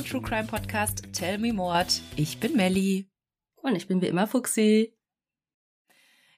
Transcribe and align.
Unserem 0.00 0.22
True 0.22 0.30
Crime 0.30 0.46
Podcast 0.46 1.12
Tell 1.12 1.36
Me 1.36 1.52
Mord. 1.52 2.00
Ich 2.16 2.40
bin 2.40 2.56
Melli. 2.56 3.10
Und 3.56 3.76
ich 3.76 3.86
bin 3.86 4.00
wie 4.00 4.06
immer 4.06 4.26
Fuxi. 4.26 4.96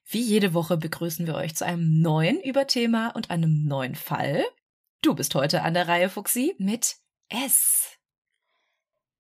Wie 0.05 0.21
jede 0.21 0.53
Woche 0.53 0.77
begrüßen 0.77 1.29
wir 1.29 1.37
euch 1.37 1.55
zu 1.55 1.65
einem 1.65 2.01
neuen 2.01 2.41
Überthema 2.41 3.11
und 3.11 3.31
einem 3.31 3.65
neuen 3.65 3.95
Fall. 3.95 4.45
Du 5.01 5.15
bist 5.15 5.37
heute 5.37 5.63
an 5.63 5.75
der 5.75 5.87
Reihe, 5.87 6.09
Fuxi, 6.09 6.57
mit 6.59 6.97
S. 7.29 7.99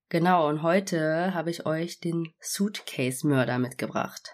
Genau, 0.08 0.48
und 0.48 0.62
heute 0.62 1.32
habe 1.34 1.50
ich 1.50 1.64
euch 1.64 2.00
den 2.00 2.34
Suitcase-Mörder 2.40 3.58
mitgebracht. 3.60 4.32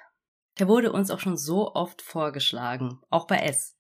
Der 0.59 0.69
wurde 0.69 0.91
uns 0.91 1.11
auch 1.11 1.21
schon 1.21 1.37
so 1.37 1.75
oft 1.75 2.01
vorgeschlagen, 2.01 2.99
auch 3.11 3.27
bei 3.27 3.41
S. 3.41 3.77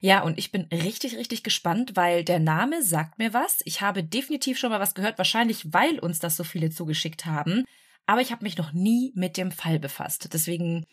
Ja, 0.00 0.22
und 0.22 0.38
ich 0.38 0.52
bin 0.52 0.68
richtig, 0.72 1.16
richtig 1.16 1.42
gespannt, 1.42 1.92
weil 1.94 2.22
der 2.22 2.38
Name 2.38 2.82
sagt 2.82 3.18
mir 3.18 3.34
was. 3.34 3.60
Ich 3.64 3.80
habe 3.80 4.04
definitiv 4.04 4.58
schon 4.58 4.70
mal 4.70 4.80
was 4.80 4.94
gehört, 4.94 5.18
wahrscheinlich 5.18 5.72
weil 5.72 5.98
uns 5.98 6.20
das 6.20 6.36
so 6.36 6.44
viele 6.44 6.70
zugeschickt 6.70 7.26
haben. 7.26 7.64
Aber 8.06 8.20
ich 8.20 8.30
habe 8.30 8.44
mich 8.44 8.56
noch 8.56 8.72
nie 8.72 9.12
mit 9.16 9.36
dem 9.36 9.50
Fall 9.50 9.78
befasst. 9.78 10.32
Deswegen 10.32 10.86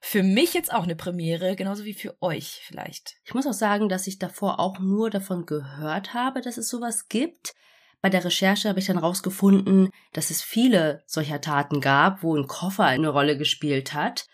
für 0.00 0.22
mich 0.22 0.54
jetzt 0.54 0.72
auch 0.72 0.84
eine 0.84 0.96
Premiere, 0.96 1.56
genauso 1.56 1.84
wie 1.84 1.94
für 1.94 2.16
euch 2.22 2.62
vielleicht. 2.64 3.16
Ich 3.24 3.34
muss 3.34 3.46
auch 3.46 3.52
sagen, 3.52 3.88
dass 3.88 4.06
ich 4.06 4.18
davor 4.18 4.60
auch 4.60 4.78
nur 4.78 5.10
davon 5.10 5.44
gehört 5.44 6.14
habe, 6.14 6.40
dass 6.40 6.56
es 6.56 6.68
sowas 6.68 7.08
gibt. 7.08 7.54
Bei 8.00 8.08
der 8.08 8.24
Recherche 8.24 8.68
habe 8.68 8.78
ich 8.78 8.86
dann 8.86 8.98
rausgefunden, 8.98 9.90
dass 10.12 10.30
es 10.30 10.40
viele 10.40 11.02
solcher 11.06 11.40
Taten 11.40 11.80
gab, 11.80 12.22
wo 12.22 12.36
ein 12.36 12.46
Koffer 12.46 12.84
eine 12.84 13.08
Rolle 13.08 13.36
gespielt 13.36 13.92
hat. 13.92 14.26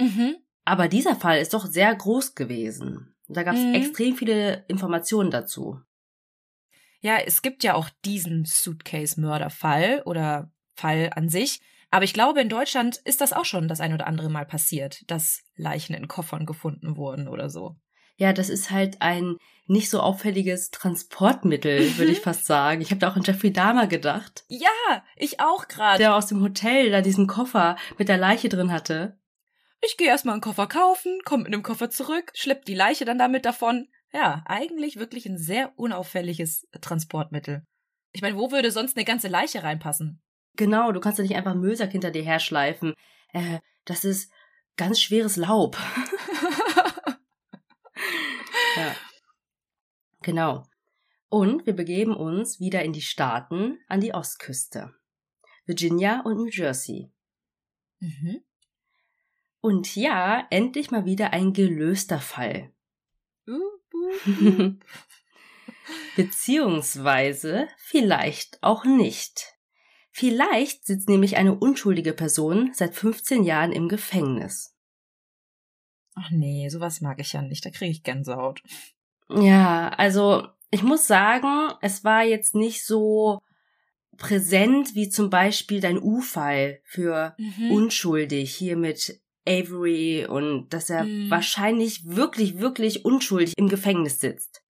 Mhm. 0.00 0.36
Aber 0.64 0.88
dieser 0.88 1.14
Fall 1.14 1.38
ist 1.38 1.54
doch 1.54 1.66
sehr 1.66 1.94
groß 1.94 2.34
gewesen. 2.34 3.13
Da 3.34 3.42
gab 3.42 3.54
es 3.54 3.60
mhm. 3.60 3.74
extrem 3.74 4.16
viele 4.16 4.64
Informationen 4.68 5.30
dazu. 5.30 5.80
Ja, 7.00 7.18
es 7.18 7.42
gibt 7.42 7.64
ja 7.64 7.74
auch 7.74 7.90
diesen 8.04 8.46
Suitcase-Mörder-Fall 8.46 10.02
oder 10.06 10.50
Fall 10.74 11.10
an 11.14 11.28
sich. 11.28 11.60
Aber 11.90 12.04
ich 12.04 12.14
glaube, 12.14 12.40
in 12.40 12.48
Deutschland 12.48 12.96
ist 13.04 13.20
das 13.20 13.32
auch 13.32 13.44
schon 13.44 13.68
das 13.68 13.80
ein 13.80 13.92
oder 13.92 14.06
andere 14.06 14.30
Mal 14.30 14.46
passiert, 14.46 15.08
dass 15.08 15.42
Leichen 15.54 15.94
in 15.94 16.08
Koffern 16.08 16.46
gefunden 16.46 16.96
wurden 16.96 17.28
oder 17.28 17.50
so. 17.50 17.76
Ja, 18.16 18.32
das 18.32 18.48
ist 18.48 18.70
halt 18.70 19.02
ein 19.02 19.36
nicht 19.66 19.90
so 19.90 20.00
auffälliges 20.00 20.70
Transportmittel, 20.70 21.80
würde 21.98 22.12
ich 22.12 22.20
fast 22.20 22.46
sagen. 22.46 22.80
Ich 22.80 22.90
habe 22.90 22.98
da 22.98 23.10
auch 23.10 23.16
an 23.16 23.22
Jeffrey 23.22 23.52
Dahmer 23.52 23.86
gedacht. 23.86 24.44
Ja, 24.48 25.04
ich 25.16 25.40
auch 25.40 25.68
gerade. 25.68 25.98
Der 25.98 26.16
aus 26.16 26.26
dem 26.26 26.42
Hotel 26.42 26.90
da 26.90 27.00
diesen 27.00 27.26
Koffer 27.26 27.76
mit 27.98 28.08
der 28.08 28.18
Leiche 28.18 28.48
drin 28.48 28.72
hatte. 28.72 29.18
Ich 29.86 29.96
gehe 29.96 30.08
erstmal 30.08 30.34
einen 30.34 30.40
Koffer 30.40 30.66
kaufen, 30.66 31.20
komm 31.24 31.42
mit 31.42 31.52
einem 31.52 31.62
Koffer 31.62 31.90
zurück, 31.90 32.30
schlepp 32.34 32.64
die 32.64 32.74
Leiche 32.74 33.04
dann 33.04 33.18
damit 33.18 33.44
davon. 33.44 33.88
Ja, 34.12 34.42
eigentlich 34.46 34.96
wirklich 34.96 35.26
ein 35.26 35.38
sehr 35.38 35.78
unauffälliges 35.78 36.66
Transportmittel. 36.80 37.66
Ich 38.12 38.22
meine, 38.22 38.38
wo 38.38 38.50
würde 38.50 38.70
sonst 38.70 38.96
eine 38.96 39.04
ganze 39.04 39.28
Leiche 39.28 39.62
reinpassen? 39.62 40.22
Genau, 40.56 40.92
du 40.92 41.00
kannst 41.00 41.18
ja 41.18 41.22
nicht 41.24 41.34
einfach 41.34 41.54
Müllsack 41.54 41.90
hinter 41.90 42.12
dir 42.12 42.22
herschleifen. 42.22 42.94
Äh, 43.32 43.58
das 43.84 44.04
ist 44.04 44.32
ganz 44.76 45.00
schweres 45.00 45.36
Laub. 45.36 45.76
ja. 48.76 48.94
Genau. 50.22 50.64
Und 51.28 51.66
wir 51.66 51.74
begeben 51.74 52.16
uns 52.16 52.60
wieder 52.60 52.84
in 52.84 52.92
die 52.92 53.02
Staaten 53.02 53.78
an 53.88 54.00
die 54.00 54.14
Ostküste. 54.14 54.94
Virginia 55.66 56.20
und 56.20 56.36
New 56.36 56.48
Jersey. 56.48 57.10
Mhm. 57.98 58.44
Und 59.64 59.96
ja, 59.96 60.46
endlich 60.50 60.90
mal 60.90 61.06
wieder 61.06 61.32
ein 61.32 61.54
gelöster 61.54 62.20
Fall. 62.20 62.70
Beziehungsweise 66.16 67.68
vielleicht 67.78 68.62
auch 68.62 68.84
nicht. 68.84 69.54
Vielleicht 70.10 70.84
sitzt 70.84 71.08
nämlich 71.08 71.38
eine 71.38 71.54
unschuldige 71.54 72.12
Person 72.12 72.72
seit 72.74 72.94
15 72.94 73.42
Jahren 73.42 73.72
im 73.72 73.88
Gefängnis. 73.88 74.76
Ach 76.14 76.30
nee, 76.30 76.68
sowas 76.68 77.00
mag 77.00 77.18
ich 77.18 77.32
ja 77.32 77.40
nicht, 77.40 77.64
da 77.64 77.70
kriege 77.70 77.90
ich 77.90 78.02
Gänsehaut. 78.02 78.62
Ja, 79.30 79.88
also 79.88 80.46
ich 80.72 80.82
muss 80.82 81.06
sagen, 81.06 81.72
es 81.80 82.04
war 82.04 82.22
jetzt 82.22 82.54
nicht 82.54 82.84
so 82.84 83.40
präsent 84.18 84.94
wie 84.94 85.08
zum 85.08 85.30
Beispiel 85.30 85.80
dein 85.80 85.98
U-Fall 85.98 86.82
für 86.84 87.34
mhm. 87.38 87.70
unschuldig 87.70 88.54
hier 88.54 88.76
mit 88.76 89.23
Avery 89.46 90.26
und 90.26 90.68
dass 90.70 90.90
er 90.90 91.04
mhm. 91.04 91.30
wahrscheinlich 91.30 92.06
wirklich, 92.06 92.58
wirklich 92.58 93.04
unschuldig 93.04 93.54
im 93.56 93.68
Gefängnis 93.68 94.20
sitzt. 94.20 94.62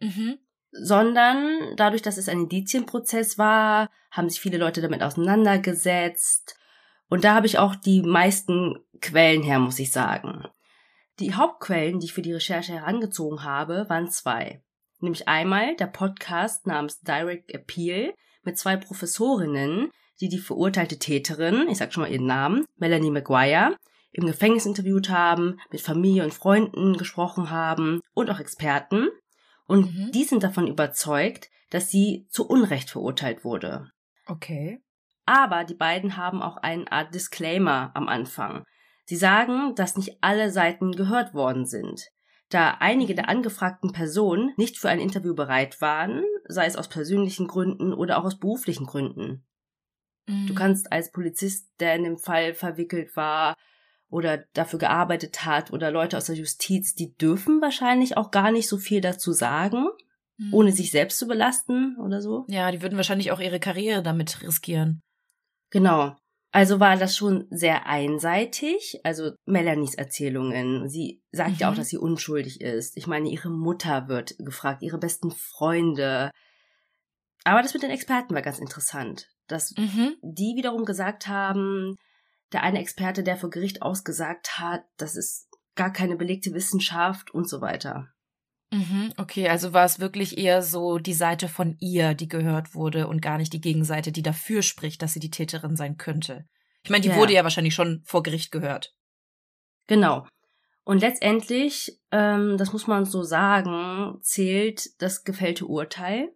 Mhm. 0.00 0.38
Sondern 0.70 1.76
dadurch, 1.76 2.02
dass 2.02 2.16
es 2.16 2.28
ein 2.28 2.42
Indizienprozess 2.42 3.38
war, 3.38 3.90
haben 4.10 4.28
sich 4.28 4.40
viele 4.40 4.58
Leute 4.58 4.80
damit 4.80 5.02
auseinandergesetzt. 5.02 6.56
Und 7.08 7.24
da 7.24 7.34
habe 7.34 7.46
ich 7.46 7.58
auch 7.58 7.74
die 7.74 8.02
meisten 8.02 8.78
Quellen 9.00 9.42
her, 9.42 9.58
muss 9.58 9.78
ich 9.78 9.90
sagen. 9.90 10.44
Die 11.18 11.34
Hauptquellen, 11.34 12.00
die 12.00 12.06
ich 12.06 12.14
für 12.14 12.22
die 12.22 12.32
Recherche 12.32 12.72
herangezogen 12.72 13.44
habe, 13.44 13.86
waren 13.88 14.10
zwei. 14.10 14.62
Nämlich 15.00 15.28
einmal 15.28 15.76
der 15.76 15.88
Podcast 15.88 16.66
namens 16.66 17.00
Direct 17.00 17.52
Appeal 17.52 18.14
mit 18.44 18.58
zwei 18.58 18.76
Professorinnen, 18.76 19.90
die 20.20 20.28
die 20.28 20.38
verurteilte 20.38 20.98
Täterin, 20.98 21.68
ich 21.68 21.78
sag 21.78 21.92
schon 21.92 22.04
mal 22.04 22.10
ihren 22.10 22.26
Namen, 22.26 22.64
Melanie 22.76 23.10
Maguire, 23.10 23.76
im 24.12 24.26
Gefängnis 24.26 24.66
interviewt 24.66 25.08
haben, 25.08 25.58
mit 25.70 25.80
Familie 25.80 26.24
und 26.24 26.34
Freunden 26.34 26.96
gesprochen 26.96 27.50
haben 27.50 28.00
und 28.14 28.30
auch 28.30 28.38
Experten. 28.38 29.08
Und 29.66 29.94
mhm. 29.94 30.12
die 30.12 30.24
sind 30.24 30.42
davon 30.42 30.66
überzeugt, 30.66 31.50
dass 31.70 31.90
sie 31.90 32.26
zu 32.28 32.46
Unrecht 32.46 32.90
verurteilt 32.90 33.44
wurde. 33.44 33.90
Okay. 34.26 34.82
Aber 35.24 35.64
die 35.64 35.74
beiden 35.74 36.16
haben 36.16 36.42
auch 36.42 36.58
eine 36.58 36.90
Art 36.92 37.14
Disclaimer 37.14 37.90
am 37.94 38.08
Anfang. 38.08 38.64
Sie 39.04 39.16
sagen, 39.16 39.74
dass 39.74 39.96
nicht 39.96 40.18
alle 40.20 40.50
Seiten 40.50 40.92
gehört 40.92 41.32
worden 41.32 41.64
sind. 41.64 42.08
Da 42.50 42.76
einige 42.80 43.14
der 43.14 43.30
angefragten 43.30 43.92
Personen 43.92 44.52
nicht 44.58 44.76
für 44.76 44.90
ein 44.90 45.00
Interview 45.00 45.34
bereit 45.34 45.80
waren, 45.80 46.22
sei 46.46 46.66
es 46.66 46.76
aus 46.76 46.88
persönlichen 46.88 47.46
Gründen 47.46 47.94
oder 47.94 48.18
auch 48.18 48.24
aus 48.24 48.38
beruflichen 48.38 48.84
Gründen. 48.84 49.46
Mhm. 50.26 50.46
Du 50.48 50.54
kannst 50.54 50.92
als 50.92 51.10
Polizist, 51.10 51.70
der 51.80 51.96
in 51.96 52.04
dem 52.04 52.18
Fall 52.18 52.52
verwickelt 52.52 53.16
war, 53.16 53.56
oder 54.12 54.44
dafür 54.52 54.78
gearbeitet 54.78 55.46
hat 55.46 55.72
oder 55.72 55.90
Leute 55.90 56.18
aus 56.18 56.26
der 56.26 56.36
Justiz, 56.36 56.94
die 56.94 57.16
dürfen 57.16 57.62
wahrscheinlich 57.62 58.18
auch 58.18 58.30
gar 58.30 58.52
nicht 58.52 58.68
so 58.68 58.76
viel 58.76 59.00
dazu 59.00 59.32
sagen, 59.32 59.86
mhm. 60.36 60.52
ohne 60.52 60.70
sich 60.70 60.90
selbst 60.90 61.18
zu 61.18 61.26
belasten 61.26 61.96
oder 61.98 62.20
so. 62.20 62.44
Ja, 62.48 62.70
die 62.70 62.82
würden 62.82 62.96
wahrscheinlich 62.96 63.32
auch 63.32 63.40
ihre 63.40 63.58
Karriere 63.58 64.02
damit 64.02 64.42
riskieren. 64.42 65.00
Genau. 65.70 66.14
Also 66.50 66.78
war 66.78 66.98
das 66.98 67.16
schon 67.16 67.46
sehr 67.48 67.86
einseitig. 67.86 69.00
Also 69.02 69.32
Melanies 69.46 69.94
Erzählungen. 69.94 70.90
Sie 70.90 71.22
sagt 71.32 71.52
mhm. 71.52 71.56
ja 71.60 71.68
auch, 71.68 71.72
mhm. 71.72 71.78
dass 71.78 71.88
sie 71.88 71.96
unschuldig 71.96 72.60
ist. 72.60 72.98
Ich 72.98 73.06
meine, 73.06 73.30
ihre 73.30 73.48
Mutter 73.48 74.08
wird 74.08 74.36
gefragt, 74.38 74.82
ihre 74.82 74.98
besten 74.98 75.30
Freunde. 75.30 76.30
Aber 77.44 77.62
das 77.62 77.72
mit 77.72 77.82
den 77.82 77.90
Experten 77.90 78.34
war 78.34 78.42
ganz 78.42 78.58
interessant, 78.58 79.30
dass 79.48 79.74
mhm. 79.74 80.16
die 80.20 80.52
wiederum 80.54 80.84
gesagt 80.84 81.28
haben, 81.28 81.96
der 82.52 82.62
eine 82.62 82.80
Experte, 82.80 83.22
der 83.22 83.36
vor 83.36 83.50
Gericht 83.50 83.82
ausgesagt 83.82 84.58
hat, 84.58 84.84
das 84.96 85.16
ist 85.16 85.48
gar 85.74 85.92
keine 85.92 86.16
belegte 86.16 86.52
Wissenschaft 86.52 87.32
und 87.32 87.48
so 87.48 87.60
weiter. 87.60 88.08
Mhm, 88.72 89.12
okay, 89.18 89.48
also 89.48 89.74
war 89.74 89.84
es 89.84 90.00
wirklich 90.00 90.38
eher 90.38 90.62
so 90.62 90.98
die 90.98 91.12
Seite 91.12 91.48
von 91.48 91.76
ihr, 91.78 92.14
die 92.14 92.28
gehört 92.28 92.74
wurde 92.74 93.06
und 93.06 93.20
gar 93.20 93.36
nicht 93.36 93.52
die 93.52 93.60
Gegenseite, 93.60 94.12
die 94.12 94.22
dafür 94.22 94.62
spricht, 94.62 95.02
dass 95.02 95.12
sie 95.12 95.20
die 95.20 95.30
Täterin 95.30 95.76
sein 95.76 95.98
könnte. 95.98 96.46
Ich 96.82 96.90
meine, 96.90 97.02
die 97.02 97.10
ja. 97.10 97.16
wurde 97.16 97.34
ja 97.34 97.44
wahrscheinlich 97.44 97.74
schon 97.74 98.02
vor 98.04 98.22
Gericht 98.22 98.50
gehört. 98.50 98.94
Genau. 99.88 100.26
Und 100.84 101.00
letztendlich, 101.00 102.00
ähm, 102.10 102.56
das 102.56 102.72
muss 102.72 102.86
man 102.86 103.04
so 103.04 103.22
sagen, 103.22 104.18
zählt 104.22 105.00
das 105.00 105.22
gefällte 105.22 105.66
Urteil 105.66 106.32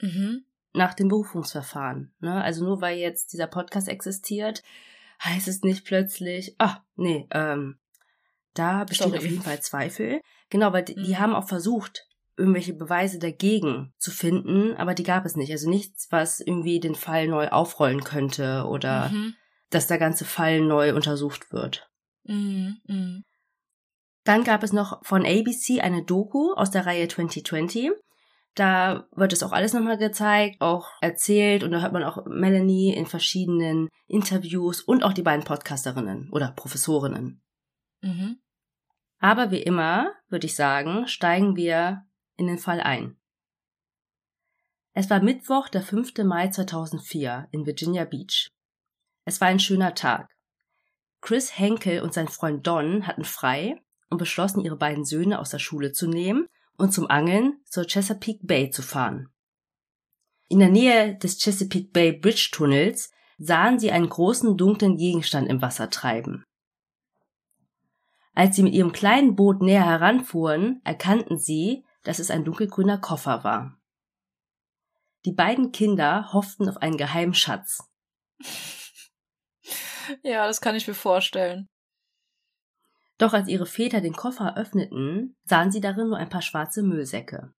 mhm. 0.00 0.44
nach 0.72 0.94
dem 0.94 1.08
Berufungsverfahren. 1.08 2.14
Ne? 2.20 2.42
Also 2.42 2.64
nur 2.64 2.80
weil 2.80 2.98
jetzt 2.98 3.32
dieser 3.32 3.48
Podcast 3.48 3.88
existiert, 3.88 4.62
heißt 5.22 5.48
es 5.48 5.62
nicht 5.62 5.84
plötzlich, 5.84 6.54
ah, 6.58 6.78
nee, 6.96 7.26
ähm, 7.30 7.78
da 8.54 8.84
bestehen 8.84 9.10
Sorry. 9.10 9.18
auf 9.18 9.24
jeden 9.24 9.42
Fall 9.42 9.60
Zweifel. 9.60 10.20
Genau, 10.48 10.72
weil 10.72 10.84
die, 10.84 10.94
die 10.94 11.14
mhm. 11.14 11.18
haben 11.18 11.34
auch 11.34 11.48
versucht, 11.48 12.06
irgendwelche 12.36 12.74
Beweise 12.74 13.18
dagegen 13.18 13.92
zu 13.98 14.10
finden, 14.10 14.76
aber 14.76 14.94
die 14.94 15.02
gab 15.02 15.24
es 15.24 15.36
nicht. 15.36 15.50
Also 15.52 15.68
nichts, 15.68 16.08
was 16.10 16.40
irgendwie 16.40 16.80
den 16.80 16.94
Fall 16.94 17.28
neu 17.28 17.48
aufrollen 17.48 18.02
könnte 18.02 18.64
oder 18.68 19.08
mhm. 19.10 19.34
dass 19.70 19.86
der 19.86 19.98
ganze 19.98 20.24
Fall 20.24 20.60
neu 20.60 20.94
untersucht 20.94 21.52
wird. 21.52 21.88
Mhm. 22.24 22.78
Mhm. 22.86 23.24
Dann 24.24 24.42
gab 24.42 24.62
es 24.62 24.72
noch 24.72 25.04
von 25.04 25.26
ABC 25.26 25.80
eine 25.80 26.02
Doku 26.02 26.52
aus 26.54 26.70
der 26.70 26.86
Reihe 26.86 27.08
2020. 27.08 27.90
Da 28.54 29.08
wird 29.10 29.32
es 29.32 29.42
auch 29.42 29.52
alles 29.52 29.72
nochmal 29.72 29.98
gezeigt, 29.98 30.60
auch 30.60 30.88
erzählt 31.00 31.64
und 31.64 31.72
da 31.72 31.80
hört 31.80 31.92
man 31.92 32.04
auch 32.04 32.24
Melanie 32.26 32.94
in 32.94 33.06
verschiedenen 33.06 33.88
Interviews 34.06 34.80
und 34.80 35.02
auch 35.02 35.12
die 35.12 35.22
beiden 35.22 35.44
Podcasterinnen 35.44 36.30
oder 36.30 36.52
Professorinnen. 36.52 37.42
Mhm. 38.00 38.38
Aber 39.18 39.50
wie 39.50 39.62
immer, 39.62 40.12
würde 40.28 40.46
ich 40.46 40.54
sagen, 40.54 41.08
steigen 41.08 41.56
wir 41.56 42.06
in 42.36 42.46
den 42.46 42.58
Fall 42.58 42.80
ein. 42.80 43.16
Es 44.92 45.10
war 45.10 45.20
Mittwoch, 45.20 45.68
der 45.68 45.82
5. 45.82 46.18
Mai 46.18 46.48
2004 46.48 47.48
in 47.50 47.66
Virginia 47.66 48.04
Beach. 48.04 48.50
Es 49.24 49.40
war 49.40 49.48
ein 49.48 49.58
schöner 49.58 49.94
Tag. 49.94 50.30
Chris 51.20 51.58
Henkel 51.58 52.02
und 52.02 52.14
sein 52.14 52.28
Freund 52.28 52.64
Don 52.66 53.06
hatten 53.06 53.24
frei 53.24 53.82
und 54.10 54.18
beschlossen, 54.18 54.60
ihre 54.60 54.76
beiden 54.76 55.04
Söhne 55.04 55.40
aus 55.40 55.50
der 55.50 55.58
Schule 55.58 55.90
zu 55.90 56.06
nehmen 56.06 56.46
und 56.76 56.92
zum 56.92 57.08
Angeln 57.10 57.60
zur 57.64 57.84
Chesapeake 57.84 58.46
Bay 58.46 58.70
zu 58.70 58.82
fahren. 58.82 59.28
In 60.48 60.58
der 60.58 60.68
Nähe 60.68 61.16
des 61.16 61.38
Chesapeake 61.38 61.90
Bay 61.92 62.12
Bridge 62.12 62.50
Tunnels 62.52 63.10
sahen 63.38 63.78
sie 63.78 63.90
einen 63.90 64.08
großen 64.08 64.56
dunklen 64.56 64.96
Gegenstand 64.96 65.48
im 65.48 65.62
Wasser 65.62 65.90
treiben. 65.90 66.44
Als 68.34 68.56
sie 68.56 68.62
mit 68.62 68.74
ihrem 68.74 68.92
kleinen 68.92 69.36
Boot 69.36 69.62
näher 69.62 69.84
heranfuhren, 69.84 70.80
erkannten 70.84 71.38
sie, 71.38 71.84
dass 72.02 72.18
es 72.18 72.30
ein 72.30 72.44
dunkelgrüner 72.44 72.98
Koffer 72.98 73.44
war. 73.44 73.78
Die 75.24 75.32
beiden 75.32 75.72
Kinder 75.72 76.32
hofften 76.32 76.68
auf 76.68 76.76
einen 76.78 76.96
geheimen 76.96 77.34
Schatz. 77.34 77.88
Ja, 80.22 80.46
das 80.46 80.60
kann 80.60 80.74
ich 80.74 80.86
mir 80.86 80.92
vorstellen. 80.92 81.66
Doch 83.18 83.32
als 83.32 83.48
ihre 83.48 83.66
Väter 83.66 84.00
den 84.00 84.14
Koffer 84.14 84.56
öffneten, 84.56 85.36
sahen 85.44 85.70
sie 85.70 85.80
darin 85.80 86.08
nur 86.08 86.18
ein 86.18 86.28
paar 86.28 86.42
schwarze 86.42 86.82
Müllsäcke. 86.82 87.54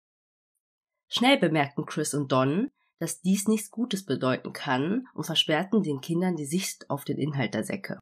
Schnell 1.07 1.37
bemerkten 1.37 1.85
Chris 1.85 2.13
und 2.13 2.31
Don, 2.31 2.71
dass 2.99 3.21
dies 3.21 3.47
nichts 3.47 3.71
Gutes 3.71 4.05
bedeuten 4.05 4.53
kann 4.53 5.07
und 5.13 5.25
versperrten 5.25 5.83
den 5.83 6.01
Kindern 6.01 6.35
die 6.35 6.45
Sicht 6.45 6.89
auf 6.89 7.05
den 7.05 7.17
Inhalt 7.17 7.53
der 7.53 7.63
Säcke. 7.63 7.99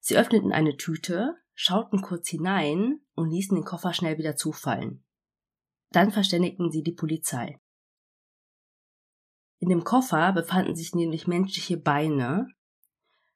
Sie 0.00 0.16
öffneten 0.16 0.52
eine 0.52 0.76
Tüte, 0.76 1.34
schauten 1.54 2.02
kurz 2.02 2.28
hinein 2.28 3.00
und 3.14 3.30
ließen 3.30 3.54
den 3.54 3.64
Koffer 3.64 3.92
schnell 3.92 4.18
wieder 4.18 4.36
zufallen. 4.36 5.04
Dann 5.90 6.10
verständigten 6.10 6.70
sie 6.70 6.82
die 6.82 6.92
Polizei. 6.92 7.58
In 9.58 9.70
dem 9.70 9.84
Koffer 9.84 10.32
befanden 10.32 10.76
sich 10.76 10.94
nämlich 10.94 11.26
menschliche 11.26 11.78
Beine, 11.78 12.48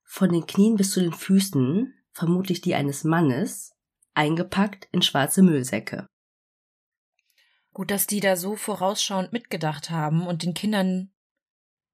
von 0.05 0.31
den 0.31 0.47
Knien 0.47 0.77
bis 0.77 0.91
zu 0.91 1.01
den 1.01 1.13
Füßen, 1.13 1.95
vermutlich 2.12 2.61
die 2.61 2.75
eines 2.75 3.05
Mannes, 3.05 3.73
eingepackt 4.15 4.89
in 4.93 5.03
schwarze 5.03 5.43
Müllsäcke. 5.43 6.09
Gut, 7.73 7.91
dass 7.91 8.07
die 8.07 8.21
da 8.21 8.37
so 8.37 8.57
vorausschauend 8.57 9.33
mitgedacht 9.33 9.91
haben 9.91 10.27
und 10.27 10.43
den 10.43 10.55
Kindern 10.55 11.12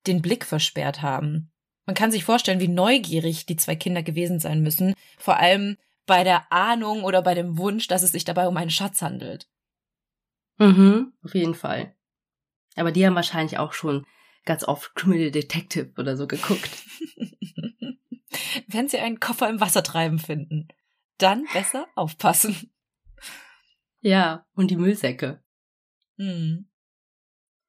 den 0.07 0.23
Blick 0.23 0.45
versperrt 0.45 1.03
haben. 1.03 1.53
Man 1.85 1.95
kann 1.95 2.11
sich 2.11 2.25
vorstellen, 2.25 2.61
wie 2.61 2.69
neugierig 2.69 3.47
die 3.47 3.57
zwei 3.57 3.77
Kinder 3.77 4.03
gewesen 4.03 4.41
sein 4.41 4.63
müssen, 4.63 4.95
vor 5.19 5.37
allem 5.37 5.77
bei 6.07 6.25
der 6.25 6.51
Ahnung 6.51 7.05
oder 7.05 7.23
bei 7.23 7.35
dem 7.35 7.59
Wunsch, 7.59 7.89
dass 7.89 8.03
es 8.03 8.13
sich 8.13 8.25
dabei 8.25 8.49
um 8.49 8.57
einen 8.57 8.71
Schatz 8.71 9.03
handelt. 9.03 9.49
Mhm, 10.59 11.13
auf 11.23 11.35
jeden 11.35 11.55
Fall. 11.55 11.95
Aber 12.77 12.93
die 12.93 13.07
haben 13.07 13.15
wahrscheinlich 13.15 13.59
auch 13.59 13.73
schon 13.73 14.07
ganz 14.45 14.65
oft 14.65 14.95
Criminal 14.95 15.31
Detective 15.31 15.93
oder 15.99 16.17
so 16.17 16.27
geguckt. 16.27 16.71
Wenn 18.67 18.89
sie 18.89 18.99
einen 18.99 19.21
Koffer 19.21 19.49
im 19.49 19.61
Wasser 19.61 19.83
treiben 19.83 20.19
finden, 20.19 20.69
dann 21.19 21.45
besser 21.53 21.87
aufpassen. 21.95 22.71
Ja, 24.01 24.47
und 24.55 24.71
die 24.71 24.77
Müllsäcke. 24.77 25.43
Mhm. 26.17 26.69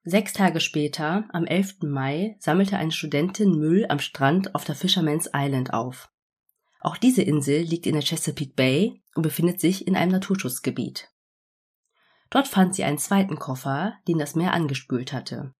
Sechs 0.04 0.34
Tage 0.34 0.60
später, 0.62 1.28
am 1.34 1.46
11. 1.46 1.84
Mai, 1.84 2.38
sammelte 2.40 2.78
eine 2.78 2.92
Studentin 2.92 3.58
Müll 3.58 3.86
am 3.90 4.00
Strand 4.00 4.56
auf 4.56 4.64
der 4.64 4.76
Fisherman's 4.76 5.30
Island 5.34 5.74
auf. 5.74 6.10
Auch 6.80 6.96
diese 6.96 7.24
Insel 7.24 7.62
liegt 7.62 7.86
in 7.86 7.94
der 7.94 8.04
Chesapeake 8.04 8.54
Bay 8.54 9.04
und 9.16 9.24
befindet 9.24 9.60
sich 9.60 9.88
in 9.88 9.98
einem 9.98 10.12
Naturschutzgebiet. 10.12 11.10
Dort 12.30 12.48
fand 12.48 12.76
sie 12.76 12.84
einen 12.84 12.98
zweiten 12.98 13.40
Koffer, 13.40 13.96
den 14.08 14.18
das 14.18 14.36
Meer 14.36 14.54
angespült 14.54 15.12
hatte. 15.12 15.54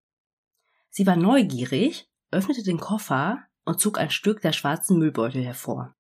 Sie 0.90 1.06
war 1.06 1.16
neugierig, 1.16 2.10
öffnete 2.32 2.64
den 2.64 2.80
Koffer 2.80 3.47
und 3.68 3.82
zog 3.82 4.00
ein 4.00 4.10
Stück 4.10 4.42
der 4.42 4.54
schwarzen 4.54 4.98
Müllbeutel 4.98 5.44
hervor. 5.44 5.94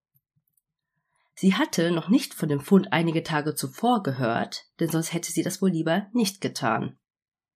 Sie 1.35 1.53
hatte 1.53 1.91
noch 1.91 2.07
nicht 2.07 2.33
von 2.33 2.47
dem 2.47 2.61
Fund 2.61 2.93
einige 2.93 3.23
Tage 3.23 3.55
zuvor 3.55 4.03
gehört, 4.03 4.63
denn 4.79 4.89
sonst 4.89 5.13
hätte 5.13 5.31
sie 5.31 5.43
das 5.43 5.61
wohl 5.61 5.69
lieber 5.69 6.07
nicht 6.13 6.39
getan. 6.39 6.97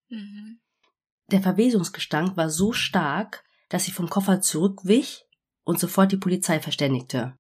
Mhm. 0.10 0.60
Der 1.32 1.42
Verwesungsgestank 1.42 2.36
war 2.36 2.50
so 2.50 2.74
stark, 2.74 3.44
dass 3.70 3.86
sie 3.86 3.94
vom 3.94 4.10
Koffer 4.10 4.42
zurückwich 4.42 5.24
und 5.64 5.80
sofort 5.80 6.12
die 6.12 6.18
Polizei 6.18 6.60
verständigte. 6.60 7.38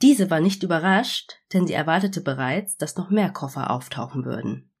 Diese 0.00 0.30
war 0.30 0.40
nicht 0.40 0.62
überrascht, 0.62 1.34
denn 1.52 1.66
sie 1.66 1.74
erwartete 1.74 2.22
bereits, 2.22 2.78
dass 2.78 2.96
noch 2.96 3.10
mehr 3.10 3.30
Koffer 3.30 3.70
auftauchen 3.70 4.24
würden. 4.24 4.72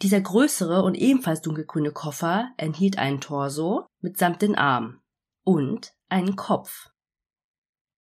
Dieser 0.00 0.22
größere 0.22 0.82
und 0.82 0.94
ebenfalls 0.94 1.42
dunkelgrüne 1.42 1.92
Koffer 1.92 2.50
enthielt 2.56 2.98
einen 2.98 3.20
Torso 3.20 3.86
mitsamt 4.00 4.40
den 4.40 4.56
Arm 4.56 5.03
und 5.44 5.94
einen 6.08 6.36
Kopf. 6.36 6.90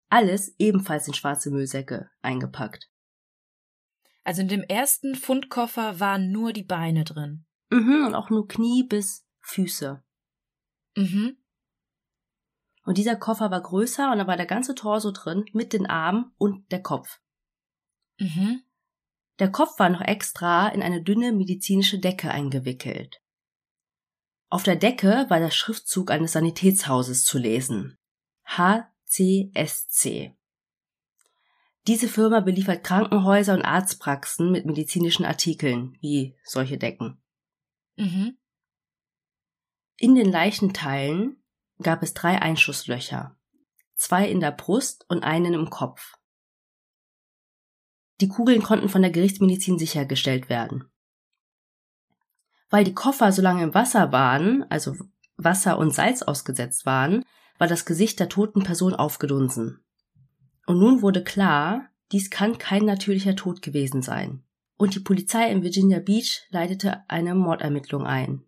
Alles 0.10 0.56
ebenfalls 0.60 1.08
in 1.08 1.14
schwarze 1.14 1.52
Müllsäcke 1.52 2.10
eingepackt. 2.22 2.90
Also 4.24 4.42
in 4.42 4.48
dem 4.48 4.64
ersten 4.64 5.16
Fundkoffer 5.16 6.00
waren 6.00 6.32
nur 6.32 6.54
die 6.54 6.64
Beine 6.64 7.04
drin. 7.04 7.46
Mhm, 7.70 8.06
und 8.06 8.16
auch 8.16 8.30
nur 8.30 8.48
Knie 8.48 8.84
bis 8.84 9.26
Füße. 9.42 10.04
Mhm. 10.96 11.38
Und 12.86 12.98
dieser 12.98 13.16
Koffer 13.16 13.50
war 13.50 13.62
größer 13.62 14.12
und 14.12 14.18
da 14.18 14.28
war 14.28 14.38
der 14.38 14.46
ganze 14.46 14.76
Torso 14.76 15.12
drin 15.12 15.46
mit 15.54 15.74
den 15.74 15.86
Armen 15.86 16.32
und 16.38 16.72
der 16.72 16.82
Kopf. 16.82 17.20
Mhm. 18.20 18.62
Der 19.40 19.52
Kopf 19.52 19.80
war 19.80 19.90
noch 19.90 20.02
extra 20.02 20.70
in 20.70 20.84
eine 20.84 21.02
dünne 21.02 21.32
medizinische 21.32 22.00
Decke 22.00 22.30
eingewickelt. 22.30 23.23
Auf 24.54 24.62
der 24.62 24.76
Decke 24.76 25.26
war 25.30 25.40
der 25.40 25.50
Schriftzug 25.50 26.12
eines 26.12 26.34
Sanitätshauses 26.34 27.26
zu 27.26 27.40
lesen. 27.40 27.98
HCSC. 28.46 30.36
Diese 31.88 32.08
Firma 32.08 32.40
beliefert 32.40 32.84
Krankenhäuser 32.84 33.56
und 33.56 33.64
Arztpraxen 33.64 34.52
mit 34.52 34.68
medizinischen 34.68 35.26
Artikeln, 35.26 35.98
wie 36.02 36.38
solche 36.44 36.78
Decken. 36.78 37.20
Mhm. 37.96 38.38
In 39.98 40.14
den 40.14 40.32
Leichenteilen 40.32 41.44
gab 41.82 42.04
es 42.04 42.14
drei 42.14 42.40
Einschusslöcher, 42.40 43.36
zwei 43.96 44.30
in 44.30 44.40
der 44.40 44.52
Brust 44.52 45.04
und 45.10 45.24
einen 45.24 45.56
im 45.56 45.72
Kopf. 45.72 46.14
Die 48.22 48.28
Kugeln 48.28 48.62
konnten 48.62 48.90
von 48.90 49.02
der 49.02 49.10
Gerichtsmedizin 49.10 49.80
sichergestellt 49.80 50.48
werden. 50.48 50.93
Weil 52.74 52.86
die 52.86 52.96
Koffer 52.96 53.32
so 53.32 53.44
lange 53.44 53.62
im 53.62 53.76
Wasser 53.76 54.12
waren, 54.12 54.66
also 54.72 54.96
Wasser 55.38 55.78
und 55.78 55.94
Salz 55.94 56.24
ausgesetzt 56.24 56.88
waren, 56.88 57.24
war 57.60 57.68
das 57.68 57.86
Gesicht 57.86 58.20
der 58.20 58.30
toten 58.30 58.64
Person 58.64 58.96
aufgedunsen. 58.96 59.86
Und 60.66 60.80
nun 60.80 61.04
wurde 61.04 61.24
klar, 61.24 61.92
dies 62.12 62.32
kann 62.32 62.58
kein 62.58 62.84
natürlicher 62.84 63.36
Tod 63.36 63.62
gewesen 63.62 64.02
sein. 64.02 64.44
Und 64.76 64.96
die 64.96 65.02
Polizei 65.02 65.52
in 65.52 65.62
Virginia 65.62 66.00
Beach 66.00 66.48
leitete 66.50 67.08
eine 67.08 67.36
Mordermittlung 67.36 68.08
ein. 68.08 68.44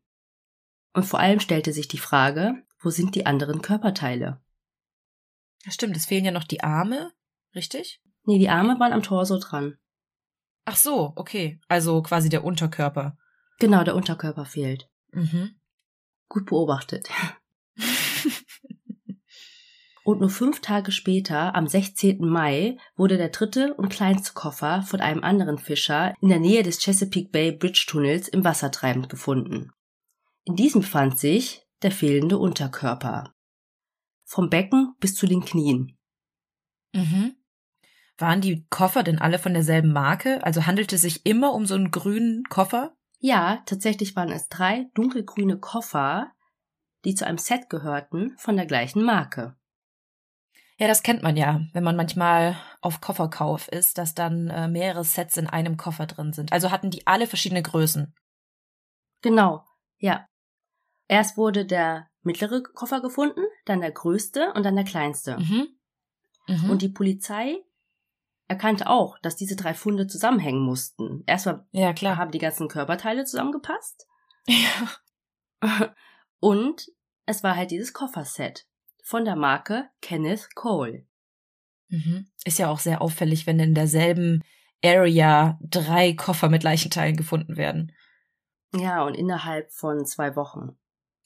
Und 0.94 1.04
vor 1.04 1.20
allem 1.20 1.40
stellte 1.40 1.72
sich 1.72 1.88
die 1.88 2.00
Frage, 2.00 2.56
wo 2.80 2.90
sind 2.90 3.14
die 3.14 3.28
anderen 3.28 3.62
Körperteile? 3.62 4.42
Ja, 5.66 5.72
stimmt, 5.72 5.96
es 5.98 6.08
fehlen 6.08 6.26
ja 6.26 6.32
noch 6.32 6.46
die 6.46 6.64
Arme, 6.64 7.12
richtig? 7.54 8.02
Nee, 8.24 8.40
die 8.40 8.50
Arme 8.50 8.80
waren 8.80 8.92
am 8.92 9.04
Torso 9.04 9.38
dran. 9.38 9.78
Ach 10.64 10.78
so, 10.78 11.14
okay. 11.16 11.60
Also 11.68 12.02
quasi 12.02 12.30
der 12.30 12.44
Unterkörper. 12.44 13.20
Genau, 13.60 13.84
der 13.84 13.96
Unterkörper 13.96 14.46
fehlt. 14.46 14.90
Mhm. 15.12 15.56
Gut 16.28 16.46
beobachtet. 16.48 17.08
und 20.04 20.20
nur 20.20 20.30
fünf 20.30 20.62
Tage 20.62 20.92
später, 20.92 21.56
am 21.56 21.68
16. 21.68 22.20
Mai, 22.20 22.78
wurde 22.96 23.18
der 23.18 23.30
dritte 23.30 23.74
und 23.76 23.90
kleinste 23.90 24.34
Koffer 24.34 24.82
von 24.84 25.00
einem 25.00 25.24
anderen 25.24 25.58
Fischer 25.58 26.14
in 26.22 26.30
der 26.30 26.40
Nähe 26.40 26.64
des 26.64 26.80
Chesapeake 26.80 27.30
Bay 27.30 27.52
Bridge 27.52 27.86
Tunnels 27.88 28.28
im 28.28 28.44
Wasser 28.44 28.72
treibend 28.72 29.10
gefunden. 29.10 29.72
In 30.44 30.56
diesem 30.56 30.84
fand 30.84 31.18
sich 31.18 31.66
der 31.82 31.92
fehlende 31.92 32.38
Unterkörper. 32.38 33.34
Vom 34.26 34.50
Becken 34.50 34.96
bis 35.00 35.16
zu 35.16 35.28
den 35.28 35.46
Knien. 35.46 35.98
Mhm. 36.94 37.36
Waren 38.18 38.42
die 38.42 38.66
Koffer 38.70 39.04
denn 39.04 39.20
alle 39.20 39.40
von 39.40 39.54
derselben 39.54 39.92
Marke? 39.92 40.44
Also 40.44 40.66
handelte 40.66 40.96
es 40.96 41.02
sich 41.02 41.26
immer 41.26 41.54
um 41.54 41.66
so 41.66 41.76
einen 41.76 41.92
grünen 41.92 42.44
Koffer? 42.50 42.96
Ja, 43.26 43.64
tatsächlich 43.66 44.16
waren 44.16 44.32
es 44.32 44.50
drei 44.50 44.86
dunkelgrüne 44.94 45.58
Koffer, 45.58 46.32
die 47.06 47.16
zu 47.16 47.26
einem 47.26 47.40
Set 47.40 47.72
gehörten, 47.72 48.38
von 48.38 48.56
der 48.56 48.68
gleichen 48.68 49.02
Marke. 49.02 49.56
Ja, 50.78 50.86
das 50.88 51.02
kennt 51.02 51.24
man 51.24 51.36
ja, 51.36 51.62
wenn 51.74 51.84
man 51.84 51.96
manchmal 51.96 52.56
auf 52.82 53.02
Kofferkauf 53.02 53.68
ist, 53.68 53.98
dass 53.98 54.14
dann 54.14 54.50
äh, 54.50 54.68
mehrere 54.68 55.04
Sets 55.04 55.38
in 55.38 55.48
einem 55.48 55.76
Koffer 55.76 56.06
drin 56.06 56.34
sind. 56.34 56.54
Also 56.54 56.70
hatten 56.70 56.92
die 56.92 57.08
alle 57.08 57.26
verschiedene 57.26 57.64
Größen. 57.64 58.14
Genau, 59.24 59.66
ja. 59.98 60.28
Erst 61.08 61.36
wurde 61.36 61.66
der 61.66 62.08
mittlere 62.22 62.62
Koffer 62.62 63.02
gefunden, 63.02 63.42
dann 63.66 63.82
der 63.82 63.92
größte 63.92 64.54
und 64.54 64.62
dann 64.62 64.76
der 64.76 64.86
kleinste. 64.86 65.40
Mhm. 65.40 65.70
Mhm. 66.46 66.70
Und 66.70 66.84
die 66.84 66.90
Polizei 66.90 67.58
erkannte 68.48 68.88
auch, 68.88 69.18
dass 69.20 69.36
diese 69.36 69.56
drei 69.56 69.74
Funde 69.74 70.08
zusammenhängen 70.08 70.62
mussten. 70.62 71.24
Erstmal 71.26 71.66
ja, 71.72 71.94
klar. 71.94 72.18
haben 72.18 72.32
die 72.32 72.40
ganzen 72.40 72.68
Körperteile 72.68 73.26
zusammengepasst 73.26 74.08
Ja. 74.48 74.92
Und 76.40 76.92
es 77.26 77.44
war 77.44 77.56
halt 77.56 77.72
dieses 77.72 77.94
Kofferset 77.94 78.68
von 79.04 79.26
der 79.26 79.36
Marke 79.36 79.90
Kenneth 80.02 80.54
Cole. 80.56 81.06
Mhm. 81.90 82.28
Ist 82.44 82.60
ja 82.60 82.70
auch 82.70 82.80
sehr 82.80 83.02
auffällig, 83.02 83.48
wenn 83.48 83.60
in 83.60 83.74
derselben 83.74 84.44
Area 84.84 85.58
drei 85.62 86.14
Koffer 86.14 86.50
mit 86.50 86.64
Leichenteilen 86.64 87.16
gefunden 87.16 87.58
werden. 87.58 87.92
Ja, 88.76 89.04
und 89.04 89.16
innerhalb 89.16 89.72
von 89.72 90.06
zwei 90.06 90.36
Wochen. 90.36 90.78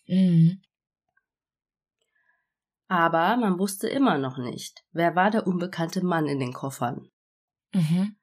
Mhm. 0.07 0.61
Aber 2.89 3.37
man 3.37 3.59
wusste 3.59 3.87
immer 3.87 4.17
noch 4.17 4.39
nicht, 4.39 4.83
wer 4.91 5.15
war 5.15 5.29
der 5.29 5.45
unbekannte 5.45 6.03
Mann 6.03 6.25
in 6.25 6.39
den 6.39 6.53
Koffern. 6.53 7.07
Mhm. 7.71 8.15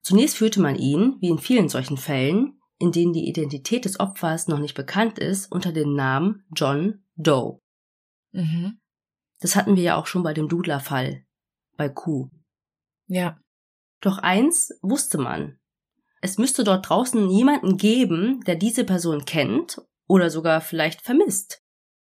Zunächst 0.00 0.38
führte 0.38 0.62
man 0.62 0.76
ihn, 0.76 1.18
wie 1.20 1.28
in 1.28 1.38
vielen 1.38 1.68
solchen 1.68 1.98
Fällen, 1.98 2.58
in 2.78 2.90
denen 2.90 3.12
die 3.12 3.28
Identität 3.28 3.84
des 3.84 4.00
Opfers 4.00 4.48
noch 4.48 4.60
nicht 4.60 4.74
bekannt 4.74 5.18
ist, 5.18 5.52
unter 5.52 5.72
dem 5.72 5.94
Namen 5.94 6.46
John 6.56 7.04
Doe. 7.16 7.60
Mhm. 8.32 8.80
Das 9.40 9.56
hatten 9.56 9.76
wir 9.76 9.82
ja 9.82 9.96
auch 9.96 10.06
schon 10.06 10.22
bei 10.22 10.32
dem 10.32 10.48
Dudler-Fall, 10.48 11.26
bei 11.76 11.90
Q. 11.90 12.30
Ja. 13.08 13.38
Doch 14.00 14.16
eins 14.18 14.72
wusste 14.80 15.18
man. 15.18 15.58
Es 16.22 16.38
müsste 16.38 16.64
dort 16.64 16.88
draußen 16.88 17.28
jemanden 17.28 17.76
geben, 17.76 18.40
der 18.46 18.54
diese 18.54 18.84
Person 18.84 19.26
kennt 19.26 19.82
oder 20.06 20.30
sogar 20.30 20.62
vielleicht 20.62 21.02
vermisst. 21.02 21.62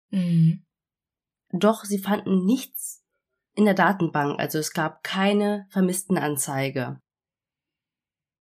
Mhm. 0.10 0.65
Doch 1.60 1.86
sie 1.86 2.00
fanden 2.00 2.46
nichts 2.46 3.04
in 3.56 3.66
der 3.66 3.74
Datenbank, 3.74 4.40
also 4.40 4.60
es 4.60 4.72
gab 4.72 5.04
keine 5.04 5.66
vermissten 5.70 6.18
Anzeige. 6.18 7.00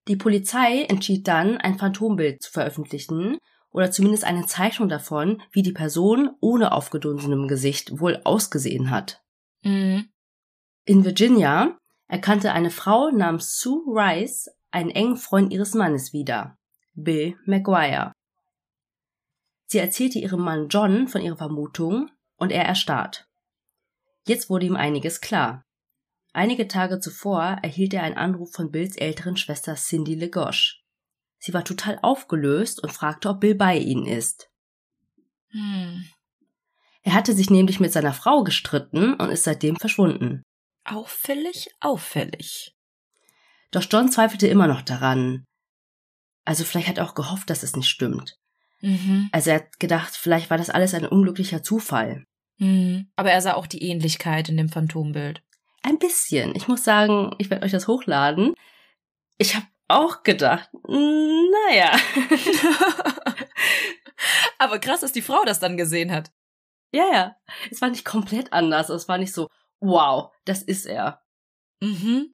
Die 0.09 0.16
Polizei 0.16 0.83
entschied 0.83 1.26
dann, 1.28 1.56
ein 1.56 1.78
Phantombild 1.78 2.42
zu 2.42 2.50
veröffentlichen 2.50 3.38
oder 3.71 3.90
zumindest 3.90 4.25
eine 4.25 4.47
Zeichnung 4.47 4.88
davon, 4.88 5.42
wie 5.52 5.62
die 5.62 5.73
Person 5.73 6.30
ohne 6.40 6.73
aufgedunsenem 6.73 7.49
Gesicht 7.49 8.00
wohl 8.00 8.21
ausgesehen 8.25 8.90
hat. 8.90 9.23
Mhm. 9.62 10.09
In 10.85 11.04
Virginia 11.04 11.78
erkannte 12.06 12.52
eine 12.52 12.71
Frau 12.71 13.11
namens 13.11 13.59
Sue 13.59 13.83
Rice 13.87 14.50
einen 14.71 14.90
engen 14.90 15.16
Freund 15.16 15.52
ihres 15.52 15.75
Mannes 15.75 16.12
wieder, 16.12 16.59
Bill 16.94 17.37
McGuire. 17.47 18.12
Sie 19.66 19.78
erzählte 19.78 20.18
ihrem 20.18 20.40
Mann 20.40 20.68
John 20.68 21.09
von 21.09 21.23
ihrer 21.23 21.37
Vermutung 21.37 22.11
und 22.37 22.53
er 22.53 22.64
erstarrt. 22.64 23.26
Jetzt 24.26 24.49
wurde 24.49 24.67
ihm 24.67 24.76
einiges 24.76 25.21
klar. 25.21 25.64
Einige 26.33 26.67
Tage 26.67 26.99
zuvor 26.99 27.59
erhielt 27.62 27.95
er 27.95 28.03
einen 28.03 28.17
Anruf 28.17 28.53
von 28.53 28.71
Bills 28.71 28.97
älteren 28.97 29.37
Schwester 29.37 29.76
Cindy 29.76 30.14
LeGoche. 30.14 30.81
Sie 31.38 31.55
war 31.55 31.64
total 31.64 31.99
aufgelöst 32.03 32.83
und 32.83 32.93
fragte, 32.93 33.29
ob 33.29 33.41
Bill 33.41 33.55
bei 33.55 33.76
ihnen 33.76 34.07
ist. 34.07 34.49
Hm. 35.50 36.09
Er 37.03 37.12
hatte 37.12 37.35
sich 37.35 37.50
nämlich 37.50 37.81
mit 37.81 37.93
seiner 37.93 38.14
Frau 38.14 38.43
gestritten 38.43 39.14
und 39.14 39.31
ist 39.31 39.45
seitdem 39.45 39.76
verschwunden. 39.76 40.43
Auffällig, 40.85 41.69
auffällig. 41.81 42.75
Doch 43.71 43.85
John 43.88 44.11
zweifelte 44.11 44.47
immer 44.47 44.67
noch 44.67 44.83
daran. 44.83 45.45
Also 46.45 46.64
vielleicht 46.64 46.88
hat 46.88 46.99
er 46.99 47.07
auch 47.07 47.14
gehofft, 47.14 47.50
dass 47.50 47.62
es 47.62 47.76
nicht 47.76 47.88
stimmt. 47.88 48.37
Mhm. 48.81 49.28
Also 49.33 49.50
er 49.50 49.57
hat 49.57 49.81
gedacht, 49.81 50.16
vielleicht 50.16 50.50
war 50.50 50.59
das 50.59 50.71
alles 50.71 50.95
ein 50.95 51.07
unglücklicher 51.07 51.62
Zufall. 51.62 52.25
Mhm. 52.59 53.09
Aber 53.16 53.31
er 53.31 53.40
sah 53.40 53.54
auch 53.54 53.66
die 53.66 53.83
Ähnlichkeit 53.83 54.49
in 54.49 54.57
dem 54.57 54.69
Phantombild. 54.69 55.43
Ein 55.83 55.99
bisschen. 55.99 56.54
Ich 56.54 56.69
muss 56.69 56.85
sagen, 56.85 57.35
ich 57.38 57.50
werde 57.50 57.64
euch 57.64 57.73
das 57.73 57.88
hochladen. 57.88 58.54
Ich 59.38 59.54
habe 59.54 59.66
auch 59.88 60.23
gedacht, 60.23 60.71
naja. 60.87 61.93
Aber 64.59 64.78
krass, 64.78 65.00
dass 65.00 65.12
die 65.12 65.23
Frau 65.23 65.45
das 65.45 65.61
dann 65.61 65.76
gesehen 65.76 66.11
hat. 66.12 66.33
Ja, 66.93 67.04
ja. 67.12 67.37
Es 67.71 67.83
war 67.83 67.90
nicht 67.90 68.04
komplett 68.04 68.52
anders. 68.52 68.88
Es 68.88 69.09
war 69.09 69.19
nicht 69.19 69.33
so, 69.33 69.49
wow, 69.81 70.33
das 70.45 70.62
ist 70.62 70.87
er. 70.87 71.23
Mhm. 71.81 72.33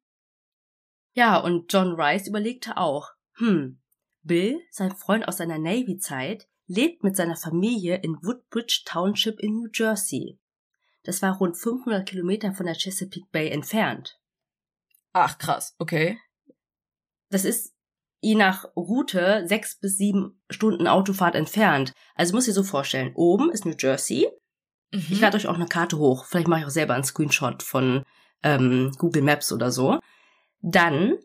Ja, 1.14 1.38
und 1.38 1.72
John 1.72 2.00
Rice 2.00 2.28
überlegte 2.28 2.76
auch, 2.76 3.10
hm, 3.36 3.79
Bill, 4.22 4.60
sein 4.70 4.94
Freund 4.94 5.26
aus 5.26 5.38
seiner 5.38 5.58
Navy-Zeit, 5.58 6.48
lebt 6.66 7.02
mit 7.02 7.16
seiner 7.16 7.36
Familie 7.36 7.96
in 7.96 8.16
Woodbridge 8.22 8.82
Township 8.84 9.40
in 9.40 9.54
New 9.54 9.68
Jersey. 9.72 10.38
Das 11.02 11.22
war 11.22 11.36
rund 11.38 11.56
500 11.56 12.08
Kilometer 12.08 12.52
von 12.52 12.66
der 12.66 12.74
Chesapeake 12.74 13.28
Bay 13.32 13.48
entfernt. 13.48 14.20
Ach, 15.12 15.38
krass, 15.38 15.74
okay. 15.78 16.18
Das 17.30 17.44
ist 17.44 17.74
je 18.20 18.34
nach 18.34 18.64
Route 18.76 19.44
sechs 19.46 19.78
bis 19.78 19.96
sieben 19.96 20.40
Stunden 20.50 20.86
Autofahrt 20.86 21.34
entfernt. 21.34 21.92
Also 22.14 22.34
muss 22.34 22.46
ihr 22.46 22.54
so 22.54 22.62
vorstellen, 22.62 23.12
oben 23.14 23.50
ist 23.50 23.64
New 23.64 23.74
Jersey. 23.78 24.28
Mhm. 24.92 25.06
Ich 25.10 25.20
lade 25.20 25.36
euch 25.36 25.46
auch 25.46 25.54
eine 25.54 25.66
Karte 25.66 25.98
hoch. 25.98 26.26
Vielleicht 26.26 26.48
mache 26.48 26.60
ich 26.60 26.66
auch 26.66 26.70
selber 26.70 26.94
einen 26.94 27.04
Screenshot 27.04 27.62
von 27.62 28.04
ähm, 28.42 28.92
Google 28.98 29.22
Maps 29.22 29.52
oder 29.52 29.70
so. 29.70 29.98
Dann 30.60 31.18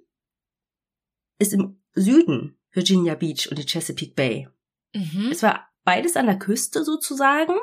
ist 1.37 1.53
im 1.53 1.81
Süden 1.93 2.57
Virginia 2.75 3.15
Beach 3.15 3.48
und 3.50 3.58
die 3.58 3.65
Chesapeake 3.65 4.13
Bay. 4.13 4.48
Mhm. 4.94 5.29
Es 5.32 5.41
war 5.44 5.67
beides 5.84 6.15
an 6.15 6.25
der 6.25 6.38
Küste 6.38 6.84
sozusagen, 6.84 7.55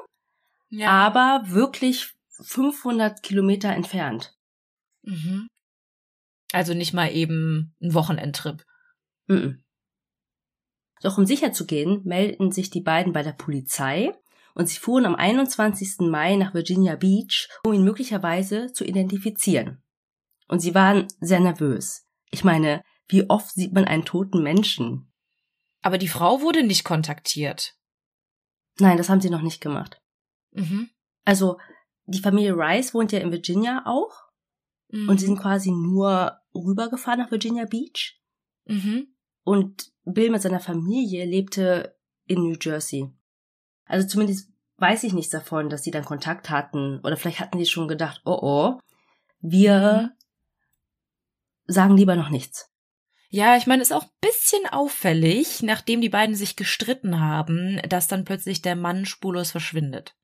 Ja. 0.70 0.90
aber 0.90 1.42
wirklich 1.46 2.14
500 2.30 3.22
Kilometer 3.22 3.70
entfernt. 3.70 4.34
Mhm. 5.02 5.48
Also 6.52 6.74
nicht 6.74 6.92
mal 6.92 7.12
eben 7.12 7.74
ein 7.80 7.94
Wochenendtrip. 7.94 8.64
Mhm. 9.26 9.62
Doch 11.02 11.18
um 11.18 11.26
sicher 11.26 11.52
zu 11.52 11.66
gehen, 11.66 12.02
meldeten 12.04 12.52
sich 12.52 12.70
die 12.70 12.80
beiden 12.80 13.12
bei 13.12 13.22
der 13.22 13.32
Polizei 13.32 14.14
und 14.54 14.68
sie 14.68 14.78
fuhren 14.78 15.06
am 15.06 15.14
21. 15.14 16.08
Mai 16.10 16.36
nach 16.36 16.54
Virginia 16.54 16.94
Beach, 16.96 17.48
um 17.64 17.72
ihn 17.72 17.84
möglicherweise 17.84 18.72
zu 18.72 18.84
identifizieren. 18.84 19.82
Und 20.48 20.60
sie 20.60 20.74
waren 20.74 21.08
sehr 21.20 21.40
nervös. 21.40 22.06
Ich 22.30 22.44
meine, 22.44 22.82
wie 23.12 23.28
oft 23.28 23.54
sieht 23.54 23.72
man 23.72 23.84
einen 23.84 24.04
toten 24.04 24.42
Menschen? 24.42 25.12
Aber 25.82 25.98
die 25.98 26.08
Frau 26.08 26.40
wurde 26.40 26.62
nicht 26.62 26.84
kontaktiert. 26.84 27.76
Nein, 28.78 28.96
das 28.96 29.08
haben 29.08 29.20
sie 29.20 29.30
noch 29.30 29.42
nicht 29.42 29.60
gemacht. 29.60 30.00
Mhm. 30.52 30.88
Also, 31.24 31.58
die 32.06 32.20
Familie 32.20 32.54
Rice 32.54 32.94
wohnt 32.94 33.12
ja 33.12 33.18
in 33.18 33.32
Virginia 33.32 33.82
auch 33.84 34.32
Mhm. 34.88 35.08
und 35.08 35.20
sie 35.20 35.26
sind 35.26 35.38
quasi 35.38 35.70
nur 35.70 36.38
rübergefahren 36.54 37.20
nach 37.20 37.30
Virginia 37.30 37.64
Beach. 37.64 38.20
Mhm. 38.66 39.08
Und 39.44 39.92
Bill 40.04 40.30
mit 40.30 40.42
seiner 40.42 40.60
Familie 40.60 41.24
lebte 41.24 41.96
in 42.26 42.42
New 42.42 42.56
Jersey. 42.60 43.10
Also 43.84 44.06
zumindest 44.06 44.50
weiß 44.76 45.04
ich 45.04 45.12
nichts 45.12 45.30
davon, 45.30 45.68
dass 45.68 45.82
sie 45.82 45.90
dann 45.90 46.04
Kontakt 46.04 46.50
hatten. 46.50 47.00
Oder 47.00 47.16
vielleicht 47.16 47.40
hatten 47.40 47.58
sie 47.58 47.66
schon 47.66 47.88
gedacht, 47.88 48.22
oh 48.24 48.38
oh, 48.40 48.80
wir 49.40 50.14
sagen 51.66 51.96
lieber 51.96 52.16
noch 52.16 52.30
nichts. 52.30 52.71
Ja, 53.34 53.56
ich 53.56 53.66
meine, 53.66 53.80
ist 53.80 53.94
auch 53.94 54.02
ein 54.02 54.10
bisschen 54.20 54.66
auffällig, 54.66 55.62
nachdem 55.62 56.02
die 56.02 56.10
beiden 56.10 56.34
sich 56.34 56.54
gestritten 56.54 57.18
haben, 57.18 57.80
dass 57.88 58.06
dann 58.06 58.26
plötzlich 58.26 58.60
der 58.60 58.76
Mann 58.76 59.06
spurlos 59.06 59.52
verschwindet. 59.52 60.14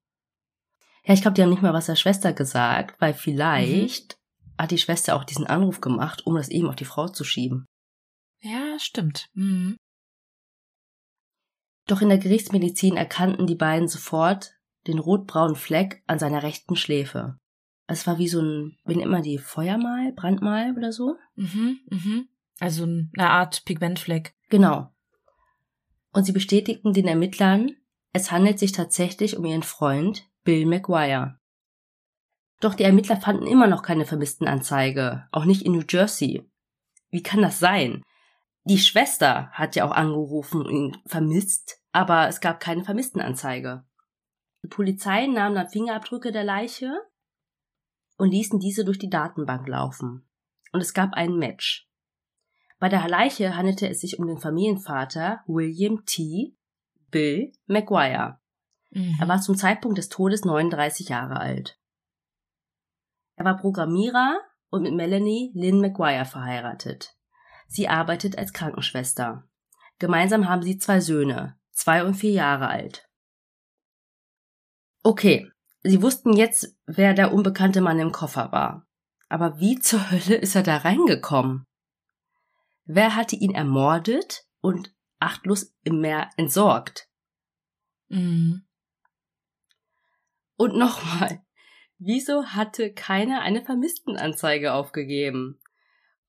Ja, 1.05 1.15
ich 1.15 1.23
glaube, 1.23 1.35
die 1.35 1.43
haben 1.43 1.49
nicht 1.49 1.63
mal 1.63 1.73
was 1.73 1.87
der 1.87 1.97
Schwester 1.97 2.35
gesagt, 2.35 3.01
weil 3.01 3.15
vielleicht 3.15 4.19
hat 4.59 4.73
die 4.73 4.79
Schwester 4.79 5.17
auch 5.17 5.25
diesen 5.25 5.47
Anruf 5.47 5.81
gemacht, 5.81 6.27
um 6.27 6.35
das 6.35 6.51
eben 6.51 6.69
auf 6.69 6.77
die 6.77 6.85
Frau 6.85 7.09
zu 7.09 7.25
schieben. 7.25 7.65
Ja, 8.43 8.79
stimmt. 8.79 9.31
Mhm. 9.33 9.79
Doch 11.87 12.03
in 12.03 12.11
der 12.11 12.19
Gerichtsmedizin 12.19 12.99
erkannten 12.99 13.47
die 13.47 13.55
beiden 13.55 13.89
sofort 13.89 14.53
den 14.87 14.99
rotbraunen 14.99 15.57
Fleck 15.57 16.03
an 16.07 16.19
seiner 16.19 16.43
rechten 16.43 16.77
Schläfe. 16.77 17.39
Es 17.87 18.07
war 18.07 18.19
wie 18.19 18.29
so 18.29 18.43
ein, 18.43 18.77
wie 18.85 18.97
nennt 18.97 19.11
man 19.11 19.23
die, 19.23 19.39
Feuermal, 19.39 20.13
Brandmal 20.13 20.77
oder 20.77 20.93
so? 20.93 21.17
Mhm. 21.37 21.81
Mhm. 21.89 22.29
Also 22.61 22.85
eine 22.85 23.31
Art 23.31 23.65
Pigmentfleck. 23.65 24.35
Genau. 24.49 24.93
Und 26.13 26.25
sie 26.25 26.33
bestätigten 26.33 26.93
den 26.93 27.07
Ermittlern, 27.07 27.77
es 28.13 28.33
handelt 28.33 28.59
sich 28.59 28.73
tatsächlich 28.73 29.37
um 29.37 29.45
ihren 29.45 29.63
Freund 29.63 30.29
Bill 30.43 30.67
McGuire. 30.67 31.39
Doch 32.61 32.75
die 32.75 32.83
Ermittler 32.83 33.21
fanden 33.21 33.47
immer 33.47 33.67
noch 33.67 33.83
keine 33.83 34.05
Vermisstenanzeige, 34.05 35.29
auch 35.31 35.45
nicht 35.45 35.63
in 35.63 35.73
New 35.73 35.85
Jersey. 35.89 36.51
Wie 37.11 37.23
kann 37.23 37.43
das 37.43 37.59
sein? 37.59 38.03
Die 38.65 38.79
Schwester 38.79 39.51
hat 39.53 39.77
ja 39.77 39.85
auch 39.87 39.93
angerufen 39.93 40.63
und 40.63 40.71
ihn 40.71 40.97
vermisst, 41.07 41.81
aber 41.93 42.29
es 42.29 42.41
gab 42.41 42.61
keine 42.61 42.85
Vermisstenanzeige. 42.85 43.85
Die 44.63 44.69
Polizei 44.69 45.27
nahm 45.27 45.55
dann 45.55 45.69
Fingerabdrücke 45.69 46.33
der 46.33 46.45
Leiche 46.45 46.93
und 48.17 48.31
ließen 48.31 48.59
diese 48.59 48.85
durch 48.85 48.99
die 48.99 49.09
Datenbank 49.09 49.67
laufen. 49.69 50.29
Und 50.73 50.81
es 50.81 50.93
gab 50.93 51.15
ein 51.15 51.37
Match. 51.37 51.88
Bei 52.79 52.89
der 52.89 53.07
Leiche 53.09 53.57
handelte 53.57 53.89
es 53.89 54.01
sich 54.01 54.19
um 54.19 54.27
den 54.27 54.39
Familienvater 54.39 55.43
William 55.47 56.05
T. 56.07 56.55
Bill 57.11 57.53
McGuire. 57.67 58.39
Mhm. 58.91 59.17
Er 59.21 59.29
war 59.29 59.41
zum 59.41 59.57
Zeitpunkt 59.57 59.99
des 59.99 60.09
Todes 60.09 60.45
39 60.45 61.09
Jahre 61.09 61.41
alt. 61.41 61.79
Er 63.37 63.45
war 63.45 63.57
Programmierer 63.57 64.41
und 64.71 64.83
mit 64.83 64.95
Melanie 64.95 65.51
Lynn 65.55 65.81
McGuire 65.81 66.25
verheiratet. 66.25 67.17
Sie 67.67 67.89
arbeitet 67.89 68.39
als 68.39 68.53
Krankenschwester. 68.53 69.45
Gemeinsam 69.99 70.49
haben 70.49 70.63
sie 70.63 70.79
zwei 70.79 71.01
Söhne, 71.01 71.59
zwei 71.73 72.05
und 72.05 72.15
vier 72.15 72.33
Jahre 72.33 72.69
alt. 72.69 73.09
Okay, 75.03 75.51
sie 75.83 76.03
wussten 76.03 76.33
jetzt, 76.33 76.77
wer 76.87 77.15
der 77.15 77.33
unbekannte 77.33 77.81
Mann 77.81 77.99
im 77.99 78.13
Koffer 78.13 78.53
war. 78.53 78.87
Aber 79.29 79.61
wie 79.61 79.79
zur 79.79 80.11
Hölle 80.11 80.37
ist 80.37 80.55
er 80.55 80.63
da 80.63 80.79
reingekommen? 80.79 81.68
Wer 82.91 83.15
hatte 83.15 83.37
ihn 83.37 83.55
ermordet 83.55 84.47
und 84.63 84.95
achtlos 85.19 85.75
im 85.85 86.01
Meer 86.01 86.31
entsorgt? 86.39 87.07
Mhm. 88.09 88.63
Und 90.57 90.75
nochmal, 90.75 91.43
wieso 91.99 92.47
hatte 92.47 92.95
keiner 92.95 93.43
eine 93.43 93.63
Vermisstenanzeige 93.63 94.73
aufgegeben? 94.73 95.61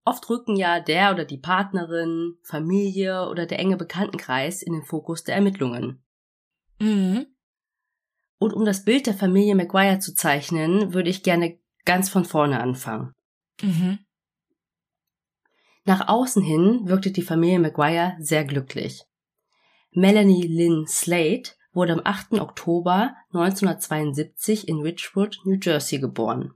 Oft 0.04 0.30
rücken 0.30 0.58
ja 0.58 0.82
der 0.82 1.14
oder 1.14 1.24
die 1.24 1.38
Partnerin, 1.38 2.38
Familie 2.44 3.30
oder 3.30 3.46
der 3.46 3.60
enge 3.60 3.78
Bekanntenkreis 3.78 4.62
in 4.62 4.74
den 4.74 4.84
Fokus 4.84 5.24
der 5.24 5.36
Ermittlungen. 5.36 6.04
Mhm. 6.82 7.28
Und 8.38 8.52
um 8.52 8.66
das 8.66 8.84
Bild 8.84 9.08
der 9.08 9.14
Familie 9.14 9.56
McGuire 9.56 10.00
zu 10.00 10.14
zeichnen, 10.14 10.94
würde 10.94 11.10
ich 11.10 11.24
gerne 11.24 11.58
ganz 11.86 12.10
von 12.10 12.26
vorne 12.26 12.60
anfangen. 12.60 13.14
Mhm. 13.62 14.00
Nach 15.90 16.08
außen 16.08 16.44
hin 16.44 16.82
wirkte 16.84 17.10
die 17.10 17.24
Familie 17.24 17.58
McGuire 17.58 18.16
sehr 18.20 18.46
glücklich. 18.46 19.06
Melanie 19.92 20.46
Lynn 20.46 20.86
Slade 20.86 21.50
wurde 21.74 21.94
am 21.94 22.02
8. 22.04 22.34
Oktober 22.34 23.16
1972 23.34 24.68
in 24.68 24.82
Richwood, 24.82 25.40
New 25.46 25.58
Jersey 25.60 25.98
geboren. 25.98 26.54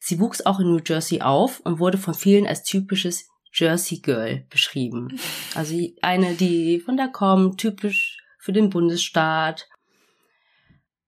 Sie 0.00 0.18
wuchs 0.18 0.44
auch 0.44 0.58
in 0.58 0.72
New 0.72 0.80
Jersey 0.84 1.20
auf 1.20 1.60
und 1.60 1.78
wurde 1.78 1.98
von 1.98 2.14
vielen 2.14 2.48
als 2.48 2.64
typisches 2.64 3.28
Jersey 3.52 4.00
Girl 4.00 4.44
beschrieben. 4.50 5.20
Also 5.54 5.76
eine, 6.02 6.34
die 6.34 6.80
von 6.80 6.96
da 6.96 7.06
kommt, 7.06 7.60
typisch 7.60 8.18
für 8.40 8.52
den 8.52 8.70
Bundesstaat. 8.70 9.68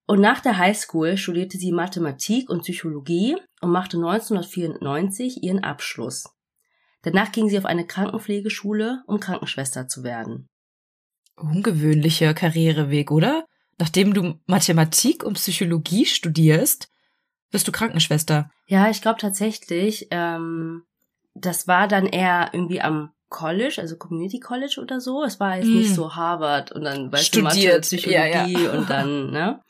Und 0.05 0.21
nach 0.21 0.39
der 0.39 0.57
Highschool 0.57 1.17
studierte 1.17 1.57
sie 1.57 1.73
Mathematik 1.73 2.49
und 2.49 2.61
Psychologie 2.61 3.35
und 3.59 3.71
machte 3.71 3.97
1994 3.97 5.43
ihren 5.43 5.65
Abschluss. 5.65 6.29
Danach 7.03 7.31
ging 7.31 7.49
sie 7.49 7.57
auf 7.57 7.65
eine 7.65 7.85
Krankenpflegeschule, 7.85 9.03
um 9.07 9.19
Krankenschwester 9.19 9.87
zu 9.87 10.03
werden. 10.03 10.47
Ungewöhnlicher 11.35 12.33
Karriereweg, 12.33 13.11
oder? 13.11 13.45
Nachdem 13.79 14.13
du 14.13 14.39
Mathematik 14.45 15.23
und 15.23 15.33
Psychologie 15.33 16.05
studierst, 16.05 16.89
bist 17.49 17.67
du 17.67 17.71
Krankenschwester. 17.71 18.51
Ja, 18.67 18.89
ich 18.89 19.01
glaube 19.01 19.19
tatsächlich, 19.19 20.07
ähm, 20.11 20.83
das 21.33 21.67
war 21.67 21.87
dann 21.87 22.05
eher 22.05 22.49
irgendwie 22.53 22.81
am 22.81 23.11
College, 23.29 23.75
also 23.79 23.97
Community 23.97 24.39
College 24.39 24.79
oder 24.81 25.01
so. 25.01 25.23
Es 25.23 25.39
war 25.39 25.57
jetzt 25.57 25.67
mm. 25.67 25.77
nicht 25.77 25.95
so 25.95 26.15
Harvard 26.15 26.71
und 26.71 26.83
dann 26.83 27.11
weißt 27.11 27.27
Studiert. 27.27 27.55
du 27.55 27.61
Mathe, 27.61 27.81
Psychologie 27.81 28.13
ja, 28.13 28.45
ja. 28.45 28.71
und 28.71 28.89
dann, 28.89 29.31
ne? 29.31 29.61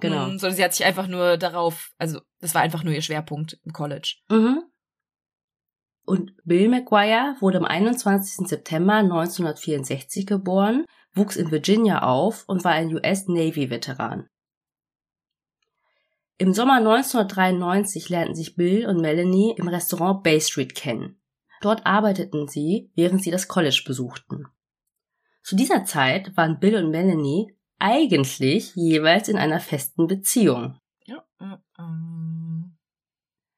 Genau. 0.00 0.26
Mm, 0.26 0.38
sondern 0.38 0.56
sie 0.56 0.64
hat 0.64 0.74
sich 0.74 0.86
einfach 0.86 1.06
nur 1.06 1.36
darauf, 1.36 1.90
also 1.98 2.20
das 2.40 2.54
war 2.54 2.62
einfach 2.62 2.84
nur 2.84 2.94
ihr 2.94 3.02
Schwerpunkt 3.02 3.58
im 3.64 3.72
College. 3.72 4.16
Mhm. 4.30 4.62
Und 6.04 6.34
Bill 6.44 6.68
McGuire 6.68 7.36
wurde 7.40 7.58
am 7.58 7.64
21. 7.64 8.46
September 8.46 8.94
1964 8.94 10.26
geboren, 10.26 10.84
wuchs 11.14 11.36
in 11.36 11.50
Virginia 11.50 12.02
auf 12.02 12.44
und 12.46 12.64
war 12.64 12.72
ein 12.72 12.94
US 12.94 13.26
Navy 13.26 13.70
Veteran. 13.70 14.28
Im 16.36 16.52
Sommer 16.52 16.78
1993 16.78 18.08
lernten 18.08 18.34
sich 18.34 18.56
Bill 18.56 18.86
und 18.86 19.00
Melanie 19.00 19.54
im 19.56 19.68
Restaurant 19.68 20.22
Bay 20.22 20.40
Street 20.40 20.74
kennen. 20.74 21.20
Dort 21.62 21.86
arbeiteten 21.86 22.48
sie, 22.48 22.90
während 22.94 23.22
sie 23.22 23.30
das 23.30 23.48
College 23.48 23.84
besuchten. 23.86 24.46
Zu 25.42 25.56
dieser 25.56 25.84
Zeit 25.84 26.36
waren 26.36 26.58
Bill 26.58 26.76
und 26.76 26.90
Melanie 26.90 27.56
eigentlich 27.78 28.74
jeweils 28.74 29.28
in 29.28 29.36
einer 29.36 29.60
festen 29.60 30.06
Beziehung. 30.06 30.78
Ja. 31.06 31.24
Ähm. 31.78 32.43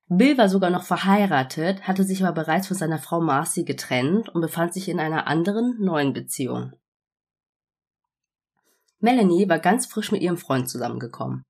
Bill 0.08 0.38
war 0.38 0.48
sogar 0.48 0.70
noch 0.70 0.84
verheiratet, 0.84 1.88
hatte 1.88 2.04
sich 2.04 2.24
aber 2.24 2.32
bereits 2.32 2.68
von 2.68 2.76
seiner 2.76 2.98
Frau 2.98 3.20
Marcy 3.20 3.64
getrennt 3.64 4.28
und 4.28 4.40
befand 4.40 4.72
sich 4.72 4.88
in 4.88 5.00
einer 5.00 5.26
anderen 5.26 5.76
neuen 5.80 6.12
Beziehung. 6.12 6.72
Melanie 9.00 9.48
war 9.48 9.58
ganz 9.58 9.86
frisch 9.86 10.12
mit 10.12 10.22
ihrem 10.22 10.36
Freund 10.36 10.68
zusammengekommen. 10.68 11.42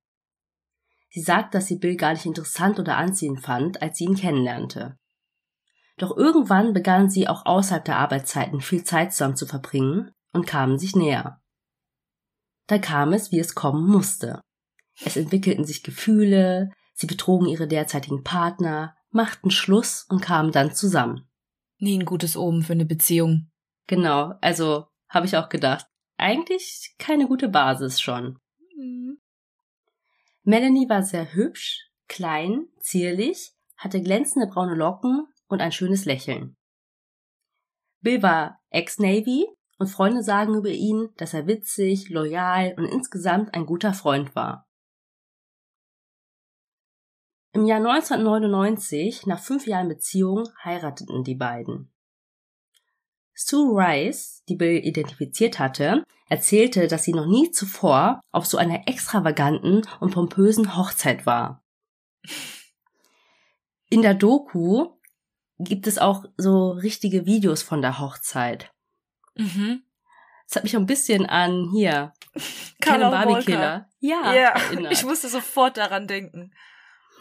Sie 1.11 1.21
sagt, 1.21 1.55
dass 1.55 1.67
sie 1.67 1.79
Bill 1.79 1.97
gar 1.97 2.13
nicht 2.13 2.27
interessant 2.27 2.79
oder 2.79 2.97
anziehend 2.97 3.41
fand, 3.41 3.83
als 3.83 3.99
sie 3.99 4.05
ihn 4.05 4.17
kennenlernte. 4.17 4.97
Doch 5.99 6.17
irgendwann 6.17 6.73
begannen 6.73 7.09
sie 7.09 7.29
auch 7.29 7.47
außerhalb 7.47 7.85
der 7.85 7.99
Arbeitszeiten 7.99 8.61
viel 8.61 8.85
Zeit 8.85 9.13
zusammen 9.13 9.37
zu 9.37 9.47
verbringen 9.47 10.11
und 10.33 10.47
kamen 10.47 10.79
sich 10.79 10.97
näher. 10.97 11.41
Da 12.67 12.79
kam 12.79 13.13
es, 13.13 13.33
wie 13.33 13.39
es 13.39 13.55
kommen 13.55 13.87
musste. 13.87 14.41
Es 15.05 15.17
entwickelten 15.17 15.65
sich 15.65 15.83
Gefühle, 15.83 16.71
sie 16.97 17.07
betrogen 17.07 17.47
ihre 17.47 17.69
derzeitigen 17.69 18.25
Partner, 18.25 18.97
machten 19.11 19.51
Schluss 19.51 20.05
und 20.09 20.21
kamen 20.21 20.51
dann 20.51 20.75
zusammen. 20.75 21.29
Nie 21.79 21.99
ein 21.99 22.07
gutes 22.07 22.37
Omen 22.37 22.63
für 22.63 22.73
eine 22.73 22.87
Beziehung. 22.87 23.51
Genau, 23.87 24.35
also 24.41 24.87
habe 25.09 25.27
ich 25.27 25.37
auch 25.37 25.49
gedacht. 25.49 25.87
Eigentlich 26.17 26.95
keine 26.99 27.29
gute 27.29 27.49
Basis 27.49 28.01
schon. 28.01 28.39
Mhm. 28.77 29.19
Melanie 30.43 30.89
war 30.89 31.03
sehr 31.03 31.35
hübsch, 31.35 31.91
klein, 32.09 32.67
zierlich, 32.81 33.53
hatte 33.77 34.03
glänzende 34.03 34.49
braune 34.49 34.75
Locken 34.75 35.27
und 35.49 35.61
ein 35.61 35.73
schönes 35.73 36.07
Lächeln. 36.07 36.57
Bill 38.01 38.23
war 38.23 38.61
Ex-Navy 38.71 39.47
und 39.79 39.89
Freunde 39.89 40.23
sagen 40.23 40.55
über 40.55 40.71
ihn, 40.71 41.11
dass 41.17 41.35
er 41.35 41.47
witzig, 41.47 42.09
loyal 42.09 42.75
und 42.79 42.87
insgesamt 42.87 43.53
ein 43.55 43.67
guter 43.67 43.93
Freund 43.93 44.35
war. 44.35 44.66
Im 47.57 47.65
Jahr 47.65 47.79
1999, 47.79 49.25
nach 49.25 49.39
fünf 49.39 49.67
Jahren 49.67 49.89
Beziehung, 49.89 50.47
heirateten 50.63 51.25
die 51.25 51.37
beiden. 51.37 51.91
Sue 53.33 53.75
Rice, 53.75 54.43
die 54.47 54.57
Bill 54.57 54.77
identifiziert 54.85 55.59
hatte, 55.59 56.05
erzählte, 56.29 56.87
dass 56.87 57.05
sie 57.05 57.15
noch 57.15 57.25
nie 57.25 57.51
zuvor 57.53 58.21
auf 58.31 58.45
so 58.45 58.59
einer 58.59 58.87
extravaganten 58.87 59.89
und 60.01 60.13
pompösen 60.13 60.77
Hochzeit 60.77 61.25
war. 61.25 61.65
In 63.89 64.03
der 64.03 64.13
Doku 64.13 64.91
gibt 65.59 65.87
es 65.87 65.97
auch 65.97 66.27
so 66.37 66.73
richtige 66.73 67.25
Videos 67.25 67.63
von 67.63 67.81
der 67.81 67.99
Hochzeit. 67.99 68.71
Mhm. 69.35 69.83
Das 70.47 70.57
hat 70.57 70.65
mich 70.65 70.77
ein 70.77 70.85
bisschen 70.85 71.25
an 71.25 71.71
hier. 71.73 72.13
Carla 72.83 73.09
Barbie 73.09 73.43
Killer. 73.43 73.89
Ja, 73.99 74.35
ja. 74.35 74.51
Erinnert. 74.51 74.93
ich 74.93 75.07
musste 75.07 75.31
sofort 75.31 75.79
daran 75.79 76.07
denken. 76.07 76.53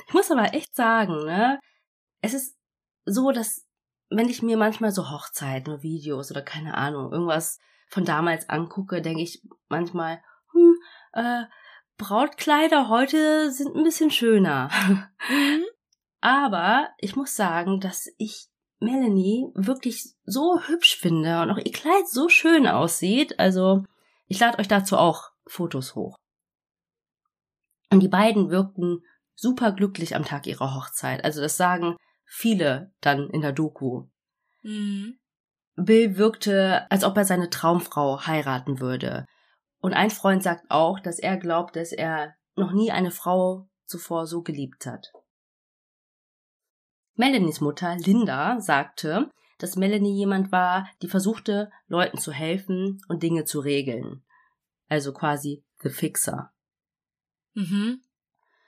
Ich 0.07 0.13
muss 0.13 0.31
aber 0.31 0.53
echt 0.53 0.75
sagen, 0.75 1.25
ne, 1.25 1.59
es 2.21 2.33
ist 2.33 2.57
so, 3.05 3.31
dass 3.31 3.65
wenn 4.09 4.29
ich 4.29 4.41
mir 4.41 4.57
manchmal 4.57 4.91
so 4.91 5.09
Hochzeiten, 5.09 5.81
Videos 5.81 6.31
oder 6.31 6.41
keine 6.41 6.75
Ahnung, 6.75 7.11
irgendwas 7.11 7.59
von 7.89 8.05
damals 8.05 8.49
angucke, 8.49 9.01
denke 9.01 9.21
ich 9.21 9.41
manchmal, 9.67 10.21
hm, 10.51 10.75
äh, 11.13 11.43
Brautkleider 11.97 12.89
heute 12.89 13.51
sind 13.51 13.75
ein 13.75 13.83
bisschen 13.83 14.11
schöner. 14.11 14.69
Mhm. 15.29 15.63
Aber 16.21 16.89
ich 16.97 17.15
muss 17.15 17.35
sagen, 17.35 17.79
dass 17.79 18.09
ich 18.17 18.47
Melanie 18.79 19.47
wirklich 19.53 20.15
so 20.25 20.59
hübsch 20.59 20.97
finde 20.97 21.41
und 21.41 21.51
auch 21.51 21.57
ihr 21.57 21.71
Kleid 21.71 22.07
so 22.07 22.29
schön 22.29 22.67
aussieht. 22.67 23.39
Also 23.39 23.83
ich 24.27 24.39
lade 24.39 24.57
euch 24.59 24.67
dazu 24.67 24.97
auch 24.97 25.29
Fotos 25.45 25.93
hoch. 25.93 26.15
Und 27.91 27.99
die 28.01 28.07
beiden 28.07 28.49
wirkten 28.49 29.03
super 29.35 29.71
glücklich 29.71 30.15
am 30.15 30.25
Tag 30.25 30.47
ihrer 30.47 30.75
Hochzeit. 30.75 31.23
Also 31.23 31.41
das 31.41 31.57
sagen 31.57 31.95
viele 32.25 32.91
dann 33.01 33.29
in 33.29 33.41
der 33.41 33.51
Doku. 33.51 34.07
Mhm. 34.63 35.19
Bill 35.75 36.17
wirkte, 36.17 36.89
als 36.89 37.03
ob 37.03 37.17
er 37.17 37.25
seine 37.25 37.49
Traumfrau 37.49 38.25
heiraten 38.25 38.79
würde. 38.79 39.25
Und 39.79 39.93
ein 39.93 40.09
Freund 40.09 40.41
sagt 40.41 40.65
auch, 40.69 40.99
dass 40.99 41.19
er 41.19 41.37
glaubt, 41.37 41.75
dass 41.75 41.91
er 41.91 42.33
noch 42.55 42.71
nie 42.71 42.91
eine 42.91 43.11
Frau 43.11 43.67
zuvor 43.85 44.25
so 44.25 44.41
geliebt 44.41 44.85
hat. 44.85 45.11
Melanies 47.15 47.61
Mutter, 47.61 47.95
Linda, 47.97 48.59
sagte, 48.59 49.29
dass 49.57 49.75
Melanie 49.75 50.17
jemand 50.17 50.51
war, 50.51 50.89
die 51.01 51.07
versuchte, 51.07 51.71
Leuten 51.87 52.17
zu 52.17 52.31
helfen 52.31 53.01
und 53.07 53.23
Dinge 53.23 53.45
zu 53.45 53.59
regeln. 53.59 54.23
Also 54.87 55.13
quasi 55.13 55.63
The 55.81 55.89
Fixer. 55.89 56.51
Mhm. 57.53 58.01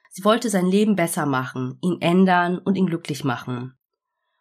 Sie 0.10 0.24
wollte 0.24 0.50
sein 0.50 0.66
Leben 0.66 0.96
besser 0.96 1.26
machen, 1.26 1.78
ihn 1.82 2.02
ändern 2.02 2.58
und 2.58 2.76
ihn 2.76 2.88
glücklich 2.88 3.24
machen. 3.24 3.78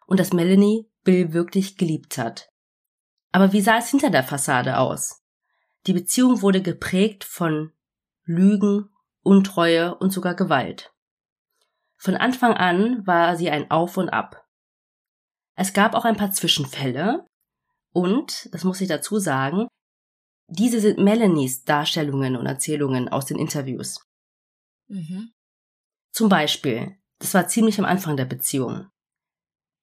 Und 0.05 0.19
dass 0.19 0.33
Melanie 0.33 0.89
Bill 1.03 1.33
wirklich 1.33 1.77
geliebt 1.77 2.17
hat. 2.17 2.49
Aber 3.31 3.53
wie 3.53 3.61
sah 3.61 3.77
es 3.77 3.89
hinter 3.89 4.09
der 4.09 4.23
Fassade 4.23 4.77
aus? 4.79 5.23
Die 5.85 5.93
Beziehung 5.93 6.41
wurde 6.41 6.61
geprägt 6.61 7.23
von 7.23 7.71
Lügen, 8.23 8.89
Untreue 9.21 9.95
und 9.95 10.11
sogar 10.11 10.35
Gewalt. 10.35 10.93
Von 11.97 12.15
Anfang 12.15 12.53
an 12.53 13.05
war 13.05 13.35
sie 13.35 13.49
ein 13.49 13.71
Auf 13.71 13.97
und 13.97 14.09
Ab. 14.09 14.45
Es 15.55 15.73
gab 15.73 15.95
auch 15.95 16.05
ein 16.05 16.15
paar 16.17 16.31
Zwischenfälle 16.31 17.25
und, 17.91 18.49
das 18.53 18.63
muss 18.63 18.81
ich 18.81 18.87
dazu 18.87 19.19
sagen, 19.19 19.67
Diese 20.49 20.79
sind 20.79 20.97
Melanies 20.97 21.63
Darstellungen 21.65 22.37
und 22.37 22.45
Erzählungen 22.45 23.09
aus 23.09 23.25
den 23.25 23.37
Interviews. 23.37 24.05
Mhm. 24.87 25.33
Zum 26.11 26.29
Beispiel, 26.29 26.97
das 27.19 27.33
war 27.33 27.47
ziemlich 27.47 27.79
am 27.79 27.85
Anfang 27.85 28.17
der 28.17 28.25
Beziehung. 28.25 28.87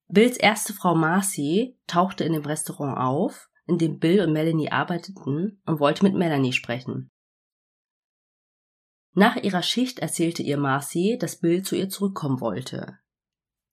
Bills 0.09 0.37
erste 0.37 0.73
Frau 0.73 0.95
Marcy 0.95 1.79
tauchte 1.87 2.25
in 2.25 2.33
dem 2.33 2.45
Restaurant 2.45 2.99
auf, 2.99 3.49
in 3.67 3.79
dem 3.79 3.99
Bill 3.99 4.21
und 4.21 4.33
Melanie 4.33 4.71
arbeiteten 4.71 5.61
und 5.65 5.81
wollte 5.81 6.05
mit 6.05 6.15
Melanie 6.15 6.53
sprechen. 6.53 7.11
Nach 9.15 9.37
ihrer 9.37 9.63
Schicht 9.63 10.01
erzählte 10.01 10.43
ihr 10.43 10.59
Marcy, 10.59 11.17
dass 11.19 11.39
Bill 11.39 11.63
zu 11.63 11.77
ihr 11.77 11.89
zurückkommen 11.89 12.41
wollte. 12.41 12.99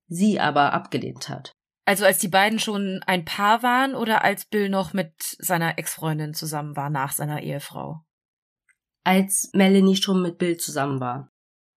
Sie 0.08 0.40
aber 0.40 0.74
abgelehnt 0.74 1.30
hat. 1.30 1.52
Also 1.86 2.06
als 2.06 2.20
die 2.20 2.28
beiden 2.28 2.60
schon 2.60 3.02
ein 3.08 3.26
Paar 3.26 3.64
waren 3.64 3.96
oder 3.96 4.24
als 4.24 4.46
Bill 4.46 4.70
noch 4.70 4.94
mit 4.94 5.14
seiner 5.40 5.80
Ex-Freundin 5.80 6.34
zusammen 6.34 6.76
war 6.76 6.90
nach 6.90 7.12
seiner 7.12 7.42
Ehefrau? 7.42 8.06
Als 9.04 9.50
Melanie 9.54 9.96
schon 9.96 10.22
mit 10.22 10.38
Bill 10.38 10.58
zusammen 10.58 11.00
war. 11.00 11.32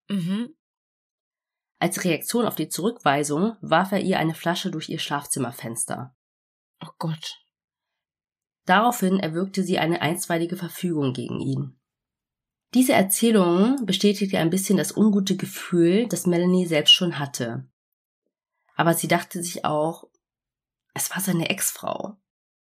Mhm. 0.09 0.55
Als 1.85 2.03
Reaktion 2.03 2.47
auf 2.47 2.55
die 2.55 2.67
Zurückweisung 2.67 3.57
warf 3.61 3.91
er 3.91 3.99
ihr 3.99 4.17
eine 4.17 4.33
Flasche 4.33 4.71
durch 4.71 4.89
ihr 4.89 4.97
Schlafzimmerfenster. 4.97 6.15
Oh 6.83 6.89
Gott. 6.97 7.45
Daraufhin 8.65 9.19
erwirkte 9.19 9.61
sie 9.61 9.77
eine 9.77 10.01
einstweilige 10.01 10.57
Verfügung 10.57 11.13
gegen 11.13 11.39
ihn. 11.39 11.79
Diese 12.73 12.93
Erzählung 12.93 13.85
bestätigte 13.85 14.39
ein 14.39 14.49
bisschen 14.49 14.77
das 14.77 14.97
ungute 14.97 15.37
Gefühl, 15.37 16.07
das 16.07 16.25
Melanie 16.25 16.65
selbst 16.65 16.89
schon 16.89 17.19
hatte. 17.19 17.69
Aber 18.75 18.95
sie 18.95 19.07
dachte 19.07 19.43
sich 19.43 19.63
auch, 19.63 20.05
es 20.95 21.11
war 21.11 21.21
seine 21.21 21.51
Ex-Frau. 21.51 22.17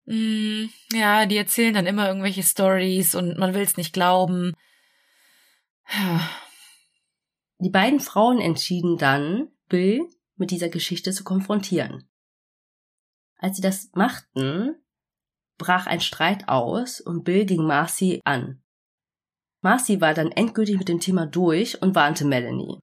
Mm, 0.05 0.67
ja, 0.93 1.25
die 1.25 1.35
erzählen 1.35 1.73
dann 1.73 1.85
immer 1.85 2.07
irgendwelche 2.07 2.43
Stories 2.43 3.13
und 3.15 3.37
man 3.37 3.53
will 3.53 3.63
es 3.63 3.75
nicht 3.75 3.91
glauben. 3.91 4.53
Die 7.61 7.69
beiden 7.69 7.99
Frauen 7.99 8.39
entschieden 8.39 8.97
dann, 8.97 9.49
Bill 9.69 10.09
mit 10.35 10.49
dieser 10.49 10.69
Geschichte 10.69 11.11
zu 11.11 11.23
konfrontieren. 11.23 12.09
Als 13.37 13.57
sie 13.57 13.61
das 13.61 13.91
machten, 13.93 14.75
brach 15.59 15.85
ein 15.85 16.01
Streit 16.01 16.49
aus 16.49 16.99
und 16.99 17.23
Bill 17.23 17.45
ging 17.45 17.63
Marcy 17.63 18.19
an. 18.25 18.63
Marcy 19.61 20.01
war 20.01 20.15
dann 20.15 20.31
endgültig 20.31 20.79
mit 20.79 20.89
dem 20.89 20.99
Thema 20.99 21.27
durch 21.27 21.79
und 21.83 21.93
warnte 21.93 22.25
Melanie. 22.25 22.79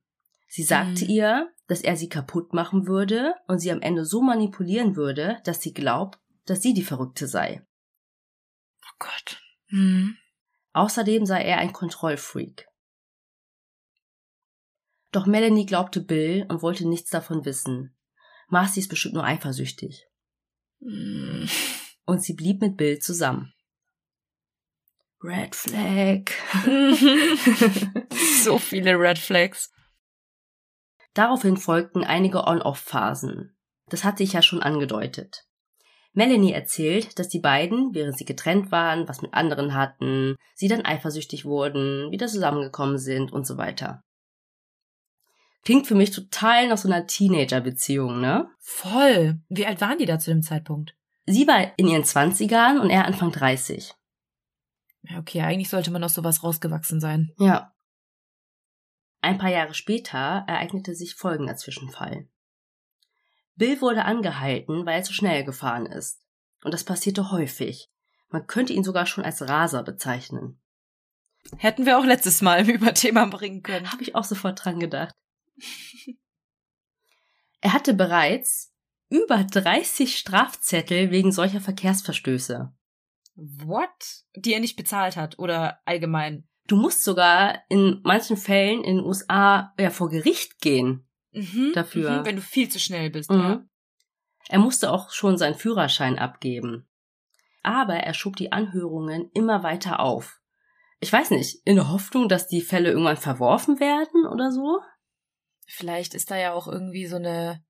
Sie 0.46 0.62
sagte 0.62 1.06
mhm. 1.06 1.10
ihr, 1.10 1.52
dass 1.66 1.80
er 1.80 1.96
sie 1.96 2.08
kaputt 2.08 2.54
machen 2.54 2.86
würde 2.86 3.34
und 3.48 3.58
sie 3.58 3.72
am 3.72 3.82
Ende 3.82 4.04
so 4.04 4.22
manipulieren 4.22 4.94
würde, 4.94 5.40
dass 5.44 5.60
sie 5.60 5.74
glaubt, 5.74 6.20
dass 6.46 6.62
sie 6.62 6.72
die 6.72 6.84
Verrückte 6.84 7.26
sei. 7.26 7.66
Oh 8.84 8.96
Gott. 9.00 9.42
Mhm. 9.70 10.16
Außerdem 10.72 11.26
sei 11.26 11.42
er 11.42 11.58
ein 11.58 11.72
Kontrollfreak. 11.72 12.67
Doch 15.12 15.26
Melanie 15.26 15.66
glaubte 15.66 16.00
Bill 16.00 16.46
und 16.48 16.62
wollte 16.62 16.86
nichts 16.86 17.10
davon 17.10 17.44
wissen. 17.44 17.96
Marcy 18.48 18.80
ist 18.80 18.88
bestimmt 18.88 19.14
nur 19.14 19.24
eifersüchtig. 19.24 20.06
Mhm. 20.80 21.48
Und 22.04 22.22
sie 22.22 22.34
blieb 22.34 22.60
mit 22.60 22.76
Bill 22.76 22.98
zusammen. 22.98 23.52
Red 25.22 25.54
Flag. 25.54 26.30
so 28.42 28.58
viele 28.58 28.98
Red 28.98 29.18
Flags. 29.18 29.72
Daraufhin 31.14 31.56
folgten 31.56 32.04
einige 32.04 32.46
On-Off-Phasen. 32.46 33.56
Das 33.86 34.04
hatte 34.04 34.22
ich 34.22 34.34
ja 34.34 34.42
schon 34.42 34.62
angedeutet. 34.62 35.44
Melanie 36.12 36.52
erzählt, 36.52 37.18
dass 37.18 37.28
die 37.28 37.40
beiden, 37.40 37.94
während 37.94 38.16
sie 38.16 38.24
getrennt 38.24 38.70
waren, 38.70 39.08
was 39.08 39.22
mit 39.22 39.34
anderen 39.34 39.74
hatten, 39.74 40.36
sie 40.54 40.68
dann 40.68 40.84
eifersüchtig 40.84 41.44
wurden, 41.44 42.10
wieder 42.10 42.28
zusammengekommen 42.28 42.98
sind 42.98 43.32
und 43.32 43.46
so 43.46 43.56
weiter. 43.56 44.04
Klingt 45.64 45.86
für 45.86 45.94
mich 45.94 46.10
total 46.10 46.68
nach 46.68 46.78
so 46.78 46.88
einer 46.88 47.06
Teenager-Beziehung, 47.06 48.20
ne? 48.20 48.48
Voll. 48.58 49.40
Wie 49.48 49.66
alt 49.66 49.80
waren 49.80 49.98
die 49.98 50.06
da 50.06 50.18
zu 50.18 50.30
dem 50.30 50.42
Zeitpunkt? 50.42 50.94
Sie 51.26 51.46
war 51.46 51.72
in 51.76 51.88
ihren 51.88 52.04
Zwanzigern 52.04 52.78
und 52.78 52.90
er 52.90 53.04
Anfang 53.04 53.32
30. 53.32 53.92
Ja, 55.02 55.18
okay, 55.18 55.42
eigentlich 55.42 55.68
sollte 55.68 55.90
man 55.90 56.02
aus 56.04 56.14
sowas 56.14 56.42
rausgewachsen 56.42 57.00
sein. 57.00 57.32
Ja. 57.38 57.74
Ein 59.20 59.38
paar 59.38 59.50
Jahre 59.50 59.74
später 59.74 60.44
ereignete 60.46 60.94
sich 60.94 61.14
folgender 61.14 61.56
Zwischenfall. 61.56 62.28
Bill 63.56 63.80
wurde 63.80 64.04
angehalten, 64.04 64.86
weil 64.86 64.98
er 64.98 65.02
zu 65.02 65.12
schnell 65.12 65.44
gefahren 65.44 65.86
ist. 65.86 66.22
Und 66.62 66.72
das 66.72 66.84
passierte 66.84 67.30
häufig. 67.30 67.90
Man 68.30 68.46
könnte 68.46 68.72
ihn 68.72 68.84
sogar 68.84 69.06
schon 69.06 69.24
als 69.24 69.48
Raser 69.48 69.82
bezeichnen. 69.82 70.60
Hätten 71.56 71.86
wir 71.86 71.98
auch 71.98 72.04
letztes 72.04 72.42
Mal 72.42 72.60
im 72.68 72.74
Überthema 72.74 73.24
bringen 73.26 73.62
können. 73.62 73.90
Habe 73.90 74.02
ich 74.02 74.14
auch 74.14 74.24
sofort 74.24 74.64
dran 74.64 74.80
gedacht. 74.80 75.12
er 77.60 77.72
hatte 77.72 77.94
bereits 77.94 78.74
über 79.10 79.44
30 79.44 80.16
Strafzettel 80.16 81.10
wegen 81.10 81.32
solcher 81.32 81.60
Verkehrsverstöße. 81.60 82.72
What? 83.34 84.24
Die 84.34 84.52
er 84.52 84.60
nicht 84.60 84.76
bezahlt 84.76 85.16
hat 85.16 85.38
oder 85.38 85.80
allgemein? 85.84 86.48
Du 86.66 86.76
musst 86.76 87.04
sogar 87.04 87.62
in 87.68 88.00
manchen 88.04 88.36
Fällen 88.36 88.84
in 88.84 88.96
den 88.96 89.04
USA 89.04 89.72
ja 89.78 89.90
vor 89.90 90.10
Gericht 90.10 90.60
gehen 90.60 91.08
mhm, 91.32 91.72
dafür. 91.74 92.20
Mhm, 92.20 92.26
wenn 92.26 92.36
du 92.36 92.42
viel 92.42 92.68
zu 92.68 92.78
schnell 92.78 93.10
bist. 93.10 93.30
Mhm. 93.30 93.38
Ja. 93.38 93.64
Er 94.48 94.58
musste 94.58 94.92
auch 94.92 95.10
schon 95.10 95.38
seinen 95.38 95.54
Führerschein 95.54 96.18
abgeben. 96.18 96.88
Aber 97.62 97.94
er 97.94 98.14
schob 98.14 98.36
die 98.36 98.52
Anhörungen 98.52 99.30
immer 99.34 99.62
weiter 99.62 100.00
auf. 100.00 100.40
Ich 101.00 101.12
weiß 101.12 101.30
nicht, 101.30 101.60
in 101.64 101.76
der 101.76 101.90
Hoffnung, 101.90 102.28
dass 102.28 102.48
die 102.48 102.60
Fälle 102.60 102.90
irgendwann 102.90 103.16
verworfen 103.16 103.78
werden 103.78 104.26
oder 104.26 104.50
so? 104.50 104.80
Vielleicht 105.68 106.14
ist 106.14 106.31
da 106.31 106.37
ja 106.37 106.52
auch 106.52 106.66
irgendwie 106.66 107.07
so 107.07 107.16
eine 107.16 107.62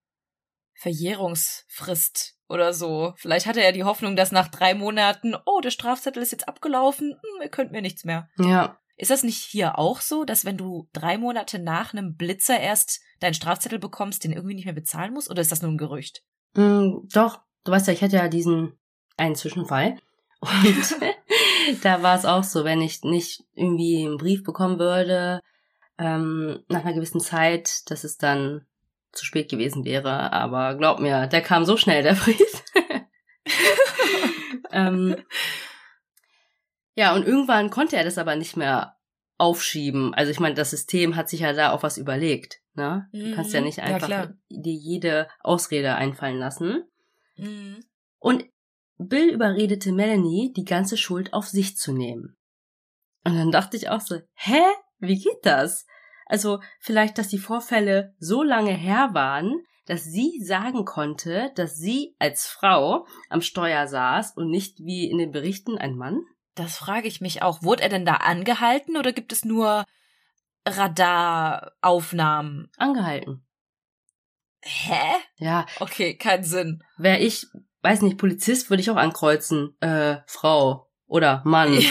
Verjährungsfrist 0.75 2.37
oder 2.49 2.73
so. 2.73 3.13
Vielleicht 3.17 3.47
hatte 3.47 3.63
er 3.63 3.73
die 3.73 3.85
Hoffnung, 3.85 4.17
dass 4.17 4.33
nach 4.33 4.49
drei 4.49 4.75
Monaten, 4.75 5.35
oh, 5.45 5.61
der 5.61 5.71
Strafzettel 5.71 6.23
ist 6.23 6.33
jetzt 6.33 6.49
abgelaufen, 6.49 7.13
hm, 7.13 7.43
ihr 7.43 7.49
könnt 7.49 7.73
mir 7.73 7.83
nichts 7.83 8.05
mehr. 8.05 8.29
Ja. 8.39 8.79
Ist 8.97 9.11
das 9.11 9.23
nicht 9.23 9.45
hier 9.45 9.79
auch 9.79 10.01
so, 10.01 10.25
dass 10.25 10.45
wenn 10.45 10.57
du 10.57 10.89
drei 10.93 11.19
Monate 11.19 11.59
nach 11.59 11.93
einem 11.93 12.17
Blitzer 12.17 12.59
erst 12.59 13.01
deinen 13.21 13.35
Strafzettel 13.35 13.79
bekommst, 13.79 14.25
den 14.25 14.33
irgendwie 14.33 14.55
nicht 14.55 14.65
mehr 14.65 14.75
bezahlen 14.75 15.13
musst? 15.13 15.31
Oder 15.31 15.41
ist 15.41 15.53
das 15.53 15.63
nur 15.63 15.71
ein 15.71 15.79
Gerücht? 15.79 16.23
Mm, 16.55 17.07
doch, 17.13 17.41
du 17.65 17.73
weißt 17.73 17.87
ja, 17.89 17.93
ich 17.93 18.03
hatte 18.03 18.17
ja 18.17 18.29
diesen 18.29 18.79
einen 19.17 19.37
Zwischenfall. 19.37 19.99
Und 20.41 20.97
da 21.83 22.03
war 22.03 22.17
es 22.17 22.25
auch 22.25 22.45
so, 22.45 22.65
wenn 22.65 22.81
ich 22.81 23.03
nicht 23.03 23.45
irgendwie 23.55 24.07
einen 24.07 24.17
Brief 24.17 24.43
bekommen 24.43 24.79
würde, 24.79 25.41
ähm, 25.99 26.65
nach 26.69 26.85
einer 26.85 26.95
gewissen 26.95 27.21
Zeit, 27.21 27.91
dass 27.91 28.05
es 28.05 28.17
dann 28.17 28.67
zu 29.13 29.25
spät 29.25 29.51
gewesen 29.51 29.85
wäre. 29.85 30.33
Aber 30.33 30.77
glaub 30.77 31.01
mir, 31.01 31.27
der 31.27 31.43
kam 31.43 31.65
so 31.65 31.77
schnell, 31.77 32.03
der 32.03 32.15
Brief. 32.15 32.65
ähm, 34.73 35.17
ja, 36.95 37.15
und 37.15 37.27
irgendwann 37.27 37.71
konnte 37.71 37.97
er 37.97 38.05
das 38.05 38.19
aber 38.19 38.37
nicht 38.37 38.57
mehr 38.57 38.97
aufschieben. 39.39 40.15
Also 40.15 40.31
ich 40.31 40.41
meine, 40.41 40.55
das 40.55 40.71
System 40.71 41.17
hat 41.17 41.29
sich 41.29 41.41
ja 41.41 41.53
da 41.53 41.73
auch 41.73 41.83
was 41.83 41.97
überlegt. 41.97 42.61
Ne? 42.75 43.09
Du 43.13 43.35
kannst 43.35 43.53
ja 43.53 43.61
mhm. 43.61 43.67
nicht 43.67 43.81
einfach 43.81 44.09
ja, 44.09 44.33
dir 44.49 44.75
jede 44.75 45.29
Ausrede 45.41 45.95
einfallen 45.95 46.39
lassen. 46.39 46.85
Mhm. 47.37 47.85
Und 48.19 48.45
Bill 48.99 49.31
überredete 49.31 49.93
Melanie, 49.93 50.53
die 50.53 50.65
ganze 50.65 50.97
Schuld 50.97 51.33
auf 51.33 51.47
sich 51.47 51.77
zu 51.77 51.93
nehmen. 51.93 52.37
Und 53.25 53.37
dann 53.37 53.53
dachte 53.53 53.77
ich 53.77 53.89
auch 53.89 54.01
so, 54.01 54.21
hä? 54.35 54.63
Wie 54.99 55.19
geht 55.19 55.45
das? 55.45 55.87
Also 56.27 56.61
vielleicht, 56.81 57.19
dass 57.19 57.29
die 57.29 57.39
Vorfälle 57.39 58.15
so 58.19 58.43
lange 58.43 58.73
her 58.73 59.11
waren, 59.13 59.65
dass 59.87 60.05
sie 60.05 60.43
sagen 60.45 60.85
konnte, 60.85 61.51
dass 61.55 61.77
sie 61.77 62.15
als 62.19 62.47
Frau 62.47 63.07
am 63.31 63.41
Steuer 63.41 63.87
saß 63.87 64.33
und 64.37 64.51
nicht 64.51 64.81
wie 64.81 65.11
in 65.11 65.17
den 65.17 65.31
Berichten 65.31 65.79
ein 65.79 65.97
Mann? 65.97 66.21
Das 66.55 66.77
frage 66.77 67.09
ich 67.09 67.23
mich 67.23 67.41
auch. 67.41 67.63
Wurde 67.63 67.85
er 67.85 67.89
denn 67.89 68.05
da 68.05 68.15
angehalten 68.15 68.99
oder 68.99 69.13
gibt 69.13 69.33
es 69.33 69.47
nur 69.47 69.85
Radaraufnahmen? 70.67 72.71
Angehalten. 72.77 73.47
Hä? 74.61 75.17
Ja. 75.37 75.65
Okay, 75.81 76.17
kein 76.17 76.45
Sinn. 76.45 76.85
Wäre 76.99 77.19
ich, 77.19 77.47
weiß 77.83 78.03
nicht, 78.03 78.19
Polizist, 78.19 78.69
würde 78.69 78.83
ich 78.83 78.91
auch 78.91 78.97
ankreuzen. 78.97 79.77
Äh, 79.81 80.19
Frau 80.27 80.88
oder 81.09 81.43
Mann. 81.45 81.75
Ja. 81.75 81.91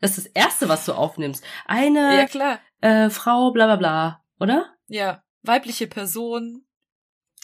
Das 0.00 0.16
ist 0.16 0.26
das 0.26 0.32
Erste, 0.32 0.68
was 0.68 0.84
du 0.84 0.92
aufnimmst. 0.92 1.44
Eine 1.66 2.28
ja, 2.32 2.58
äh, 2.80 3.10
Frau, 3.10 3.50
bla 3.52 3.66
bla 3.66 3.76
bla, 3.76 4.22
oder? 4.38 4.66
Ja, 4.86 5.22
weibliche 5.42 5.86
Person. 5.86 6.64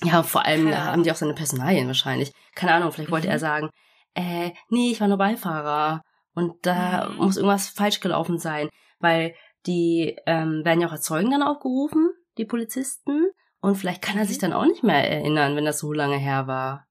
Ja, 0.02 0.22
vor 0.22 0.44
allem 0.44 0.68
ja. 0.68 0.84
haben 0.84 1.02
die 1.02 1.10
auch 1.10 1.16
seine 1.16 1.34
Personalien 1.34 1.86
wahrscheinlich. 1.86 2.32
Keine 2.54 2.74
Ahnung, 2.74 2.92
vielleicht 2.92 3.10
wollte 3.10 3.26
mhm. 3.26 3.32
er 3.32 3.38
sagen, 3.38 3.70
äh, 4.14 4.52
nee, 4.68 4.90
ich 4.90 5.00
war 5.00 5.08
nur 5.08 5.18
Beifahrer. 5.18 6.02
Und 6.34 6.66
da 6.66 7.08
mhm. 7.08 7.16
muss 7.16 7.36
irgendwas 7.36 7.68
falsch 7.68 8.00
gelaufen 8.00 8.38
sein, 8.38 8.68
weil 8.98 9.34
die 9.66 10.16
ähm, 10.26 10.64
werden 10.64 10.80
ja 10.80 10.88
auch 10.88 10.92
als 10.92 11.02
Zeugen 11.02 11.30
dann 11.30 11.42
aufgerufen, 11.42 12.10
die 12.38 12.44
Polizisten. 12.44 13.26
Und 13.60 13.76
vielleicht 13.76 14.02
kann 14.02 14.18
er 14.18 14.26
sich 14.26 14.38
mhm. 14.38 14.42
dann 14.42 14.52
auch 14.52 14.66
nicht 14.66 14.82
mehr 14.82 15.10
erinnern, 15.10 15.56
wenn 15.56 15.64
das 15.64 15.78
so 15.78 15.92
lange 15.92 16.18
her 16.18 16.46
war. 16.46 16.86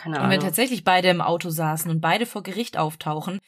Keine 0.00 0.16
Ahnung. 0.16 0.26
Und 0.26 0.32
wenn 0.32 0.40
tatsächlich 0.40 0.82
beide 0.82 1.08
im 1.08 1.20
Auto 1.20 1.50
saßen 1.50 1.90
und 1.90 2.00
beide 2.00 2.24
vor 2.24 2.42
Gericht 2.42 2.78
auftauchen, 2.78 3.38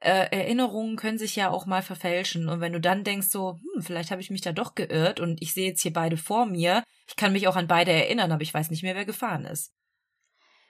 äh, 0.00 0.26
Erinnerungen 0.30 0.96
können 0.96 1.16
sich 1.16 1.36
ja 1.36 1.48
auch 1.48 1.64
mal 1.64 1.80
verfälschen. 1.80 2.48
Und 2.48 2.60
wenn 2.60 2.74
du 2.74 2.80
dann 2.80 3.02
denkst 3.02 3.28
so, 3.28 3.60
hm, 3.74 3.82
vielleicht 3.82 4.10
habe 4.10 4.20
ich 4.20 4.30
mich 4.30 4.42
da 4.42 4.52
doch 4.52 4.74
geirrt 4.74 5.20
und 5.20 5.40
ich 5.40 5.54
sehe 5.54 5.68
jetzt 5.68 5.80
hier 5.80 5.92
beide 5.92 6.18
vor 6.18 6.44
mir, 6.44 6.82
ich 7.08 7.16
kann 7.16 7.32
mich 7.32 7.48
auch 7.48 7.56
an 7.56 7.66
beide 7.66 7.92
erinnern, 7.92 8.30
aber 8.30 8.42
ich 8.42 8.52
weiß 8.52 8.70
nicht 8.70 8.82
mehr, 8.82 8.94
wer 8.94 9.06
gefahren 9.06 9.46
ist. 9.46 9.72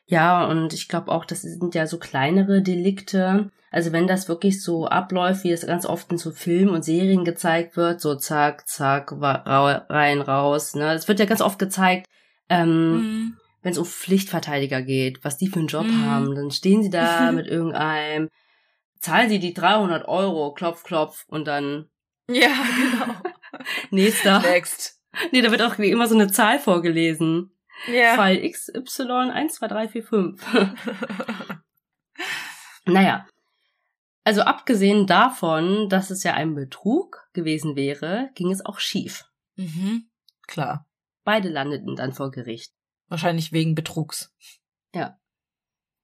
Ja, 0.07 0.45
und 0.47 0.73
ich 0.73 0.89
glaube 0.89 1.11
auch, 1.11 1.25
das 1.25 1.43
sind 1.43 1.75
ja 1.75 1.87
so 1.87 1.99
kleinere 1.99 2.63
Delikte. 2.63 3.51
Also 3.71 3.93
wenn 3.93 4.07
das 4.07 4.29
wirklich 4.29 4.63
so 4.63 4.87
abläuft, 4.87 5.45
wie 5.45 5.51
es 5.53 5.67
ganz 5.67 5.87
oft 5.87 6.13
in 6.13 6.19
so 6.19 6.31
Filmen 6.31 6.75
und 6.75 6.85
Serien 6.85 7.25
gezeigt 7.25 7.77
wird, 7.77 8.01
so 8.01 8.15
zack, 8.15 8.69
zack, 8.69 9.13
rein, 9.13 10.21
raus. 10.21 10.75
Ne, 10.75 10.93
es 10.93 11.09
wird 11.09 11.19
ja 11.19 11.25
ganz 11.25 11.41
oft 11.41 11.59
gezeigt, 11.59 12.07
ähm, 12.49 12.93
mhm. 12.93 13.37
Wenn 13.63 13.73
es 13.73 13.79
um 13.79 13.87
Pflichtverteidiger 13.87 14.83
geht, 14.83 15.25
was 15.25 15.39
die 15.39 15.49
für 15.49 15.61
einen 15.61 15.69
Job 15.69 15.87
mhm. 15.87 16.05
haben, 16.05 16.35
dann 16.35 16.51
stehen 16.51 16.83
sie 16.83 16.91
da 16.91 17.33
mit 17.33 17.47
irgendeinem, 17.47 18.29
zahlen 18.99 19.29
sie 19.29 19.39
die 19.39 19.55
300 19.55 20.07
Euro, 20.09 20.53
klopf, 20.53 20.83
klopf 20.83 21.25
und 21.29 21.47
dann. 21.47 21.89
Ja, 22.29 22.53
genau. 22.77 23.15
Nächster. 23.91 24.41
Next. 24.41 25.01
Nee, 25.31 25.43
da 25.43 25.51
wird 25.51 25.63
auch 25.63 25.79
immer 25.79 26.09
so 26.09 26.15
eine 26.15 26.31
Zahl 26.31 26.59
vorgelesen. 26.59 27.51
Ja. 27.93 28.15
Fall 28.15 28.49
XY 28.49 29.31
1, 29.33 29.55
2, 29.55 29.69
3, 29.69 29.89
4, 29.89 30.03
5. 30.05 30.47
naja. 32.87 33.27
Also 34.25 34.43
abgesehen 34.43 35.07
davon, 35.07 35.89
dass 35.89 36.11
es 36.11 36.23
ja 36.23 36.35
ein 36.35 36.55
Betrug 36.55 37.29
gewesen 37.33 37.75
wäre, 37.75 38.31
ging 38.35 38.53
es 38.53 38.65
auch 38.65 38.79
schief. 38.79 39.25
Mhm. 39.57 40.09
Klar. 40.47 40.87
Beide 41.25 41.49
landeten 41.49 41.97
dann 41.97 42.13
vor 42.13 42.31
Gericht. 42.31 42.73
Wahrscheinlich 43.13 43.53
wegen 43.53 43.75
Betrugs. 43.75 44.35
Ja. 44.95 45.21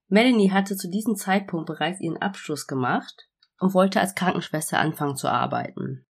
Melanie 0.09 0.51
hatte 0.51 0.77
zu 0.77 0.87
diesem 0.87 1.15
Zeitpunkt 1.15 1.65
bereits 1.65 1.99
ihren 2.01 2.17
Abschluss 2.17 2.67
gemacht 2.67 3.27
und 3.57 3.73
wollte 3.73 3.99
als 3.99 4.13
Krankenschwester 4.13 4.77
anfangen 4.77 5.15
zu 5.15 5.27
arbeiten. 5.27 6.05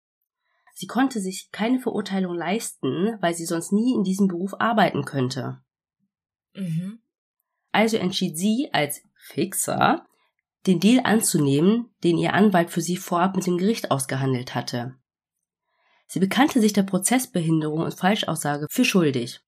Sie 0.74 0.88
konnte 0.88 1.22
sich 1.22 1.52
keine 1.52 1.80
Verurteilung 1.80 2.34
leisten, 2.34 3.16
weil 3.22 3.36
sie 3.36 3.46
sonst 3.46 3.72
nie 3.72 3.94
in 3.94 4.04
diesem 4.04 4.28
Beruf 4.28 4.56
arbeiten 4.58 5.06
könnte. 5.06 5.60
Mhm. 6.56 6.98
Also 7.72 7.98
entschied 7.98 8.36
sie 8.36 8.70
als 8.74 9.04
Fixer, 9.14 10.04
den 10.66 10.80
Deal 10.80 11.06
anzunehmen, 11.06 11.94
den 12.04 12.18
ihr 12.18 12.34
Anwalt 12.34 12.72
für 12.72 12.82
sie 12.82 12.98
vorab 12.98 13.36
mit 13.36 13.46
dem 13.46 13.60
Gericht 13.60 13.92
ausgehandelt 13.92 14.56
hatte. 14.56 14.96
Sie 16.08 16.20
bekannte 16.20 16.60
sich 16.60 16.74
der 16.74 16.82
Prozessbehinderung 16.82 17.82
und 17.82 17.94
Falschaussage 17.94 18.66
für 18.72 18.84
schuldig. 18.84 19.44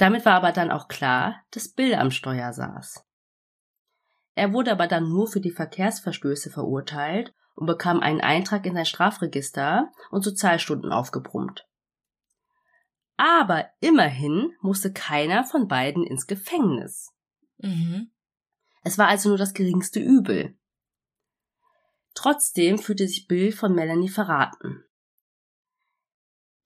Damit 0.00 0.24
war 0.24 0.32
aber 0.32 0.52
dann 0.52 0.70
auch 0.70 0.88
klar, 0.88 1.44
dass 1.50 1.68
Bill 1.68 1.94
am 1.94 2.10
Steuer 2.10 2.54
saß. 2.54 3.04
Er 4.34 4.54
wurde 4.54 4.72
aber 4.72 4.86
dann 4.86 5.10
nur 5.10 5.28
für 5.28 5.42
die 5.42 5.50
Verkehrsverstöße 5.50 6.48
verurteilt 6.48 7.34
und 7.54 7.66
bekam 7.66 8.00
einen 8.00 8.22
Eintrag 8.22 8.64
in 8.64 8.72
sein 8.72 8.86
Strafregister 8.86 9.92
und 10.10 10.22
Sozialstunden 10.22 10.90
aufgebrummt. 10.90 11.68
Aber 13.18 13.68
immerhin 13.80 14.54
musste 14.62 14.90
keiner 14.90 15.44
von 15.44 15.68
beiden 15.68 16.06
ins 16.06 16.26
Gefängnis. 16.26 17.12
Mhm. 17.58 18.10
Es 18.82 18.96
war 18.96 19.08
also 19.08 19.28
nur 19.28 19.36
das 19.36 19.52
geringste 19.52 20.00
Übel. 20.00 20.56
Trotzdem 22.14 22.78
fühlte 22.78 23.06
sich 23.06 23.28
Bill 23.28 23.52
von 23.52 23.74
Melanie 23.74 24.08
verraten. 24.08 24.82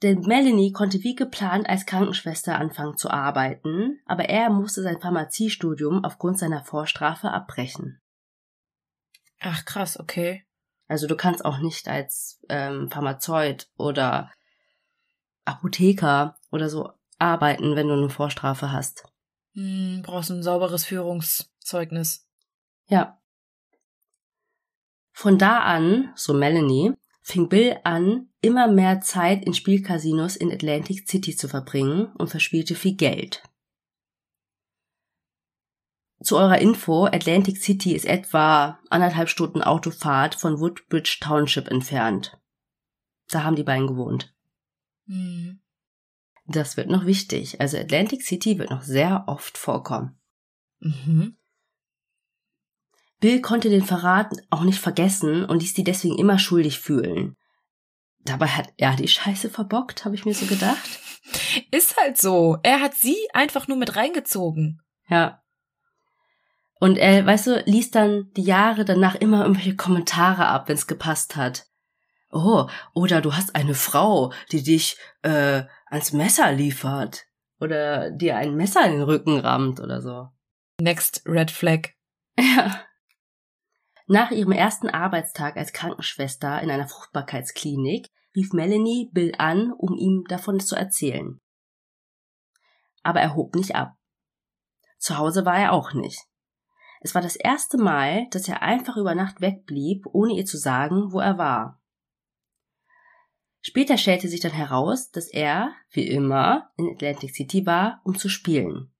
Denn 0.04 0.20
Melanie 0.20 0.70
konnte 0.70 1.02
wie 1.02 1.14
geplant 1.14 1.66
als 1.66 1.86
Krankenschwester 1.86 2.58
anfangen 2.58 2.98
zu 2.98 3.08
arbeiten, 3.08 4.02
aber 4.04 4.26
er 4.26 4.50
musste 4.50 4.82
sein 4.82 5.00
Pharmaziestudium 5.00 6.04
aufgrund 6.04 6.38
seiner 6.38 6.62
Vorstrafe 6.62 7.30
abbrechen. 7.30 8.02
Ach 9.40 9.64
krass, 9.64 9.98
okay. 9.98 10.44
Also 10.88 11.06
du 11.06 11.16
kannst 11.16 11.42
auch 11.46 11.56
nicht 11.56 11.88
als 11.88 12.38
ähm, 12.50 12.90
Pharmazeut 12.90 13.70
oder 13.78 14.30
Apotheker 15.46 16.36
oder 16.52 16.68
so 16.68 16.90
arbeiten, 17.18 17.74
wenn 17.74 17.88
du 17.88 17.94
eine 17.94 18.10
Vorstrafe 18.10 18.70
hast. 18.70 19.04
Hm, 19.54 20.02
brauchst 20.04 20.30
ein 20.30 20.42
sauberes 20.42 20.84
Führungszeugnis. 20.84 22.28
Ja. 22.88 23.18
Von 25.12 25.38
da 25.38 25.60
an, 25.60 26.12
so 26.14 26.34
Melanie, 26.34 26.92
fing 27.24 27.48
Bill 27.48 27.78
an, 27.84 28.28
immer 28.42 28.68
mehr 28.68 29.00
Zeit 29.00 29.44
in 29.46 29.54
Spielcasinos 29.54 30.36
in 30.36 30.52
Atlantic 30.52 31.08
City 31.08 31.34
zu 31.34 31.48
verbringen 31.48 32.12
und 32.18 32.28
verspielte 32.28 32.74
viel 32.74 32.94
Geld. 32.94 33.42
Zu 36.22 36.36
eurer 36.36 36.58
Info, 36.58 37.06
Atlantic 37.06 37.56
City 37.56 37.94
ist 37.94 38.04
etwa 38.04 38.78
anderthalb 38.90 39.30
Stunden 39.30 39.62
Autofahrt 39.62 40.34
von 40.34 40.60
Woodbridge 40.60 41.18
Township 41.20 41.68
entfernt. 41.68 42.38
Da 43.28 43.42
haben 43.42 43.56
die 43.56 43.64
beiden 43.64 43.86
gewohnt. 43.86 44.34
Mhm. 45.06 45.60
Das 46.46 46.76
wird 46.76 46.90
noch 46.90 47.06
wichtig. 47.06 47.58
Also 47.58 47.78
Atlantic 47.78 48.22
City 48.22 48.58
wird 48.58 48.70
noch 48.70 48.82
sehr 48.82 49.24
oft 49.28 49.56
vorkommen. 49.56 50.18
Mhm. 50.80 51.38
Bill 53.24 53.40
konnte 53.40 53.70
den 53.70 53.82
Verrat 53.82 54.36
auch 54.50 54.64
nicht 54.64 54.80
vergessen 54.80 55.46
und 55.46 55.62
ließ 55.62 55.72
sie 55.72 55.82
deswegen 55.82 56.18
immer 56.18 56.38
schuldig 56.38 56.78
fühlen. 56.78 57.38
Dabei 58.18 58.48
hat 58.48 58.74
er 58.76 58.96
die 58.96 59.08
Scheiße 59.08 59.48
verbockt, 59.48 60.04
habe 60.04 60.14
ich 60.14 60.26
mir 60.26 60.34
so 60.34 60.44
gedacht. 60.44 61.00
Ist 61.70 61.96
halt 61.96 62.18
so. 62.18 62.58
Er 62.62 62.82
hat 62.82 62.92
sie 62.92 63.16
einfach 63.32 63.66
nur 63.66 63.78
mit 63.78 63.96
reingezogen. 63.96 64.82
Ja. 65.08 65.42
Und 66.78 66.98
er, 66.98 67.24
weißt 67.24 67.46
du, 67.46 67.62
ließ 67.64 67.92
dann 67.92 68.30
die 68.36 68.42
Jahre 68.42 68.84
danach 68.84 69.14
immer 69.14 69.40
irgendwelche 69.40 69.74
Kommentare 69.74 70.44
ab, 70.46 70.68
wenn 70.68 70.76
es 70.76 70.86
gepasst 70.86 71.34
hat. 71.34 71.64
Oh, 72.30 72.66
oder 72.92 73.22
du 73.22 73.34
hast 73.34 73.56
eine 73.56 73.74
Frau, 73.74 74.34
die 74.52 74.62
dich 74.62 74.98
äh, 75.22 75.62
ans 75.86 76.12
Messer 76.12 76.52
liefert. 76.52 77.24
Oder 77.58 78.10
dir 78.10 78.36
ein 78.36 78.54
Messer 78.54 78.84
in 78.84 78.92
den 78.92 79.02
Rücken 79.02 79.38
rammt 79.38 79.80
oder 79.80 80.02
so. 80.02 80.28
Next 80.78 81.22
Red 81.24 81.50
Flag. 81.50 81.88
Ja. 82.38 82.84
Nach 84.06 84.30
ihrem 84.30 84.52
ersten 84.52 84.88
Arbeitstag 84.88 85.56
als 85.56 85.72
Krankenschwester 85.72 86.60
in 86.60 86.70
einer 86.70 86.88
Fruchtbarkeitsklinik 86.88 88.10
rief 88.36 88.52
Melanie 88.52 89.08
Bill 89.12 89.32
an, 89.38 89.72
um 89.72 89.94
ihm 89.94 90.24
davon 90.28 90.60
zu 90.60 90.76
erzählen. 90.76 91.40
Aber 93.02 93.20
er 93.20 93.34
hob 93.34 93.54
nicht 93.54 93.74
ab. 93.74 93.94
Zu 94.98 95.16
Hause 95.16 95.46
war 95.46 95.58
er 95.58 95.72
auch 95.72 95.92
nicht. 95.94 96.20
Es 97.00 97.14
war 97.14 97.22
das 97.22 97.36
erste 97.36 97.76
Mal, 97.76 98.26
dass 98.30 98.48
er 98.48 98.62
einfach 98.62 98.96
über 98.96 99.14
Nacht 99.14 99.40
wegblieb, 99.40 100.06
ohne 100.12 100.34
ihr 100.34 100.46
zu 100.46 100.56
sagen, 100.56 101.12
wo 101.12 101.20
er 101.20 101.38
war. 101.38 101.80
Später 103.60 103.96
stellte 103.96 104.28
sich 104.28 104.40
dann 104.40 104.52
heraus, 104.52 105.10
dass 105.10 105.28
er, 105.28 105.74
wie 105.90 106.06
immer, 106.06 106.70
in 106.76 106.90
Atlantic 106.90 107.34
City 107.34 107.64
war, 107.64 108.00
um 108.04 108.16
zu 108.16 108.28
spielen. 108.28 108.92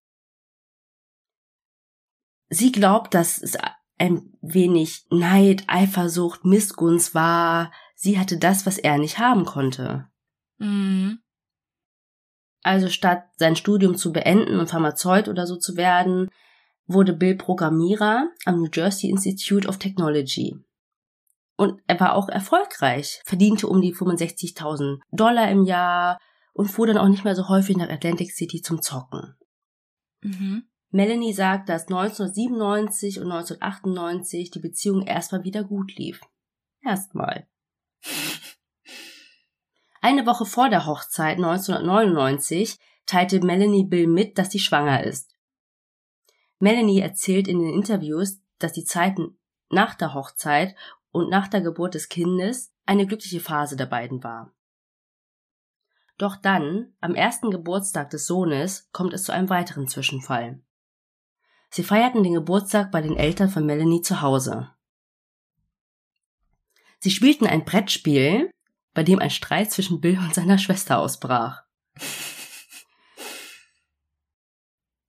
Sie 2.49 2.73
glaubt, 2.73 3.13
dass 3.15 3.43
es 3.43 3.59
ein 3.99 4.33
wenig 4.41 5.07
Neid, 5.11 5.65
Eifersucht, 5.67 6.45
Missgunst 6.45 7.15
war. 7.15 7.73
Sie 7.95 8.19
hatte 8.19 8.39
das, 8.39 8.67
was 8.67 8.79
er 8.79 8.99
nicht 8.99 9.19
haben 9.19 9.45
konnte. 9.45 10.09
Mhm. 10.59 11.21
Also 12.63 12.89
statt 12.89 13.25
sein 13.37 13.57
Studium 13.57 13.97
zu 13.97 14.13
beenden 14.13 14.59
und 14.59 14.71
Pharmazeut 14.71 15.29
oder 15.29 15.47
so 15.47 15.57
zu 15.57 15.77
werden, 15.77 16.31
wurde 16.87 17.13
Bill 17.13 17.37
Programmierer 17.37 18.31
am 18.45 18.61
New 18.61 18.69
Jersey 18.73 19.11
Institute 19.11 19.69
of 19.69 19.79
Technology. 19.79 20.57
Und 21.57 21.81
er 21.87 22.01
war 22.01 22.15
auch 22.15 22.29
erfolgreich, 22.29 23.21
verdiente 23.25 23.69
um 23.69 23.81
die 23.81 23.95
65.000 23.95 24.99
Dollar 25.13 25.51
im 25.51 25.65
Jahr 25.65 26.19
und 26.53 26.69
fuhr 26.69 26.87
dann 26.87 26.99
auch 26.99 27.09
nicht 27.09 27.25
mehr 27.25 27.37
so 27.37 27.49
häufig 27.49 27.77
nach 27.77 27.89
Atlantic 27.89 28.33
City 28.33 28.61
zum 28.61 28.83
Zocken. 28.83 29.37
Mhm. 30.21 30.65
Melanie 30.95 31.33
sagt, 31.33 31.69
dass 31.69 31.89
1997 31.89 33.19
und 33.19 33.33
1998 33.33 34.53
die 34.53 34.61
Beziehung 34.61 35.03
erstmal 35.03 35.43
wieder 35.43 35.65
gut 35.65 35.97
lief. 35.97 36.21
Erstmal. 36.85 37.49
Eine 40.01 40.25
Woche 40.25 40.47
vor 40.47 40.69
der 40.69 40.87
Hochzeit 40.87 41.39
1999 41.39 42.79
teilte 43.07 43.45
Melanie 43.45 43.85
Bill 43.85 44.07
mit, 44.07 44.39
dass 44.39 44.53
sie 44.53 44.61
schwanger 44.61 45.03
ist. 45.03 45.35
Melanie 46.61 47.01
erzählt 47.01 47.49
in 47.49 47.59
den 47.59 47.75
Interviews, 47.75 48.41
dass 48.61 48.73
die 48.73 48.85
Zeiten 48.85 49.37
nach 49.71 49.97
der 49.97 50.15
Hochzeit 50.15 50.77
und 51.11 51.29
nach 51.29 51.49
der 51.49 51.63
Geburt 51.63 51.95
des 51.95 52.09
Kindes 52.09 52.73
eine 52.87 53.09
glückliche 53.09 53.41
Phase 53.41 53.75
der 53.75 53.87
beiden 53.87 54.23
war. 54.23 54.55
Doch 56.19 56.37
dann, 56.37 56.95
am 57.01 57.17
ersten 57.17 57.51
Geburtstag 57.51 58.11
des 58.11 58.29
Sohnes, 58.29 58.89
kommt 58.93 59.13
es 59.13 59.25
zu 59.25 59.33
einem 59.33 59.51
weiteren 59.51 59.89
Zwischenfall. 59.89 60.64
Sie 61.75 61.83
feierten 61.83 62.23
den 62.23 62.35
Geburtstag 62.35 62.93
bei 62.93 63.01
den 63.03 63.17
Eltern 63.17 63.51
von 63.51 63.67
Melanie 63.67 64.01
zu 64.01 64.21
Hause. 64.21 64.71
Sie 67.01 67.11
spielten 67.11 67.49
ein 67.49 67.65
Brettspiel, 67.65 68.49
bei 68.93 69.03
dem 69.03 69.19
ein 69.19 69.31
Streit 69.31 69.73
zwischen 69.73 70.01
Bill 70.01 70.17
und 70.21 70.33
seiner 70.33 70.59
Schwester 70.59 71.01
ausbrach. 71.01 71.65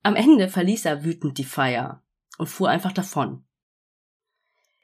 Am 0.02 0.16
Ende 0.16 0.50
verließ 0.50 0.86
er 0.86 1.04
wütend 1.04 1.38
die 1.38 1.44
Feier 1.44 2.02
und 2.40 2.48
fuhr 2.48 2.68
einfach 2.68 2.94
davon. 2.94 3.46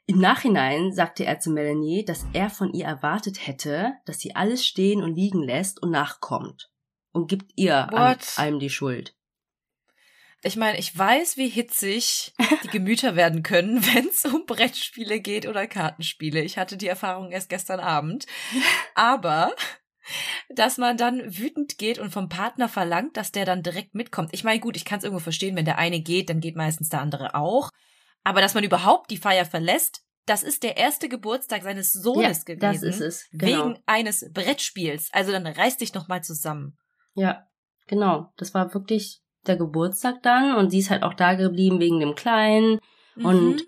Im 0.06 0.20
Nachhinein 0.20 0.92
sagte 0.92 1.24
er 1.24 1.40
zu 1.40 1.50
Melanie, 1.50 2.04
dass 2.04 2.24
er 2.32 2.48
von 2.48 2.72
ihr 2.72 2.84
erwartet 2.84 3.44
hätte, 3.44 3.94
dass 4.04 4.20
sie 4.20 4.36
alles 4.36 4.64
stehen 4.64 5.02
und 5.02 5.16
liegen 5.16 5.42
lässt 5.42 5.82
und 5.82 5.90
nachkommt 5.90 6.70
und 7.10 7.26
gibt 7.26 7.50
ihr 7.56 7.88
What? 7.90 7.98
an 7.98 8.18
allem 8.36 8.60
die 8.60 8.70
Schuld. 8.70 9.16
Ich 10.44 10.56
meine, 10.56 10.78
ich 10.78 10.96
weiß, 10.96 11.36
wie 11.36 11.48
hitzig 11.48 12.34
die 12.64 12.68
Gemüter 12.72 13.14
werden 13.14 13.42
können, 13.42 13.84
wenn 13.94 14.08
es 14.08 14.24
um 14.24 14.44
Brettspiele 14.46 15.20
geht 15.20 15.46
oder 15.46 15.66
Kartenspiele. 15.66 16.42
Ich 16.42 16.58
hatte 16.58 16.76
die 16.76 16.88
Erfahrung 16.88 17.30
erst 17.30 17.48
gestern 17.48 17.80
Abend. 17.80 18.26
Aber 18.94 19.54
dass 20.48 20.78
man 20.78 20.96
dann 20.96 21.20
wütend 21.38 21.78
geht 21.78 22.00
und 22.00 22.10
vom 22.10 22.28
Partner 22.28 22.68
verlangt, 22.68 23.16
dass 23.16 23.30
der 23.30 23.44
dann 23.44 23.62
direkt 23.62 23.94
mitkommt. 23.94 24.30
Ich 24.32 24.42
meine, 24.42 24.58
gut, 24.58 24.76
ich 24.76 24.84
kann 24.84 24.98
es 24.98 25.04
irgendwo 25.04 25.22
verstehen, 25.22 25.54
wenn 25.54 25.64
der 25.64 25.78
eine 25.78 26.00
geht, 26.00 26.28
dann 26.28 26.40
geht 26.40 26.56
meistens 26.56 26.88
der 26.88 27.00
andere 27.00 27.36
auch. 27.36 27.70
Aber 28.24 28.40
dass 28.40 28.54
man 28.54 28.64
überhaupt 28.64 29.10
die 29.10 29.16
Feier 29.16 29.44
verlässt, 29.44 30.02
das 30.26 30.42
ist 30.42 30.62
der 30.62 30.76
erste 30.76 31.08
Geburtstag 31.08 31.62
seines 31.62 31.92
Sohnes 31.92 32.44
ja, 32.46 32.54
gewesen. 32.54 32.60
Das 32.60 32.82
ist 32.82 33.00
es. 33.00 33.28
Genau. 33.32 33.46
Wegen 33.46 33.78
eines 33.86 34.28
Brettspiels. 34.32 35.08
Also 35.12 35.32
dann 35.32 35.46
reiß 35.46 35.78
dich 35.78 35.94
noch 35.94 36.08
mal 36.08 36.22
zusammen. 36.22 36.76
Ja, 37.14 37.46
genau. 37.86 38.32
Das 38.36 38.54
war 38.54 38.72
wirklich 38.74 39.21
der 39.46 39.56
Geburtstag 39.56 40.22
dann 40.22 40.56
und 40.56 40.70
sie 40.70 40.78
ist 40.78 40.90
halt 40.90 41.02
auch 41.02 41.14
da 41.14 41.34
geblieben 41.34 41.80
wegen 41.80 42.00
dem 42.00 42.14
Kleinen 42.14 42.80
mhm. 43.16 43.24
und 43.24 43.62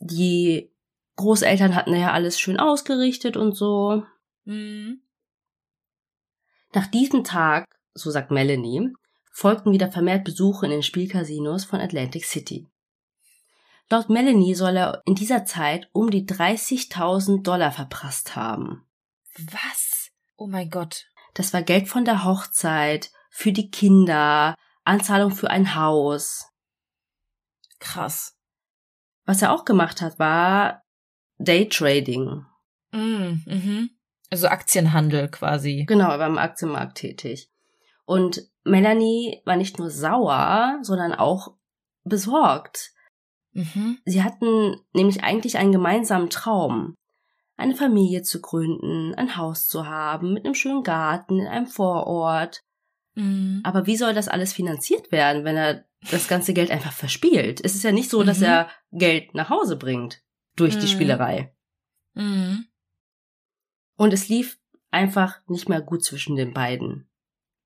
die 0.00 0.70
Großeltern 1.16 1.74
hatten 1.74 1.94
ja 1.94 2.12
alles 2.12 2.38
schön 2.38 2.58
ausgerichtet 2.58 3.36
und 3.36 3.52
so. 3.52 4.04
Mhm. 4.44 5.00
Nach 6.72 6.86
diesem 6.86 7.24
Tag, 7.24 7.66
so 7.94 8.10
sagt 8.10 8.30
Melanie, 8.30 8.92
folgten 9.32 9.72
wieder 9.72 9.90
vermehrt 9.90 10.24
Besuche 10.24 10.66
in 10.66 10.70
den 10.70 10.82
Spielcasinos 10.82 11.64
von 11.64 11.80
Atlantic 11.80 12.24
City. 12.24 12.66
Laut 13.90 14.10
Melanie 14.10 14.54
soll 14.54 14.76
er 14.76 15.02
in 15.06 15.14
dieser 15.14 15.44
Zeit 15.44 15.88
um 15.92 16.10
die 16.10 16.26
30.000 16.26 17.42
Dollar 17.42 17.72
verprasst 17.72 18.36
haben. 18.36 18.86
Was? 19.38 20.10
Oh 20.36 20.46
mein 20.46 20.68
Gott. 20.68 21.06
Das 21.34 21.52
war 21.54 21.62
Geld 21.62 21.88
von 21.88 22.04
der 22.04 22.24
Hochzeit, 22.24 23.10
für 23.30 23.52
die 23.52 23.70
Kinder, 23.70 24.56
Anzahlung 24.88 25.30
für 25.30 25.50
ein 25.50 25.74
Haus. 25.74 26.50
Krass. 27.78 28.36
Was 29.26 29.42
er 29.42 29.52
auch 29.52 29.64
gemacht 29.64 30.00
hat, 30.00 30.18
war 30.18 30.82
Daytrading. 31.38 32.46
Mm, 32.92 33.42
mhm. 33.44 33.90
Also 34.30 34.48
Aktienhandel 34.48 35.28
quasi. 35.28 35.84
Genau, 35.86 36.10
er 36.10 36.18
war 36.18 36.26
im 36.26 36.38
Aktienmarkt 36.38 36.96
tätig. 36.96 37.50
Und 38.06 38.42
Melanie 38.64 39.42
war 39.44 39.56
nicht 39.56 39.78
nur 39.78 39.90
sauer, 39.90 40.78
sondern 40.82 41.12
auch 41.12 41.54
besorgt. 42.04 42.92
Mhm. 43.52 43.98
Sie 44.06 44.22
hatten 44.22 44.76
nämlich 44.94 45.22
eigentlich 45.22 45.58
einen 45.58 45.72
gemeinsamen 45.72 46.30
Traum. 46.30 46.94
Eine 47.58 47.74
Familie 47.74 48.22
zu 48.22 48.40
gründen, 48.40 49.14
ein 49.14 49.36
Haus 49.36 49.66
zu 49.66 49.86
haben, 49.86 50.32
mit 50.32 50.44
einem 50.44 50.54
schönen 50.54 50.82
Garten 50.82 51.40
in 51.40 51.46
einem 51.46 51.66
Vorort. 51.66 52.62
Mhm. 53.18 53.60
Aber 53.64 53.86
wie 53.86 53.96
soll 53.96 54.14
das 54.14 54.28
alles 54.28 54.52
finanziert 54.52 55.10
werden, 55.10 55.44
wenn 55.44 55.56
er 55.56 55.84
das 56.10 56.28
ganze 56.28 56.54
Geld 56.54 56.70
einfach 56.70 56.92
verspielt? 56.92 57.60
Es 57.64 57.74
ist 57.74 57.82
ja 57.82 57.90
nicht 57.90 58.10
so, 58.10 58.22
dass 58.22 58.38
mhm. 58.38 58.44
er 58.44 58.70
Geld 58.92 59.34
nach 59.34 59.50
Hause 59.50 59.76
bringt 59.76 60.22
durch 60.54 60.76
mhm. 60.76 60.80
die 60.80 60.86
Spielerei. 60.86 61.52
Mhm. 62.14 62.66
Und 63.96 64.12
es 64.12 64.28
lief 64.28 64.60
einfach 64.92 65.40
nicht 65.48 65.68
mehr 65.68 65.82
gut 65.82 66.04
zwischen 66.04 66.36
den 66.36 66.54
beiden. 66.54 67.10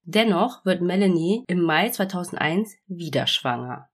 Dennoch 0.05 0.65
wird 0.65 0.81
Melanie 0.81 1.45
im 1.47 1.61
Mai 1.61 1.91
2001 1.91 2.75
wieder 2.87 3.27
schwanger. 3.27 3.91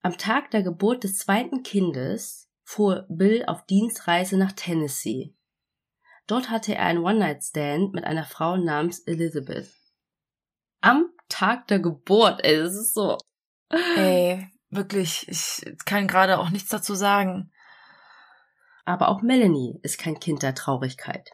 Am 0.00 0.16
Tag 0.16 0.50
der 0.50 0.62
Geburt 0.62 1.04
des 1.04 1.18
zweiten 1.18 1.62
Kindes 1.62 2.50
fuhr 2.62 3.04
Bill 3.10 3.44
auf 3.46 3.66
Dienstreise 3.66 4.38
nach 4.38 4.52
Tennessee. 4.52 5.34
Dort 6.26 6.48
hatte 6.48 6.74
er 6.74 6.86
einen 6.86 7.04
One-Night-Stand 7.04 7.92
mit 7.92 8.04
einer 8.04 8.24
Frau 8.24 8.56
namens 8.56 9.00
Elizabeth 9.00 9.79
am 10.80 11.10
Tag 11.28 11.68
der 11.68 11.80
Geburt. 11.80 12.44
Ey, 12.44 12.58
das 12.58 12.74
ist 12.74 12.94
so. 12.94 13.18
Ey, 13.96 14.48
wirklich, 14.70 15.28
ich 15.28 15.62
kann 15.84 16.08
gerade 16.08 16.38
auch 16.38 16.50
nichts 16.50 16.70
dazu 16.70 16.94
sagen. 16.94 17.52
Aber 18.84 19.08
auch 19.08 19.22
Melanie 19.22 19.78
ist 19.82 19.98
kein 19.98 20.18
Kind 20.18 20.42
der 20.42 20.54
Traurigkeit. 20.54 21.30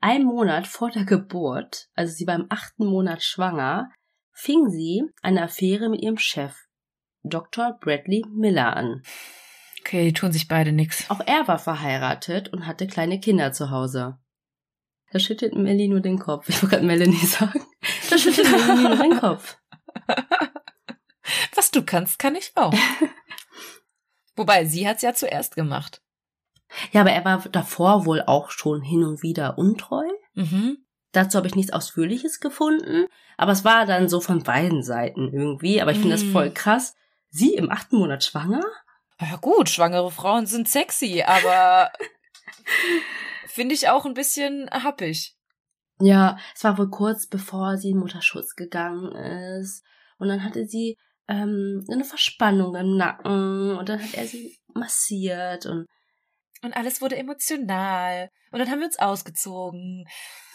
Ein 0.00 0.24
Monat 0.24 0.66
vor 0.66 0.90
der 0.90 1.04
Geburt, 1.04 1.88
also 1.94 2.12
sie 2.12 2.26
war 2.26 2.34
im 2.34 2.46
achten 2.50 2.86
Monat 2.86 3.22
schwanger, 3.22 3.90
fing 4.32 4.68
sie 4.68 5.02
eine 5.22 5.42
Affäre 5.42 5.88
mit 5.88 6.02
ihrem 6.02 6.18
Chef, 6.18 6.54
Dr. 7.24 7.78
Bradley 7.80 8.24
Miller, 8.30 8.76
an. 8.76 9.02
Okay, 9.80 10.04
die 10.04 10.12
tun 10.12 10.32
sich 10.32 10.48
beide 10.48 10.72
nix. 10.72 11.08
Auch 11.10 11.20
er 11.26 11.48
war 11.48 11.58
verheiratet 11.58 12.52
und 12.52 12.66
hatte 12.66 12.86
kleine 12.86 13.18
Kinder 13.20 13.52
zu 13.52 13.70
Hause. 13.70 14.18
Da 15.12 15.18
schüttelt 15.18 15.54
Melly 15.54 15.88
nur 15.88 16.00
den 16.00 16.18
Kopf. 16.18 16.48
Ich 16.48 16.62
wollte 16.62 16.76
gerade 16.76 16.86
Melanie 16.86 17.16
sagen. 17.26 17.64
Da 18.10 18.18
schüttelt 18.18 18.50
Melly 18.50 18.82
nur 18.82 18.96
den 18.96 19.18
Kopf. 19.18 19.58
Was 21.54 21.70
du 21.70 21.84
kannst, 21.84 22.18
kann 22.18 22.36
ich 22.36 22.52
auch. 22.54 22.74
Wobei, 24.36 24.64
sie 24.64 24.86
hat's 24.86 25.02
ja 25.02 25.14
zuerst 25.14 25.56
gemacht. 25.56 26.02
Ja, 26.92 27.00
aber 27.00 27.12
er 27.12 27.24
war 27.24 27.38
davor 27.50 28.06
wohl 28.06 28.22
auch 28.22 28.50
schon 28.50 28.82
hin 28.82 29.02
und 29.02 29.22
wieder 29.22 29.56
untreu. 29.58 30.04
Mhm. 30.34 30.78
Dazu 31.12 31.38
habe 31.38 31.46
ich 31.46 31.54
nichts 31.54 31.72
Ausführliches 31.72 32.40
gefunden. 32.40 33.06
Aber 33.36 33.52
es 33.52 33.64
war 33.64 33.86
dann 33.86 34.08
so 34.08 34.20
von 34.20 34.42
beiden 34.42 34.82
Seiten 34.82 35.32
irgendwie. 35.32 35.80
Aber 35.80 35.92
ich 35.92 35.98
finde 35.98 36.16
mhm. 36.16 36.20
das 36.20 36.30
voll 36.30 36.50
krass. 36.50 36.94
Sie 37.30 37.54
im 37.54 37.70
achten 37.70 37.96
Monat 37.96 38.24
schwanger? 38.24 38.62
Ja 39.20 39.36
gut, 39.36 39.70
schwangere 39.70 40.10
Frauen 40.10 40.46
sind 40.46 40.68
sexy, 40.68 41.22
aber 41.26 41.90
Finde 43.48 43.74
ich 43.74 43.88
auch 43.88 44.04
ein 44.04 44.14
bisschen 44.14 44.68
happig. 44.70 45.35
Ja, 45.98 46.38
es 46.54 46.64
war 46.64 46.76
wohl 46.78 46.90
kurz 46.90 47.26
bevor 47.26 47.78
sie 47.78 47.90
in 47.90 47.98
Mutterschutz 47.98 48.54
gegangen 48.54 49.12
ist. 49.12 49.84
Und 50.18 50.28
dann 50.28 50.44
hatte 50.44 50.66
sie 50.66 50.96
ähm, 51.28 51.84
eine 51.90 52.04
Verspannung 52.04 52.74
im 52.76 52.96
Nacken 52.96 53.76
und 53.76 53.88
dann 53.88 54.02
hat 54.02 54.14
er 54.14 54.26
sie 54.26 54.56
massiert 54.74 55.66
und 55.66 55.86
und 56.62 56.76
alles 56.76 57.00
wurde 57.00 57.16
emotional. 57.16 58.30
Und 58.50 58.58
dann 58.58 58.70
haben 58.70 58.80
wir 58.80 58.86
uns 58.86 58.98
ausgezogen. 58.98 60.06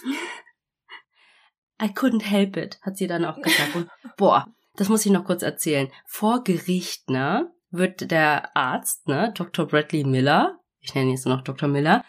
I 1.81 1.85
couldn't 1.85 2.23
help 2.23 2.57
it, 2.57 2.79
hat 2.81 2.97
sie 2.97 3.07
dann 3.07 3.25
auch 3.25 3.41
gesagt. 3.41 3.75
Und 3.75 3.89
boah, 4.17 4.45
das 4.75 4.89
muss 4.89 5.05
ich 5.05 5.11
noch 5.11 5.25
kurz 5.25 5.41
erzählen. 5.41 5.89
Vor 6.05 6.43
Gericht, 6.43 7.09
ne, 7.09 7.51
wird 7.69 8.11
der 8.11 8.55
Arzt, 8.55 9.07
ne, 9.07 9.31
Dr. 9.33 9.67
Bradley 9.67 10.03
Miller, 10.03 10.59
ich 10.79 10.93
nenne 10.93 11.09
ihn 11.09 11.15
jetzt 11.15 11.25
noch 11.25 11.43
Dr. 11.43 11.69
Miller, 11.69 12.03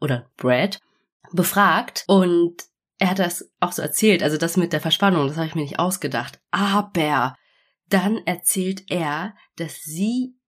oder 0.00 0.30
Brad 0.36 0.80
befragt 1.32 2.04
und 2.08 2.56
er 3.02 3.10
hat 3.10 3.18
das 3.18 3.52
auch 3.58 3.72
so 3.72 3.82
erzählt, 3.82 4.22
also 4.22 4.36
das 4.36 4.56
mit 4.56 4.72
der 4.72 4.80
Verspannung, 4.80 5.26
das 5.26 5.36
habe 5.36 5.48
ich 5.48 5.56
mir 5.56 5.62
nicht 5.62 5.80
ausgedacht. 5.80 6.40
Aber 6.52 7.36
dann 7.88 8.18
erzählt 8.26 8.84
er, 8.90 9.34
dass 9.56 9.82
sie 9.82 10.38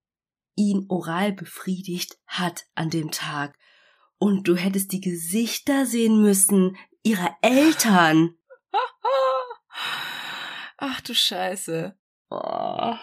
ihn 0.54 0.86
oral 0.88 1.32
befriedigt 1.32 2.16
hat 2.28 2.66
an 2.76 2.90
dem 2.90 3.10
Tag. 3.10 3.58
Und 4.18 4.46
du 4.46 4.54
hättest 4.54 4.92
die 4.92 5.00
Gesichter 5.00 5.84
sehen 5.84 6.22
müssen 6.22 6.76
ihrer 7.02 7.36
Eltern. 7.42 8.36
Ach 10.78 11.00
du 11.00 11.12
Scheiße. 11.12 11.98
Oh. 12.30 12.94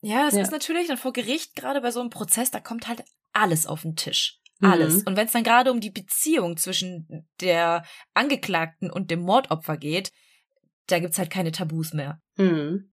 Ja, 0.00 0.24
das 0.24 0.34
ja. 0.34 0.42
ist 0.42 0.50
natürlich 0.50 0.88
dann 0.88 0.96
vor 0.96 1.12
Gericht, 1.12 1.54
gerade 1.54 1.80
bei 1.80 1.92
so 1.92 2.00
einem 2.00 2.10
Prozess, 2.10 2.50
da 2.50 2.58
kommt 2.58 2.88
halt 2.88 3.04
alles 3.32 3.68
auf 3.68 3.82
den 3.82 3.94
Tisch. 3.94 4.40
Alles. 4.64 4.96
Mhm. 4.96 5.02
Und 5.06 5.16
wenn 5.16 5.26
es 5.26 5.32
dann 5.32 5.44
gerade 5.44 5.70
um 5.70 5.80
die 5.80 5.90
Beziehung 5.90 6.56
zwischen 6.56 7.28
der 7.40 7.84
Angeklagten 8.14 8.90
und 8.90 9.10
dem 9.10 9.20
Mordopfer 9.20 9.76
geht, 9.76 10.12
da 10.86 10.98
gibt's 10.98 11.18
halt 11.18 11.30
keine 11.30 11.52
Tabus 11.52 11.92
mehr. 11.92 12.20
Mhm. 12.36 12.92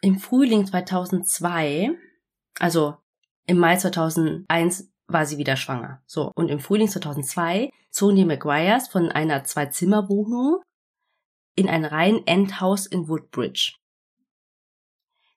Im 0.00 0.18
Frühling 0.18 0.64
2002, 0.66 1.90
also 2.60 2.96
im 3.46 3.58
Mai 3.58 3.76
2001 3.76 4.92
war 5.08 5.26
sie 5.26 5.38
wieder 5.38 5.56
schwanger. 5.56 6.02
So, 6.06 6.30
und 6.34 6.48
im 6.48 6.60
Frühling 6.60 6.88
2002 6.88 7.70
zogen 7.90 8.16
die 8.16 8.24
McGuires 8.24 8.88
von 8.88 9.10
einer 9.10 9.42
Zwei-Zimmer-Wohnung 9.42 10.62
in 11.56 11.68
ein 11.68 11.84
rein 11.84 12.20
Endhaus 12.26 12.86
in 12.86 13.08
Woodbridge. 13.08 13.74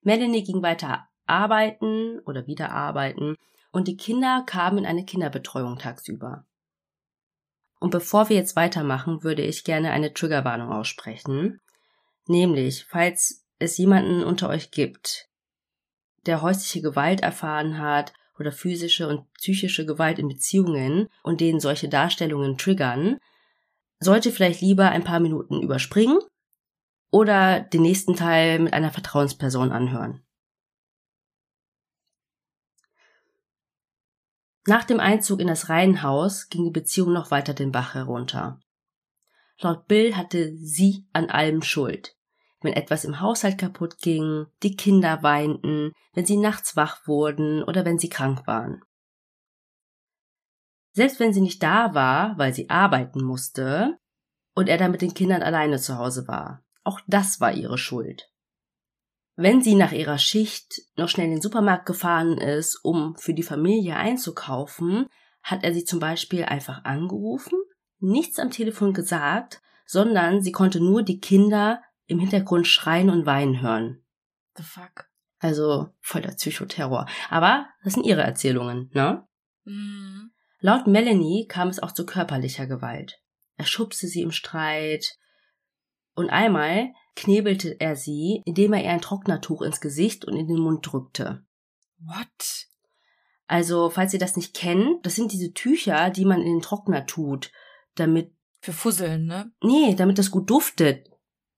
Melanie 0.02 0.44
ging 0.44 0.62
weiter 0.62 1.08
arbeiten 1.26 2.20
oder 2.20 2.48
wieder 2.48 2.72
arbeiten 2.72 3.36
und 3.72 3.88
die 3.88 3.98
Kinder 3.98 4.44
kamen 4.46 4.80
in 4.80 4.86
eine 4.86 5.06
Kinderbetreuung 5.06 5.78
tagsüber. 5.78 6.46
Und 7.80 7.90
bevor 7.90 8.30
wir 8.30 8.36
jetzt 8.36 8.56
weitermachen, 8.56 9.24
würde 9.24 9.42
ich 9.42 9.64
gerne 9.64 9.92
eine 9.92 10.14
Triggerwarnung 10.14 10.72
aussprechen. 10.72 11.60
Nämlich, 12.28 12.86
falls 12.86 13.44
es 13.58 13.78
jemanden 13.78 14.24
unter 14.24 14.50
euch 14.50 14.72
gibt, 14.72 15.30
der 16.28 16.42
häusliche 16.42 16.82
Gewalt 16.82 17.22
erfahren 17.22 17.80
hat 17.80 18.14
oder 18.38 18.52
physische 18.52 19.08
und 19.08 19.32
psychische 19.34 19.86
Gewalt 19.86 20.20
in 20.20 20.28
Beziehungen 20.28 21.08
und 21.24 21.42
denen 21.42 21.60
solche 21.60 21.90
Darstellungen 21.90 22.58
triggern, 22.58 23.18
sollte 24.00 24.32
vielleicht 24.32 24.62
lieber 24.62 24.90
ein 24.90 25.04
paar 25.04 25.20
Minuten 25.20 25.62
überspringen 25.62 26.20
oder 27.12 27.62
den 27.62 27.82
nächsten 27.82 28.16
Teil 28.16 28.60
mit 28.60 28.74
einer 28.74 28.92
Vertrauensperson 28.92 29.72
anhören. 29.72 30.24
Nach 34.68 34.84
dem 34.84 35.00
Einzug 35.00 35.40
in 35.40 35.48
das 35.48 35.70
Reihenhaus 35.70 36.50
ging 36.50 36.66
die 36.66 36.72
Beziehung 36.72 37.14
noch 37.14 37.32
weiter 37.32 37.54
den 37.54 37.72
Bach 37.72 37.96
herunter. 37.96 38.60
Laut 39.60 39.88
Bill 39.88 40.16
hatte 40.16 40.56
sie 40.58 41.08
an 41.14 41.30
allem 41.30 41.62
Schuld. 41.62 42.16
Wenn 42.62 42.74
etwas 42.74 43.06
im 43.06 43.20
Haushalt 43.20 43.58
kaputt 43.58 43.98
ging, 44.00 44.46
die 44.62 44.76
Kinder 44.76 45.24
weinten, 45.24 45.94
wenn 46.14 46.26
sie 46.26 46.38
nachts 46.38 46.76
wach 46.76 47.08
wurden 47.08 47.64
oder 47.64 47.86
wenn 47.86 47.98
sie 47.98 48.10
krank 48.10 48.46
waren. 48.46 48.82
Selbst 50.94 51.20
wenn 51.20 51.34
sie 51.34 51.42
nicht 51.42 51.64
da 51.64 51.96
war, 51.96 52.38
weil 52.38 52.54
sie 52.54 52.70
arbeiten 52.70 53.24
musste 53.24 53.98
und 54.54 54.70
er 54.70 54.78
dann 54.78 54.92
mit 54.92 55.02
den 55.02 55.14
Kindern 55.14 55.42
alleine 55.42 55.80
zu 55.80 55.98
Hause 55.98 56.28
war. 56.28 56.64
Auch 56.84 57.00
das 57.08 57.40
war 57.40 57.54
ihre 57.54 57.78
Schuld. 57.78 58.31
Wenn 59.42 59.64
sie 59.64 59.74
nach 59.74 59.92
ihrer 59.92 60.20
Schicht 60.20 60.84
noch 60.98 61.10
schnell 61.10 61.26
in 61.26 61.32
den 61.32 61.42
Supermarkt 61.42 61.88
gefahren 61.88 62.38
ist, 62.38 62.80
um 62.84 63.16
für 63.18 63.34
die 63.34 63.42
Familie 63.42 63.96
einzukaufen, 63.96 65.08
hat 65.42 65.64
er 65.64 65.74
sie 65.74 65.84
zum 65.84 66.00
Beispiel 66.00 66.44
einfach 66.46 66.84
angerufen, 66.84 67.58
nichts 67.98 68.38
am 68.38 68.52
Telefon 68.52 68.94
gesagt, 68.94 69.60
sondern 69.88 70.44
sie 70.44 70.52
konnte 70.52 70.80
nur 70.80 71.02
die 71.02 71.20
Kinder 71.20 71.82
im 72.06 72.20
Hintergrund 72.20 72.68
schreien 72.68 73.10
und 73.10 73.26
weinen 73.26 73.64
hören. 73.64 74.04
The 74.58 74.64
fuck? 74.64 75.10
Also 75.40 75.90
voll 76.02 76.22
der 76.22 76.34
Psychoterror. 76.34 77.08
Aber 77.32 77.66
das 77.84 77.94
sind 77.94 78.06
ihre 78.06 78.22
Erzählungen, 78.22 78.92
ne? 78.94 79.28
Mhm. 79.64 80.34
Laut 80.60 80.86
Melanie 80.86 81.48
kam 81.48 81.70
es 81.70 81.80
auch 81.80 81.94
zu 81.94 82.06
körperlicher 82.06 82.68
Gewalt. 82.68 83.20
Er 83.58 83.66
schubste 83.66 84.06
sie 84.06 84.22
im 84.22 84.32
Streit. 84.32 85.18
Und 86.14 86.30
einmal 86.30 86.92
knebelte 87.16 87.80
er 87.80 87.96
sie, 87.96 88.42
indem 88.46 88.74
er 88.74 88.84
ihr 88.84 88.92
ein 88.92 89.02
Trocknertuch 89.02 89.62
ins 89.62 89.82
Gesicht 89.82 90.26
und 90.26 90.36
in 90.36 90.48
den 90.48 90.60
Mund 90.60 90.86
drückte. 90.90 91.46
What? 92.00 92.68
Also, 93.48 93.90
falls 93.90 94.14
ihr 94.14 94.20
das 94.20 94.38
nicht 94.38 94.54
kennt, 94.54 95.06
das 95.06 95.16
sind 95.16 95.34
diese 95.34 95.54
Tücher, 95.54 96.10
die 96.10 96.26
man 96.26 96.40
in 96.40 96.54
den 96.54 96.62
Trockner 96.62 97.06
tut, 97.06 97.52
damit. 97.96 98.34
Für 98.62 98.74
Fusseln, 98.74 99.26
ne? 99.26 99.52
Nee, 99.62 99.96
damit 99.96 100.20
das 100.20 100.32
gut 100.32 100.50
duftet. 100.50 101.10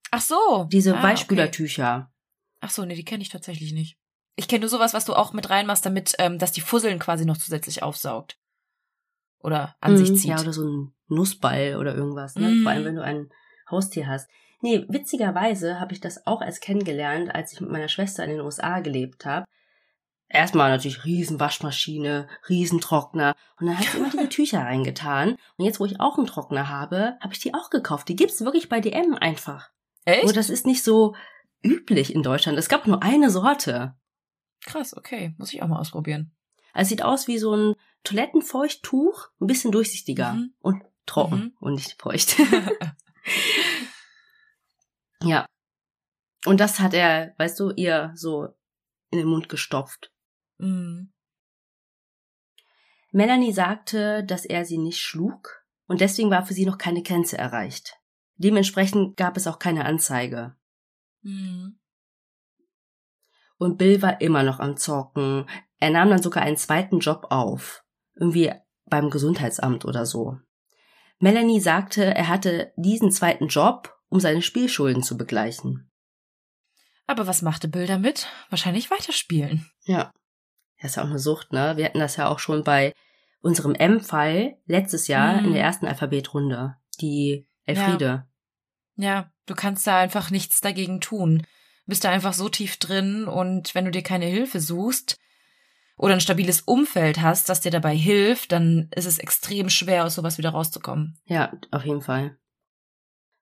Ach 0.10 0.22
so. 0.22 0.68
Diese 0.72 0.98
ah, 0.98 1.04
Weichspülertücher. 1.04 1.96
Okay. 1.96 2.58
Ach 2.62 2.70
so, 2.70 2.86
nee, 2.86 2.96
die 2.96 3.06
kenne 3.06 3.22
ich 3.22 3.30
tatsächlich 3.30 3.74
nicht. 3.74 3.98
Ich 4.36 4.48
kenne 4.48 4.62
nur 4.62 4.70
sowas, 4.70 4.94
was 4.94 5.06
du 5.06 5.14
auch 5.14 5.34
mit 5.34 5.50
reinmachst, 5.50 5.86
damit, 5.86 6.16
ähm, 6.18 6.40
dass 6.40 6.52
die 6.52 6.62
Fusseln 6.62 6.98
quasi 6.98 7.26
noch 7.26 7.38
zusätzlich 7.38 7.84
aufsaugt. 7.84 8.40
Oder 9.40 9.76
an 9.82 9.94
mm, 9.94 9.98
sich 9.98 10.16
zieht. 10.16 10.30
Ja, 10.30 10.40
oder 10.40 10.54
so 10.54 10.66
ein 10.66 10.94
Nussball 11.08 11.76
oder 11.76 11.94
irgendwas, 11.94 12.36
ne? 12.36 12.50
Mm. 12.50 12.64
Vor 12.64 12.72
allem, 12.72 12.86
wenn 12.86 12.96
du 12.96 13.04
ein 13.04 13.30
Haustier 13.70 14.08
hast. 14.08 14.30
Nee, 14.64 14.86
witzigerweise 14.88 15.82
habe 15.82 15.92
ich 15.92 16.00
das 16.00 16.26
auch 16.26 16.42
erst 16.42 16.62
kennengelernt, 16.62 17.36
als 17.36 17.52
ich 17.52 17.60
mit 17.60 17.70
meiner 17.70 17.90
Schwester 17.90 18.24
in 18.24 18.30
den 18.30 18.40
USA 18.40 18.80
gelebt 18.80 19.26
habe. 19.26 19.46
Erstmal 20.30 20.70
natürlich 20.70 21.04
riesen 21.04 21.38
Waschmaschine, 21.38 22.30
Riesentrockner 22.48 23.36
und 23.60 23.68
dann 23.68 23.78
hat 23.78 23.88
sie 23.88 23.98
immer 23.98 24.10
diese 24.10 24.30
Tücher 24.30 24.60
reingetan. 24.62 25.36
Und 25.58 25.66
jetzt, 25.66 25.82
wo 25.82 25.86
ich 25.86 26.00
auch 26.00 26.18
einen 26.18 26.28
Trockner 26.28 26.70
habe, 26.70 27.18
habe 27.20 27.34
ich 27.34 27.40
die 27.40 27.54
auch 27.54 27.72
gekauft. 27.72 28.08
Die 28.08 28.16
gibt's 28.16 28.40
wirklich 28.40 28.70
bei 28.70 28.80
DM 28.80 29.16
einfach. 29.16 29.70
Echt? 30.06 30.24
Und 30.24 30.38
das 30.38 30.50
ist 30.50 30.66
nicht 30.66 30.82
so 30.82 31.14
üblich 31.62 32.16
in 32.16 32.24
Deutschland. 32.24 32.58
Es 32.58 32.70
gab 32.70 32.88
nur 32.88 33.04
eine 33.04 33.30
Sorte. 33.30 33.96
Krass, 34.66 34.96
okay. 34.96 35.36
Muss 35.38 35.52
ich 35.52 35.62
auch 35.62 35.68
mal 35.68 35.80
ausprobieren. 35.80 36.32
Also 36.72 36.88
sieht 36.88 37.04
aus 37.04 37.28
wie 37.28 37.38
so 37.38 37.54
ein 37.54 37.76
Toilettenfeuchttuch, 38.06 39.28
ein 39.42 39.48
bisschen 39.48 39.74
durchsichtiger 39.74 40.36
mhm. 40.36 40.54
und 40.62 40.84
trocken 41.06 41.38
mhm. 41.38 41.54
und 41.60 41.74
nicht 41.74 42.02
feucht. 42.02 42.38
ja. 45.24 45.46
Und 46.46 46.60
das 46.60 46.80
hat 46.80 46.94
er, 46.94 47.34
weißt 47.38 47.60
du, 47.60 47.72
ihr 47.72 48.12
so 48.16 48.50
in 49.10 49.20
den 49.20 49.28
Mund 49.28 49.50
gestopft. 49.50 50.12
Mhm. 50.58 51.14
Melanie 53.12 53.54
sagte, 53.54 54.24
dass 54.24 54.46
er 54.46 54.66
sie 54.66 54.78
nicht 54.78 55.00
schlug 55.00 55.64
und 55.88 56.02
deswegen 56.02 56.32
war 56.32 56.46
für 56.46 56.54
sie 56.54 56.66
noch 56.66 56.78
keine 56.78 57.04
Grenze 57.04 57.38
erreicht. 57.38 58.00
Dementsprechend 58.36 59.16
gab 59.18 59.38
es 59.38 59.46
auch 59.46 59.60
keine 59.60 59.86
Anzeige. 59.86 60.56
Mhm. 61.22 61.80
Und 63.58 63.78
Bill 63.78 64.02
war 64.02 64.20
immer 64.20 64.44
noch 64.44 64.60
am 64.60 64.78
Zocken. 64.78 65.46
Er 65.80 65.92
nahm 65.92 66.10
dann 66.10 66.22
sogar 66.22 66.44
einen 66.44 66.58
zweiten 66.58 67.00
Job 67.00 67.28
auf. 67.30 67.84
Irgendwie 68.16 68.52
beim 68.86 69.10
Gesundheitsamt 69.10 69.86
oder 69.86 70.06
so. 70.06 70.40
Melanie 71.20 71.62
sagte, 71.62 72.04
er 72.04 72.28
hatte 72.28 72.74
diesen 72.76 73.12
zweiten 73.12 73.48
Job, 73.48 73.93
um 74.14 74.20
seine 74.20 74.44
Spielschulden 74.44 75.02
zu 75.02 75.18
begleichen. 75.18 75.90
Aber 77.08 77.26
was 77.26 77.42
machte 77.42 77.68
Bill 77.68 77.88
damit? 77.88 78.28
Wahrscheinlich 78.52 78.92
weiterspielen. 78.92 79.68
Ja. 79.86 80.12
Das 80.80 80.92
ist 80.92 80.96
ja 80.98 81.04
auch 81.04 81.08
eine 81.08 81.18
Sucht, 81.18 81.52
ne? 81.52 81.78
Wir 81.78 81.86
hatten 81.86 81.98
das 81.98 82.16
ja 82.16 82.28
auch 82.28 82.38
schon 82.38 82.64
bei 82.64 82.94
unserem 83.42 83.74
M-Fall 83.74 84.60
letztes 84.68 85.08
Jahr 85.08 85.42
mhm. 85.42 85.48
in 85.48 85.54
der 85.54 85.64
ersten 85.64 85.88
Alphabetrunde. 85.88 86.76
Die 87.02 87.48
Elfriede. 87.66 88.28
Ja. 88.98 89.04
ja, 89.04 89.32
du 89.48 89.56
kannst 89.56 89.88
da 89.88 89.98
einfach 89.98 90.30
nichts 90.30 90.62
dagegen 90.62 91.02
tun. 91.02 91.40
Du 91.40 91.90
bist 91.90 92.04
da 92.04 92.12
einfach 92.12 92.34
so 92.34 92.50
tief 92.50 92.78
drin 92.78 93.26
und 93.26 93.74
wenn 93.74 93.86
du 93.86 93.92
dir 93.92 94.04
keine 94.04 94.28
Hilfe 94.28 94.60
suchst 94.60 95.18
oder 95.98 96.14
ein 96.14 96.22
stabiles 96.22 96.62
Umfeld 96.62 97.20
hast, 97.20 97.50
das 97.50 97.62
dir 97.62 97.72
dabei 97.72 97.96
hilft, 97.96 98.52
dann 98.52 98.90
ist 98.96 99.08
es 99.08 99.18
extrem 99.18 99.72
schwer, 99.72 100.06
aus 100.06 100.14
sowas 100.14 100.38
wieder 100.38 100.52
rauszukommen. 100.52 101.18
Ja, 101.26 101.52
auf 101.72 101.84
jeden 101.84 102.02
Fall. 102.02 102.38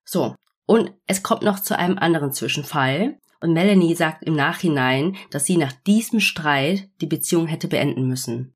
So. 0.05 0.37
Und 0.71 0.93
es 1.05 1.21
kommt 1.21 1.41
noch 1.41 1.59
zu 1.59 1.77
einem 1.77 1.97
anderen 1.97 2.31
Zwischenfall. 2.31 3.19
Und 3.41 3.51
Melanie 3.51 3.93
sagt 3.93 4.23
im 4.23 4.37
Nachhinein, 4.37 5.17
dass 5.29 5.43
sie 5.43 5.57
nach 5.57 5.73
diesem 5.73 6.21
Streit 6.21 6.89
die 7.01 7.07
Beziehung 7.07 7.47
hätte 7.47 7.67
beenden 7.67 8.07
müssen. 8.07 8.55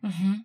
Mhm. 0.00 0.44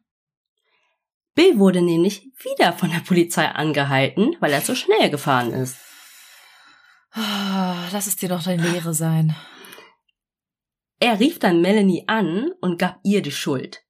Bill 1.36 1.60
wurde 1.60 1.84
nämlich 1.84 2.32
wieder 2.44 2.74
von 2.74 2.90
der 2.90 3.02
Polizei 3.02 3.48
angehalten, 3.48 4.36
weil 4.40 4.52
er 4.52 4.62
so 4.62 4.74
schnell 4.74 5.12
gefahren 5.12 5.54
ist. 5.54 5.78
Ah, 7.12 7.88
lass 7.92 8.08
es 8.08 8.16
dir 8.16 8.30
doch 8.30 8.42
deine 8.42 8.68
Lehre 8.68 8.96
sein. 8.96 9.36
Er 11.00 11.20
rief 11.20 11.38
dann 11.38 11.62
Melanie 11.62 12.06
an 12.08 12.50
und 12.62 12.80
gab 12.80 13.00
ihr 13.04 13.22
die 13.22 13.32
Schuld. 13.32 13.86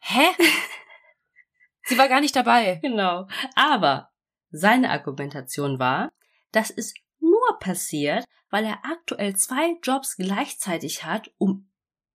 Hä? 0.00 0.24
Sie 1.84 1.96
war 1.96 2.08
gar 2.08 2.20
nicht 2.20 2.34
dabei. 2.34 2.80
Genau. 2.82 3.28
Aber 3.54 4.09
seine 4.50 4.90
Argumentation 4.90 5.78
war, 5.78 6.10
dass 6.52 6.70
es 6.70 6.94
nur 7.20 7.58
passiert, 7.58 8.24
weil 8.50 8.64
er 8.64 8.84
aktuell 8.84 9.36
zwei 9.36 9.76
Jobs 9.82 10.16
gleichzeitig 10.16 11.04
hat, 11.04 11.30
um 11.38 11.70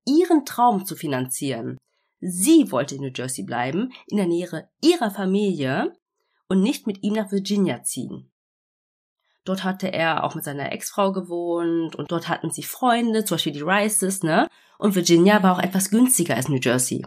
ihren 0.05 0.45
Traum 0.45 0.85
zu 0.85 0.95
finanzieren. 0.95 1.77
Sie 2.19 2.71
wollte 2.71 2.95
in 2.95 3.01
New 3.01 3.11
Jersey 3.13 3.43
bleiben, 3.43 3.91
in 4.07 4.17
der 4.17 4.27
Nähe 4.27 4.69
ihrer 4.81 5.11
Familie 5.11 5.93
und 6.47 6.61
nicht 6.61 6.87
mit 6.87 7.03
ihm 7.03 7.13
nach 7.13 7.31
Virginia 7.31 7.83
ziehen. 7.83 8.31
Dort 9.43 9.63
hatte 9.63 9.93
er 9.93 10.23
auch 10.23 10.33
mit 10.33 10.43
seiner 10.43 10.71
Ex-Frau 10.71 11.11
gewohnt 11.11 11.95
und 11.95 12.11
dort 12.11 12.27
hatten 12.27 12.49
sie 12.49 12.63
Freunde, 12.63 13.25
zum 13.25 13.35
Beispiel 13.35 13.53
die 13.53 13.61
Rices, 13.61 14.23
ne? 14.23 14.47
Und 14.79 14.95
Virginia 14.95 15.41
war 15.43 15.55
auch 15.55 15.61
etwas 15.61 15.91
günstiger 15.91 16.35
als 16.35 16.49
New 16.49 16.59
Jersey. 16.59 17.05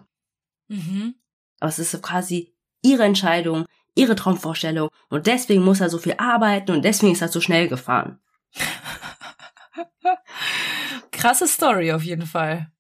Mhm. 0.68 1.16
Aber 1.58 1.68
es 1.68 1.80
ist 1.80 2.00
quasi 2.00 2.54
ihre 2.80 3.04
Entscheidung, 3.04 3.66
ihre 3.98 4.14
Traumvorstellung 4.16 4.88
und 5.10 5.26
deswegen 5.26 5.64
muss 5.64 5.80
er 5.80 5.90
so 5.90 5.98
viel 5.98 6.14
arbeiten 6.18 6.70
und 6.70 6.84
deswegen 6.84 7.12
ist 7.12 7.22
er 7.22 7.28
so 7.28 7.40
schnell 7.40 7.68
gefahren. 7.68 8.20
Krasse 11.10 11.48
Story 11.48 11.92
auf 11.92 12.02
jeden 12.02 12.26
Fall. 12.26 12.70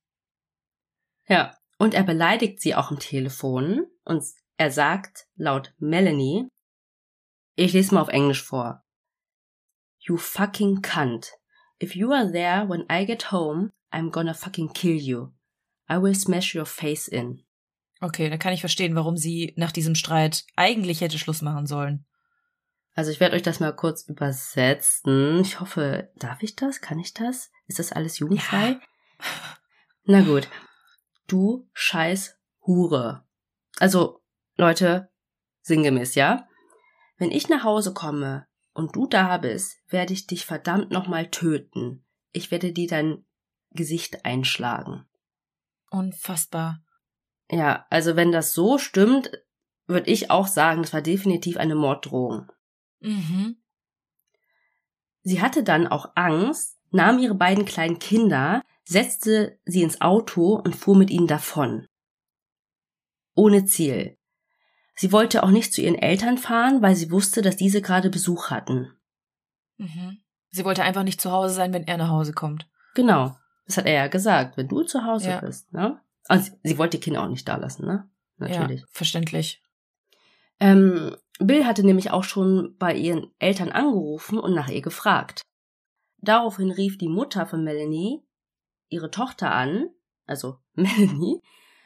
Ja. 1.28 1.54
Und 1.80 1.94
er 1.94 2.02
beleidigt 2.02 2.60
sie 2.60 2.74
auch 2.74 2.90
am 2.90 2.98
Telefon 2.98 3.86
und 4.04 4.24
er 4.56 4.72
sagt 4.72 5.28
laut 5.36 5.74
Melanie, 5.78 6.48
ich 7.54 7.72
lese 7.72 7.94
mal 7.94 8.00
auf 8.00 8.08
Englisch 8.08 8.42
vor. 8.42 8.84
You 10.00 10.16
fucking 10.16 10.82
cunt. 10.82 11.32
If 11.80 11.94
you 11.94 12.12
are 12.12 12.30
there 12.32 12.68
when 12.68 12.84
I 12.90 13.06
get 13.06 13.30
home, 13.30 13.70
I'm 13.92 14.10
gonna 14.10 14.34
fucking 14.34 14.72
kill 14.72 14.96
you. 14.96 15.32
I 15.88 15.98
will 15.98 16.14
smash 16.14 16.54
your 16.54 16.66
face 16.66 17.06
in. 17.06 17.44
Okay, 18.00 18.30
dann 18.30 18.38
kann 18.38 18.52
ich 18.52 18.60
verstehen, 18.60 18.94
warum 18.94 19.16
sie 19.16 19.54
nach 19.56 19.72
diesem 19.72 19.94
Streit 19.94 20.44
eigentlich 20.56 21.00
hätte 21.00 21.18
Schluss 21.18 21.42
machen 21.42 21.66
sollen. 21.66 22.06
Also 22.94 23.10
ich 23.10 23.20
werde 23.20 23.36
euch 23.36 23.42
das 23.42 23.60
mal 23.60 23.74
kurz 23.74 24.08
übersetzen. 24.08 25.40
Ich 25.40 25.60
hoffe, 25.60 26.10
darf 26.16 26.42
ich 26.42 26.56
das? 26.56 26.80
Kann 26.80 26.98
ich 26.98 27.14
das? 27.14 27.50
Ist 27.66 27.78
das 27.78 27.92
alles 27.92 28.18
jugendfrei? 28.18 28.70
Ja. 28.70 28.80
Na 30.04 30.20
gut 30.22 30.48
du 31.28 31.68
scheiß 31.72 32.36
Hure. 32.66 33.24
Also, 33.78 34.20
Leute, 34.56 35.10
sinngemäß, 35.62 36.16
ja? 36.16 36.48
Wenn 37.16 37.30
ich 37.30 37.48
nach 37.48 37.62
Hause 37.62 37.94
komme 37.94 38.48
und 38.72 38.96
du 38.96 39.06
da 39.06 39.38
bist, 39.38 39.76
werde 39.88 40.12
ich 40.12 40.26
dich 40.26 40.44
verdammt 40.44 40.90
nochmal 40.90 41.30
töten. 41.30 42.04
Ich 42.32 42.50
werde 42.50 42.72
dir 42.72 42.88
dein 42.88 43.24
Gesicht 43.70 44.24
einschlagen. 44.24 45.06
Unfassbar. 45.90 46.82
Ja, 47.50 47.86
also 47.90 48.16
wenn 48.16 48.32
das 48.32 48.52
so 48.52 48.78
stimmt, 48.78 49.30
würde 49.86 50.10
ich 50.10 50.30
auch 50.30 50.46
sagen, 50.46 50.82
das 50.82 50.92
war 50.92 51.02
definitiv 51.02 51.56
eine 51.56 51.74
Morddrohung. 51.74 52.50
Mhm. 53.00 53.56
Sie 55.22 55.40
hatte 55.40 55.62
dann 55.62 55.86
auch 55.86 56.12
Angst, 56.14 56.78
nahm 56.90 57.18
ihre 57.18 57.34
beiden 57.34 57.64
kleinen 57.64 57.98
Kinder, 57.98 58.62
setzte 58.84 59.58
sie 59.64 59.82
ins 59.82 60.00
Auto 60.00 60.54
und 60.56 60.76
fuhr 60.76 60.96
mit 60.96 61.10
ihnen 61.10 61.26
davon. 61.26 61.86
Ohne 63.34 63.64
Ziel. 63.64 64.16
Sie 64.94 65.12
wollte 65.12 65.42
auch 65.42 65.50
nicht 65.50 65.72
zu 65.72 65.80
ihren 65.80 65.94
Eltern 65.94 66.38
fahren, 66.38 66.82
weil 66.82 66.96
sie 66.96 67.10
wusste, 67.10 67.40
dass 67.40 67.56
diese 67.56 67.80
gerade 67.80 68.10
Besuch 68.10 68.50
hatten. 68.50 68.92
Mhm. 69.76 70.18
Sie 70.50 70.64
wollte 70.64 70.82
einfach 70.82 71.04
nicht 71.04 71.20
zu 71.20 71.30
Hause 71.30 71.54
sein, 71.54 71.72
wenn 71.72 71.86
er 71.86 71.98
nach 71.98 72.08
Hause 72.08 72.32
kommt. 72.32 72.68
Genau. 72.94 73.36
Das 73.66 73.76
hat 73.76 73.86
er 73.86 73.92
ja 73.92 74.06
gesagt, 74.08 74.56
wenn 74.56 74.68
du 74.68 74.82
zu 74.82 75.04
Hause 75.04 75.30
ja. 75.30 75.40
bist, 75.40 75.72
ne? 75.72 76.00
Also 76.28 76.52
sie, 76.62 76.78
wollte 76.78 76.98
die 76.98 77.02
Kinder 77.02 77.22
auch 77.22 77.28
nicht 77.28 77.48
da 77.48 77.56
lassen, 77.56 77.86
ne? 77.86 78.08
Natürlich. 78.36 78.82
Ja, 78.82 78.86
verständlich. 78.90 79.62
Ähm, 80.60 81.16
Bill 81.38 81.64
hatte 81.64 81.84
nämlich 81.84 82.10
auch 82.10 82.24
schon 82.24 82.76
bei 82.78 82.94
ihren 82.94 83.32
Eltern 83.38 83.70
angerufen 83.70 84.38
und 84.38 84.54
nach 84.54 84.68
ihr 84.68 84.82
gefragt. 84.82 85.42
Daraufhin 86.18 86.70
rief 86.70 86.98
die 86.98 87.08
Mutter 87.08 87.46
von 87.46 87.64
Melanie 87.64 88.22
ihre 88.88 89.10
Tochter 89.10 89.52
an, 89.52 89.88
also 90.26 90.58
Melanie. 90.74 91.40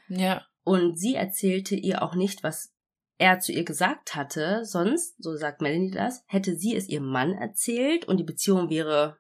Ja. 0.09 0.47
Und 0.65 0.99
sie 0.99 1.15
erzählte 1.15 1.75
ihr 1.75 2.03
auch 2.03 2.15
nicht, 2.15 2.43
was 2.43 2.73
er 3.19 3.41
zu 3.41 3.53
ihr 3.53 3.65
gesagt 3.65 4.15
hatte, 4.15 4.65
sonst, 4.65 5.23
so 5.23 5.37
sagt 5.37 5.61
Melanie 5.61 5.91
das, 5.91 6.25
hätte 6.27 6.57
sie 6.57 6.75
es 6.75 6.89
ihrem 6.89 7.07
Mann 7.07 7.33
erzählt 7.33 8.05
und 8.07 8.17
die 8.19 8.25
Beziehung 8.25 8.69
wäre 8.69 9.19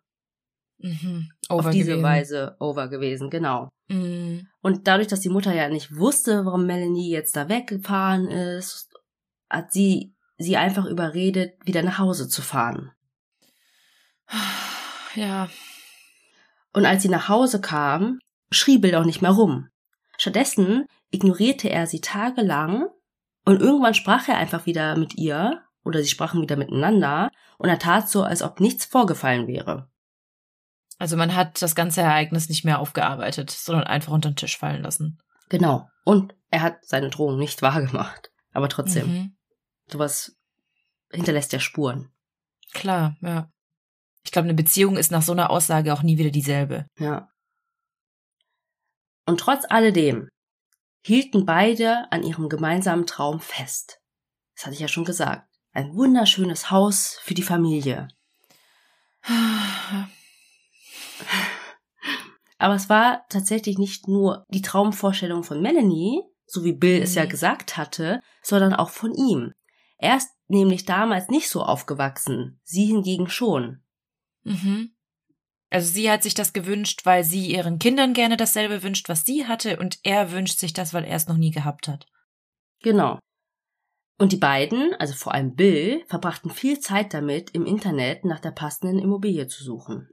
mhm. 0.82 1.30
auf 1.48 1.70
diese 1.70 1.92
gewesen. 1.92 2.02
Weise 2.02 2.56
over 2.60 2.88
gewesen, 2.88 3.30
genau. 3.30 3.68
Mhm. 3.88 4.48
Und 4.60 4.86
dadurch, 4.86 5.08
dass 5.08 5.20
die 5.20 5.28
Mutter 5.28 5.54
ja 5.54 5.68
nicht 5.68 5.96
wusste, 5.96 6.44
warum 6.44 6.66
Melanie 6.66 7.10
jetzt 7.10 7.36
da 7.36 7.48
weggefahren 7.48 8.28
ist, 8.28 8.90
hat 9.48 9.72
sie 9.72 10.14
sie 10.38 10.56
einfach 10.56 10.86
überredet, 10.86 11.54
wieder 11.64 11.82
nach 11.82 11.98
Hause 11.98 12.28
zu 12.28 12.42
fahren. 12.42 12.92
Ja. 15.14 15.50
Und 16.72 16.86
als 16.86 17.02
sie 17.02 17.10
nach 17.10 17.28
Hause 17.28 17.60
kam, 17.60 18.18
schrie 18.50 18.78
Bill 18.78 18.94
auch 18.94 19.04
nicht 19.04 19.20
mehr 19.20 19.32
rum. 19.32 19.68
Stattdessen 20.16 20.86
ignorierte 21.10 21.68
er 21.68 21.86
sie 21.86 22.00
tagelang 22.00 22.86
und 23.44 23.60
irgendwann 23.60 23.92
sprach 23.92 24.28
er 24.28 24.38
einfach 24.38 24.64
wieder 24.64 24.96
mit 24.96 25.18
ihr 25.18 25.60
oder 25.84 26.02
sie 26.02 26.08
sprachen 26.08 26.40
wieder 26.40 26.56
miteinander 26.56 27.28
und 27.58 27.68
er 27.68 27.78
tat 27.78 28.08
so, 28.08 28.22
als 28.22 28.42
ob 28.42 28.58
nichts 28.60 28.86
vorgefallen 28.86 29.46
wäre. 29.46 29.90
Also 31.02 31.16
man 31.16 31.34
hat 31.34 31.60
das 31.60 31.74
ganze 31.74 32.00
Ereignis 32.00 32.48
nicht 32.48 32.64
mehr 32.64 32.78
aufgearbeitet, 32.78 33.50
sondern 33.50 33.88
einfach 33.88 34.12
unter 34.12 34.30
den 34.30 34.36
Tisch 34.36 34.56
fallen 34.56 34.84
lassen. 34.84 35.18
Genau. 35.48 35.88
Und 36.04 36.36
er 36.48 36.62
hat 36.62 36.76
seine 36.82 37.10
Drohung 37.10 37.40
nicht 37.40 37.60
wahrgemacht. 37.60 38.30
Aber 38.52 38.68
trotzdem. 38.68 39.08
Mhm. 39.08 39.36
Sowas 39.88 40.36
hinterlässt 41.10 41.52
ja 41.52 41.58
Spuren. 41.58 42.12
Klar, 42.72 43.16
ja. 43.20 43.50
Ich 44.22 44.30
glaube, 44.30 44.46
eine 44.46 44.54
Beziehung 44.54 44.96
ist 44.96 45.10
nach 45.10 45.22
so 45.22 45.32
einer 45.32 45.50
Aussage 45.50 45.92
auch 45.92 46.04
nie 46.04 46.18
wieder 46.18 46.30
dieselbe. 46.30 46.86
Ja. 46.96 47.28
Und 49.26 49.40
trotz 49.40 49.64
alledem 49.68 50.28
hielten 51.04 51.44
beide 51.44 52.12
an 52.12 52.22
ihrem 52.22 52.48
gemeinsamen 52.48 53.06
Traum 53.06 53.40
fest. 53.40 53.98
Das 54.54 54.66
hatte 54.66 54.74
ich 54.74 54.80
ja 54.80 54.86
schon 54.86 55.04
gesagt. 55.04 55.48
Ein 55.72 55.96
wunderschönes 55.96 56.70
Haus 56.70 57.18
für 57.22 57.34
die 57.34 57.42
Familie. 57.42 58.06
Aber 62.58 62.74
es 62.74 62.88
war 62.88 63.24
tatsächlich 63.28 63.78
nicht 63.78 64.06
nur 64.06 64.44
die 64.48 64.62
Traumvorstellung 64.62 65.42
von 65.42 65.60
Melanie, 65.60 66.22
so 66.46 66.64
wie 66.64 66.72
Bill 66.72 67.02
es 67.02 67.14
ja 67.14 67.24
mhm. 67.24 67.28
gesagt 67.28 67.76
hatte, 67.76 68.20
sondern 68.42 68.74
auch 68.74 68.90
von 68.90 69.12
ihm. 69.14 69.52
Er 69.98 70.16
ist 70.16 70.30
nämlich 70.48 70.84
damals 70.84 71.28
nicht 71.28 71.48
so 71.48 71.62
aufgewachsen, 71.62 72.60
sie 72.62 72.86
hingegen 72.86 73.28
schon. 73.28 73.82
Mhm. 74.44 74.94
Also 75.70 75.90
sie 75.90 76.10
hat 76.10 76.22
sich 76.22 76.34
das 76.34 76.52
gewünscht, 76.52 77.00
weil 77.04 77.24
sie 77.24 77.46
ihren 77.46 77.78
Kindern 77.78 78.12
gerne 78.12 78.36
dasselbe 78.36 78.82
wünscht, 78.82 79.08
was 79.08 79.24
sie 79.24 79.46
hatte, 79.46 79.78
und 79.78 79.98
er 80.02 80.30
wünscht 80.30 80.58
sich 80.58 80.74
das, 80.74 80.92
weil 80.92 81.04
er 81.04 81.16
es 81.16 81.28
noch 81.28 81.38
nie 81.38 81.50
gehabt 81.50 81.88
hat. 81.88 82.06
Genau. 82.82 83.18
Und 84.18 84.32
die 84.32 84.36
beiden, 84.36 84.94
also 84.98 85.14
vor 85.14 85.32
allem 85.32 85.54
Bill, 85.54 86.04
verbrachten 86.08 86.50
viel 86.50 86.78
Zeit 86.78 87.14
damit, 87.14 87.50
im 87.52 87.64
Internet 87.64 88.24
nach 88.24 88.40
der 88.40 88.50
passenden 88.50 88.98
Immobilie 88.98 89.46
zu 89.46 89.64
suchen. 89.64 90.10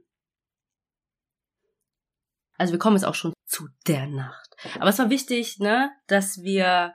Also 2.60 2.72
wir 2.72 2.78
kommen 2.78 2.96
jetzt 2.96 3.06
auch 3.06 3.14
schon 3.14 3.32
zu 3.46 3.68
der 3.86 4.06
Nacht. 4.06 4.54
Aber 4.74 4.90
es 4.90 4.98
war 4.98 5.08
wichtig, 5.08 5.60
ne, 5.60 5.90
dass 6.08 6.42
wir 6.42 6.94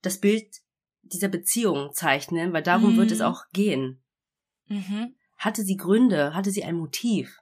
das 0.00 0.18
Bild 0.18 0.46
dieser 1.02 1.28
Beziehung 1.28 1.92
zeichnen, 1.92 2.54
weil 2.54 2.62
darum 2.62 2.94
mhm. 2.94 2.96
wird 2.96 3.10
es 3.10 3.18
mhm. 3.18 3.26
auch 3.26 3.42
gehen. 3.52 4.02
Mhm. 4.64 5.14
Hatte 5.36 5.62
sie 5.62 5.76
Gründe? 5.76 6.34
Hatte 6.34 6.50
sie 6.50 6.64
ein 6.64 6.76
Motiv? 6.76 7.38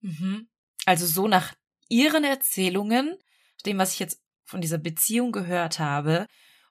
Mhm. 0.00 0.48
Also 0.86 1.06
so 1.06 1.28
nach 1.28 1.54
ihren 1.88 2.24
Erzählungen, 2.24 3.16
dem, 3.64 3.78
was 3.78 3.92
ich 3.92 4.00
jetzt 4.00 4.20
von 4.42 4.60
dieser 4.60 4.78
Beziehung 4.78 5.30
gehört 5.30 5.78
habe 5.78 6.26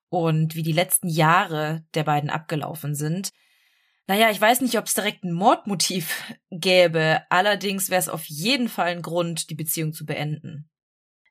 und 0.10 0.56
wie 0.56 0.64
die 0.64 0.74
letzten 0.74 1.08
Jahre 1.08 1.86
der 1.94 2.04
beiden 2.04 2.30
abgelaufen 2.30 2.96
sind. 2.96 3.30
Naja, 4.08 4.30
ich 4.32 4.42
weiß 4.42 4.62
nicht, 4.62 4.78
ob 4.78 4.86
es 4.86 4.94
direkt 4.94 5.24
ein 5.24 5.32
Mordmotiv 5.32 6.34
gäbe. 6.52 7.22
Allerdings 7.30 7.90
wäre 7.90 8.00
es 8.00 8.10
auf 8.10 8.26
jeden 8.26 8.68
Fall 8.68 8.88
ein 8.88 9.02
Grund, 9.02 9.50
die 9.50 9.56
Beziehung 9.56 9.94
zu 9.94 10.06
beenden. 10.06 10.70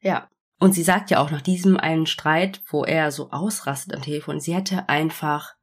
Ja, 0.00 0.28
und 0.58 0.74
sie 0.74 0.82
sagt 0.82 1.10
ja 1.10 1.20
auch 1.20 1.30
nach 1.30 1.42
diesem 1.42 1.76
einen 1.76 2.06
Streit, 2.06 2.62
wo 2.70 2.84
er 2.84 3.10
so 3.10 3.30
ausrastet 3.30 3.94
am 3.94 4.02
Telefon, 4.02 4.40
sie 4.40 4.54
hätte 4.54 4.88
einfach 4.88 5.54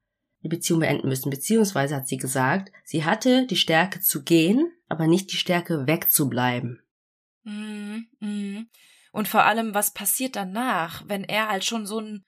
die 0.44 0.50
Beziehung 0.50 0.82
beenden 0.82 1.08
müssen. 1.08 1.30
Beziehungsweise 1.30 1.96
hat 1.96 2.08
sie 2.08 2.18
gesagt, 2.18 2.72
sie 2.84 3.06
hatte 3.06 3.48
die 3.48 3.56
Stärke 3.56 4.02
zu 4.02 4.24
gehen, 4.24 4.72
aber 4.88 5.08
nicht 5.08 5.32
die 5.32 5.38
Stärke 5.38 5.88
wegzubleiben. 5.88 6.82
Mhm, 7.44 8.08
mhm. 8.20 8.70
Und 9.12 9.28
vor 9.28 9.44
allem, 9.44 9.74
was 9.74 9.94
passiert 9.94 10.36
danach, 10.36 11.04
wenn 11.08 11.24
er 11.24 11.50
halt 11.50 11.66
schon 11.66 11.86
so 11.86 12.00
ein 12.00 12.26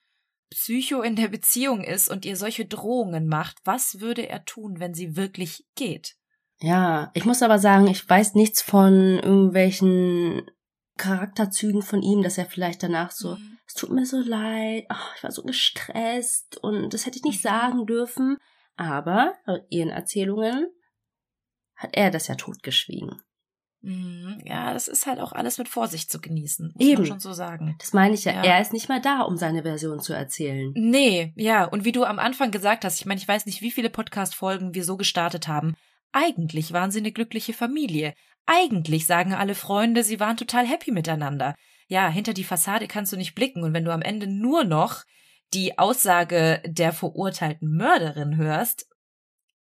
Psycho 0.52 1.02
in 1.02 1.16
der 1.16 1.30
Beziehung 1.30 1.84
ist 1.84 2.10
und 2.10 2.26
ihr 2.26 2.36
solche 2.36 2.66
Drohungen 2.66 3.28
macht? 3.28 3.58
Was 3.64 3.99
würde 3.99 4.28
er 4.28 4.45
tun, 4.45 4.80
wenn 4.80 4.93
sie 4.93 5.16
wirklich 5.16 5.66
geht? 5.76 6.16
Ja, 6.60 7.10
ich 7.14 7.26
muss 7.26 7.41
aber 7.41 7.58
sagen, 7.58 7.88
ich 7.88 8.08
weiß 8.08 8.36
nichts 8.36 8.62
von 8.62 9.18
irgendwelchen 9.20 10.49
Charakterzügen 10.97 11.82
von 11.82 12.04
ihm, 12.04 12.22
dass 12.22 12.38
er 12.38 12.45
vielleicht 12.45 12.84
danach 12.84 13.12
so, 13.12 13.36
mhm. 13.36 13.58
es 13.66 13.74
tut 13.74 13.89
mir 13.91 14.06
so 14.06 14.20
leid, 14.20 14.86
oh, 14.91 15.16
ich 15.16 15.24
war 15.24 15.32
so 15.32 15.41
gestresst 15.41 16.58
und 16.58 16.93
das 16.93 17.06
hätte 17.06 17.18
ich 17.18 17.24
nicht 17.24 17.43
mhm. 17.43 17.49
sagen 17.49 17.86
dürfen. 17.88 18.38
Aber 18.76 19.34
laut 19.45 19.66
ihren 19.70 19.89
Erzählungen 19.89 20.68
hat 21.76 21.91
er 21.93 22.12
das 22.12 22.28
ja 22.28 22.36
totgeschwiegen. 22.36 23.22
Mhm. 23.82 24.42
Ja, 24.46 24.74
das 24.74 24.88
ist 24.88 25.08
halt 25.08 25.20
auch 25.20 25.32
alles 25.32 25.58
mit 25.58 25.68
Vorsicht 25.68 26.12
zu 26.12 26.22
genießen, 26.22 26.72
muss 26.76 26.88
Eben. 26.88 27.02
man 27.02 27.08
schon 27.08 27.20
so 27.20 27.34
sagen. 27.34 27.76
Das 27.80 27.94
meine 27.94 28.14
ich 28.14 28.26
ja. 28.26 28.34
ja. 28.34 28.44
Er 28.44 28.62
ist 28.62 28.74
nicht 28.74 28.90
mal 28.90 29.02
da, 29.02 29.22
um 29.22 29.38
seine 29.38 29.64
Version 29.64 30.00
zu 30.00 30.14
erzählen. 30.14 30.72
Nee, 30.76 31.34
ja. 31.36 31.66
Und 31.66 31.84
wie 31.84 31.92
du 31.92 32.04
am 32.04 32.20
Anfang 32.20 32.52
gesagt 32.52 32.86
hast, 32.86 33.00
ich 33.00 33.06
meine, 33.06 33.20
ich 33.20 33.28
weiß 33.28 33.46
nicht, 33.46 33.62
wie 33.62 33.72
viele 33.72 33.90
Podcast-Folgen 33.90 34.76
wir 34.76 34.84
so 34.84 34.98
gestartet 34.98 35.48
haben. 35.48 35.76
Eigentlich 36.12 36.74
waren 36.74 36.92
sie 36.92 37.00
eine 37.00 37.12
glückliche 37.12 37.54
Familie. 37.54 38.14
Eigentlich 38.46 39.08
sagen 39.08 39.34
alle 39.34 39.56
Freunde, 39.56 40.04
sie 40.04 40.20
waren 40.20 40.38
total 40.38 40.66
happy 40.68 40.92
miteinander. 40.92 41.56
Ja, 41.88 42.08
hinter 42.08 42.34
die 42.34 42.44
Fassade 42.44 42.88
kannst 42.88 43.12
du 43.12 43.18
nicht 43.18 43.36
blicken 43.36 43.64
und 43.64 43.74
wenn 43.74 43.86
du 43.86 43.94
am 43.94 44.02
Ende 44.02 44.28
nur 44.28 44.64
noch 44.64 45.04
die 45.54 45.78
Aussage 45.78 46.62
der 46.66 46.94
verurteilten 46.94 47.76
Mörderin 47.76 48.38
hörst, 48.38 48.88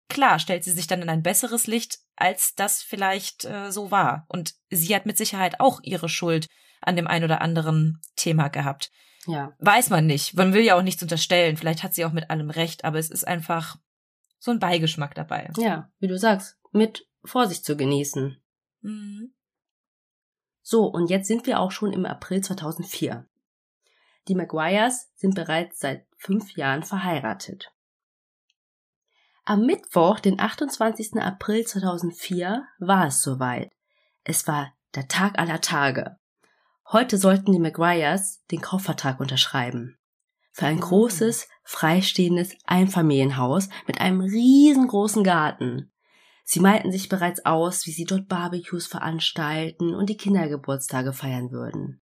klar 0.09 0.39
stellt 0.39 0.65
sie 0.65 0.73
sich 0.73 0.87
dann 0.87 1.03
in 1.03 1.09
ein 1.09 1.23
besseres 1.23 1.67
Licht, 1.67 1.99
als 2.21 2.55
das 2.55 2.83
vielleicht 2.83 3.45
äh, 3.45 3.71
so 3.71 3.91
war. 3.91 4.27
Und 4.29 4.55
sie 4.71 4.95
hat 4.95 5.07
mit 5.07 5.17
Sicherheit 5.17 5.61
auch 5.61 5.81
ihre 5.83 6.09
Schuld 6.09 6.49
an 6.81 6.97
dem 6.97 7.07
ein 7.07 7.25
oder 7.25 7.41
anderen 7.41 8.01
Thema 8.17 8.49
gehabt. 8.49 8.91
Ja. 9.27 9.55
Weiß 9.59 9.91
man 9.91 10.07
nicht. 10.07 10.35
Man 10.35 10.53
will 10.53 10.63
ja 10.63 10.77
auch 10.77 10.83
nichts 10.83 11.03
unterstellen. 11.03 11.57
Vielleicht 11.57 11.83
hat 11.83 11.95
sie 11.95 12.05
auch 12.05 12.13
mit 12.13 12.31
allem 12.31 12.51
recht, 12.51 12.85
aber 12.85 12.99
es 12.99 13.11
ist 13.11 13.27
einfach 13.27 13.77
so 14.39 14.51
ein 14.51 14.59
Beigeschmack 14.59 15.15
dabei. 15.15 15.51
Ja, 15.57 15.91
wie 15.99 16.07
du 16.07 16.19
sagst, 16.19 16.59
mit 16.73 17.07
Vorsicht 17.25 17.65
zu 17.65 17.77
genießen. 17.77 18.41
Mhm. 18.81 19.35
So, 20.63 20.87
und 20.87 21.11
jetzt 21.11 21.29
sind 21.29 21.47
wir 21.47 21.61
auch 21.61 21.73
schon 21.73 21.93
im 21.93 22.07
April 22.07 22.43
2004. 22.43 23.27
Die 24.29 24.35
Maguires 24.35 25.11
sind 25.17 25.35
bereits 25.35 25.81
seit 25.81 26.07
fünf 26.17 26.57
Jahren 26.57 26.83
verheiratet. 26.83 27.73
Am 29.49 29.65
Mittwoch, 29.65 30.21
den 30.21 30.39
28. 30.39 31.23
April 31.23 31.65
2004, 31.65 32.67
war 32.81 33.07
es 33.07 33.23
soweit. 33.23 33.73
Es 34.23 34.47
war 34.47 34.75
der 34.95 35.09
Tag 35.09 35.39
aller 35.39 35.63
Tage. 35.63 36.19
Heute 36.93 37.17
sollten 37.17 37.53
die 37.53 37.59
Maguires 37.59 38.45
den 38.51 38.61
Kaufvertrag 38.61 39.21
unterschreiben. 39.21 39.97
Für 40.53 40.67
ein 40.67 40.79
großes, 40.79 41.49
freistehendes 41.65 42.57
Einfamilienhaus 42.67 43.71
mit 43.87 44.03
einem 44.03 44.21
riesengroßen 44.21 45.25
Garten. 45.25 45.95
Sie 46.45 46.61
malten 46.61 46.93
sich 46.93 47.09
bereits 47.09 47.47
aus, 47.47 47.87
wie 47.87 47.93
sie 47.93 48.05
dort 48.05 48.29
Barbecues 48.29 48.87
veranstalten 48.87 49.95
und 49.95 50.11
die 50.11 50.19
Kindergeburtstage 50.19 51.15
feiern 51.15 51.51
würden. 51.53 52.03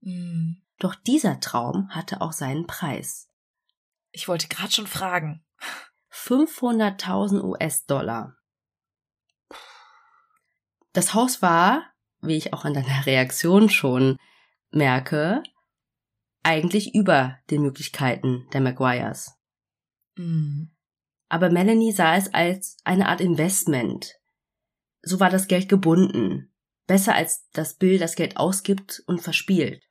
Mhm. 0.00 0.62
Doch 0.78 0.94
dieser 0.94 1.40
Traum 1.40 1.90
hatte 1.90 2.22
auch 2.22 2.32
seinen 2.32 2.66
Preis. 2.66 3.28
Ich 4.12 4.28
wollte 4.28 4.48
gerade 4.48 4.72
schon 4.72 4.86
fragen. 4.86 5.44
500.000 6.26 7.42
US-Dollar. 7.42 8.36
Das 10.92 11.14
Haus 11.14 11.40
war, 11.40 11.84
wie 12.20 12.36
ich 12.36 12.52
auch 12.52 12.64
an 12.64 12.74
deiner 12.74 13.06
Reaktion 13.06 13.70
schon 13.70 14.16
merke, 14.70 15.42
eigentlich 16.42 16.94
über 16.94 17.38
den 17.50 17.62
Möglichkeiten 17.62 18.46
der 18.52 18.60
Maguires. 18.60 19.36
Mhm. 20.16 20.70
Aber 21.28 21.50
Melanie 21.50 21.92
sah 21.92 22.16
es 22.16 22.32
als 22.34 22.76
eine 22.84 23.08
Art 23.08 23.20
Investment. 23.20 24.14
So 25.02 25.20
war 25.20 25.30
das 25.30 25.48
Geld 25.48 25.68
gebunden. 25.68 26.52
Besser 26.86 27.14
als 27.14 27.48
dass 27.50 27.76
Bill 27.76 27.98
das 27.98 28.16
Geld 28.16 28.36
ausgibt 28.36 29.02
und 29.06 29.20
verspielt. 29.20 29.86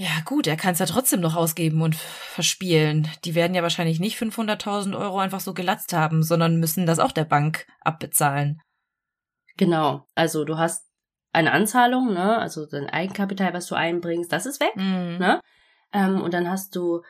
Ja, 0.00 0.22
gut, 0.24 0.46
er 0.46 0.56
kann 0.56 0.72
es 0.72 0.78
ja 0.78 0.86
trotzdem 0.86 1.20
noch 1.20 1.36
ausgeben 1.36 1.82
und 1.82 1.94
verspielen. 1.94 3.06
Die 3.26 3.34
werden 3.34 3.54
ja 3.54 3.62
wahrscheinlich 3.62 4.00
nicht 4.00 4.18
500.000 4.18 4.98
Euro 4.98 5.18
einfach 5.18 5.40
so 5.40 5.52
gelatzt 5.52 5.92
haben, 5.92 6.22
sondern 6.22 6.58
müssen 6.58 6.86
das 6.86 6.98
auch 6.98 7.12
der 7.12 7.26
Bank 7.26 7.66
abbezahlen. 7.82 8.62
Genau. 9.58 10.06
Also 10.14 10.46
du 10.46 10.56
hast 10.56 10.86
eine 11.32 11.52
Anzahlung, 11.52 12.14
ne? 12.14 12.38
Also 12.38 12.64
dein 12.64 12.88
Eigenkapital, 12.88 13.52
was 13.52 13.66
du 13.66 13.74
einbringst, 13.74 14.32
das 14.32 14.46
ist 14.46 14.58
weg, 14.58 14.74
mhm. 14.74 15.18
ne? 15.18 15.42
Ähm, 15.92 16.22
und 16.22 16.32
dann 16.32 16.48
hast 16.48 16.74
du 16.76 17.02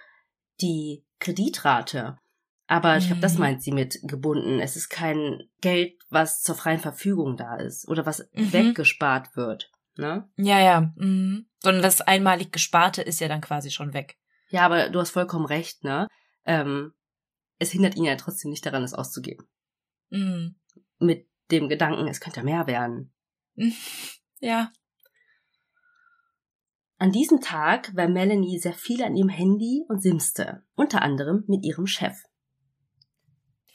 die 0.61 1.05
Kreditrate. 1.21 2.19
Aber 2.67 2.97
ich 2.97 3.07
glaube, 3.07 3.21
das 3.21 3.35
mhm. 3.35 3.41
meint 3.41 3.63
sie 3.63 3.71
mit 3.71 4.01
gebunden. 4.03 4.59
Es 4.59 4.75
ist 4.75 4.89
kein 4.89 5.45
Geld, 5.61 5.93
was 6.09 6.43
zur 6.43 6.57
freien 6.57 6.81
Verfügung 6.81 7.37
da 7.37 7.55
ist 7.55 7.87
oder 7.87 8.05
was 8.05 8.29
mhm. 8.33 8.53
weggespart 8.53 9.37
wird. 9.37 9.71
Ne? 9.97 10.29
Ja, 10.37 10.61
ja. 10.61 10.93
Mhm. 10.97 11.47
Sondern 11.63 11.83
das 11.83 12.01
einmalig 12.01 12.53
Gesparte 12.53 13.03
ist 13.03 13.21
ja 13.21 13.29
dann 13.29 13.41
quasi 13.41 13.71
schon 13.71 13.93
weg. 13.93 14.17
Ja, 14.49 14.63
aber 14.63 14.89
du 14.89 15.01
hast 15.01 15.11
vollkommen 15.11 15.47
recht, 15.47 15.85
ne? 15.85 16.07
Ähm, 16.45 16.93
es 17.59 17.71
hindert 17.71 17.97
ihn 17.97 18.05
ja 18.05 18.17
trotzdem 18.17 18.51
nicht 18.51 18.65
daran, 18.65 18.83
es 18.83 18.95
auszugeben. 18.95 19.47
Mhm. 20.11 20.57
Mit 20.99 21.29
dem 21.51 21.69
Gedanken, 21.69 22.09
es 22.09 22.21
könnte 22.21 22.43
mehr 22.43 22.67
werden. 22.67 23.13
Ja. 24.43 24.73
An 26.97 27.13
diesem 27.13 27.43
Tag 27.43 27.95
war 27.95 28.09
Melanie 28.09 28.59
sehr 28.59 28.73
viel 28.73 29.03
an 29.03 29.15
ihrem 29.15 29.29
Handy 29.29 29.85
und 29.89 30.03
simste, 30.03 30.63
unter 30.75 31.03
anderem 31.03 31.45
mit 31.47 31.63
ihrem 31.63 31.87
Chef. 31.87 32.25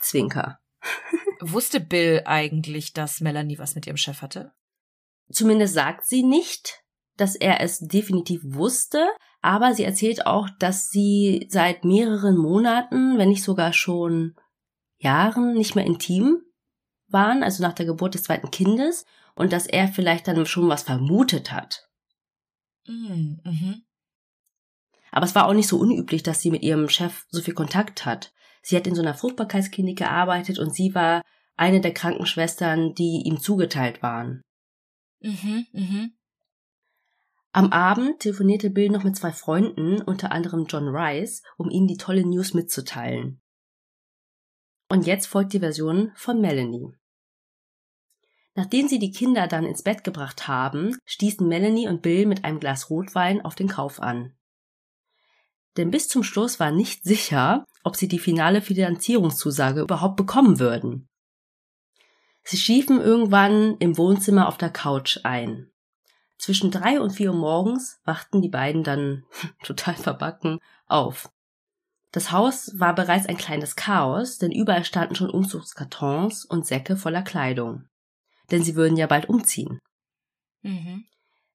Zwinker. 0.00 0.58
Wusste 1.40 1.78
Bill 1.78 2.22
eigentlich, 2.24 2.92
dass 2.94 3.20
Melanie 3.20 3.58
was 3.58 3.76
mit 3.76 3.86
ihrem 3.86 3.96
Chef 3.96 4.22
hatte? 4.22 4.54
Zumindest 5.30 5.74
sagt 5.74 6.06
sie 6.06 6.22
nicht, 6.22 6.82
dass 7.16 7.34
er 7.34 7.60
es 7.60 7.80
definitiv 7.80 8.40
wusste, 8.44 9.08
aber 9.42 9.74
sie 9.74 9.84
erzählt 9.84 10.26
auch, 10.26 10.48
dass 10.58 10.90
sie 10.90 11.46
seit 11.50 11.84
mehreren 11.84 12.36
Monaten, 12.36 13.18
wenn 13.18 13.28
nicht 13.28 13.42
sogar 13.42 13.72
schon 13.72 14.34
Jahren 14.98 15.54
nicht 15.54 15.74
mehr 15.74 15.86
intim 15.86 16.42
waren, 17.08 17.42
also 17.42 17.62
nach 17.62 17.72
der 17.72 17.86
Geburt 17.86 18.14
des 18.14 18.24
zweiten 18.24 18.50
Kindes, 18.50 19.04
und 19.34 19.52
dass 19.52 19.66
er 19.66 19.88
vielleicht 19.88 20.28
dann 20.28 20.46
schon 20.46 20.68
was 20.68 20.82
vermutet 20.82 21.52
hat. 21.52 21.88
Mm, 22.86 23.36
mhm. 23.44 23.82
Aber 25.10 25.24
es 25.24 25.34
war 25.34 25.46
auch 25.46 25.54
nicht 25.54 25.68
so 25.68 25.78
unüblich, 25.78 26.22
dass 26.22 26.40
sie 26.40 26.50
mit 26.50 26.62
ihrem 26.62 26.88
Chef 26.88 27.26
so 27.30 27.40
viel 27.40 27.54
Kontakt 27.54 28.04
hat. 28.04 28.32
Sie 28.62 28.76
hat 28.76 28.86
in 28.86 28.94
so 28.94 29.02
einer 29.02 29.14
Fruchtbarkeitsklinik 29.14 29.98
gearbeitet 29.98 30.58
und 30.58 30.74
sie 30.74 30.94
war 30.94 31.22
eine 31.56 31.80
der 31.80 31.94
Krankenschwestern, 31.94 32.94
die 32.94 33.22
ihm 33.24 33.38
zugeteilt 33.40 34.02
waren. 34.02 34.42
Mhm, 35.26 35.66
mhm. 35.72 36.12
Am 37.50 37.72
Abend 37.72 38.20
telefonierte 38.20 38.70
Bill 38.70 38.90
noch 38.90 39.02
mit 39.02 39.16
zwei 39.16 39.32
Freunden, 39.32 40.00
unter 40.00 40.30
anderem 40.30 40.66
John 40.66 40.86
Rice, 40.86 41.42
um 41.56 41.68
ihnen 41.68 41.88
die 41.88 41.96
tolle 41.96 42.24
News 42.24 42.54
mitzuteilen. 42.54 43.40
Und 44.88 45.04
jetzt 45.04 45.26
folgt 45.26 45.52
die 45.52 45.58
Version 45.58 46.12
von 46.14 46.40
Melanie. 46.40 46.92
Nachdem 48.54 48.86
sie 48.86 49.00
die 49.00 49.10
Kinder 49.10 49.48
dann 49.48 49.64
ins 49.64 49.82
Bett 49.82 50.04
gebracht 50.04 50.46
haben, 50.46 50.96
stießen 51.06 51.46
Melanie 51.46 51.88
und 51.88 52.02
Bill 52.02 52.26
mit 52.26 52.44
einem 52.44 52.60
Glas 52.60 52.88
Rotwein 52.88 53.44
auf 53.44 53.56
den 53.56 53.68
Kauf 53.68 54.00
an. 54.00 54.36
Denn 55.76 55.90
bis 55.90 56.08
zum 56.08 56.22
Schluss 56.22 56.60
war 56.60 56.70
nicht 56.70 57.02
sicher, 57.02 57.64
ob 57.82 57.96
sie 57.96 58.06
die 58.06 58.20
finale 58.20 58.62
Finanzierungszusage 58.62 59.80
überhaupt 59.80 60.16
bekommen 60.16 60.60
würden. 60.60 61.08
Sie 62.48 62.58
schiefen 62.58 63.00
irgendwann 63.00 63.76
im 63.78 63.98
Wohnzimmer 63.98 64.46
auf 64.46 64.56
der 64.56 64.70
Couch 64.70 65.18
ein. 65.24 65.68
Zwischen 66.38 66.70
drei 66.70 67.00
und 67.00 67.10
vier 67.10 67.32
Uhr 67.32 67.36
morgens 67.36 68.00
wachten 68.04 68.40
die 68.40 68.48
beiden 68.48 68.84
dann 68.84 69.24
total 69.64 69.96
verbacken 69.96 70.60
auf. 70.86 71.28
Das 72.12 72.30
Haus 72.30 72.70
war 72.78 72.94
bereits 72.94 73.26
ein 73.26 73.36
kleines 73.36 73.74
Chaos, 73.74 74.38
denn 74.38 74.52
überall 74.52 74.84
standen 74.84 75.16
schon 75.16 75.28
Umzugskartons 75.28 76.44
und 76.44 76.64
Säcke 76.64 76.96
voller 76.96 77.22
Kleidung. 77.22 77.88
Denn 78.52 78.62
sie 78.62 78.76
würden 78.76 78.96
ja 78.96 79.08
bald 79.08 79.28
umziehen. 79.28 79.80
Mhm. 80.62 81.04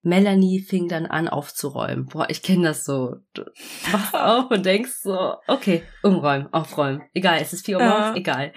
Melanie 0.02 0.60
fing 0.60 0.90
dann 0.90 1.06
an 1.06 1.30
aufzuräumen. 1.30 2.08
Boah, 2.08 2.30
ich 2.30 2.44
kenne 2.44 2.68
das 2.68 2.84
so. 2.84 3.16
Du 3.34 3.46
wachst 3.94 4.14
auf 4.14 4.52
und 4.52 4.66
denkst 4.66 5.00
so, 5.02 5.38
okay, 5.48 5.84
umräumen, 6.04 6.52
aufräumen. 6.52 7.04
Egal, 7.14 7.40
es 7.40 7.54
ist 7.54 7.66
vier 7.66 7.78
Uhr 7.78 7.86
morgens, 7.86 8.08
ja. 8.08 8.16
egal. 8.16 8.54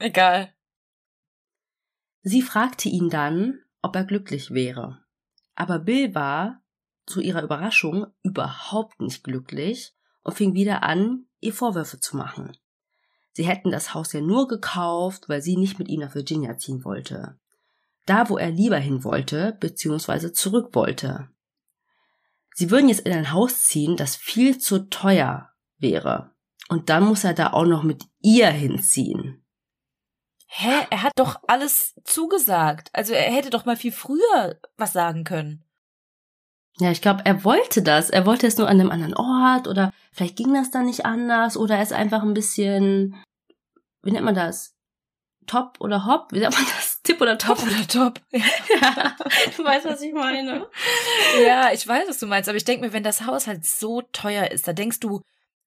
Egal. 0.00 0.52
Sie 2.22 2.42
fragte 2.42 2.88
ihn 2.88 3.08
dann, 3.08 3.60
ob 3.82 3.96
er 3.96 4.04
glücklich 4.04 4.52
wäre. 4.52 4.98
Aber 5.54 5.78
Bill 5.78 6.14
war, 6.14 6.62
zu 7.06 7.20
ihrer 7.20 7.42
Überraschung, 7.42 8.06
überhaupt 8.22 9.00
nicht 9.00 9.24
glücklich 9.24 9.94
und 10.22 10.36
fing 10.36 10.54
wieder 10.54 10.82
an, 10.82 11.26
ihr 11.40 11.52
Vorwürfe 11.52 11.98
zu 11.98 12.16
machen. 12.16 12.56
Sie 13.32 13.44
hätten 13.44 13.70
das 13.70 13.94
Haus 13.94 14.12
ja 14.12 14.20
nur 14.20 14.48
gekauft, 14.48 15.28
weil 15.28 15.40
sie 15.42 15.56
nicht 15.56 15.78
mit 15.78 15.88
ihm 15.88 16.00
nach 16.00 16.14
Virginia 16.14 16.58
ziehen 16.58 16.84
wollte. 16.84 17.38
Da, 18.06 18.28
wo 18.28 18.38
er 18.38 18.50
lieber 18.50 18.78
hin 18.78 19.04
wollte, 19.04 19.56
beziehungsweise 19.60 20.32
zurück 20.32 20.74
wollte. 20.74 21.28
Sie 22.54 22.70
würden 22.70 22.88
jetzt 22.88 23.06
in 23.06 23.12
ein 23.12 23.32
Haus 23.32 23.64
ziehen, 23.64 23.96
das 23.96 24.16
viel 24.16 24.58
zu 24.58 24.90
teuer 24.90 25.50
wäre. 25.78 26.32
Und 26.68 26.90
dann 26.90 27.04
muss 27.04 27.24
er 27.24 27.34
da 27.34 27.52
auch 27.52 27.66
noch 27.66 27.82
mit 27.82 28.04
ihr 28.20 28.48
hinziehen. 28.50 29.39
Hä? 30.52 30.86
Er 30.90 31.04
hat 31.04 31.12
doch 31.14 31.36
alles 31.46 31.94
zugesagt. 32.04 32.90
Also 32.92 33.14
er 33.14 33.32
hätte 33.32 33.50
doch 33.50 33.66
mal 33.66 33.76
viel 33.76 33.92
früher 33.92 34.58
was 34.76 34.92
sagen 34.92 35.22
können. 35.22 35.64
Ja, 36.78 36.90
ich 36.90 37.00
glaube, 37.00 37.22
er 37.24 37.44
wollte 37.44 37.82
das. 37.82 38.10
Er 38.10 38.26
wollte 38.26 38.48
es 38.48 38.56
nur 38.56 38.68
an 38.68 38.80
einem 38.80 38.90
anderen 38.90 39.14
Ort 39.14 39.68
oder 39.68 39.92
vielleicht 40.12 40.36
ging 40.36 40.52
das 40.52 40.72
dann 40.72 40.86
nicht 40.86 41.06
anders 41.06 41.56
oder 41.56 41.76
er 41.76 41.82
ist 41.82 41.92
einfach 41.92 42.22
ein 42.22 42.34
bisschen, 42.34 43.16
wie 44.02 44.10
nennt 44.10 44.24
man 44.24 44.34
das? 44.34 44.74
Top 45.46 45.76
oder 45.78 46.04
Hop? 46.04 46.32
Wie 46.32 46.40
nennt 46.40 46.54
man 46.54 46.64
das? 46.76 47.00
Tipp 47.04 47.20
oder 47.20 47.38
Top? 47.38 47.58
Top 47.58 47.66
oder 47.68 47.86
Top. 47.86 48.20
Ja. 48.32 48.40
ja, 48.82 49.16
du 49.56 49.64
weißt, 49.64 49.86
was 49.86 50.02
ich 50.02 50.12
meine. 50.12 50.66
Ja, 51.46 51.72
ich 51.72 51.86
weiß, 51.86 52.08
was 52.08 52.18
du 52.18 52.26
meinst, 52.26 52.48
aber 52.48 52.56
ich 52.56 52.64
denke 52.64 52.86
mir, 52.86 52.92
wenn 52.92 53.04
das 53.04 53.24
Haus 53.24 53.46
halt 53.46 53.64
so 53.64 54.02
teuer 54.02 54.50
ist, 54.50 54.66
da 54.66 54.72
denkst 54.72 54.98
du 54.98 55.20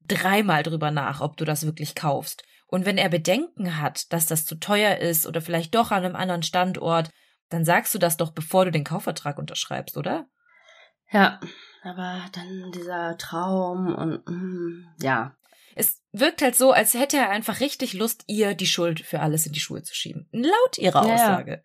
dreimal 0.06 0.64
drüber 0.64 0.92
nach, 0.92 1.22
ob 1.22 1.38
du 1.38 1.46
das 1.46 1.66
wirklich 1.66 1.96
kaufst. 1.96 2.44
Und 2.74 2.88
wenn 2.88 2.98
er 2.98 3.10
Bedenken 3.10 3.80
hat, 3.80 4.12
dass 4.12 4.26
das 4.26 4.48
zu 4.48 4.56
teuer 4.56 4.98
ist 4.98 5.28
oder 5.28 5.42
vielleicht 5.42 5.76
doch 5.76 5.92
an 5.92 6.04
einem 6.04 6.16
anderen 6.16 6.42
Standort, 6.42 7.12
dann 7.50 7.66
sagst 7.66 7.94
du 7.94 8.00
das 8.00 8.18
doch, 8.18 8.32
bevor 8.32 8.66
du 8.66 8.72
den 8.72 8.84
Kaufvertrag 8.84 9.38
unterschreibst, 9.38 9.96
oder? 9.96 10.26
Ja, 11.12 11.40
aber 11.84 12.26
dann 12.34 12.72
dieser 12.72 13.16
Traum 13.20 13.94
und 13.94 14.28
mm, 14.28 14.88
ja. 15.00 15.38
Es 15.76 16.02
wirkt 16.14 16.42
halt 16.42 16.56
so, 16.56 16.72
als 16.72 16.96
hätte 16.96 17.18
er 17.18 17.30
einfach 17.30 17.60
richtig 17.60 17.94
Lust, 17.94 18.24
ihr 18.26 18.56
die 18.56 18.66
Schuld 18.66 19.02
für 19.02 19.20
alles 19.20 19.46
in 19.46 19.54
die 19.54 19.60
Schuhe 19.60 19.84
zu 19.84 19.94
schieben. 19.94 20.28
Laut 20.32 20.80
ihrer 20.80 21.06
ja, 21.08 21.14
Aussage. 21.14 21.62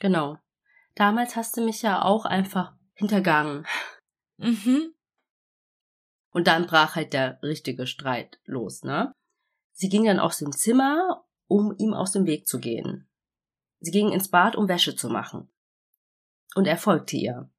Genau. 0.00 0.36
Damals 0.96 1.34
hast 1.34 1.56
du 1.56 1.64
mich 1.64 1.80
ja 1.80 2.02
auch 2.02 2.26
einfach 2.26 2.74
hintergangen. 2.92 3.66
Mhm. 4.36 4.92
Und 6.30 6.46
dann 6.46 6.66
brach 6.66 6.94
halt 6.94 7.14
der 7.14 7.42
richtige 7.42 7.86
Streit 7.86 8.38
los, 8.44 8.82
ne? 8.82 9.14
Sie 9.74 9.88
ging 9.88 10.04
dann 10.04 10.20
aus 10.20 10.38
dem 10.38 10.52
Zimmer, 10.52 11.24
um 11.48 11.74
ihm 11.76 11.92
aus 11.92 12.12
dem 12.12 12.26
Weg 12.26 12.46
zu 12.46 12.58
gehen. 12.58 13.08
Sie 13.80 13.90
ging 13.90 14.10
ins 14.12 14.30
Bad, 14.30 14.56
um 14.56 14.68
Wäsche 14.68 14.96
zu 14.96 15.10
machen. 15.10 15.50
Und 16.54 16.66
er 16.66 16.78
folgte 16.78 17.16
ihr. 17.16 17.50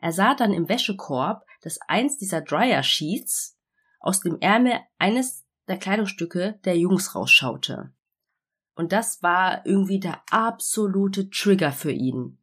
Er 0.00 0.12
sah 0.12 0.34
dann 0.34 0.52
im 0.52 0.68
Wäschekorb, 0.68 1.46
dass 1.60 1.80
eins 1.86 2.18
dieser 2.18 2.40
Dryer 2.40 2.82
Sheets 2.82 3.56
aus 4.00 4.20
dem 4.20 4.40
Ärmel 4.40 4.80
eines 4.98 5.44
der 5.68 5.78
Kleidungsstücke 5.78 6.58
der 6.64 6.76
Jungs 6.76 7.14
rausschaute. 7.14 7.92
Und 8.74 8.92
das 8.92 9.22
war 9.22 9.64
irgendwie 9.66 10.00
der 10.00 10.22
absolute 10.30 11.30
Trigger 11.30 11.72
für 11.72 11.92
ihn. 11.92 12.38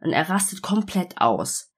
Und 0.00 0.12
er 0.12 0.28
rastet 0.28 0.62
komplett 0.62 1.20
aus. 1.20 1.72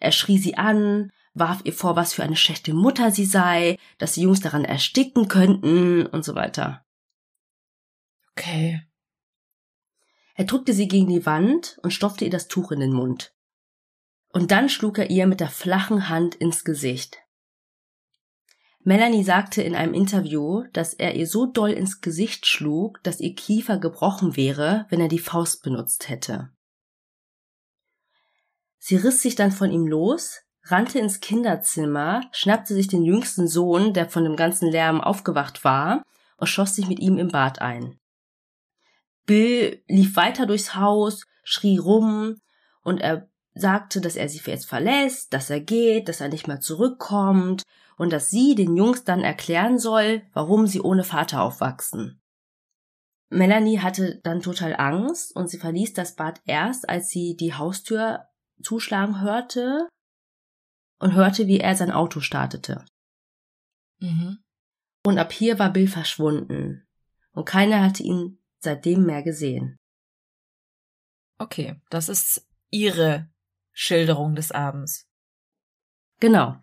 Er 0.00 0.12
schrie 0.12 0.38
sie 0.38 0.56
an, 0.56 1.12
warf 1.34 1.60
ihr 1.64 1.72
vor, 1.72 1.96
was 1.96 2.14
für 2.14 2.22
eine 2.22 2.36
schlechte 2.36 2.72
Mutter 2.72 3.10
sie 3.10 3.24
sei, 3.24 3.78
dass 3.98 4.12
die 4.12 4.22
Jungs 4.22 4.40
daran 4.40 4.64
ersticken 4.64 5.28
könnten 5.28 6.06
und 6.06 6.24
so 6.24 6.34
weiter. 6.34 6.84
Okay. 8.32 8.82
Er 10.34 10.44
drückte 10.44 10.72
sie 10.72 10.88
gegen 10.88 11.08
die 11.08 11.26
Wand 11.26 11.78
und 11.82 11.92
stopfte 11.92 12.24
ihr 12.24 12.30
das 12.30 12.48
Tuch 12.48 12.72
in 12.72 12.80
den 12.80 12.92
Mund. 12.92 13.34
Und 14.32 14.50
dann 14.50 14.68
schlug 14.68 14.98
er 14.98 15.10
ihr 15.10 15.26
mit 15.26 15.40
der 15.40 15.48
flachen 15.48 16.08
Hand 16.08 16.34
ins 16.34 16.64
Gesicht. 16.64 17.18
Melanie 18.86 19.24
sagte 19.24 19.62
in 19.62 19.74
einem 19.74 19.94
Interview, 19.94 20.64
dass 20.72 20.92
er 20.92 21.14
ihr 21.14 21.26
so 21.26 21.46
doll 21.46 21.70
ins 21.70 22.00
Gesicht 22.00 22.46
schlug, 22.46 23.02
dass 23.02 23.20
ihr 23.20 23.34
Kiefer 23.34 23.78
gebrochen 23.78 24.36
wäre, 24.36 24.86
wenn 24.90 25.00
er 25.00 25.08
die 25.08 25.18
Faust 25.18 25.62
benutzt 25.62 26.08
hätte. 26.08 26.50
Sie 28.78 28.96
riss 28.96 29.22
sich 29.22 29.36
dann 29.36 29.52
von 29.52 29.70
ihm 29.70 29.86
los, 29.86 30.42
rannte 30.64 30.98
ins 30.98 31.20
Kinderzimmer, 31.20 32.22
schnappte 32.32 32.74
sich 32.74 32.88
den 32.88 33.02
jüngsten 33.02 33.46
Sohn, 33.46 33.92
der 33.92 34.08
von 34.08 34.24
dem 34.24 34.36
ganzen 34.36 34.70
Lärm 34.70 35.00
aufgewacht 35.00 35.64
war, 35.64 36.02
und 36.36 36.46
schoss 36.46 36.74
sich 36.74 36.88
mit 36.88 37.00
ihm 37.00 37.18
im 37.18 37.28
Bad 37.28 37.60
ein. 37.60 37.98
Bill 39.26 39.82
lief 39.88 40.16
weiter 40.16 40.46
durchs 40.46 40.74
Haus, 40.74 41.26
schrie 41.42 41.78
rum, 41.78 42.36
und 42.82 43.00
er 43.00 43.28
sagte, 43.54 44.00
dass 44.00 44.16
er 44.16 44.28
sie 44.28 44.40
jetzt 44.44 44.66
verlässt, 44.66 45.32
dass 45.32 45.48
er 45.48 45.60
geht, 45.60 46.08
dass 46.08 46.20
er 46.20 46.28
nicht 46.28 46.48
mehr 46.48 46.60
zurückkommt 46.60 47.62
und 47.96 48.12
dass 48.12 48.30
sie 48.30 48.54
den 48.54 48.76
Jungs 48.76 49.04
dann 49.04 49.20
erklären 49.20 49.78
soll, 49.78 50.22
warum 50.32 50.66
sie 50.66 50.80
ohne 50.80 51.04
Vater 51.04 51.42
aufwachsen. 51.42 52.20
Melanie 53.30 53.78
hatte 53.78 54.20
dann 54.22 54.42
total 54.42 54.74
Angst 54.76 55.34
und 55.34 55.48
sie 55.48 55.58
verließ 55.58 55.94
das 55.94 56.16
Bad 56.16 56.40
erst, 56.44 56.88
als 56.88 57.08
sie 57.08 57.36
die 57.36 57.54
Haustür 57.54 58.26
zuschlagen 58.62 59.20
hörte 59.20 59.88
und 61.04 61.12
hörte, 61.12 61.46
wie 61.46 61.60
er 61.60 61.76
sein 61.76 61.90
Auto 61.90 62.20
startete. 62.20 62.82
Mhm. 63.98 64.38
Und 65.04 65.18
ab 65.18 65.32
hier 65.32 65.58
war 65.58 65.70
Bill 65.70 65.86
verschwunden 65.86 66.88
und 67.32 67.44
keiner 67.44 67.82
hatte 67.82 68.02
ihn 68.02 68.38
seitdem 68.60 69.04
mehr 69.04 69.22
gesehen. 69.22 69.78
Okay, 71.36 71.78
das 71.90 72.08
ist 72.08 72.48
ihre 72.70 73.28
Schilderung 73.72 74.34
des 74.34 74.50
Abends. 74.50 75.06
Genau. 76.20 76.58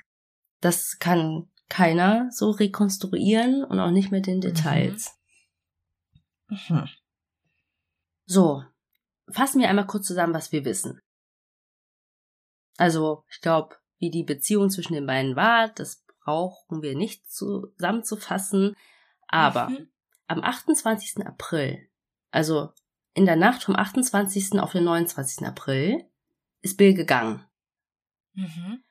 Das 0.60 0.98
kann 0.98 1.48
keiner 1.70 2.28
so 2.32 2.50
rekonstruieren 2.50 3.64
und 3.64 3.80
auch 3.80 3.92
nicht 3.92 4.10
mit 4.10 4.26
den 4.26 4.42
Details. 4.42 5.16
Mhm. 6.48 6.78
Mhm. 6.78 6.89
So, 8.26 8.64
fassen 9.30 9.62
wir 9.62 9.70
einmal 9.70 9.86
kurz 9.86 10.08
zusammen, 10.08 10.34
was 10.34 10.52
wir 10.52 10.66
wissen. 10.66 11.00
Also, 12.78 13.24
ich 13.30 13.39
glaube, 13.42 13.76
wie 14.02 14.10
die 14.10 14.24
Beziehung 14.24 14.70
zwischen 14.70 14.93
den 14.93 15.06
beiden 15.06 15.36
war, 15.36 15.70
das 15.70 16.04
brauchen 16.24 16.82
wir 16.82 16.95
nicht 16.95 17.32
zusammenzufassen. 17.32 18.76
Aber 19.28 19.70
mhm. 19.70 19.89
am 20.28 20.43
28. 20.43 21.26
April, 21.26 21.88
also 22.32 22.72
in 23.14 23.26
der 23.26 23.36
Nacht 23.36 23.64
vom 23.64 23.76
28. 23.76 24.60
auf 24.60 24.72
den 24.72 24.84
29. 24.84 25.45
April, 25.45 26.04
ist 26.62 26.78
Bill 26.78 26.95
gegangen. 26.95 27.45
Mhm. 28.34 28.84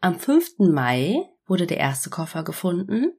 Am 0.00 0.18
5. 0.18 0.58
Mai 0.58 1.20
wurde 1.44 1.66
der 1.66 1.78
erste 1.78 2.08
Koffer 2.10 2.42
gefunden, 2.42 3.12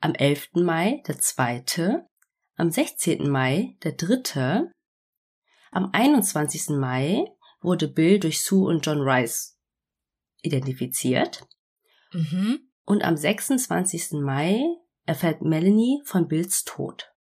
am 0.00 0.14
11. 0.14 0.50
Mai 0.54 1.02
der 1.08 1.18
zweite, 1.18 2.06
am 2.54 2.70
16. 2.70 3.28
Mai 3.28 3.76
der 3.82 3.92
dritte, 3.92 4.70
am 5.72 5.90
21. 5.92 6.70
Mai 6.76 7.24
wurde 7.60 7.88
Bill 7.88 8.20
durch 8.20 8.42
Sue 8.42 8.68
und 8.68 8.86
John 8.86 9.00
Rice 9.00 9.57
identifiziert 10.48 11.46
mhm. 12.12 12.60
und 12.84 13.04
am 13.04 13.16
26. 13.16 14.12
Mai 14.20 14.60
erfährt 15.06 15.42
Melanie 15.42 16.02
von 16.04 16.28
Bills 16.28 16.64
Tod. 16.64 17.12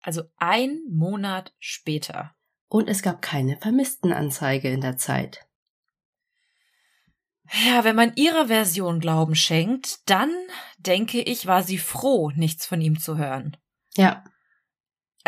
Also 0.00 0.22
ein 0.36 0.80
Monat 0.88 1.54
später. 1.58 2.34
Und 2.68 2.88
es 2.88 3.02
gab 3.02 3.22
keine 3.22 3.56
Vermisstenanzeige 3.56 4.70
in 4.70 4.80
der 4.80 4.96
Zeit. 4.96 5.46
Ja, 7.66 7.84
wenn 7.84 7.96
man 7.96 8.12
ihrer 8.14 8.48
Version 8.48 9.00
Glauben 9.00 9.34
schenkt, 9.34 10.08
dann, 10.08 10.30
denke 10.78 11.20
ich, 11.20 11.46
war 11.46 11.62
sie 11.62 11.78
froh, 11.78 12.30
nichts 12.34 12.66
von 12.66 12.80
ihm 12.80 12.98
zu 12.98 13.16
hören. 13.16 13.56
Ja. 13.96 14.24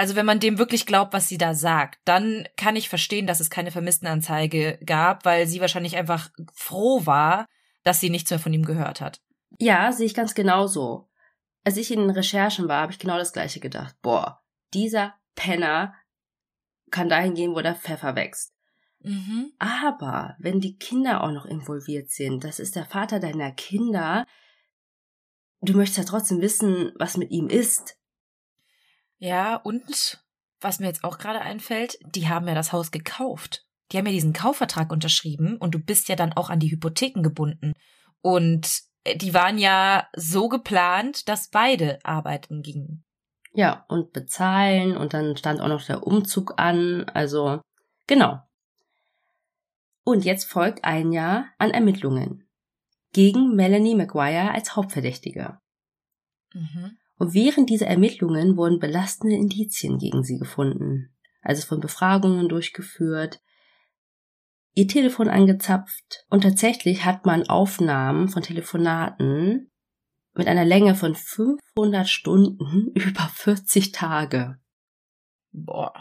Also 0.01 0.16
wenn 0.16 0.24
man 0.24 0.40
dem 0.40 0.57
wirklich 0.57 0.86
glaubt, 0.86 1.12
was 1.12 1.28
sie 1.28 1.36
da 1.36 1.53
sagt, 1.53 2.01
dann 2.07 2.48
kann 2.57 2.74
ich 2.74 2.88
verstehen, 2.88 3.26
dass 3.26 3.38
es 3.38 3.51
keine 3.51 3.70
Vermisstenanzeige 3.70 4.78
gab, 4.86 5.26
weil 5.26 5.46
sie 5.46 5.61
wahrscheinlich 5.61 5.94
einfach 5.94 6.30
froh 6.55 7.05
war, 7.05 7.44
dass 7.82 8.01
sie 8.01 8.09
nichts 8.09 8.30
mehr 8.30 8.38
von 8.38 8.55
ihm 8.55 8.64
gehört 8.64 9.03
hat. 9.03 9.20
Ja, 9.59 9.92
sehe 9.92 10.07
ich 10.07 10.14
ganz 10.14 10.34
genauso. 10.34 11.11
Als 11.64 11.76
ich 11.76 11.92
in 11.92 12.01
den 12.01 12.09
Recherchen 12.09 12.66
war, 12.66 12.80
habe 12.80 12.92
ich 12.92 12.98
genau 12.98 13.18
das 13.18 13.34
gleiche 13.34 13.61
gedacht. 13.61 13.94
Boah, 14.01 14.40
dieser 14.72 15.12
Penner 15.34 15.94
kann 16.90 17.11
dahin 17.11 17.34
gehen, 17.34 17.55
wo 17.55 17.61
der 17.61 17.74
Pfeffer 17.74 18.16
wächst. 18.16 18.55
Mhm. 19.01 19.53
Aber 19.59 20.34
wenn 20.38 20.61
die 20.61 20.78
Kinder 20.78 21.22
auch 21.22 21.30
noch 21.30 21.44
involviert 21.44 22.09
sind, 22.09 22.42
das 22.42 22.59
ist 22.59 22.74
der 22.74 22.86
Vater 22.86 23.20
deiner 23.20 23.53
Kinder, 23.53 24.24
du 25.61 25.74
möchtest 25.74 25.98
ja 25.98 26.05
trotzdem 26.05 26.40
wissen, 26.40 26.92
was 26.96 27.18
mit 27.18 27.30
ihm 27.30 27.51
ist. 27.51 27.99
Ja, 29.20 29.56
und 29.56 30.18
was 30.60 30.80
mir 30.80 30.86
jetzt 30.86 31.04
auch 31.04 31.18
gerade 31.18 31.42
einfällt, 31.42 31.98
die 32.14 32.28
haben 32.28 32.48
ja 32.48 32.54
das 32.54 32.72
Haus 32.72 32.90
gekauft. 32.90 33.66
Die 33.92 33.98
haben 33.98 34.06
ja 34.06 34.12
diesen 34.12 34.32
Kaufvertrag 34.32 34.90
unterschrieben 34.90 35.56
und 35.56 35.74
du 35.74 35.78
bist 35.78 36.08
ja 36.08 36.16
dann 36.16 36.32
auch 36.32 36.48
an 36.48 36.58
die 36.58 36.70
Hypotheken 36.70 37.22
gebunden. 37.22 37.74
Und 38.22 38.80
äh, 39.04 39.16
die 39.16 39.34
waren 39.34 39.58
ja 39.58 40.08
so 40.16 40.48
geplant, 40.48 41.28
dass 41.28 41.50
beide 41.50 41.98
arbeiten 42.02 42.62
gingen. 42.62 43.04
Ja, 43.52 43.84
und 43.88 44.12
bezahlen 44.12 44.96
und 44.96 45.12
dann 45.12 45.36
stand 45.36 45.60
auch 45.60 45.68
noch 45.68 45.84
der 45.84 46.06
Umzug 46.06 46.54
an. 46.58 47.04
Also, 47.08 47.60
genau. 48.06 48.40
Und 50.04 50.24
jetzt 50.24 50.44
folgt 50.44 50.84
ein 50.84 51.12
Jahr 51.12 51.46
an 51.58 51.70
Ermittlungen 51.70 52.48
gegen 53.12 53.54
Melanie 53.54 53.96
McGuire 53.96 54.52
als 54.52 54.76
Hauptverdächtige. 54.76 55.58
Mhm. 56.54 56.96
Und 57.20 57.34
während 57.34 57.68
dieser 57.68 57.86
Ermittlungen 57.86 58.56
wurden 58.56 58.78
belastende 58.78 59.36
Indizien 59.36 59.98
gegen 59.98 60.24
sie 60.24 60.38
gefunden. 60.38 61.14
Also 61.42 61.66
von 61.66 61.78
Befragungen 61.78 62.48
durchgeführt, 62.48 63.42
ihr 64.72 64.88
Telefon 64.88 65.28
angezapft 65.28 66.24
und 66.30 66.40
tatsächlich 66.40 67.04
hat 67.04 67.26
man 67.26 67.46
Aufnahmen 67.46 68.30
von 68.30 68.42
Telefonaten 68.42 69.70
mit 70.32 70.48
einer 70.48 70.64
Länge 70.64 70.94
von 70.94 71.14
500 71.14 72.08
Stunden 72.08 72.90
über 72.94 73.30
40 73.34 73.92
Tage. 73.92 74.58
Boah. 75.52 75.92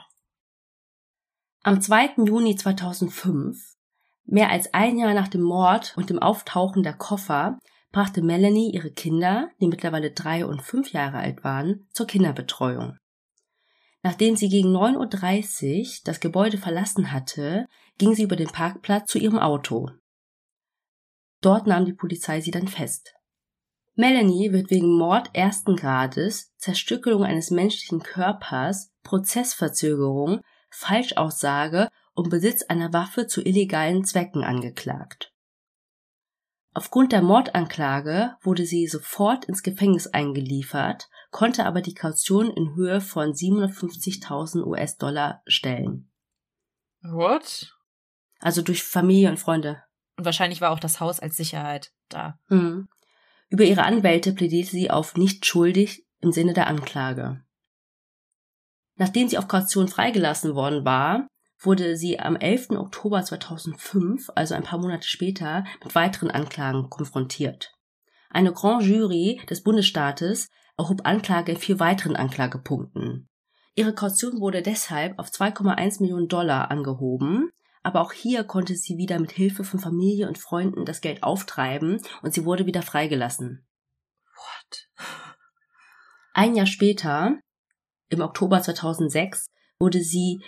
Am 1.64 1.82
2. 1.82 2.24
Juni 2.28 2.56
2005, 2.56 3.76
mehr 4.24 4.52
als 4.52 4.74
ein 4.74 4.98
Jahr 4.98 5.14
nach 5.14 5.28
dem 5.28 5.42
Mord 5.42 5.96
und 5.98 6.10
dem 6.10 6.20
Auftauchen 6.20 6.82
der 6.82 6.94
Koffer, 6.94 7.60
brachte 7.92 8.22
Melanie 8.22 8.72
ihre 8.74 8.92
Kinder, 8.92 9.50
die 9.60 9.68
mittlerweile 9.68 10.12
drei 10.12 10.46
und 10.46 10.62
fünf 10.62 10.92
Jahre 10.92 11.18
alt 11.18 11.44
waren, 11.44 11.88
zur 11.92 12.08
Kinderbetreuung. 12.08 12.98
Nachdem 14.02 14.36
sie 14.36 14.50
gegen 14.50 14.76
9.30 14.76 15.80
Uhr 15.80 16.00
das 16.06 16.20
Gebäude 16.20 16.58
verlassen 16.58 17.12
hatte, 17.12 17.68
ging 17.98 18.16
sie 18.16 18.24
über 18.24 18.36
den 18.36 18.48
Parkplatz 18.48 19.12
zu 19.12 19.20
ihrem 19.20 19.40
Auto. 19.40 19.90
Dort 21.42 21.68
nahm 21.68 21.86
die 21.86 21.94
Polizei 21.94 22.42
sie 22.42 22.52
dann 22.52 22.68
fest. 22.68 23.14
Melanie 23.96 24.54
wird 24.54 24.70
wegen 24.70 24.98
Mord 24.98 25.30
ersten 25.34 25.76
Grades, 25.76 26.54
Zerstückelung 26.58 27.24
eines 27.24 27.52
menschlichen 27.52 28.00
Körpers, 28.00 28.92
Prozessverzögerung, 29.04 30.40
Falschaussage 30.70 31.90
und 32.14 32.30
Besitz 32.30 32.64
einer 32.64 32.94
Waffe 32.94 33.28
zu 33.28 33.42
illegalen 33.42 34.06
Zwecken 34.06 34.44
angeklagt. 34.44 35.29
Aufgrund 36.80 37.12
der 37.12 37.22
Mordanklage 37.22 38.38
wurde 38.42 38.66
sie 38.66 38.88
sofort 38.88 39.44
ins 39.44 39.64
Gefängnis 39.64 40.08
eingeliefert, 40.08 41.10
konnte 41.30 41.66
aber 41.66 41.82
die 41.82 41.94
Kaution 41.94 42.50
in 42.50 42.74
Höhe 42.74 43.02
von 43.02 43.34
750.000 43.34 44.64
US-Dollar 44.64 45.42
stellen. 45.46 46.10
What? 47.02 47.76
Also 48.40 48.62
durch 48.62 48.82
Familie 48.82 49.30
und 49.30 49.42
Freunde. 49.42 49.84
Und 50.16 50.24
wahrscheinlich 50.24 50.62
war 50.62 50.72
auch 50.72 50.80
das 50.80 51.02
Haus 51.02 51.20
als 51.20 51.36
Sicherheit 51.36 51.92
da. 52.08 52.40
Mhm. 52.48 52.88
Über 53.50 53.66
ihre 53.66 53.84
Anwälte 53.84 54.32
plädierte 54.32 54.72
sie 54.72 54.90
auf 54.90 55.18
nicht 55.18 55.46
schuldig 55.46 56.08
im 56.22 56.32
Sinne 56.32 56.54
der 56.54 56.68
Anklage. 56.68 57.44
Nachdem 58.96 59.28
sie 59.28 59.38
auf 59.38 59.50
Kaution 59.50 59.90
freigelassen 59.90 60.56
worden 60.56 60.86
war, 60.86 61.28
wurde 61.60 61.98
sie 61.98 62.20
am 62.20 62.36
11. 62.36 62.72
Oktober 62.72 63.24
2005, 63.24 64.30
also 64.36 64.56
ein 64.56 64.64
paar 64.64 64.80
Monate 64.80 65.08
später, 65.08 65.66
mit 65.84 65.96
weiteren 65.96 66.32
Anklagen 66.32 66.90
konfrontiert. 66.90 67.74
Eine 68.30 68.54
Grand 68.54 68.84
Jury 68.84 69.42
des 69.50 69.64
Bundesstaates 69.64 70.50
erhob 70.78 71.06
Anklage 71.06 71.52
in 71.52 71.58
vier 71.58 71.80
weiteren 71.80 72.16
Anklagepunkten. 72.16 73.28
Ihre 73.76 73.94
Kaution 73.94 74.40
wurde 74.40 74.62
deshalb 74.62 75.18
auf 75.20 75.30
2,1 75.30 76.02
Millionen 76.02 76.28
Dollar 76.28 76.72
angehoben, 76.72 77.50
aber 77.82 78.02
auch 78.02 78.14
hier 78.14 78.44
konnte 78.44 78.76
sie 78.76 78.98
wieder 78.98 79.20
mit 79.20 79.32
Hilfe 79.32 79.64
von 79.64 79.80
Familie 79.80 80.28
und 80.28 80.38
Freunden 80.38 80.86
das 80.86 81.02
Geld 81.02 81.24
auftreiben 81.24 82.02
und 82.22 82.34
sie 82.34 82.46
wurde 82.46 82.66
wieder 82.66 82.82
freigelassen. 82.82 83.66
What? 84.36 84.90
Ein 86.34 86.56
Jahr 86.56 86.66
später, 86.66 87.38
im 88.10 88.22
Oktober 88.22 88.62
2006, 88.62 89.50
wurde 89.80 90.02
sie 90.02 90.44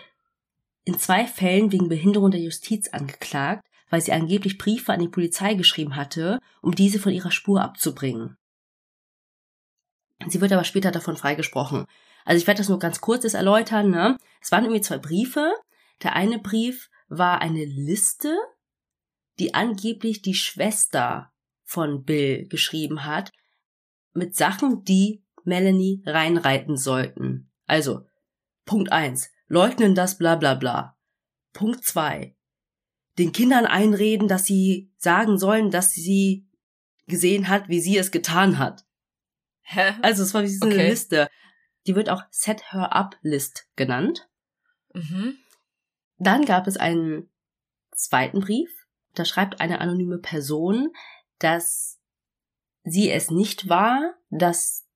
in 0.83 0.97
zwei 0.99 1.25
Fällen 1.25 1.71
wegen 1.71 1.89
Behinderung 1.89 2.31
der 2.31 2.41
Justiz 2.41 2.89
angeklagt, 2.89 3.65
weil 3.89 4.01
sie 4.01 4.13
angeblich 4.13 4.57
Briefe 4.57 4.93
an 4.93 4.99
die 4.99 5.07
Polizei 5.07 5.53
geschrieben 5.53 5.95
hatte, 5.95 6.39
um 6.61 6.73
diese 6.73 6.99
von 6.99 7.11
ihrer 7.11 7.31
Spur 7.31 7.61
abzubringen. 7.61 8.37
Sie 10.27 10.41
wird 10.41 10.51
aber 10.51 10.63
später 10.63 10.91
davon 10.91 11.17
freigesprochen. 11.17 11.85
Also 12.25 12.39
ich 12.39 12.47
werde 12.47 12.59
das 12.59 12.69
nur 12.69 12.79
ganz 12.79 13.01
kurz 13.01 13.31
erläutern. 13.33 13.89
Ne? 13.89 14.17
Es 14.41 14.51
waren 14.51 14.63
irgendwie 14.63 14.81
zwei 14.81 14.97
Briefe. 14.97 15.53
Der 16.03 16.15
eine 16.15 16.39
Brief 16.39 16.89
war 17.09 17.41
eine 17.41 17.65
Liste, 17.65 18.35
die 19.39 19.53
angeblich 19.53 20.21
die 20.21 20.35
Schwester 20.35 21.31
von 21.63 22.03
Bill 22.03 22.47
geschrieben 22.47 23.05
hat, 23.05 23.31
mit 24.13 24.35
Sachen, 24.35 24.83
die 24.83 25.23
Melanie 25.43 26.03
reinreiten 26.05 26.77
sollten. 26.77 27.49
Also, 27.65 28.05
Punkt 28.65 28.91
eins: 28.91 29.31
Leugnen 29.51 29.95
das 29.95 30.17
bla 30.17 30.37
bla 30.37 30.53
bla. 30.53 30.97
Punkt 31.51 31.83
zwei: 31.83 32.37
Den 33.17 33.33
Kindern 33.33 33.65
einreden, 33.65 34.29
dass 34.29 34.45
sie 34.45 34.93
sagen 34.97 35.37
sollen, 35.37 35.71
dass 35.71 35.91
sie 35.91 36.47
gesehen 37.07 37.49
hat, 37.49 37.67
wie 37.67 37.81
sie 37.81 37.97
es 37.97 38.11
getan 38.11 38.59
hat. 38.59 38.85
Hä? 39.63 39.95
Also 40.01 40.23
es 40.23 40.33
war 40.33 40.43
wie 40.43 40.47
so 40.47 40.65
eine 40.65 40.75
Okay. 40.75 40.89
Liste. 40.89 41.29
Die 41.85 41.95
wird 41.95 42.09
auch 42.09 42.23
Set 42.29 42.71
Her 42.71 42.95
Up 42.95 43.17
List 43.23 43.67
genannt. 43.75 44.29
Mhm. 44.93 45.37
Dann 46.17 46.45
gab 46.45 46.65
es 46.67 46.77
einen 46.77 47.29
zweiten 47.93 48.39
Brief. 48.39 48.69
Da 49.15 49.25
schreibt 49.25 49.59
eine 49.59 49.81
anonyme 49.81 50.19
Person, 50.19 50.93
dass 51.39 51.99
sie 52.85 53.11
es 53.11 53.31
nicht 53.31 53.67
war, 53.67 54.13
dass 54.29 54.87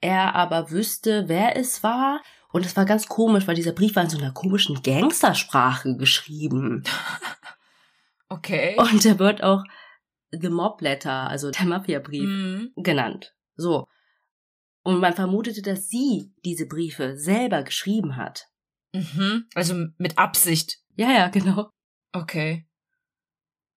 er 0.00 0.36
aber 0.36 0.70
wüsste, 0.70 1.28
wer 1.28 1.56
es 1.56 1.82
war. 1.82 2.22
Und 2.52 2.64
es 2.64 2.76
war 2.76 2.84
ganz 2.84 3.06
komisch, 3.06 3.46
weil 3.46 3.54
dieser 3.56 3.72
Brief 3.72 3.96
war 3.96 4.04
in 4.04 4.10
so 4.10 4.18
einer 4.18 4.32
komischen 4.32 4.82
Gangstersprache 4.82 5.96
geschrieben. 5.96 6.84
Okay. 8.28 8.74
Und 8.76 9.04
er 9.06 9.20
wird 9.20 9.44
auch 9.44 9.62
The 10.32 10.48
Mob 10.48 10.80
Letter, 10.80 11.28
also 11.30 11.52
der 11.52 11.64
Mafia-Brief, 11.64 12.28
Mhm. 12.28 12.72
genannt. 12.74 13.36
So. 13.54 13.86
Und 14.82 14.98
man 14.98 15.14
vermutete, 15.14 15.62
dass 15.62 15.88
sie 15.88 16.32
diese 16.44 16.66
Briefe 16.66 17.16
selber 17.16 17.62
geschrieben 17.62 18.16
hat. 18.16 18.48
Mhm. 18.92 19.46
Also 19.54 19.74
mit 19.98 20.18
Absicht. 20.18 20.78
Ja, 20.96 21.12
ja, 21.12 21.28
genau. 21.28 21.70
Okay. 22.12 22.66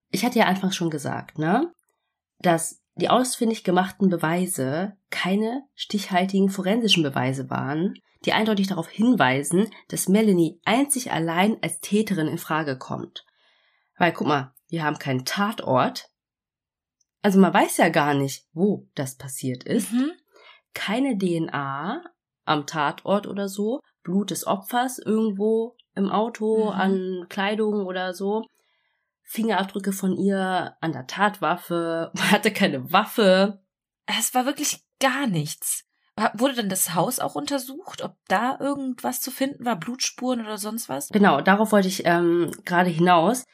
Ich 0.09 0.25
hatte 0.25 0.39
ja 0.39 0.45
anfangs 0.45 0.75
schon 0.75 0.89
gesagt, 0.89 1.37
ne, 1.37 1.71
dass 2.39 2.78
die 2.99 3.09
ausfindig 3.09 3.63
gemachten 3.63 4.09
Beweise 4.09 4.97
keine 5.09 5.63
stichhaltigen 5.73 6.49
forensischen 6.49 7.03
Beweise 7.03 7.49
waren, 7.49 7.95
die 8.25 8.33
eindeutig 8.33 8.67
darauf 8.67 8.87
hinweisen, 8.89 9.69
dass 9.87 10.09
Melanie 10.09 10.59
einzig 10.65 11.11
allein 11.11 11.57
als 11.61 11.79
Täterin 11.79 12.27
in 12.27 12.37
Frage 12.37 12.77
kommt. 12.77 13.25
Weil, 13.97 14.13
guck 14.13 14.27
mal, 14.27 14.53
wir 14.69 14.83
haben 14.83 14.99
keinen 14.99 15.25
Tatort. 15.25 16.09
Also 17.21 17.39
man 17.39 17.53
weiß 17.53 17.77
ja 17.77 17.89
gar 17.89 18.13
nicht, 18.13 18.45
wo 18.53 18.87
das 18.95 19.17
passiert 19.17 19.63
ist. 19.63 19.91
Mhm. 19.91 20.11
Keine 20.73 21.17
DNA 21.17 22.03
am 22.45 22.65
Tatort 22.65 23.27
oder 23.27 23.49
so. 23.49 23.79
Blut 24.03 24.31
des 24.31 24.47
Opfers 24.47 24.99
irgendwo 24.99 25.75
im 25.95 26.09
Auto, 26.09 26.65
Mhm. 26.65 26.71
an 26.71 27.25
Kleidung 27.29 27.85
oder 27.85 28.13
so. 28.13 28.43
Fingerabdrücke 29.29 29.91
von 29.91 30.17
ihr 30.17 30.75
an 30.81 30.91
der 30.91 31.05
Tatwaffe. 31.05 32.11
Man 32.15 32.31
hatte 32.31 32.51
keine 32.51 32.91
Waffe. 32.91 33.61
Es 34.05 34.33
war 34.33 34.45
wirklich 34.45 34.83
gar 34.99 35.27
nichts. 35.27 35.85
Wurde 36.33 36.55
denn 36.55 36.69
das 36.69 36.95
Haus 36.95 37.19
auch 37.19 37.35
untersucht, 37.35 38.01
ob 38.03 38.17
da 38.27 38.57
irgendwas 38.59 39.21
zu 39.21 39.31
finden 39.31 39.63
war, 39.63 39.77
Blutspuren 39.77 40.41
oder 40.41 40.57
sonst 40.57 40.89
was? 40.89 41.09
Genau, 41.09 41.39
darauf 41.39 41.71
wollte 41.71 41.87
ich 41.87 42.05
ähm, 42.05 42.51
gerade 42.65 42.89
hinaus. 42.89 43.45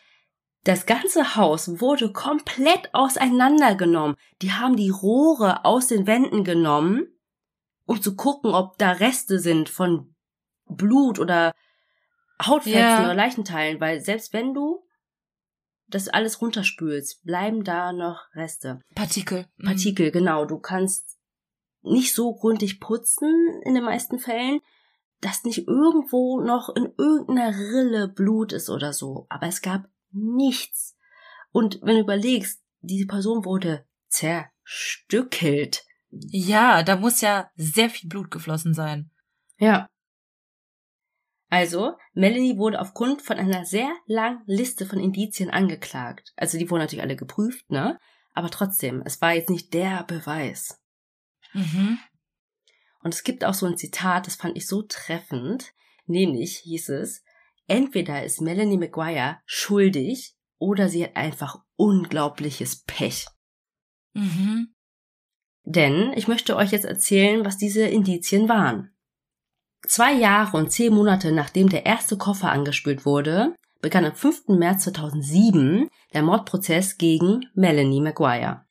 Das 0.64 0.88
ganze 0.88 1.36
Haus 1.36 1.80
wurde 1.80 2.12
komplett 2.12 2.92
auseinandergenommen. 2.94 4.16
Die 4.42 4.54
haben 4.54 4.78
die 4.78 4.90
Rohre 4.90 5.64
aus 5.64 5.88
den 5.88 6.08
Wänden 6.08 6.44
genommen, 6.44 7.06
um 7.86 8.02
zu 8.02 8.16
gucken, 8.16 8.56
ob 8.56 8.80
da 8.80 8.94
Reste 8.94 9.38
sind 9.40 9.70
von 9.70 10.16
Blut 10.68 11.20
oder 11.20 11.52
Hautfetzen 12.44 12.80
Ja. 12.80 13.04
oder 13.04 13.14
Leichenteilen, 13.14 13.80
weil 13.80 14.02
selbst 14.02 14.34
wenn 14.34 14.56
du 14.56 14.85
das 15.88 16.08
alles 16.08 16.42
runterspülst, 16.42 17.24
bleiben 17.24 17.64
da 17.64 17.94
noch 17.94 18.28
Reste. 18.34 18.82
Partikel. 18.96 19.46
Mhm. 19.58 19.66
Partikel, 19.66 20.12
genau. 20.12 20.46
Du 20.46 20.60
kannst 20.60 21.18
nicht 21.82 22.14
so 22.14 22.34
gründlich 22.34 22.80
putzen 22.80 23.62
in 23.64 23.76
den 23.76 23.84
meisten 23.84 24.20
Fällen, 24.20 24.62
dass 25.22 25.44
nicht 25.44 25.68
irgendwo 25.68 26.42
noch 26.42 26.70
in 26.76 26.94
irgendeiner 26.98 27.56
Rille 27.56 28.08
Blut 28.08 28.54
ist 28.54 28.70
oder 28.70 28.94
so. 28.94 29.28
Aber 29.30 29.48
es 29.48 29.62
gab 29.62 29.88
nichts. 30.12 30.96
Und 31.52 31.80
wenn 31.82 31.96
du 31.96 32.02
überlegst, 32.02 32.62
diese 32.82 33.08
Person 33.08 33.46
wurde 33.46 33.86
zerstückelt. 34.08 35.86
Ja, 36.10 36.84
da 36.84 36.96
muss 36.96 37.22
ja 37.22 37.50
sehr 37.56 37.90
viel 37.90 38.10
Blut 38.10 38.32
geflossen 38.32 38.74
sein. 38.74 39.12
Ja. 39.58 39.88
Also, 41.50 41.94
Melanie 42.14 42.58
wurde 42.58 42.80
aufgrund 42.80 43.22
von 43.22 43.38
einer 43.38 43.66
sehr 43.66 43.94
langen 44.08 44.42
Liste 44.46 44.86
von 44.86 45.00
Indizien 45.00 45.50
angeklagt. 45.50 46.34
Also, 46.36 46.58
die 46.58 46.70
wurden 46.70 46.82
natürlich 46.82 47.04
alle 47.04 47.16
geprüft, 47.16 47.70
ne? 47.70 48.00
Aber 48.34 48.50
trotzdem, 48.50 49.02
es 49.06 49.22
war 49.22 49.34
jetzt 49.34 49.50
nicht 49.50 49.74
der 49.74 50.04
Beweis. 50.04 50.82
Mhm. 51.54 52.00
Und 53.02 53.14
es 53.14 53.24
gibt 53.24 53.46
auch 53.46 53.54
so 53.54 53.66
ein 53.66 53.78
Zitat, 53.78 54.28
das 54.28 54.36
fand 54.36 54.58
ich 54.58 54.68
so 54.68 54.82
treffend. 54.82 55.74
Nämlich 56.08 56.58
hieß 56.58 56.90
es, 56.90 57.24
entweder 57.68 58.24
ist 58.24 58.42
Melanie 58.42 58.78
Maguire 58.78 59.38
schuldig 59.46 60.36
oder 60.58 60.90
sie 60.90 61.04
hat 61.04 61.16
einfach 61.16 61.60
unglaubliches 61.76 62.84
Pech. 62.84 63.28
Mhm. 64.14 64.74
Denn 65.64 66.14
ich 66.16 66.28
möchte 66.28 66.56
euch 66.56 66.72
jetzt 66.72 66.86
erzählen, 66.86 67.46
was 67.46 67.58
diese 67.58 67.88
Indizien 67.88 68.50
waren. 68.50 68.95
Zwei 69.88 70.14
Jahre 70.14 70.58
und 70.58 70.72
zehn 70.72 70.94
Monate 70.94 71.32
nachdem 71.32 71.70
der 71.70 71.86
erste 71.86 72.18
Koffer 72.18 72.52
angespült 72.52 73.06
wurde, 73.06 73.56
begann 73.82 74.06
am 74.06 74.16
5. 74.16 74.48
März 74.48 74.86
2007 74.86 75.90
der 76.14 76.24
Mordprozess 76.24 76.98
gegen 76.98 77.46
Melanie 77.54 78.02
Maguire. 78.02 78.66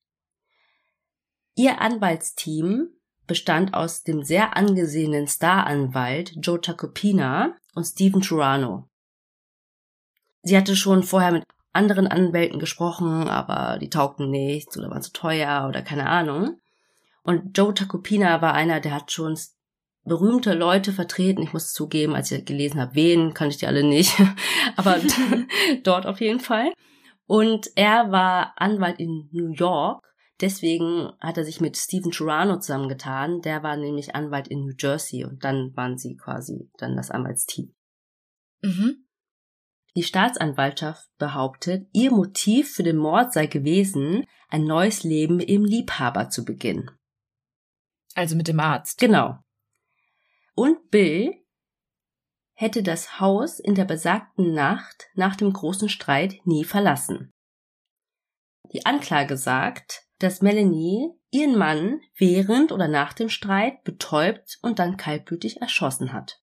Ihr 1.55 1.81
Anwaltsteam 1.81 2.89
bestand 3.27 3.75
aus 3.75 4.03
dem 4.03 4.25
sehr 4.25 4.57
angesehenen 4.57 5.29
Staranwalt 5.29 6.35
Joe 6.41 6.61
Tacopina 6.61 7.55
und 7.75 7.85
Stephen 7.85 8.23
Turano. 8.23 8.89
Sie 10.43 10.57
hatte 10.57 10.75
schon 10.75 11.03
vorher 11.03 11.33
mit 11.33 11.45
anderen 11.73 12.07
Anwälten 12.07 12.59
gesprochen, 12.59 13.29
aber 13.29 13.79
die 13.79 13.91
taugten 13.91 14.31
nichts 14.31 14.77
oder 14.77 14.91
waren 14.91 15.03
zu 15.03 15.13
teuer 15.13 15.67
oder 15.69 15.83
keine 15.83 16.09
Ahnung. 16.09 16.61
Und 17.23 17.57
Joe 17.57 17.73
Tacopina 17.73 18.43
war 18.43 18.53
einer, 18.53 18.81
der 18.81 18.95
hat 18.95 19.13
schon 19.13 19.39
berühmte 20.05 20.55
Leute 20.55 20.93
vertreten. 20.93 21.43
Ich 21.43 21.53
muss 21.53 21.73
zugeben, 21.73 22.15
als 22.15 22.31
ich 22.31 22.45
gelesen 22.45 22.81
habe, 22.81 22.95
wen, 22.95 23.35
kann 23.35 23.49
ich 23.49 23.57
die 23.57 23.67
alle 23.67 23.85
nicht. 23.85 24.15
Aber 24.77 24.99
dort 25.83 26.07
auf 26.07 26.21
jeden 26.21 26.41
Fall. 26.41 26.73
Und 27.27 27.71
er 27.75 28.11
war 28.13 28.53
Anwalt 28.57 28.99
in 28.99 29.29
New 29.33 29.53
York. 29.53 30.05
Deswegen 30.41 31.13
hat 31.21 31.39
er 31.39 31.45
sich 31.45 31.61
mit 31.61 31.77
Stephen 31.77 32.11
Turano 32.11 32.59
zusammengetan. 32.59 33.41
Der 33.41 33.63
war 33.63 33.77
nämlich 33.77 34.15
Anwalt 34.15 34.49
in 34.49 34.61
New 34.61 34.75
Jersey. 34.79 35.25
Und 35.25 35.45
dann 35.45 35.73
waren 35.75 35.97
sie 35.97 36.17
quasi 36.17 36.71
dann 36.77 36.97
das 36.97 37.11
Anwaltsteam. 37.11 37.75
Mhm. 38.63 39.07
Die 39.97 40.03
Staatsanwaltschaft 40.03 41.09
behauptet, 41.19 41.87
ihr 41.93 42.11
Motiv 42.11 42.73
für 42.73 42.83
den 42.83 42.97
Mord 42.97 43.33
sei 43.33 43.47
gewesen, 43.47 44.25
ein 44.49 44.65
neues 44.65 45.05
Leben 45.05 45.39
im 45.39 45.65
Liebhaber 45.65 46.31
zu 46.31 46.45
beginnen. 46.45 46.91
Also 48.17 48.35
mit 48.37 48.49
dem 48.49 48.59
Arzt. 48.59 48.99
Genau. 48.99 49.39
Und 50.55 50.91
Bill 50.91 51.45
hätte 52.55 52.83
das 52.83 53.21
Haus 53.21 53.59
in 53.59 53.75
der 53.75 53.85
besagten 53.85 54.55
Nacht 54.55 55.09
nach 55.15 55.37
dem 55.37 55.53
großen 55.53 55.89
Streit 55.89 56.41
nie 56.45 56.65
verlassen. 56.65 57.33
Die 58.73 58.87
Anklage 58.87 59.37
sagt, 59.37 60.05
dass 60.19 60.43
Melanie 60.43 61.11
ihren 61.31 61.59
Mann 61.59 62.01
während 62.17 62.71
oder 62.71 62.89
nach 62.89 63.13
dem 63.13 63.29
Streit 63.29 63.83
betäubt 63.83 64.59
und 64.63 64.79
dann 64.79 64.97
kaltblütig 64.97 65.61
erschossen 65.61 66.13
hat. 66.13 66.41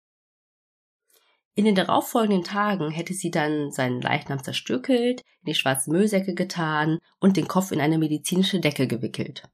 In 1.53 1.66
den 1.66 1.76
darauffolgenden 1.76 2.43
Tagen 2.43 2.91
hätte 2.91 3.14
sie 3.14 3.32
dann 3.32 3.72
seinen 3.72 4.01
Leichnam 4.01 4.43
zerstückelt, 4.43 5.22
in 5.41 5.47
die 5.47 5.55
schwarzen 5.55 5.91
Müllsäcke 5.91 6.34
getan 6.34 6.99
und 7.20 7.38
den 7.38 7.47
Kopf 7.47 7.72
in 7.72 7.82
eine 7.82 7.97
medizinische 7.97 8.59
Decke 8.59 8.88
gewickelt. 8.88 9.49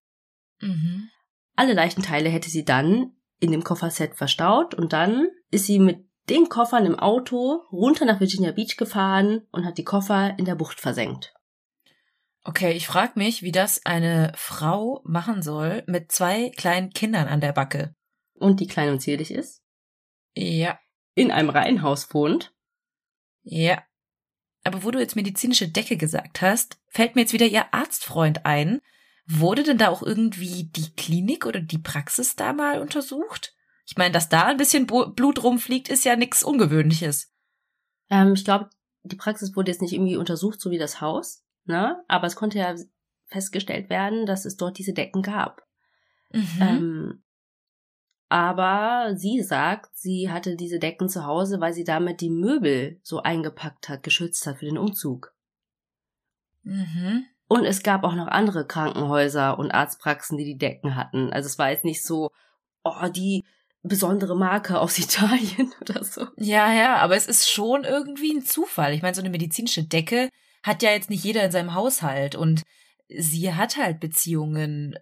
Mhm. 0.60 1.10
Alle 1.56 1.74
Leichenteile 1.74 2.30
hätte 2.30 2.50
sie 2.50 2.66
dann 2.66 3.17
in 3.40 3.52
dem 3.52 3.64
Kofferset 3.64 4.16
verstaut 4.16 4.74
und 4.74 4.94
dann 4.94 5.28
ist 5.52 5.66
sie 5.66 5.80
mit 5.80 6.06
den 6.30 6.50
Koffern 6.50 6.86
im 6.86 7.00
Auto 7.00 7.62
runter 7.72 8.06
nach 8.06 8.20
Virginia 8.20 8.52
Beach 8.52 8.76
gefahren 8.78 9.48
und 9.52 9.66
hat 9.66 9.78
die 9.78 9.84
Koffer 9.86 10.38
in 10.38 10.46
der 10.46 10.56
Bucht 10.56 10.80
versenkt. 10.82 11.34
Okay, 12.44 12.72
ich 12.74 12.88
frage 12.88 13.14
mich, 13.16 13.44
wie 13.44 13.52
das 13.52 13.86
eine 13.86 14.32
Frau 14.36 15.02
machen 15.06 15.42
soll 15.42 15.84
mit 15.88 16.12
zwei 16.12 16.50
kleinen 16.56 16.92
Kindern 16.92 17.28
an 17.28 17.42
der 17.42 17.52
Backe. 17.54 17.94
Und 18.34 18.60
die 18.60 18.68
klein 18.68 18.90
und 18.90 19.02
zierlich 19.02 19.32
ist, 19.32 19.62
Ja, 20.36 20.80
in 21.16 21.32
einem 21.32 21.50
Reihenhaus 21.50 22.14
wohnt. 22.14 22.54
ja. 23.44 23.82
Aber 24.64 24.84
wo 24.84 24.92
du 24.92 25.00
jetzt 25.00 25.16
medizinische 25.16 25.70
Decke 25.70 25.96
gesagt 25.96 26.42
hast, 26.42 26.78
fällt 26.90 27.16
mir 27.16 27.22
jetzt 27.22 27.32
wieder 27.32 27.46
ihr 27.46 27.74
Arztfreund 27.74 28.46
ein, 28.46 28.82
Wurde 29.28 29.64
denn 29.64 29.78
da 29.78 29.90
auch 29.90 30.04
irgendwie 30.04 30.66
die 30.66 30.96
Klinik 30.96 31.46
oder 31.46 31.60
die 31.60 31.78
Praxis 31.78 32.36
da 32.36 32.54
mal 32.54 32.80
untersucht? 32.82 33.54
Ich 33.86 33.98
meine, 33.98 34.14
dass 34.14 34.30
da 34.30 34.44
ein 34.44 34.58
bisschen 34.58 34.88
Blut 34.88 35.44
rumfliegt, 35.44 35.90
ist 35.90 36.06
ja 36.06 36.16
nichts 36.16 36.44
Ungewöhnliches. 36.44 37.34
Ähm, 38.10 38.34
ich 38.34 38.46
glaube, 38.46 38.70
die 39.04 39.16
Praxis 39.16 39.56
wurde 39.56 39.72
jetzt 39.72 39.82
nicht 39.82 39.94
irgendwie 39.94 40.16
untersucht, 40.16 40.62
so 40.62 40.72
wie 40.72 40.78
das 40.78 41.02
Haus, 41.02 41.44
ne? 41.66 42.04
Aber 42.08 42.28
es 42.28 42.36
konnte 42.36 42.58
ja 42.58 42.76
festgestellt 43.26 43.90
werden, 43.90 44.26
dass 44.26 44.46
es 44.46 44.56
dort 44.56 44.78
diese 44.78 44.94
Decken 44.94 45.22
gab. 45.22 45.66
Mhm. 46.32 46.62
Ähm, 46.62 47.24
aber 48.30 49.16
sie 49.16 49.42
sagt, 49.42 49.98
sie 49.98 50.30
hatte 50.30 50.56
diese 50.56 50.80
Decken 50.80 51.08
zu 51.08 51.26
Hause, 51.26 51.62
weil 51.62 51.74
sie 51.74 51.86
damit 51.86 52.20
die 52.20 52.30
Möbel 52.30 53.00
so 53.04 53.22
eingepackt 53.22 53.88
hat, 53.88 54.04
geschützt 54.04 54.46
hat 54.48 54.58
für 54.58 54.66
den 54.66 54.78
Umzug. 54.78 55.34
Mhm. 56.64 57.26
Und 57.48 57.64
es 57.66 57.82
gab 57.82 58.04
auch 58.04 58.16
noch 58.16 58.28
andere 58.28 58.68
Krankenhäuser 58.68 59.58
und 59.58 59.72
Arztpraxen, 59.72 60.38
die 60.38 60.44
die 60.44 60.58
Decken 60.58 60.96
hatten. 60.96 61.32
Also 61.32 61.48
es 61.48 61.58
war 61.58 61.72
jetzt 61.72 61.86
nicht 61.86 62.04
so, 62.04 62.32
oh, 62.84 63.08
die 63.08 63.46
besondere 63.84 64.36
Marke 64.36 64.80
aus 64.80 64.98
Italien 64.98 65.74
oder 65.82 66.04
so. 66.04 66.28
Ja, 66.38 66.72
ja, 66.74 66.98
aber 66.98 67.16
es 67.16 67.28
ist 67.28 67.50
schon 67.50 67.84
irgendwie 67.84 68.34
ein 68.34 68.44
Zufall. 68.44 68.94
Ich 68.94 69.02
meine, 69.02 69.16
so 69.16 69.22
eine 69.22 69.30
medizinische 69.30 69.84
Decke 69.84 70.30
hat 70.64 70.84
ja 70.84 70.92
jetzt 70.92 71.10
nicht 71.10 71.24
jeder 71.24 71.44
in 71.44 71.52
seinem 71.52 71.74
Haushalt 71.74 72.36
und 72.36 72.64
sie 73.08 73.54
hat 73.54 73.78
halt 73.78 74.00
Beziehungen 74.00 74.96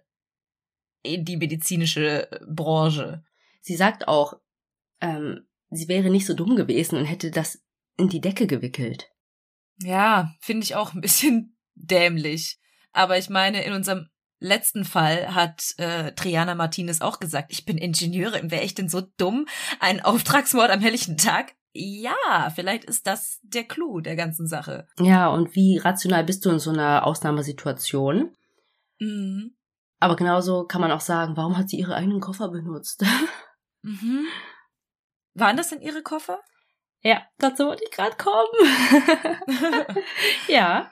in 1.02 1.24
die 1.24 1.36
medizinische 1.36 2.28
Branche. 2.46 3.24
Sie 3.60 3.76
sagt 3.76 4.06
auch, 4.06 4.34
ähm, 5.00 5.46
sie 5.70 5.88
wäre 5.88 6.10
nicht 6.10 6.26
so 6.26 6.34
dumm 6.34 6.54
gewesen 6.54 6.96
und 6.96 7.06
hätte 7.06 7.30
das 7.30 7.62
in 7.96 8.08
die 8.08 8.20
Decke 8.20 8.46
gewickelt. 8.46 9.10
Ja, 9.78 10.34
finde 10.40 10.64
ich 10.64 10.74
auch 10.74 10.94
ein 10.94 11.00
bisschen 11.00 11.55
dämlich. 11.76 12.58
Aber 12.92 13.18
ich 13.18 13.30
meine, 13.30 13.62
in 13.64 13.72
unserem 13.72 14.08
letzten 14.38 14.84
Fall 14.84 15.34
hat 15.34 15.74
äh, 15.78 16.12
Triana 16.12 16.54
Martinez 16.54 17.00
auch 17.00 17.20
gesagt, 17.20 17.52
ich 17.52 17.64
bin 17.64 17.78
Ingenieurin, 17.78 18.50
wäre 18.50 18.64
ich 18.64 18.74
denn 18.74 18.88
so 18.88 19.02
dumm? 19.16 19.46
Ein 19.80 20.04
Auftragsmord 20.04 20.70
am 20.70 20.80
helllichen 20.80 21.16
Tag? 21.16 21.54
Ja, 21.72 22.50
vielleicht 22.54 22.84
ist 22.84 23.06
das 23.06 23.38
der 23.42 23.64
Clou 23.64 24.00
der 24.00 24.16
ganzen 24.16 24.46
Sache. 24.46 24.88
Ja, 24.98 25.28
und 25.28 25.54
wie 25.54 25.78
rational 25.78 26.24
bist 26.24 26.44
du 26.44 26.50
in 26.50 26.58
so 26.58 26.70
einer 26.70 27.06
Ausnahmesituation? 27.06 28.34
Mhm. 28.98 29.54
Aber 29.98 30.16
genauso 30.16 30.64
kann 30.66 30.80
man 30.80 30.92
auch 30.92 31.00
sagen, 31.00 31.36
warum 31.36 31.56
hat 31.56 31.68
sie 31.68 31.78
ihre 31.78 31.94
eigenen 31.94 32.20
Koffer 32.20 32.48
benutzt? 32.48 33.04
Mhm. 33.82 34.26
Waren 35.34 35.56
das 35.56 35.68
denn 35.68 35.80
ihre 35.80 36.02
Koffer? 36.02 36.40
Ja, 37.02 37.22
dazu 37.38 37.66
wollte 37.66 37.84
ich 37.84 37.92
gerade 37.92 38.16
kommen. 38.16 38.48
ja. 40.48 40.90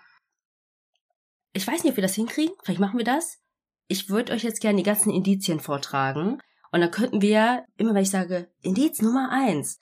Ich 1.56 1.66
weiß 1.68 1.84
nicht, 1.84 1.92
ob 1.92 1.96
wir 1.96 2.02
das 2.02 2.16
hinkriegen. 2.16 2.54
Vielleicht 2.64 2.80
machen 2.80 2.98
wir 2.98 3.04
das. 3.04 3.38
Ich 3.86 4.08
würde 4.08 4.32
euch 4.32 4.42
jetzt 4.42 4.60
gerne 4.60 4.78
die 4.78 4.82
ganzen 4.82 5.10
Indizien 5.10 5.60
vortragen. 5.60 6.40
Und 6.72 6.80
dann 6.80 6.90
könnten 6.90 7.22
wir, 7.22 7.64
immer 7.76 7.94
wenn 7.94 8.02
ich 8.02 8.10
sage, 8.10 8.50
Indiz 8.60 9.00
Nummer 9.00 9.30
eins, 9.30 9.80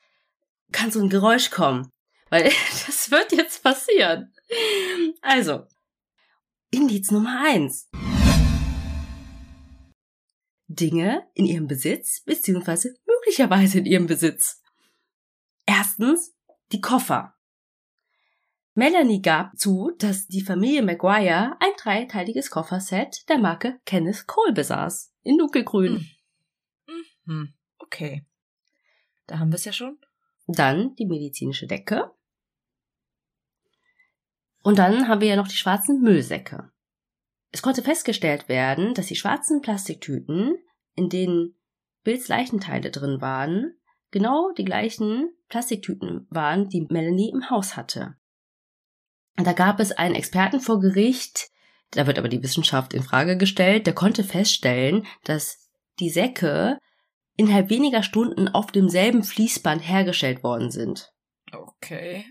kann 0.70 0.90
so 0.90 1.00
ein 1.00 1.08
Geräusch 1.08 1.50
kommen. 1.50 1.90
Weil 2.28 2.44
das 2.86 3.10
wird 3.10 3.32
jetzt 3.32 3.62
passieren. 3.62 4.34
Also, 5.22 5.66
Indiz 6.70 7.10
Nummer 7.10 7.42
eins. 7.42 7.88
Dinge 10.68 11.26
in 11.32 11.46
ihrem 11.46 11.66
Besitz 11.68 12.22
beziehungsweise 12.22 12.94
möglicherweise 13.06 13.78
in 13.78 13.86
ihrem 13.86 14.06
Besitz. 14.06 14.60
Erstens 15.64 16.34
die 16.70 16.82
Koffer. 16.82 17.34
Melanie 18.74 19.20
gab 19.20 19.58
zu, 19.58 19.92
dass 19.98 20.28
die 20.28 20.42
Familie 20.42 20.82
Maguire 20.82 21.56
ein 21.60 21.72
dreiteiliges 21.78 22.50
Kofferset 22.50 23.28
der 23.28 23.38
Marke 23.38 23.78
Kenneth 23.84 24.26
Cole 24.26 24.52
besaß. 24.52 25.12
In 25.22 25.38
dunkelgrün. 25.38 26.06
Mhm. 27.24 27.54
Okay. 27.78 28.26
Da 29.26 29.38
haben 29.38 29.50
wir 29.50 29.56
es 29.56 29.64
ja 29.64 29.72
schon. 29.72 29.98
Dann 30.46 30.94
die 30.96 31.06
medizinische 31.06 31.66
Decke. 31.66 32.10
Und 34.62 34.78
dann 34.78 35.08
haben 35.08 35.20
wir 35.20 35.28
ja 35.28 35.36
noch 35.36 35.48
die 35.48 35.56
schwarzen 35.56 36.00
Müllsäcke. 36.00 36.70
Es 37.50 37.62
konnte 37.62 37.82
festgestellt 37.82 38.48
werden, 38.48 38.94
dass 38.94 39.06
die 39.06 39.16
schwarzen 39.16 39.60
Plastiktüten, 39.60 40.56
in 40.94 41.10
denen 41.10 41.56
Bills 42.02 42.28
Leichenteile 42.28 42.90
drin 42.90 43.20
waren, 43.20 43.74
genau 44.10 44.52
die 44.52 44.64
gleichen 44.64 45.30
Plastiktüten 45.48 46.26
waren, 46.30 46.68
die 46.68 46.86
Melanie 46.88 47.30
im 47.30 47.50
Haus 47.50 47.76
hatte. 47.76 48.16
Da 49.36 49.52
gab 49.52 49.80
es 49.80 49.92
einen 49.92 50.14
Experten 50.14 50.60
vor 50.60 50.80
Gericht, 50.80 51.50
da 51.92 52.06
wird 52.06 52.18
aber 52.18 52.28
die 52.28 52.42
Wissenschaft 52.42 52.94
in 52.94 53.02
Frage 53.02 53.36
gestellt, 53.36 53.86
der 53.86 53.94
konnte 53.94 54.24
feststellen, 54.24 55.06
dass 55.24 55.70
die 56.00 56.10
Säcke 56.10 56.78
innerhalb 57.36 57.70
weniger 57.70 58.02
Stunden 58.02 58.48
auf 58.48 58.72
demselben 58.72 59.22
Fließband 59.22 59.86
hergestellt 59.86 60.42
worden 60.42 60.70
sind. 60.70 61.12
Okay. 61.52 62.24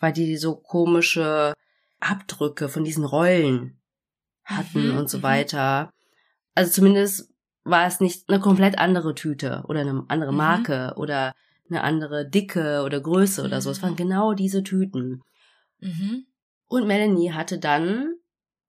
Weil 0.00 0.12
die 0.12 0.36
so 0.36 0.56
komische 0.56 1.54
Abdrücke 1.98 2.68
von 2.68 2.84
diesen 2.84 3.04
Rollen 3.04 3.80
hatten 4.44 4.92
mhm, 4.92 4.98
und 4.98 5.10
so 5.10 5.18
mhm. 5.18 5.22
weiter. 5.22 5.92
Also 6.54 6.72
zumindest 6.72 7.32
war 7.64 7.86
es 7.86 8.00
nicht 8.00 8.28
eine 8.28 8.40
komplett 8.40 8.78
andere 8.78 9.14
Tüte 9.14 9.64
oder 9.68 9.80
eine 9.80 10.04
andere 10.08 10.32
mhm. 10.32 10.38
Marke 10.38 10.92
mhm. 10.94 11.02
oder 11.02 11.34
eine 11.68 11.82
andere 11.82 12.28
Dicke 12.28 12.82
oder 12.84 13.00
Größe 13.00 13.44
oder 13.44 13.60
so. 13.60 13.70
Es 13.70 13.82
waren 13.82 13.92
mhm. 13.92 13.96
genau 13.96 14.34
diese 14.34 14.62
Tüten. 14.62 15.22
Mhm. 15.80 16.26
Und 16.70 16.86
Melanie 16.86 17.32
hatte 17.32 17.58
dann 17.58 18.14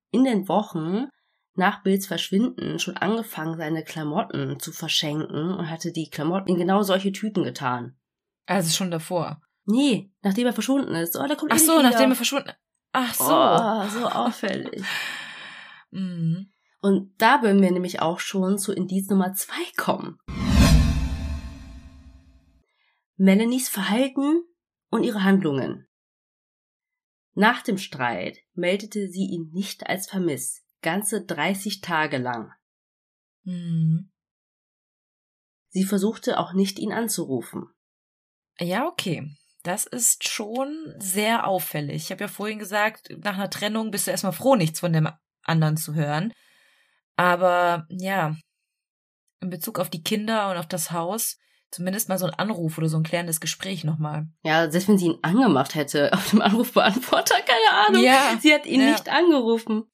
in 0.09 0.23
den 0.23 0.47
Wochen 0.47 1.07
nach 1.53 1.83
Bills 1.83 2.07
Verschwinden 2.07 2.79
schon 2.79 2.97
angefangen, 2.97 3.57
seine 3.57 3.83
Klamotten 3.83 4.59
zu 4.59 4.71
verschenken 4.71 5.53
und 5.53 5.69
hatte 5.69 5.91
die 5.91 6.09
Klamotten 6.09 6.49
in 6.49 6.57
genau 6.57 6.81
solche 6.81 7.11
Tüten 7.11 7.43
getan. 7.43 7.95
Also 8.47 8.73
schon 8.75 8.89
davor? 8.89 9.39
Nee, 9.65 10.11
nachdem 10.23 10.47
er 10.47 10.53
verschwunden 10.53 10.95
ist. 10.95 11.15
Oh, 11.15 11.27
da 11.27 11.35
kommt 11.35 11.51
Ach 11.53 11.59
so, 11.59 11.73
wieder. 11.73 11.91
nachdem 11.91 12.09
er 12.09 12.15
verschwunden 12.15 12.51
Ach 12.91 13.13
so. 13.13 13.23
Oh, 13.23 13.87
so 13.87 14.07
auffällig. 14.07 14.83
mhm. 15.91 16.51
Und 16.81 17.13
da 17.21 17.43
würden 17.43 17.61
wir 17.61 17.71
nämlich 17.71 18.01
auch 18.01 18.19
schon 18.19 18.57
zu 18.57 18.73
Indiz 18.73 19.07
Nummer 19.09 19.33
zwei 19.33 19.63
kommen. 19.77 20.17
Melanies 23.15 23.69
Verhalten 23.69 24.41
und 24.89 25.03
ihre 25.03 25.23
Handlungen. 25.23 25.87
Nach 27.41 27.63
dem 27.63 27.79
Streit 27.79 28.37
meldete 28.53 29.09
sie 29.09 29.25
ihn 29.25 29.49
nicht 29.51 29.87
als 29.87 30.07
vermisst, 30.07 30.61
ganze 30.83 31.25
30 31.25 31.81
Tage 31.81 32.19
lang. 32.19 32.53
Mhm. 33.45 34.11
Sie 35.69 35.83
versuchte 35.83 36.37
auch 36.37 36.53
nicht, 36.53 36.77
ihn 36.77 36.93
anzurufen. 36.93 37.65
Ja, 38.59 38.85
okay. 38.85 39.35
Das 39.63 39.87
ist 39.87 40.29
schon 40.29 40.93
sehr 40.99 41.47
auffällig. 41.47 42.03
Ich 42.03 42.11
habe 42.11 42.25
ja 42.25 42.27
vorhin 42.27 42.59
gesagt, 42.59 43.09
nach 43.23 43.33
einer 43.33 43.49
Trennung 43.49 43.89
bist 43.89 44.05
du 44.05 44.11
erstmal 44.11 44.33
froh, 44.33 44.55
nichts 44.55 44.79
von 44.79 44.93
dem 44.93 45.09
anderen 45.41 45.77
zu 45.77 45.95
hören. 45.95 46.33
Aber 47.15 47.87
ja, 47.89 48.35
in 49.39 49.49
Bezug 49.49 49.79
auf 49.79 49.89
die 49.89 50.03
Kinder 50.03 50.51
und 50.51 50.57
auf 50.57 50.67
das 50.67 50.91
Haus, 50.91 51.39
zumindest 51.71 52.09
mal 52.09 52.17
so 52.17 52.25
ein 52.25 52.33
Anruf 52.33 52.77
oder 52.77 52.89
so 52.89 52.97
ein 52.97 53.03
klärendes 53.03 53.39
Gespräch 53.39 53.83
nochmal. 53.83 54.27
Ja, 54.43 54.69
selbst 54.69 54.89
wenn 54.89 54.97
sie 54.97 55.07
ihn 55.07 55.19
angemacht 55.21 55.75
hätte 55.75 56.13
auf 56.13 56.29
dem 56.29 56.41
Anrufbeantworter, 56.41 57.35
keine 57.41 57.87
Ahnung. 57.87 58.03
Ja, 58.03 58.37
sie 58.39 58.53
hat 58.53 58.65
ihn 58.65 58.81
ja. 58.81 58.91
nicht 58.91 59.09
angerufen. 59.09 59.85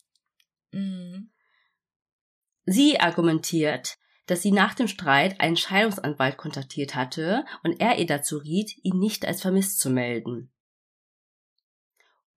Mhm. 0.71 1.31
Sie 2.65 2.99
argumentiert, 2.99 3.95
dass 4.25 4.41
sie 4.41 4.51
nach 4.51 4.73
dem 4.73 4.89
Streit 4.89 5.39
einen 5.39 5.55
Scheidungsanwalt 5.55 6.37
kontaktiert 6.37 6.95
hatte 6.95 7.45
und 7.63 7.79
er 7.79 7.97
ihr 7.97 8.05
dazu 8.05 8.37
riet, 8.37 8.73
ihn 8.83 8.99
nicht 8.99 9.25
als 9.25 9.41
vermisst 9.41 9.79
zu 9.79 9.89
melden. 9.89 10.51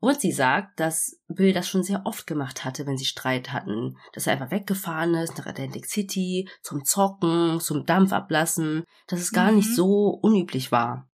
Und 0.00 0.18
sie 0.18 0.32
sagt, 0.32 0.80
dass 0.80 1.20
Bill 1.28 1.52
das 1.52 1.68
schon 1.68 1.82
sehr 1.82 2.06
oft 2.06 2.26
gemacht 2.26 2.64
hatte, 2.64 2.86
wenn 2.86 2.96
sie 2.96 3.04
Streit 3.04 3.52
hatten. 3.52 3.98
Dass 4.14 4.26
er 4.26 4.32
einfach 4.32 4.50
weggefahren 4.50 5.14
ist 5.14 5.36
nach 5.36 5.46
Atlantic 5.46 5.84
City 5.84 6.48
zum 6.62 6.84
Zocken, 6.86 7.60
zum 7.60 7.84
Dampf 7.84 8.12
ablassen, 8.12 8.84
dass 9.08 9.20
es 9.20 9.30
gar 9.30 9.50
mhm. 9.50 9.58
nicht 9.58 9.74
so 9.74 10.08
unüblich 10.08 10.72
war. 10.72 11.10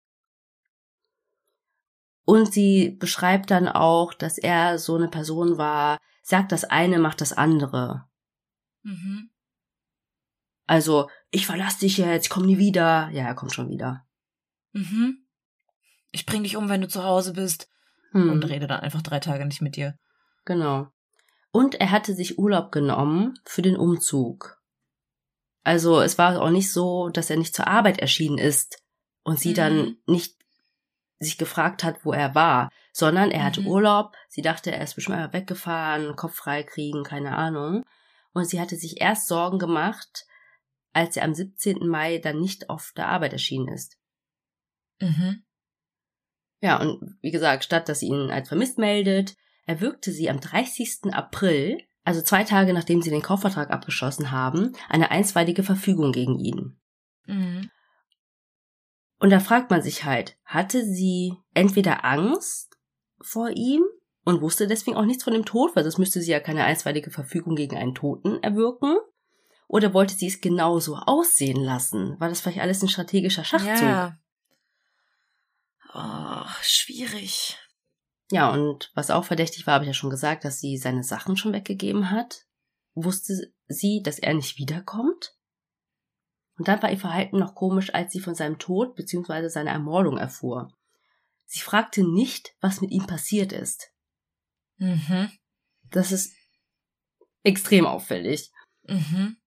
Und 2.25 2.53
sie 2.53 2.91
beschreibt 2.99 3.51
dann 3.51 3.69
auch, 3.69 4.13
dass 4.13 4.37
er 4.37 4.77
so 4.77 4.95
eine 4.95 5.07
Person 5.07 5.57
war, 5.57 5.97
sagt 6.21 6.51
das 6.51 6.65
eine, 6.65 6.99
macht 6.99 7.21
das 7.21 7.31
andere. 7.31 8.09
Mhm. 8.81 9.29
Also, 10.67 11.09
ich 11.31 11.45
verlasse 11.45 11.79
dich 11.79 11.97
jetzt, 11.97 12.29
komm 12.29 12.45
nie 12.45 12.57
wieder. 12.57 13.09
Ja, 13.11 13.23
er 13.23 13.35
kommt 13.35 13.53
schon 13.53 13.69
wieder. 13.69 14.05
Mhm. 14.73 15.25
Ich 16.11 16.25
bring 16.25 16.43
dich 16.43 16.57
um, 16.57 16.67
wenn 16.67 16.81
du 16.81 16.87
zu 16.87 17.03
Hause 17.03 17.33
bist 17.33 17.69
hm. 18.13 18.31
und 18.31 18.43
rede 18.47 18.67
dann 18.67 18.79
einfach 18.79 19.01
drei 19.01 19.19
Tage 19.19 19.45
nicht 19.45 19.61
mit 19.61 19.75
dir. 19.75 19.97
Genau. 20.45 20.87
Und 21.51 21.75
er 21.75 21.91
hatte 21.91 22.13
sich 22.13 22.39
Urlaub 22.39 22.71
genommen 22.71 23.35
für 23.45 23.61
den 23.61 23.75
Umzug. 23.75 24.57
Also 25.63 26.01
es 26.01 26.17
war 26.17 26.41
auch 26.41 26.49
nicht 26.49 26.71
so, 26.71 27.09
dass 27.09 27.29
er 27.29 27.37
nicht 27.37 27.55
zur 27.55 27.67
Arbeit 27.67 27.99
erschienen 27.99 28.37
ist 28.37 28.81
und 29.23 29.39
sie 29.39 29.51
mhm. 29.51 29.55
dann 29.55 29.97
nicht 30.05 30.35
sich 31.19 31.37
gefragt 31.37 31.83
hat, 31.83 32.03
wo 32.03 32.11
er 32.11 32.35
war, 32.35 32.69
sondern 32.91 33.31
er 33.31 33.45
hatte 33.45 33.61
mhm. 33.61 33.67
Urlaub. 33.67 34.13
Sie 34.27 34.41
dachte, 34.41 34.71
er 34.71 34.83
ist 34.83 34.95
bestimmt 34.95 35.17
mal 35.17 35.33
weggefahren, 35.33 36.15
Kopf 36.15 36.35
frei 36.35 36.63
kriegen, 36.63 37.03
keine 37.03 37.35
Ahnung. 37.35 37.85
und 38.33 38.45
sie 38.45 38.59
hatte 38.59 38.75
sich 38.75 38.99
erst 38.99 39.27
Sorgen 39.27 39.59
gemacht, 39.59 40.25
als 40.91 41.17
er 41.17 41.23
am 41.23 41.33
17. 41.33 41.87
Mai 41.87 42.17
dann 42.17 42.39
nicht 42.39 42.69
auf 42.69 42.93
der 42.95 43.07
Arbeit 43.07 43.33
erschienen 43.33 43.67
ist. 43.67 43.97
Mhm. 44.99 45.43
Ja, 46.63 46.79
und 46.79 47.17
wie 47.21 47.31
gesagt, 47.31 47.65
statt 47.65 47.89
dass 47.89 47.99
sie 47.99 48.07
ihn 48.07 48.31
als 48.31 48.47
vermisst 48.47 48.77
meldet, 48.77 49.35
erwirkte 49.65 50.13
sie 50.13 50.29
am 50.29 50.39
30. 50.39 51.13
April, 51.13 51.77
also 52.05 52.21
zwei 52.21 52.45
Tage 52.45 52.73
nachdem 52.73 53.01
sie 53.01 53.09
den 53.09 53.21
Kaufvertrag 53.21 53.69
abgeschlossen 53.69 54.31
haben, 54.31 54.71
eine 54.87 55.11
einstweilige 55.11 55.63
Verfügung 55.63 56.13
gegen 56.13 56.39
ihn. 56.39 56.79
Mhm. 57.25 57.69
Und 59.19 59.29
da 59.29 59.41
fragt 59.41 59.71
man 59.71 59.81
sich 59.81 60.05
halt, 60.05 60.37
hatte 60.45 60.85
sie 60.85 61.33
entweder 61.53 62.05
Angst 62.05 62.77
vor 63.19 63.49
ihm 63.49 63.83
und 64.23 64.41
wusste 64.41 64.65
deswegen 64.65 64.95
auch 64.95 65.05
nichts 65.05 65.25
von 65.25 65.33
dem 65.33 65.43
Tod, 65.43 65.75
weil 65.75 65.83
sonst 65.83 65.97
müsste 65.97 66.21
sie 66.21 66.31
ja 66.31 66.39
keine 66.39 66.63
einstweilige 66.63 67.11
Verfügung 67.11 67.57
gegen 67.57 67.75
einen 67.75 67.93
Toten 67.93 68.41
erwirken. 68.41 68.95
Oder 69.67 69.93
wollte 69.93 70.13
sie 70.13 70.27
es 70.27 70.39
genauso 70.39 70.95
aussehen 70.95 71.61
lassen? 71.61 72.17
War 72.21 72.29
das 72.29 72.39
vielleicht 72.39 72.61
alles 72.61 72.81
ein 72.81 72.89
strategischer 72.89 73.43
Schachzug? 73.43 73.81
Ja. 73.81 74.17
Oh, 75.93 76.45
schwierig. 76.61 77.57
Ja, 78.31 78.51
und 78.51 78.91
was 78.95 79.11
auch 79.11 79.25
verdächtig 79.25 79.67
war, 79.67 79.75
habe 79.75 79.85
ich 79.85 79.89
ja 79.89 79.93
schon 79.93 80.09
gesagt, 80.09 80.43
dass 80.43 80.59
sie 80.59 80.77
seine 80.77 81.03
Sachen 81.03 81.37
schon 81.37 81.53
weggegeben 81.53 82.09
hat. 82.09 82.45
Wusste 82.95 83.53
sie, 83.67 84.01
dass 84.03 84.19
er 84.19 84.33
nicht 84.33 84.57
wiederkommt? 84.57 85.35
Und 86.57 86.67
dann 86.67 86.81
war 86.81 86.91
ihr 86.91 86.97
Verhalten 86.99 87.37
noch 87.37 87.55
komisch, 87.55 87.93
als 87.93 88.11
sie 88.11 88.19
von 88.19 88.35
seinem 88.35 88.59
Tod 88.59 88.95
bzw. 88.95 89.49
seiner 89.49 89.71
Ermordung 89.71 90.17
erfuhr. 90.17 90.71
Sie 91.45 91.59
fragte 91.59 92.03
nicht, 92.03 92.55
was 92.61 92.81
mit 92.81 92.91
ihm 92.91 93.05
passiert 93.05 93.51
ist. 93.51 93.91
Mhm. 94.77 95.31
Das 95.91 96.11
ist 96.11 96.33
extrem 97.43 97.85
auffällig. 97.85 98.51
Mhm. 98.83 99.37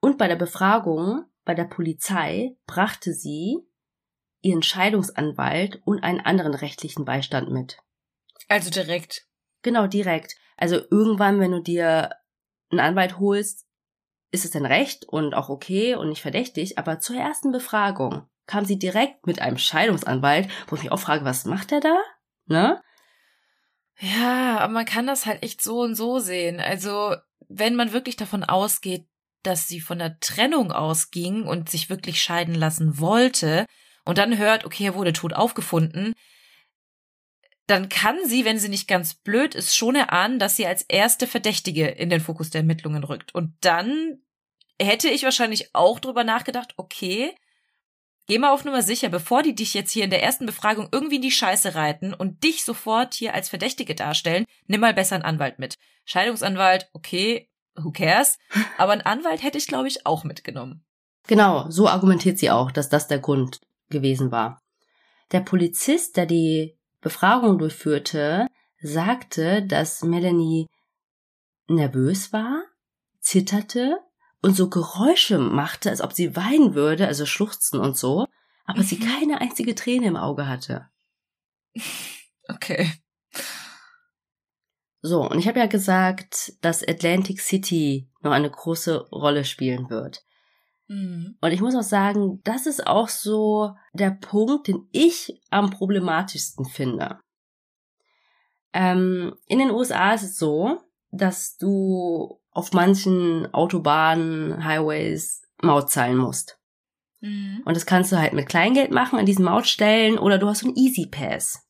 Und 0.00 0.18
bei 0.18 0.28
der 0.28 0.36
Befragung 0.36 1.26
bei 1.44 1.54
der 1.54 1.64
Polizei 1.64 2.56
brachte 2.66 3.12
sie 3.12 3.58
ihren 4.42 4.62
Scheidungsanwalt 4.62 5.80
und 5.84 6.02
einen 6.02 6.20
anderen 6.20 6.54
rechtlichen 6.54 7.04
Beistand 7.04 7.50
mit. 7.50 7.78
Also 8.48 8.70
direkt. 8.70 9.26
Genau, 9.62 9.86
direkt. 9.86 10.36
Also 10.56 10.80
irgendwann, 10.90 11.40
wenn 11.40 11.52
du 11.52 11.62
dir 11.62 12.10
einen 12.70 12.80
Anwalt 12.80 13.18
holst, 13.18 13.66
ist 14.32 14.44
es 14.44 14.50
dann 14.50 14.66
recht 14.66 15.04
und 15.04 15.34
auch 15.34 15.48
okay 15.48 15.94
und 15.94 16.08
nicht 16.08 16.22
verdächtig, 16.22 16.78
aber 16.78 16.98
zur 17.00 17.16
ersten 17.16 17.52
Befragung 17.52 18.26
kam 18.46 18.64
sie 18.64 18.78
direkt 18.78 19.26
mit 19.26 19.40
einem 19.40 19.58
Scheidungsanwalt, 19.58 20.48
wo 20.66 20.76
ich 20.76 20.82
mich 20.82 20.92
auch 20.92 20.98
frage, 20.98 21.24
was 21.24 21.44
macht 21.44 21.70
er 21.70 21.80
da? 21.80 21.96
Ne? 22.46 22.82
Ja, 24.00 24.58
aber 24.58 24.72
man 24.72 24.84
kann 24.84 25.06
das 25.06 25.26
halt 25.26 25.42
echt 25.42 25.62
so 25.62 25.80
und 25.80 25.94
so 25.94 26.18
sehen. 26.18 26.60
Also, 26.60 27.14
wenn 27.48 27.76
man 27.76 27.92
wirklich 27.92 28.16
davon 28.16 28.42
ausgeht, 28.42 29.06
dass 29.42 29.68
sie 29.68 29.80
von 29.80 29.98
der 29.98 30.18
Trennung 30.18 30.72
ausging 30.72 31.46
und 31.46 31.68
sich 31.68 31.90
wirklich 31.90 32.22
scheiden 32.22 32.54
lassen 32.54 32.98
wollte 32.98 33.66
und 34.04 34.18
dann 34.18 34.38
hört, 34.38 34.64
okay, 34.64 34.84
er 34.84 34.94
wurde 34.94 35.12
tot 35.12 35.32
aufgefunden, 35.32 36.14
dann 37.66 37.88
kann 37.88 38.18
sie, 38.26 38.44
wenn 38.44 38.58
sie 38.58 38.68
nicht 38.68 38.88
ganz 38.88 39.14
blöd 39.14 39.54
ist, 39.54 39.76
schon 39.76 39.94
erahnen, 39.94 40.38
dass 40.38 40.56
sie 40.56 40.66
als 40.66 40.82
erste 40.82 41.26
Verdächtige 41.26 41.86
in 41.86 42.10
den 42.10 42.20
Fokus 42.20 42.50
der 42.50 42.60
Ermittlungen 42.60 43.04
rückt. 43.04 43.34
Und 43.34 43.54
dann 43.60 44.18
hätte 44.80 45.08
ich 45.08 45.22
wahrscheinlich 45.22 45.74
auch 45.74 46.00
drüber 46.00 46.24
nachgedacht, 46.24 46.74
okay, 46.76 47.34
geh 48.26 48.38
mal 48.38 48.52
auf 48.52 48.64
Nummer 48.64 48.82
sicher, 48.82 49.08
bevor 49.08 49.42
die 49.42 49.54
dich 49.54 49.74
jetzt 49.74 49.92
hier 49.92 50.04
in 50.04 50.10
der 50.10 50.22
ersten 50.22 50.46
Befragung 50.46 50.88
irgendwie 50.90 51.16
in 51.16 51.22
die 51.22 51.30
Scheiße 51.30 51.74
reiten 51.74 52.12
und 52.14 52.42
dich 52.42 52.64
sofort 52.64 53.14
hier 53.14 53.34
als 53.34 53.48
Verdächtige 53.48 53.94
darstellen, 53.94 54.44
nimm 54.66 54.80
mal 54.80 54.94
besser 54.94 55.14
einen 55.14 55.24
Anwalt 55.24 55.58
mit. 55.58 55.76
Scheidungsanwalt, 56.04 56.88
okay, 56.92 57.48
who 57.76 57.92
cares? 57.92 58.38
Aber 58.76 58.92
einen 58.92 59.02
Anwalt 59.02 59.42
hätte 59.42 59.58
ich, 59.58 59.68
glaube 59.68 59.88
ich, 59.88 60.04
auch 60.04 60.24
mitgenommen. 60.24 60.84
Genau, 61.28 61.70
so 61.70 61.88
argumentiert 61.88 62.38
sie 62.38 62.50
auch, 62.50 62.72
dass 62.72 62.88
das 62.88 63.06
der 63.06 63.20
Grund 63.20 63.60
gewesen 63.92 64.32
war. 64.32 64.60
Der 65.30 65.40
Polizist, 65.40 66.16
der 66.16 66.26
die 66.26 66.76
Befragung 67.00 67.58
durchführte, 67.58 68.48
sagte, 68.80 69.62
dass 69.62 70.02
Melanie 70.02 70.66
nervös 71.68 72.32
war, 72.32 72.64
zitterte 73.20 73.98
und 74.42 74.54
so 74.54 74.68
Geräusche 74.68 75.38
machte, 75.38 75.90
als 75.90 76.00
ob 76.00 76.12
sie 76.12 76.34
weinen 76.34 76.74
würde, 76.74 77.06
also 77.06 77.24
schluchzen 77.24 77.78
und 77.78 77.96
so, 77.96 78.26
aber 78.64 78.80
mhm. 78.80 78.84
sie 78.84 78.98
keine 78.98 79.40
einzige 79.40 79.74
Träne 79.74 80.08
im 80.08 80.16
Auge 80.16 80.48
hatte. 80.48 80.88
Okay. 82.48 82.92
So, 85.00 85.28
und 85.28 85.38
ich 85.38 85.48
habe 85.48 85.58
ja 85.58 85.66
gesagt, 85.66 86.54
dass 86.60 86.86
Atlantic 86.86 87.40
City 87.40 88.08
noch 88.20 88.32
eine 88.32 88.50
große 88.50 89.08
Rolle 89.10 89.44
spielen 89.44 89.90
wird. 89.90 90.24
Mhm. 90.88 91.36
Und 91.40 91.52
ich 91.52 91.60
muss 91.60 91.74
auch 91.74 91.82
sagen, 91.82 92.40
das 92.44 92.66
ist 92.66 92.86
auch 92.86 93.08
so 93.08 93.74
der 93.92 94.10
Punkt, 94.10 94.68
den 94.68 94.88
ich 94.92 95.40
am 95.50 95.70
problematischsten 95.70 96.64
finde. 96.64 97.18
Ähm, 98.72 99.34
in 99.46 99.58
den 99.58 99.70
USA 99.70 100.14
ist 100.14 100.22
es 100.22 100.38
so, 100.38 100.80
dass 101.10 101.56
du 101.56 102.40
auf 102.50 102.72
manchen 102.72 103.52
Autobahnen, 103.52 104.64
Highways 104.64 105.42
Maut 105.62 105.90
zahlen 105.90 106.16
musst. 106.16 106.58
Mhm. 107.20 107.62
Und 107.64 107.76
das 107.76 107.86
kannst 107.86 108.12
du 108.12 108.18
halt 108.18 108.32
mit 108.32 108.48
Kleingeld 108.48 108.90
machen 108.90 109.18
an 109.18 109.26
diesen 109.26 109.44
Mautstellen 109.44 110.18
oder 110.18 110.38
du 110.38 110.48
hast 110.48 110.60
so 110.60 110.68
ein 110.68 110.76
Easy 110.76 111.06
Pass. 111.06 111.66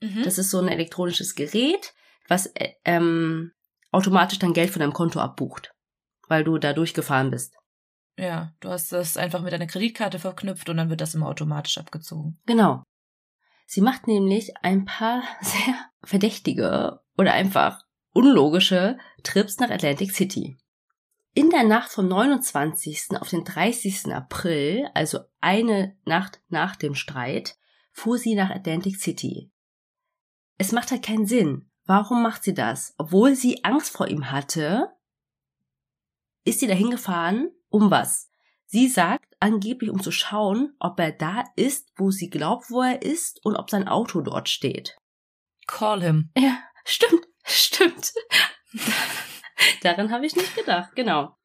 Mhm. 0.00 0.22
Das 0.24 0.38
ist 0.38 0.50
so 0.50 0.58
ein 0.58 0.68
elektronisches 0.68 1.34
Gerät, 1.34 1.94
was 2.28 2.46
äh, 2.54 2.72
ähm, 2.84 3.52
automatisch 3.92 4.38
dann 4.38 4.54
Geld 4.54 4.70
von 4.70 4.80
deinem 4.80 4.92
Konto 4.92 5.20
abbucht, 5.20 5.72
weil 6.28 6.44
du 6.44 6.58
da 6.58 6.72
durchgefahren 6.72 7.30
bist. 7.30 7.54
Ja, 8.18 8.52
du 8.60 8.70
hast 8.70 8.92
das 8.92 9.16
einfach 9.16 9.42
mit 9.42 9.52
deiner 9.52 9.66
Kreditkarte 9.66 10.18
verknüpft 10.18 10.68
und 10.68 10.78
dann 10.78 10.88
wird 10.88 11.00
das 11.00 11.14
immer 11.14 11.28
automatisch 11.28 11.78
abgezogen. 11.78 12.38
Genau. 12.46 12.82
Sie 13.66 13.80
macht 13.80 14.06
nämlich 14.06 14.56
ein 14.62 14.84
paar 14.84 15.22
sehr 15.40 15.74
verdächtige 16.02 17.00
oder 17.18 17.32
einfach 17.32 17.82
unlogische 18.12 18.98
Trips 19.22 19.58
nach 19.58 19.70
Atlantic 19.70 20.12
City. 20.12 20.56
In 21.34 21.50
der 21.50 21.64
Nacht 21.64 21.90
vom 21.92 22.08
29. 22.08 23.20
auf 23.20 23.28
den 23.28 23.44
30. 23.44 24.14
April, 24.14 24.88
also 24.94 25.20
eine 25.42 25.94
Nacht 26.06 26.40
nach 26.48 26.76
dem 26.76 26.94
Streit, 26.94 27.58
fuhr 27.92 28.16
sie 28.16 28.34
nach 28.34 28.48
Atlantic 28.48 28.96
City. 28.96 29.50
Es 30.56 30.72
macht 30.72 30.90
halt 30.90 31.04
keinen 31.04 31.26
Sinn. 31.26 31.70
Warum 31.84 32.22
macht 32.22 32.42
sie 32.42 32.54
das? 32.54 32.94
Obwohl 32.96 33.34
sie 33.34 33.64
Angst 33.64 33.90
vor 33.90 34.08
ihm 34.08 34.30
hatte, 34.30 34.88
ist 36.44 36.60
sie 36.60 36.66
dahin 36.66 36.90
gefahren, 36.90 37.50
um 37.76 37.90
was? 37.90 38.30
Sie 38.64 38.88
sagt 38.88 39.36
angeblich, 39.38 39.90
um 39.90 40.02
zu 40.02 40.10
schauen, 40.10 40.74
ob 40.80 40.98
er 40.98 41.12
da 41.12 41.44
ist, 41.56 41.92
wo 41.96 42.10
sie 42.10 42.30
glaubt, 42.30 42.70
wo 42.70 42.80
er 42.82 43.02
ist 43.02 43.44
und 43.44 43.54
ob 43.54 43.70
sein 43.70 43.86
Auto 43.86 44.22
dort 44.22 44.48
steht. 44.48 44.96
Call 45.66 46.02
him. 46.02 46.30
Ja, 46.36 46.58
stimmt, 46.84 47.28
stimmt. 47.44 48.12
Daran 49.82 50.10
habe 50.10 50.26
ich 50.26 50.34
nicht 50.34 50.56
gedacht, 50.56 50.96
genau. 50.96 51.36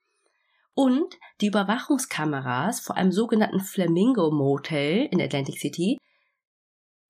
Und 0.74 1.18
die 1.42 1.48
Überwachungskameras 1.48 2.80
vor 2.80 2.96
einem 2.96 3.12
sogenannten 3.12 3.60
Flamingo 3.60 4.32
Motel 4.32 5.08
in 5.12 5.22
Atlantic 5.22 5.60
City 5.60 5.98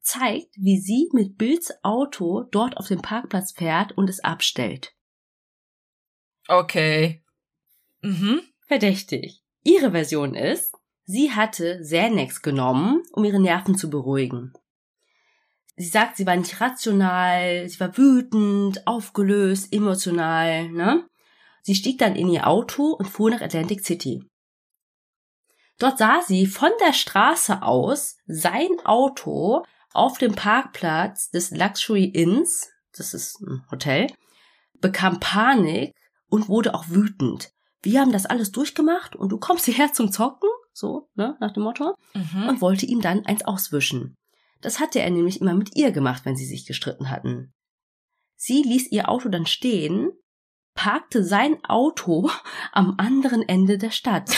zeigt, 0.01 0.55
wie 0.57 0.79
sie 0.79 1.09
mit 1.13 1.37
Bills 1.37 1.71
Auto 1.83 2.43
dort 2.51 2.75
auf 2.77 2.87
dem 2.87 3.01
Parkplatz 3.03 3.51
fährt 3.51 3.91
und 3.91 4.09
es 4.09 4.19
abstellt. 4.23 4.95
Okay. 6.47 7.23
Mhm 8.01 8.50
verdächtig. 8.71 9.43
Ihre 9.65 9.91
Version 9.91 10.33
ist, 10.33 10.73
sie 11.03 11.31
hatte 11.31 11.81
Xanax 11.81 12.41
genommen, 12.41 13.03
um 13.11 13.25
ihre 13.25 13.41
Nerven 13.41 13.77
zu 13.77 13.89
beruhigen. 13.89 14.53
Sie 15.75 15.89
sagt, 15.89 16.15
sie 16.15 16.25
war 16.25 16.37
nicht 16.37 16.61
rational, 16.61 17.67
sie 17.67 17.81
war 17.81 17.97
wütend, 17.97 18.87
aufgelöst, 18.87 19.73
emotional, 19.73 20.69
ne? 20.69 21.05
Sie 21.63 21.75
stieg 21.75 21.97
dann 21.97 22.15
in 22.15 22.29
ihr 22.29 22.47
Auto 22.47 22.93
und 22.93 23.09
fuhr 23.09 23.29
nach 23.29 23.41
Atlantic 23.41 23.85
City. 23.85 24.23
Dort 25.77 25.97
sah 25.97 26.21
sie 26.25 26.45
von 26.45 26.71
der 26.79 26.93
Straße 26.93 27.61
aus 27.63 28.15
sein 28.25 28.69
Auto 28.85 29.65
auf 29.91 30.17
dem 30.17 30.33
Parkplatz 30.33 31.29
des 31.29 31.51
Luxury 31.51 32.05
Inns, 32.05 32.69
das 32.95 33.13
ist 33.13 33.41
ein 33.41 33.65
Hotel, 33.69 34.07
bekam 34.79 35.19
Panik 35.19 35.93
und 36.29 36.47
wurde 36.47 36.73
auch 36.73 36.87
wütend 36.87 37.51
wir 37.83 37.99
haben 37.99 38.11
das 38.11 38.25
alles 38.25 38.51
durchgemacht 38.51 39.15
und 39.15 39.29
du 39.29 39.37
kommst 39.37 39.65
hierher 39.65 39.93
zum 39.93 40.11
Zocken, 40.11 40.49
so, 40.73 41.09
ne, 41.15 41.37
nach 41.39 41.51
dem 41.51 41.63
Motto, 41.63 41.95
mhm. 42.13 42.49
und 42.49 42.61
wollte 42.61 42.85
ihm 42.85 43.01
dann 43.01 43.25
eins 43.25 43.43
auswischen. 43.43 44.15
Das 44.61 44.79
hatte 44.79 44.99
er 44.99 45.09
nämlich 45.09 45.41
immer 45.41 45.53
mit 45.53 45.75
ihr 45.75 45.91
gemacht, 45.91 46.23
wenn 46.25 46.35
sie 46.35 46.45
sich 46.45 46.65
gestritten 46.65 47.09
hatten. 47.09 47.53
Sie 48.35 48.61
ließ 48.61 48.91
ihr 48.91 49.09
Auto 49.09 49.29
dann 49.29 49.45
stehen, 49.45 50.11
parkte 50.73 51.23
sein 51.23 51.63
Auto 51.65 52.29
am 52.71 52.95
anderen 52.97 53.47
Ende 53.47 53.77
der 53.77 53.91
Stadt. 53.91 54.31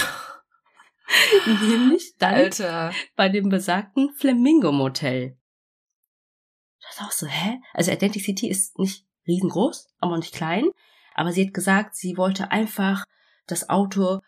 nämlich 1.46 2.16
dann 2.18 2.34
Alter. 2.34 2.92
bei 3.16 3.30
dem 3.30 3.50
besagten 3.50 4.14
Flamingo 4.14 4.72
Motel. 4.72 5.38
Das 6.82 6.96
ist 6.96 7.02
auch 7.02 7.12
so, 7.12 7.28
hä? 7.28 7.60
Also 7.74 7.92
Atlantic 7.92 8.24
City 8.24 8.50
ist 8.50 8.78
nicht 8.78 9.06
riesengroß, 9.28 9.90
aber 10.00 10.18
nicht 10.18 10.34
klein. 10.34 10.70
Aber 11.16 11.32
sie 11.32 11.46
hat 11.46 11.54
gesagt, 11.54 11.96
sie 11.96 12.18
wollte 12.18 12.52
einfach 12.52 13.06
das 13.48 13.70
Auto 13.70 14.20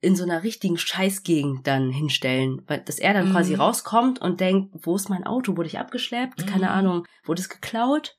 in 0.00 0.14
so 0.14 0.22
einer 0.22 0.44
richtigen 0.44 0.78
Scheißgegend 0.78 1.66
dann 1.66 1.90
hinstellen, 1.90 2.62
weil 2.66 2.80
dass 2.80 2.98
er 2.98 3.14
dann 3.14 3.28
mhm. 3.28 3.32
quasi 3.32 3.54
rauskommt 3.54 4.20
und 4.20 4.40
denkt, 4.40 4.74
wo 4.86 4.94
ist 4.94 5.08
mein 5.08 5.26
Auto? 5.26 5.56
Wurde 5.56 5.68
ich 5.68 5.78
abgeschleppt? 5.78 6.44
Mhm. 6.44 6.46
Keine 6.46 6.70
Ahnung, 6.70 7.06
wurde 7.24 7.40
es 7.40 7.48
geklaut? 7.48 8.16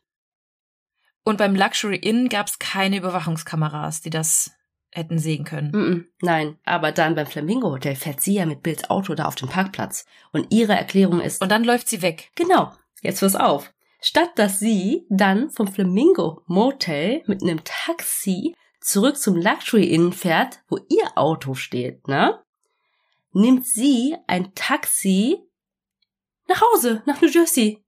Und 1.24 1.38
beim 1.38 1.56
Luxury 1.56 1.98
Inn 1.98 2.28
gab 2.28 2.48
es 2.48 2.60
keine 2.60 2.98
Überwachungskameras, 2.98 4.02
die 4.02 4.10
das 4.10 4.52
hätten 4.92 5.20
sehen 5.20 5.46
können. 5.46 5.72
Mm 5.72 5.76
-mm, 5.76 6.06
nein, 6.22 6.58
aber 6.66 6.92
dann 6.92 7.16
beim 7.16 7.28
Flamingo 7.28 7.70
Hotel 7.70 7.96
fährt 7.96 8.22
sie 8.22 8.34
ja 8.34 8.46
mit 8.46 8.64
Bills 8.64 8.90
Auto 8.90 9.14
da 9.14 9.26
auf 9.26 9.36
dem 9.36 9.48
Parkplatz 9.48 10.06
und 10.32 10.52
ihre 10.52 10.74
Erklärung 10.74 11.22
ist 11.22 11.42
und 11.42 11.50
dann 11.50 11.64
läuft 11.64 11.88
sie 11.88 12.02
weg. 12.02 12.32
Genau. 12.36 12.74
Jetzt 13.02 13.22
wir's 13.22 13.36
auf. 13.36 13.72
Statt 14.02 14.32
dass 14.36 14.60
sie 14.60 15.06
dann 15.10 15.52
vom 15.52 15.68
Flamingo 15.68 16.42
Motel 16.48 17.22
mit 17.28 17.44
einem 17.44 17.64
Taxi 17.64 18.56
zurück 18.80 19.18
zum 19.18 19.36
Luxury 19.36 19.86
Inn 19.86 20.14
fährt, 20.14 20.62
wo 20.68 20.78
ihr 20.90 21.12
Auto 21.16 21.54
steht, 21.54 22.08
ne? 22.08 22.44
Nimmt 23.32 23.66
sie 23.66 24.16
ein 24.28 24.54
Taxi 24.56 25.38
nach 26.48 26.62
Hause, 26.62 27.04
nach 27.06 27.22
New 27.22 27.30
Jersey. 27.30 27.84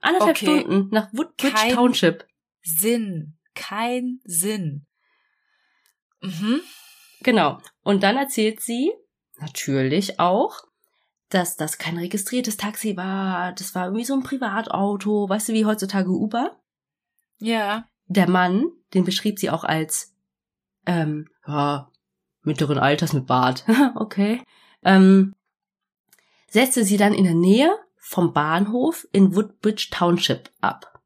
Anderthalb 0.00 0.36
okay. 0.36 0.60
Stunden 0.60 0.88
nach 0.94 1.12
Woodbridge 1.12 1.54
kein 1.54 1.74
Township. 1.74 2.26
Sinn. 2.62 3.36
Kein 3.54 4.20
Sinn. 4.24 4.86
Mhm. 6.22 6.60
Genau. 7.20 7.58
Und 7.82 8.02
dann 8.02 8.16
erzählt 8.16 8.60
sie 8.60 8.92
natürlich 9.38 10.20
auch, 10.20 10.62
dass 11.28 11.56
das 11.56 11.78
kein 11.78 11.98
registriertes 11.98 12.56
Taxi 12.56 12.96
war. 12.96 13.52
Das 13.52 13.74
war 13.74 13.86
irgendwie 13.86 14.04
so 14.04 14.14
ein 14.14 14.22
Privatauto. 14.22 15.28
Weißt 15.28 15.48
du, 15.48 15.52
wie 15.52 15.66
heutzutage 15.66 16.10
Uber? 16.10 16.58
Ja. 17.38 17.88
Der 18.06 18.28
Mann, 18.28 18.70
den 18.94 19.04
beschrieb 19.04 19.38
sie 19.38 19.50
auch 19.50 19.64
als, 19.64 20.14
ähm, 20.88 21.28
ja, 21.46 21.92
mittleren 22.42 22.78
Alters 22.78 23.12
mit 23.12 23.26
Bart. 23.26 23.64
okay. 23.94 24.42
Ähm, 24.82 25.34
setzte 26.48 26.82
sie 26.82 26.96
dann 26.96 27.12
in 27.12 27.24
der 27.24 27.34
Nähe 27.34 27.78
vom 27.96 28.32
Bahnhof 28.32 29.06
in 29.12 29.36
Woodbridge 29.36 29.88
Township 29.90 30.50
ab. 30.60 31.00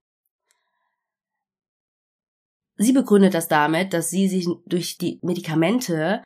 Sie 2.76 2.92
begründet 2.92 3.34
das 3.34 3.48
damit, 3.48 3.92
dass 3.92 4.08
sie 4.08 4.28
sich 4.28 4.46
durch 4.66 4.98
die 4.98 5.18
Medikamente 5.22 6.22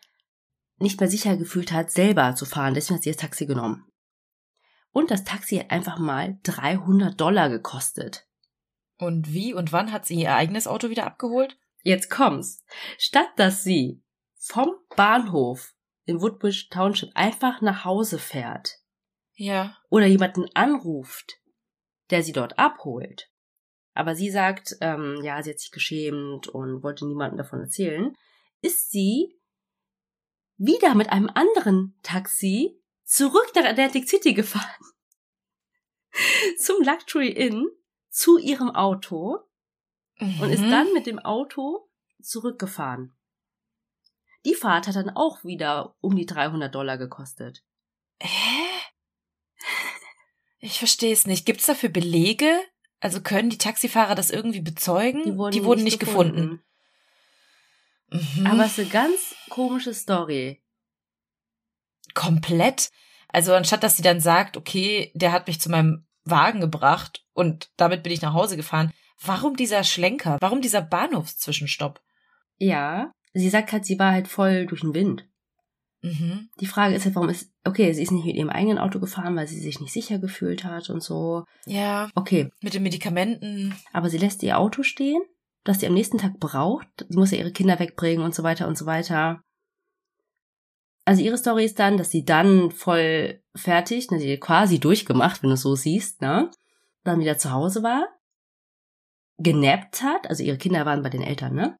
nicht 0.78 1.00
mehr 1.00 1.08
sicher 1.08 1.36
gefühlt 1.36 1.72
hat, 1.72 1.90
selber 1.90 2.34
zu 2.34 2.44
fahren. 2.44 2.74
Deswegen 2.74 2.96
hat 2.96 3.04
sie 3.04 3.10
das 3.10 3.20
Taxi 3.20 3.46
genommen. 3.46 3.86
Und 4.92 5.10
das 5.10 5.24
Taxi 5.24 5.56
hat 5.56 5.70
einfach 5.70 5.98
mal 5.98 6.38
300 6.42 7.18
Dollar 7.18 7.48
gekostet. 7.48 8.28
Und 8.98 9.32
wie 9.32 9.54
und 9.54 9.72
wann 9.72 9.92
hat 9.92 10.06
sie 10.06 10.16
ihr 10.16 10.34
eigenes 10.34 10.66
Auto 10.66 10.90
wieder 10.90 11.06
abgeholt? 11.06 11.58
Jetzt 11.86 12.10
kommt's. 12.10 12.64
Statt 12.98 13.28
dass 13.36 13.62
sie 13.62 14.02
vom 14.34 14.74
Bahnhof 14.96 15.72
in 16.04 16.20
Woodbridge 16.20 16.66
Township 16.68 17.10
einfach 17.14 17.60
nach 17.60 17.84
Hause 17.84 18.18
fährt. 18.18 18.80
Ja. 19.34 19.76
Oder 19.88 20.06
jemanden 20.06 20.46
anruft, 20.54 21.34
der 22.10 22.24
sie 22.24 22.32
dort 22.32 22.58
abholt. 22.58 23.30
Aber 23.94 24.16
sie 24.16 24.32
sagt, 24.32 24.76
ähm, 24.80 25.20
ja, 25.22 25.40
sie 25.44 25.50
hat 25.50 25.60
sich 25.60 25.70
geschämt 25.70 26.48
und 26.48 26.82
wollte 26.82 27.06
niemandem 27.06 27.38
davon 27.38 27.60
erzählen. 27.60 28.16
Ist 28.62 28.90
sie 28.90 29.38
wieder 30.56 30.96
mit 30.96 31.10
einem 31.10 31.30
anderen 31.32 31.96
Taxi 32.02 32.82
zurück 33.04 33.52
nach 33.54 33.64
Atlantic 33.64 34.08
City 34.08 34.34
gefahren. 34.34 34.84
Zum 36.58 36.82
Luxury 36.82 37.28
Inn, 37.28 37.68
zu 38.10 38.38
ihrem 38.38 38.70
Auto 38.70 39.45
mhm. 40.18 40.40
und 40.40 40.50
ist 40.50 40.62
mhm. 40.62 40.70
dann 40.70 40.92
mit 40.92 41.06
dem 41.06 41.18
Auto 41.18 41.88
zurückgefahren. 42.20 43.16
Die 44.44 44.54
Fahrt 44.54 44.86
hat 44.86 44.96
dann 44.96 45.10
auch 45.10 45.42
wieder 45.44 45.96
um 46.00 46.14
die 46.14 46.26
300 46.26 46.72
Dollar 46.74 46.98
gekostet. 46.98 47.64
Hä? 48.20 48.28
Ich 50.58 50.78
verstehe 50.78 51.12
es 51.12 51.26
nicht. 51.26 51.46
Gibt 51.46 51.60
es 51.60 51.66
dafür 51.66 51.88
Belege? 51.88 52.60
Also 53.00 53.20
können 53.20 53.50
die 53.50 53.58
Taxifahrer 53.58 54.14
das 54.14 54.30
irgendwie 54.30 54.60
bezeugen? 54.60 55.22
Die 55.24 55.36
wurden, 55.36 55.52
die 55.52 55.64
wurden 55.64 55.84
nicht, 55.84 55.94
nicht, 55.94 56.00
gefunden. 56.00 56.62
gefunden. 58.10 58.40
Mhm. 58.40 58.46
Aber 58.46 58.64
es 58.64 58.78
ist 58.78 58.80
eine 58.80 58.88
ganz 58.88 59.34
komische 59.50 59.94
Story. 59.94 60.62
Komplett. 62.14 62.90
Also 63.28 63.54
anstatt 63.54 63.82
dass 63.82 63.96
sie 63.96 64.02
dann 64.02 64.20
sagt, 64.20 64.56
okay, 64.56 65.12
der 65.14 65.32
hat 65.32 65.46
mich 65.46 65.60
zu 65.60 65.70
meinem 65.70 66.06
Wagen 66.24 66.60
gebracht 66.60 67.24
und 67.32 67.70
damit 67.76 68.02
bin 68.02 68.12
ich 68.12 68.22
nach 68.22 68.32
Hause 68.32 68.56
gefahren. 68.56 68.92
Warum 69.22 69.56
dieser 69.56 69.84
Schlenker? 69.84 70.38
Warum 70.40 70.60
dieser 70.60 70.82
Bahnhofszwischenstopp? 70.82 72.00
Ja, 72.58 73.12
sie 73.32 73.48
sagt 73.48 73.72
halt, 73.72 73.84
sie 73.84 73.98
war 73.98 74.12
halt 74.12 74.28
voll 74.28 74.66
durch 74.66 74.82
den 74.82 74.94
Wind. 74.94 75.26
Mhm. 76.02 76.50
Die 76.60 76.66
Frage 76.66 76.94
ist 76.94 77.04
halt, 77.04 77.14
warum 77.14 77.28
ist, 77.28 77.52
okay, 77.64 77.92
sie 77.92 78.02
ist 78.02 78.12
nicht 78.12 78.26
mit 78.26 78.36
ihrem 78.36 78.50
eigenen 78.50 78.78
Auto 78.78 79.00
gefahren, 79.00 79.34
weil 79.36 79.48
sie 79.48 79.60
sich 79.60 79.80
nicht 79.80 79.92
sicher 79.92 80.18
gefühlt 80.18 80.64
hat 80.64 80.90
und 80.90 81.02
so. 81.02 81.44
Ja. 81.66 82.08
Okay. 82.14 82.50
Mit 82.60 82.74
den 82.74 82.82
Medikamenten. 82.82 83.74
Aber 83.92 84.08
sie 84.08 84.18
lässt 84.18 84.42
ihr 84.42 84.58
Auto 84.58 84.82
stehen, 84.82 85.22
das 85.64 85.80
sie 85.80 85.86
am 85.86 85.94
nächsten 85.94 86.18
Tag 86.18 86.38
braucht. 86.38 86.86
Sie 87.08 87.18
muss 87.18 87.30
ja 87.30 87.38
ihre 87.38 87.52
Kinder 87.52 87.78
wegbringen 87.78 88.24
und 88.24 88.34
so 88.34 88.42
weiter 88.42 88.68
und 88.68 88.78
so 88.78 88.86
weiter. 88.86 89.40
Also 91.04 91.22
ihre 91.22 91.38
Story 91.38 91.64
ist 91.64 91.78
dann, 91.78 91.96
dass 91.96 92.10
sie 92.10 92.24
dann 92.24 92.70
voll 92.70 93.40
fertig, 93.54 94.10
ne, 94.10 94.18
sie 94.18 94.38
quasi 94.38 94.80
durchgemacht, 94.80 95.42
wenn 95.42 95.50
du 95.50 95.54
es 95.54 95.62
so 95.62 95.76
siehst, 95.76 96.20
ne? 96.20 96.50
Dann 97.04 97.20
wieder 97.20 97.38
zu 97.38 97.52
Hause 97.52 97.84
war, 97.84 98.08
genappt 99.38 100.02
hat, 100.02 100.28
also 100.28 100.42
ihre 100.42 100.58
Kinder 100.58 100.86
waren 100.86 101.02
bei 101.02 101.10
den 101.10 101.22
Eltern, 101.22 101.54
ne? 101.54 101.76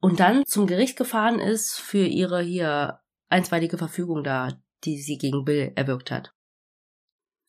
Und 0.00 0.20
dann 0.20 0.44
zum 0.46 0.66
Gericht 0.66 0.96
gefahren 0.96 1.38
ist 1.38 1.78
für 1.78 2.04
ihre 2.04 2.42
hier 2.42 3.00
einstweilige 3.28 3.78
Verfügung 3.78 4.24
da, 4.24 4.60
die 4.84 5.00
sie 5.00 5.16
gegen 5.16 5.44
Bill 5.44 5.72
erwirkt 5.76 6.10
hat. 6.10 6.32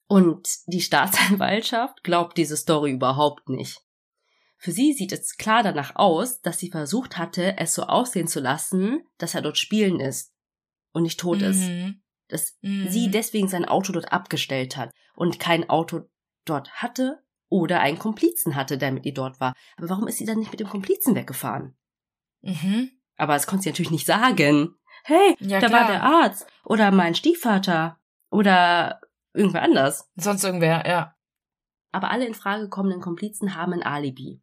Und 0.07 0.47
die 0.67 0.81
Staatsanwaltschaft 0.81 2.03
glaubt 2.03 2.37
diese 2.37 2.55
Story 2.55 2.91
überhaupt 2.91 3.49
nicht. 3.49 3.81
Für 4.57 4.71
sie 4.71 4.93
sieht 4.93 5.11
es 5.11 5.35
klar 5.35 5.63
danach 5.63 5.95
aus, 5.95 6.41
dass 6.41 6.59
sie 6.59 6.69
versucht 6.69 7.17
hatte, 7.17 7.57
es 7.57 7.73
so 7.73 7.83
aussehen 7.83 8.27
zu 8.27 8.39
lassen, 8.39 9.01
dass 9.17 9.33
er 9.33 9.41
dort 9.41 9.57
spielen 9.57 9.99
ist 9.99 10.31
und 10.91 11.03
nicht 11.03 11.19
tot 11.19 11.39
mhm. 11.39 11.45
ist. 11.45 11.69
Dass 12.29 12.57
mhm. 12.61 12.87
sie 12.87 13.09
deswegen 13.09 13.47
sein 13.47 13.65
Auto 13.65 13.91
dort 13.91 14.13
abgestellt 14.13 14.77
hat 14.77 14.91
und 15.15 15.39
kein 15.39 15.69
Auto 15.69 16.09
dort 16.45 16.71
hatte 16.75 17.22
oder 17.53 17.79
einen 17.79 17.99
Komplizen 17.99 18.55
hatte, 18.55 18.77
der 18.77 18.91
mit 18.91 19.05
ihr 19.05 19.13
dort 19.13 19.39
war. 19.39 19.53
Aber 19.77 19.89
warum 19.89 20.07
ist 20.07 20.17
sie 20.17 20.25
dann 20.25 20.39
nicht 20.39 20.51
mit 20.51 20.59
dem 20.59 20.69
Komplizen 20.69 21.15
weggefahren? 21.15 21.75
Mhm. 22.41 22.91
Aber 23.17 23.33
das 23.33 23.47
konnte 23.47 23.63
sie 23.63 23.69
natürlich 23.69 23.91
nicht 23.91 24.07
sagen 24.07 24.75
hey, 25.03 25.35
ja, 25.39 25.59
da 25.59 25.67
klar. 25.67 25.81
war 25.81 25.91
der 25.91 26.03
Arzt 26.03 26.47
oder 26.63 26.91
mein 26.91 27.15
Stiefvater 27.15 27.99
oder 28.29 29.01
irgendwer 29.33 29.61
anders. 29.61 30.09
Sonst 30.15 30.43
irgendwer, 30.43 30.87
ja. 30.87 31.15
Aber 31.91 32.09
alle 32.09 32.25
in 32.25 32.33
Frage 32.33 32.69
kommenden 32.69 33.01
Komplizen 33.01 33.55
haben 33.55 33.73
ein 33.73 33.83
Alibi. 33.83 34.41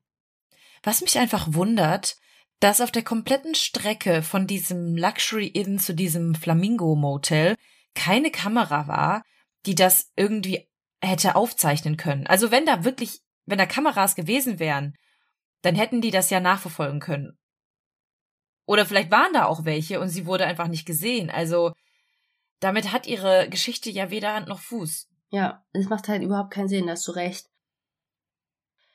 Was 0.83 1.01
mich 1.01 1.19
einfach 1.19 1.53
wundert, 1.53 2.17
dass 2.61 2.81
auf 2.81 2.91
der 2.91 3.03
kompletten 3.03 3.55
Strecke 3.55 4.23
von 4.23 4.47
diesem 4.47 4.97
Luxury 4.97 5.47
Inn 5.47 5.79
zu 5.79 5.95
diesem 5.95 6.35
Flamingo 6.35 6.95
Motel 6.95 7.57
keine 7.95 8.31
Kamera 8.31 8.87
war, 8.87 9.25
die 9.67 9.75
das 9.75 10.13
irgendwie 10.17 10.70
hätte 11.01 11.37
aufzeichnen 11.37 11.97
können. 11.97 12.27
Also 12.27 12.51
wenn 12.51 12.67
da 12.67 12.85
wirklich, 12.85 13.21
wenn 13.47 13.59
da 13.59 13.67
Kameras 13.67 14.15
gewesen 14.15 14.59
wären, 14.59 14.95
dann 15.63 15.75
hätten 15.75 16.01
die 16.01 16.11
das 16.11 16.31
ja 16.31 16.41
nachverfolgen 16.41 17.01
können. 17.01 17.39
Oder 18.67 18.87
vielleicht 18.87 19.11
waren 19.11 19.33
da 19.33 19.47
auch 19.47 19.65
welche 19.65 20.01
und 20.01 20.09
sie 20.09 20.27
wurde 20.27 20.47
einfach 20.47 20.69
nicht 20.69 20.87
gesehen. 20.87 21.31
Also 21.31 21.73
damit 22.61 22.93
hat 22.93 23.07
ihre 23.07 23.49
Geschichte 23.49 23.91
ja 23.91 24.11
weder 24.11 24.35
Hand 24.35 24.49
noch 24.49 24.61
Fuß. 24.61 25.09
Ja, 25.31 25.65
es 25.73 25.89
macht 25.89 26.09
halt 26.09 26.23
überhaupt 26.23 26.53
keinen 26.53 26.69
Sinn, 26.69 26.89
hast 26.91 27.07
du 27.09 27.13
recht. 27.13 27.47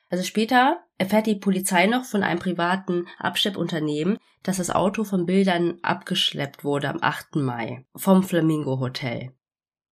Also 0.08 0.22
später 0.22 0.84
erfährt 0.98 1.26
die 1.26 1.34
Polizei 1.34 1.86
noch 1.86 2.04
von 2.04 2.22
einem 2.22 2.38
privaten 2.38 3.06
Abschleppunternehmen, 3.18 4.18
dass 4.42 4.58
das 4.58 4.70
Auto 4.70 5.02
von 5.04 5.26
Bildern 5.26 5.78
abgeschleppt 5.82 6.62
wurde 6.62 6.88
am 6.88 6.98
8. 7.00 7.36
Mai 7.36 7.84
vom 7.96 8.22
Flamingo 8.22 8.78
Hotel. 8.78 9.32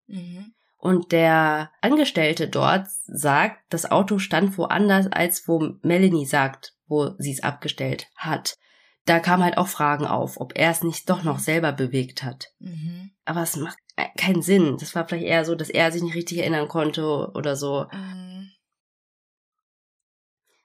Mhm. 0.08 0.54
Und 0.84 1.12
der 1.14 1.72
Angestellte 1.82 2.50
dort 2.50 2.88
sagt, 3.06 3.62
das 3.70 3.90
Auto 3.90 4.20
stand 4.20 4.58
woanders, 4.58 5.08
als 5.08 5.48
wo 5.48 5.76
Melanie 5.82 6.26
sagt, 6.26 6.76
wo 6.88 7.12
sie 7.18 7.32
es 7.32 7.44
abgestellt 7.44 8.08
hat 8.16 8.58
da 9.06 9.20
kamen 9.20 9.44
halt 9.44 9.58
auch 9.58 9.68
Fragen 9.68 10.06
auf, 10.06 10.40
ob 10.40 10.54
er 10.56 10.72
es 10.72 10.84
nicht 10.84 11.10
doch 11.10 11.24
noch 11.24 11.40
selber 11.40 11.72
bewegt 11.74 12.24
hat. 12.24 12.54
Mhm. 12.60 13.12
Aber 13.26 13.42
es 13.42 13.56
macht 13.58 13.78
keinen 14.18 14.42
Sinn. 14.42 14.78
Das 14.80 14.96
war 14.96 15.08
vielleicht 15.08 15.26
eher 15.26 15.46
so, 15.46 15.56
dass 15.56 15.70
er 15.70 15.92
sich 15.92 16.02
nicht 16.02 16.16
richtig 16.16 16.40
erinnern 16.40 16.68
konnte 16.68 17.32
oder 17.34 17.56
so. 17.56 17.86
Mhm. 17.92 18.52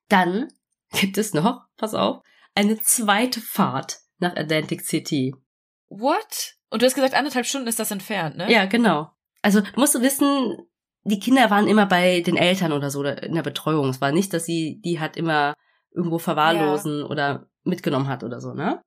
Dann 0.08 0.48
gibt 0.92 1.18
es 1.18 1.34
noch, 1.34 1.66
pass 1.76 1.94
auf, 1.94 2.22
eine 2.54 2.80
zweite 2.80 3.40
Fahrt 3.40 3.98
nach 4.18 4.36
Atlantic 4.36 4.82
City. 4.82 5.34
What? 5.88 6.54
Und 6.70 6.82
du 6.82 6.86
hast 6.86 6.94
gesagt, 6.94 7.14
anderthalb 7.14 7.46
Stunden 7.46 7.68
ist 7.68 7.78
das 7.78 7.90
entfernt, 7.90 8.36
ne? 8.36 8.50
Ja, 8.50 8.66
genau. 8.66 9.10
Also 9.42 9.60
du 9.60 9.68
musst 9.76 10.00
wissen, 10.00 10.58
die 11.04 11.20
Kinder 11.20 11.50
waren 11.50 11.68
immer 11.68 11.86
bei 11.86 12.20
den 12.20 12.36
Eltern 12.36 12.72
oder 12.72 12.90
so 12.90 13.02
in 13.02 13.34
der 13.34 13.42
Betreuung. 13.42 13.88
Es 13.90 14.00
war 14.00 14.12
nicht, 14.12 14.32
dass 14.32 14.44
sie 14.44 14.80
die 14.84 15.00
hat 15.00 15.16
immer 15.16 15.54
irgendwo 15.90 16.18
verwahrlosen 16.18 17.00
ja. 17.00 17.06
oder 17.06 17.48
mitgenommen 17.62 18.08
hat 18.08 18.24
oder 18.24 18.40
so, 18.40 18.52
ne? 18.52 18.82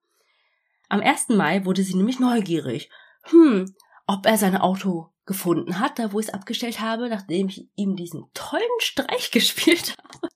Am 0.90 1.00
1. 1.00 1.30
Mai 1.30 1.66
wurde 1.66 1.84
sie 1.84 1.96
nämlich 1.96 2.20
neugierig. 2.20 2.90
Hm, 3.24 3.74
ob 4.08 4.26
er 4.26 4.38
sein 4.38 4.58
Auto 4.58 5.14
gefunden 5.26 5.80
hat, 5.80 6.00
da 6.00 6.12
wo 6.12 6.20
ich 6.20 6.28
es 6.28 6.34
abgestellt 6.34 6.82
habe, 6.82 7.08
nachdem 7.10 7.48
ich 7.48 7.70
ihm 7.76 7.96
diesen 7.96 8.26
tollen 8.34 8.64
Streich 8.80 9.32
gespielt 9.32 9.96
habe. 9.98 10.30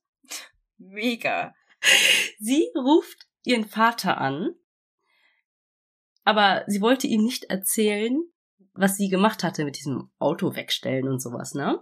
Mega. 0.77 1.53
Sie 2.39 2.69
ruft 2.75 3.27
ihren 3.43 3.65
Vater 3.65 4.19
an, 4.19 4.55
aber 6.23 6.63
sie 6.67 6.81
wollte 6.81 7.07
ihm 7.07 7.23
nicht 7.23 7.45
erzählen, 7.45 8.23
was 8.75 8.97
sie 8.97 9.09
gemacht 9.09 9.43
hatte 9.43 9.65
mit 9.65 9.77
diesem 9.77 10.11
Auto 10.19 10.55
wegstellen 10.55 11.07
und 11.07 11.19
sowas, 11.19 11.53
ne? 11.53 11.81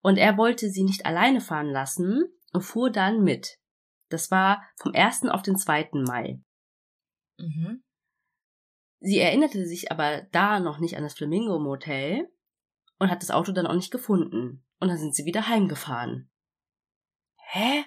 Und 0.00 0.16
er 0.16 0.36
wollte 0.36 0.70
sie 0.70 0.82
nicht 0.82 1.06
alleine 1.06 1.40
fahren 1.40 1.68
lassen 1.68 2.24
und 2.52 2.62
fuhr 2.62 2.90
dann 2.90 3.22
mit. 3.22 3.58
Das 4.08 4.30
war 4.30 4.62
vom 4.80 4.92
1. 4.94 5.26
auf 5.26 5.42
den 5.42 5.56
2. 5.56 5.90
Mai. 5.92 6.40
Mhm. 7.38 7.84
Sie 9.00 9.18
erinnerte 9.18 9.66
sich 9.66 9.90
aber 9.90 10.22
da 10.32 10.60
noch 10.60 10.78
nicht 10.78 10.96
an 10.96 11.02
das 11.02 11.14
Flamingo 11.14 11.58
Motel 11.58 12.28
und 12.98 13.10
hat 13.10 13.22
das 13.22 13.30
Auto 13.30 13.52
dann 13.52 13.66
auch 13.66 13.74
nicht 13.74 13.90
gefunden. 13.90 14.64
Und 14.80 14.88
dann 14.88 14.98
sind 14.98 15.14
sie 15.14 15.24
wieder 15.24 15.48
heimgefahren. 15.48 16.30
Hä? 17.36 17.84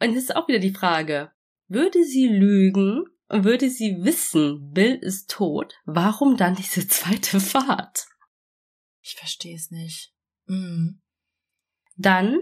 Und 0.00 0.12
jetzt 0.12 0.24
ist 0.24 0.36
auch 0.36 0.48
wieder 0.48 0.58
die 0.58 0.74
Frage, 0.74 1.32
würde 1.66 2.04
sie 2.04 2.28
lügen 2.28 3.04
würde 3.28 3.70
sie 3.70 4.02
wissen, 4.04 4.72
Bill 4.72 4.94
ist 4.94 5.30
tot, 5.30 5.74
warum 5.84 6.36
dann 6.36 6.54
diese 6.54 6.86
zweite 6.88 7.40
Fahrt? 7.40 8.06
Ich 9.00 9.16
verstehe 9.16 9.56
es 9.56 9.70
nicht. 9.70 10.12
Mhm. 10.46 11.00
Dann, 11.96 12.40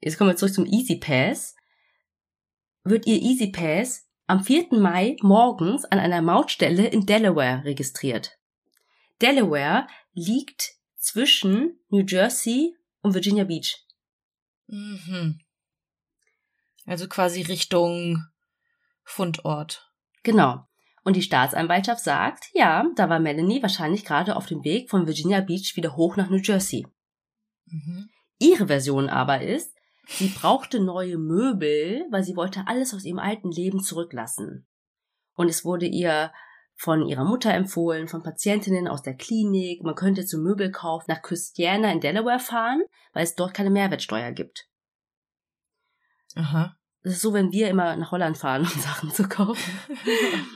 jetzt 0.00 0.18
kommen 0.18 0.30
wir 0.30 0.36
zurück 0.36 0.54
zum 0.54 0.66
Easy 0.66 0.96
Pass, 0.96 1.54
wird 2.84 3.06
ihr 3.06 3.20
Easy 3.20 3.50
Pass 3.50 4.08
am 4.26 4.42
4. 4.44 4.68
Mai 4.72 5.16
morgens 5.20 5.84
an 5.84 5.98
einer 5.98 6.22
Mautstelle 6.22 6.88
in 6.88 7.06
Delaware 7.06 7.64
registriert. 7.64 8.38
Delaware 9.20 9.86
liegt 10.12 10.72
zwischen 10.96 11.78
New 11.88 12.04
Jersey 12.06 12.76
und 13.02 13.14
Virginia 13.14 13.44
Beach. 13.44 13.84
Mhm. 14.66 15.40
Also 16.86 17.08
quasi 17.08 17.42
Richtung 17.42 18.24
Fundort. 19.04 19.91
Genau. 20.22 20.66
Und 21.04 21.16
die 21.16 21.22
Staatsanwaltschaft 21.22 22.02
sagt, 22.02 22.48
ja, 22.54 22.84
da 22.94 23.08
war 23.08 23.18
Melanie 23.18 23.62
wahrscheinlich 23.62 24.04
gerade 24.04 24.36
auf 24.36 24.46
dem 24.46 24.62
Weg 24.64 24.88
von 24.88 25.06
Virginia 25.06 25.40
Beach 25.40 25.74
wieder 25.76 25.96
hoch 25.96 26.16
nach 26.16 26.30
New 26.30 26.38
Jersey. 26.38 26.86
Mhm. 27.66 28.08
Ihre 28.38 28.68
Version 28.68 29.08
aber 29.08 29.42
ist, 29.42 29.74
sie 30.06 30.28
brauchte 30.28 30.80
neue 30.80 31.18
Möbel, 31.18 32.06
weil 32.10 32.22
sie 32.22 32.36
wollte 32.36 32.66
alles 32.66 32.94
aus 32.94 33.04
ihrem 33.04 33.18
alten 33.18 33.50
Leben 33.50 33.82
zurücklassen. 33.82 34.66
Und 35.34 35.48
es 35.48 35.64
wurde 35.64 35.86
ihr 35.86 36.32
von 36.74 37.06
ihrer 37.06 37.24
Mutter 37.24 37.52
empfohlen, 37.52 38.08
von 38.08 38.22
Patientinnen 38.22 38.88
aus 38.88 39.02
der 39.02 39.14
Klinik, 39.14 39.82
man 39.82 39.94
könnte 39.94 40.24
zum 40.26 40.42
Möbelkauf 40.42 41.06
nach 41.06 41.22
Christiana 41.22 41.92
in 41.92 42.00
Delaware 42.00 42.40
fahren, 42.40 42.82
weil 43.12 43.24
es 43.24 43.34
dort 43.34 43.54
keine 43.54 43.70
Mehrwertsteuer 43.70 44.32
gibt. 44.32 44.68
Aha. 46.34 46.76
Das 47.02 47.14
ist 47.14 47.22
so, 47.22 47.32
wenn 47.32 47.52
wir 47.52 47.68
immer 47.68 47.96
nach 47.96 48.12
Holland 48.12 48.38
fahren, 48.38 48.62
um 48.74 48.80
Sachen 48.80 49.10
zu 49.10 49.28
kaufen. 49.28 49.72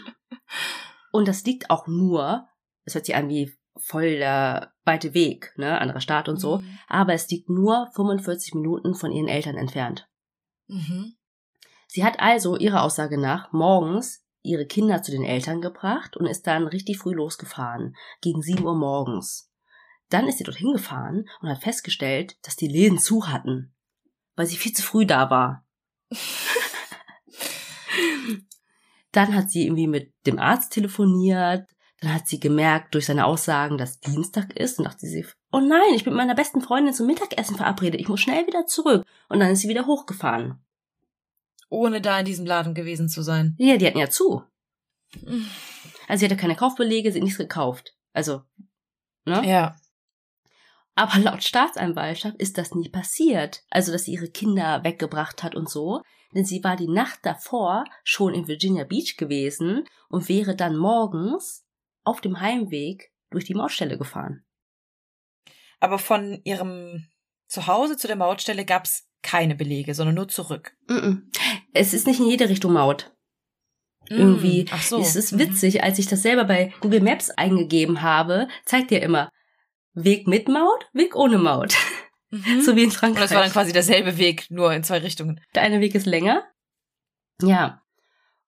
und 1.12 1.28
das 1.28 1.44
liegt 1.44 1.70
auch 1.70 1.86
nur, 1.86 2.46
es 2.84 2.94
hört 2.94 3.06
sich 3.06 3.14
an 3.14 3.28
wie 3.28 3.52
voll 3.76 4.16
der 4.16 4.72
weite 4.84 5.12
Weg, 5.12 5.52
ne, 5.56 5.80
anderer 5.80 6.00
Staat 6.00 6.28
und 6.28 6.38
so, 6.38 6.58
mhm. 6.58 6.78
aber 6.88 7.12
es 7.12 7.28
liegt 7.28 7.50
nur 7.50 7.90
45 7.94 8.54
Minuten 8.54 8.94
von 8.94 9.12
ihren 9.12 9.28
Eltern 9.28 9.56
entfernt. 9.56 10.08
Mhm. 10.68 11.16
Sie 11.88 12.04
hat 12.04 12.20
also 12.20 12.56
ihrer 12.56 12.82
Aussage 12.82 13.18
nach 13.18 13.52
morgens 13.52 14.22
ihre 14.46 14.66
Kinder 14.66 15.02
zu 15.02 15.10
den 15.10 15.24
Eltern 15.24 15.60
gebracht 15.60 16.16
und 16.16 16.26
ist 16.26 16.46
dann 16.46 16.66
richtig 16.66 16.98
früh 16.98 17.14
losgefahren, 17.14 17.96
gegen 18.20 18.42
7 18.42 18.64
Uhr 18.64 18.76
morgens. 18.76 19.50
Dann 20.08 20.28
ist 20.28 20.38
sie 20.38 20.44
dorthin 20.44 20.72
gefahren 20.72 21.28
und 21.40 21.48
hat 21.48 21.62
festgestellt, 21.62 22.36
dass 22.42 22.56
die 22.56 22.68
Läden 22.68 22.98
zu 22.98 23.28
hatten, 23.28 23.74
weil 24.36 24.46
sie 24.46 24.56
viel 24.56 24.72
zu 24.72 24.82
früh 24.82 25.04
da 25.04 25.30
war. 25.30 25.65
dann 29.12 29.34
hat 29.34 29.50
sie 29.50 29.64
irgendwie 29.64 29.86
mit 29.86 30.12
dem 30.26 30.38
Arzt 30.38 30.72
telefoniert, 30.72 31.66
dann 32.00 32.14
hat 32.14 32.28
sie 32.28 32.38
gemerkt 32.38 32.94
durch 32.94 33.06
seine 33.06 33.26
Aussagen, 33.26 33.78
dass 33.78 34.00
Dienstag 34.00 34.52
ist 34.52 34.78
und 34.78 34.84
dachte 34.84 35.06
sie, 35.06 35.24
oh 35.52 35.60
nein, 35.60 35.94
ich 35.94 36.04
bin 36.04 36.12
mit 36.12 36.18
meiner 36.18 36.34
besten 36.34 36.60
Freundin 36.60 36.92
zum 36.92 37.06
Mittagessen 37.06 37.56
verabredet, 37.56 38.00
ich 38.00 38.08
muss 38.08 38.20
schnell 38.20 38.46
wieder 38.46 38.66
zurück. 38.66 39.04
Und 39.28 39.40
dann 39.40 39.50
ist 39.50 39.60
sie 39.60 39.68
wieder 39.68 39.86
hochgefahren. 39.86 40.62
Ohne 41.68 42.00
da 42.00 42.20
in 42.20 42.26
diesem 42.26 42.46
Laden 42.46 42.74
gewesen 42.74 43.08
zu 43.08 43.22
sein. 43.22 43.54
Ja, 43.58 43.76
die 43.76 43.86
hatten 43.86 43.98
ja 43.98 44.10
zu. 44.10 44.42
Also 46.06 46.20
sie 46.20 46.26
hatte 46.26 46.36
keine 46.36 46.56
Kaufbelege, 46.56 47.10
sie 47.10 47.18
hat 47.18 47.24
nichts 47.24 47.38
gekauft. 47.38 47.96
Also, 48.12 48.42
ne? 49.24 49.42
Ja. 49.46 49.76
Aber 50.96 51.18
laut 51.18 51.44
Staatsanwaltschaft 51.44 52.36
ist 52.38 52.58
das 52.58 52.74
nie 52.74 52.88
passiert. 52.88 53.62
Also, 53.70 53.92
dass 53.92 54.04
sie 54.04 54.14
ihre 54.14 54.30
Kinder 54.30 54.82
weggebracht 54.82 55.42
hat 55.42 55.54
und 55.54 55.68
so. 55.68 56.00
Denn 56.34 56.44
sie 56.44 56.64
war 56.64 56.76
die 56.76 56.88
Nacht 56.88 57.20
davor 57.22 57.84
schon 58.02 58.34
in 58.34 58.48
Virginia 58.48 58.84
Beach 58.84 59.16
gewesen 59.16 59.84
und 60.08 60.28
wäre 60.28 60.56
dann 60.56 60.76
morgens 60.76 61.64
auf 62.02 62.20
dem 62.20 62.40
Heimweg 62.40 63.12
durch 63.30 63.44
die 63.44 63.54
Mautstelle 63.54 63.98
gefahren. 63.98 64.44
Aber 65.78 65.98
von 65.98 66.40
ihrem 66.44 67.06
Zuhause 67.46 67.96
zu 67.96 68.06
der 68.06 68.16
Mautstelle 68.16 68.64
gab's 68.64 69.06
keine 69.22 69.54
Belege, 69.54 69.94
sondern 69.94 70.14
nur 70.14 70.28
zurück. 70.28 70.76
Es 71.72 71.92
ist 71.92 72.06
nicht 72.06 72.20
in 72.20 72.28
jede 72.28 72.48
Richtung 72.48 72.72
Maut. 72.72 73.12
Mm, 74.08 74.14
Irgendwie. 74.14 74.66
Ach 74.70 74.82
so. 74.82 74.98
Es 74.98 75.16
ist 75.16 75.32
mhm. 75.32 75.40
witzig, 75.40 75.82
als 75.82 75.98
ich 75.98 76.06
das 76.06 76.22
selber 76.22 76.44
bei 76.44 76.72
Google 76.80 77.00
Maps 77.00 77.30
eingegeben 77.30 78.02
habe, 78.02 78.48
zeigt 78.64 78.90
dir 78.90 79.02
immer 79.02 79.30
Weg 79.96 80.28
mit 80.28 80.46
Maut, 80.46 80.86
Weg 80.92 81.16
ohne 81.16 81.38
Maut. 81.38 81.74
Mhm. 82.30 82.60
So 82.60 82.76
wie 82.76 82.84
in 82.84 82.90
Frankreich. 82.90 83.22
Und 83.22 83.30
das 83.30 83.34
war 83.34 83.42
dann 83.42 83.52
quasi 83.52 83.72
derselbe 83.72 84.18
Weg, 84.18 84.50
nur 84.50 84.72
in 84.72 84.84
zwei 84.84 84.98
Richtungen. 84.98 85.40
Der 85.54 85.62
eine 85.62 85.80
Weg 85.80 85.94
ist 85.94 86.06
länger. 86.06 86.44
Ja. 87.40 87.82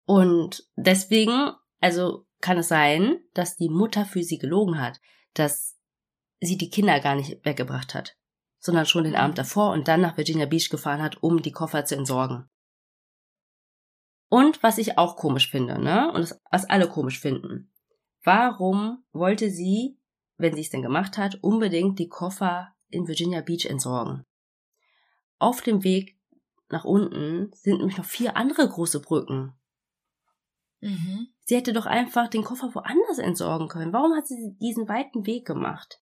Und 0.06 0.68
deswegen, 0.76 1.53
also 1.80 2.26
kann 2.41 2.57
es 2.57 2.68
sein, 2.68 3.19
dass 3.34 3.56
die 3.56 3.69
Mutter 3.69 4.06
für 4.06 4.24
sie 4.24 4.38
gelogen 4.38 4.80
hat, 4.80 4.99
dass 5.34 5.78
sie 6.40 6.57
die 6.57 6.69
Kinder 6.69 6.99
gar 6.99 7.15
nicht 7.15 7.44
weggebracht 7.45 7.94
hat, 7.94 8.18
sondern 8.60 8.86
schon 8.86 9.06
den 9.06 9.15
Abend 9.15 9.38
davor 9.38 9.72
und 9.72 9.88
dann 9.88 10.02
nach 10.02 10.18
Virginia 10.18 10.45
Beach 10.45 10.69
gefahren 10.69 11.02
hat, 11.02 11.22
um 11.24 11.41
die 11.41 11.52
Koffer 11.52 11.86
zu 11.86 11.95
entsorgen. 11.95 12.49
Und 14.30 14.61
was 14.61 14.78
ich 14.78 14.98
auch 14.98 15.15
komisch 15.15 15.49
finde, 15.49 15.80
ne, 15.80 16.11
und 16.11 16.36
was 16.52 16.65
alle 16.65 16.90
komisch 16.90 17.19
finden, 17.19 17.72
warum 18.24 19.03
wollte 19.14 19.49
sie, 19.49 19.97
wenn 20.38 20.55
sie 20.55 20.61
es 20.61 20.69
denn 20.69 20.81
gemacht 20.81 21.18
hat, 21.18 21.39
unbedingt 21.41 21.99
die 21.99 22.09
Koffer 22.09 22.73
in 22.89 23.07
Virginia 23.07 23.41
Beach 23.41 23.65
entsorgen? 23.65 24.26
Auf 25.39 25.61
dem 25.61 25.84
Weg 25.84 26.18
nach 26.69 26.84
unten 26.84 27.51
sind 27.53 27.77
nämlich 27.77 27.97
noch 27.97 28.05
vier 28.05 28.35
andere 28.35 28.68
große 28.68 29.01
Brücken. 29.01 29.53
Mhm. 30.81 31.27
Sie 31.45 31.55
hätte 31.55 31.73
doch 31.73 31.85
einfach 31.85 32.27
den 32.27 32.43
Koffer 32.43 32.73
woanders 32.73 33.19
entsorgen 33.19 33.68
können. 33.68 33.93
Warum 33.93 34.15
hat 34.15 34.27
sie 34.27 34.55
diesen 34.59 34.88
weiten 34.89 35.26
Weg 35.26 35.45
gemacht? 35.45 36.01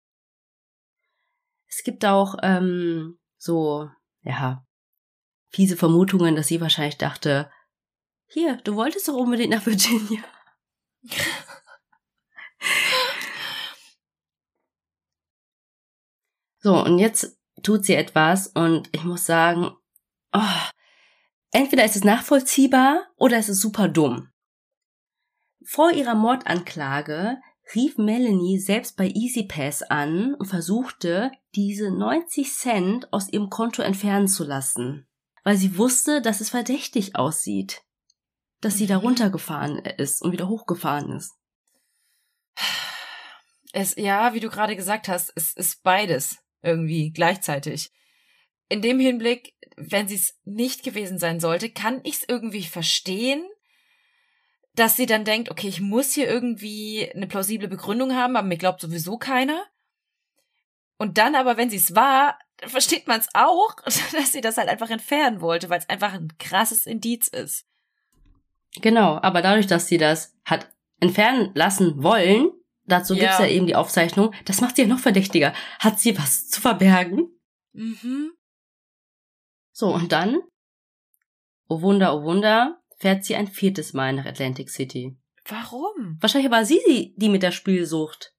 Es 1.68 1.82
gibt 1.84 2.04
auch 2.04 2.36
ähm, 2.42 3.18
so, 3.36 3.90
ja, 4.22 4.64
fiese 5.50 5.76
Vermutungen, 5.76 6.36
dass 6.36 6.48
sie 6.48 6.60
wahrscheinlich 6.60 6.98
dachte, 6.98 7.50
hier, 8.28 8.56
du 8.56 8.74
wolltest 8.74 9.08
doch 9.08 9.14
unbedingt 9.14 9.50
nach 9.50 9.66
Virginia. 9.66 10.22
so, 16.66 16.82
und 16.82 16.98
jetzt 16.98 17.38
tut 17.62 17.84
sie 17.84 17.94
etwas 17.94 18.48
und 18.48 18.88
ich 18.90 19.04
muss 19.04 19.24
sagen, 19.24 19.70
oh, 20.32 20.40
entweder 21.52 21.84
ist 21.84 21.94
es 21.94 22.02
nachvollziehbar 22.02 23.06
oder 23.14 23.36
es 23.36 23.48
ist 23.48 23.60
super 23.60 23.86
dumm. 23.86 24.32
Vor 25.64 25.92
ihrer 25.92 26.16
Mordanklage 26.16 27.36
rief 27.72 27.98
Melanie 27.98 28.58
selbst 28.58 28.96
bei 28.96 29.06
EasyPass 29.06 29.84
an 29.84 30.34
und 30.34 30.46
versuchte, 30.46 31.30
diese 31.54 31.92
90 31.92 32.52
Cent 32.52 33.12
aus 33.12 33.28
ihrem 33.28 33.48
Konto 33.48 33.82
entfernen 33.82 34.26
zu 34.26 34.42
lassen, 34.42 35.06
weil 35.44 35.56
sie 35.56 35.78
wusste, 35.78 36.20
dass 36.20 36.40
es 36.40 36.50
verdächtig 36.50 37.14
aussieht, 37.14 37.84
dass 38.60 38.76
sie 38.76 38.88
da 38.88 38.96
mhm. 38.98 39.04
runtergefahren 39.04 39.78
ist 39.78 40.20
und 40.20 40.32
wieder 40.32 40.48
hochgefahren 40.48 41.12
ist. 41.12 41.30
Es, 43.72 43.94
ja, 43.94 44.34
wie 44.34 44.40
du 44.40 44.50
gerade 44.50 44.74
gesagt 44.74 45.06
hast, 45.06 45.32
es 45.36 45.52
ist 45.52 45.84
beides 45.84 46.38
irgendwie 46.66 47.10
gleichzeitig. 47.10 47.90
In 48.68 48.82
dem 48.82 48.98
Hinblick, 48.98 49.54
wenn 49.76 50.08
sie 50.08 50.16
es 50.16 50.38
nicht 50.44 50.82
gewesen 50.82 51.18
sein 51.18 51.40
sollte, 51.40 51.70
kann 51.70 52.00
ich 52.02 52.14
es 52.14 52.28
irgendwie 52.28 52.64
verstehen, 52.64 53.46
dass 54.74 54.96
sie 54.96 55.06
dann 55.06 55.24
denkt, 55.24 55.50
okay, 55.50 55.68
ich 55.68 55.80
muss 55.80 56.12
hier 56.12 56.28
irgendwie 56.28 57.10
eine 57.14 57.26
plausible 57.26 57.68
Begründung 57.68 58.14
haben, 58.14 58.36
aber 58.36 58.46
mir 58.46 58.58
glaubt 58.58 58.80
sowieso 58.80 59.16
keiner. 59.16 59.64
Und 60.98 61.18
dann 61.18 61.34
aber, 61.34 61.56
wenn 61.56 61.70
sie 61.70 61.76
es 61.76 61.94
war, 61.94 62.38
versteht 62.58 63.06
man 63.06 63.20
es 63.20 63.28
auch, 63.34 63.76
dass 63.84 64.32
sie 64.32 64.40
das 64.40 64.56
halt 64.56 64.68
einfach 64.68 64.90
entfernen 64.90 65.40
wollte, 65.40 65.70
weil 65.70 65.78
es 65.78 65.88
einfach 65.88 66.12
ein 66.12 66.36
krasses 66.38 66.86
Indiz 66.86 67.28
ist. 67.28 67.66
Genau, 68.82 69.18
aber 69.22 69.40
dadurch, 69.40 69.66
dass 69.66 69.88
sie 69.88 69.98
das 69.98 70.34
hat 70.44 70.68
entfernen 71.00 71.50
lassen 71.54 72.02
wollen, 72.02 72.50
dazu 72.86 73.14
ja. 73.14 73.20
gibt's 73.20 73.38
ja 73.38 73.46
eben 73.46 73.66
die 73.66 73.76
Aufzeichnung, 73.76 74.32
das 74.44 74.60
macht 74.60 74.76
sie 74.76 74.82
ja 74.82 74.88
noch 74.88 74.98
verdächtiger. 74.98 75.52
Hat 75.78 76.00
sie 76.00 76.18
was 76.18 76.48
zu 76.48 76.60
verbergen? 76.60 77.28
Mhm. 77.72 78.32
So, 79.72 79.92
und 79.94 80.12
dann, 80.12 80.40
oh 81.68 81.82
Wunder, 81.82 82.16
oh 82.16 82.22
Wunder, 82.22 82.80
fährt 82.96 83.24
sie 83.24 83.36
ein 83.36 83.48
viertes 83.48 83.92
Mal 83.92 84.12
nach 84.14 84.24
Atlantic 84.24 84.70
City. 84.70 85.16
Warum? 85.48 86.16
Wahrscheinlich 86.20 86.50
war 86.50 86.64
sie 86.64 87.14
die 87.16 87.28
mit 87.28 87.42
der 87.42 87.52
Spielsucht. 87.52 88.32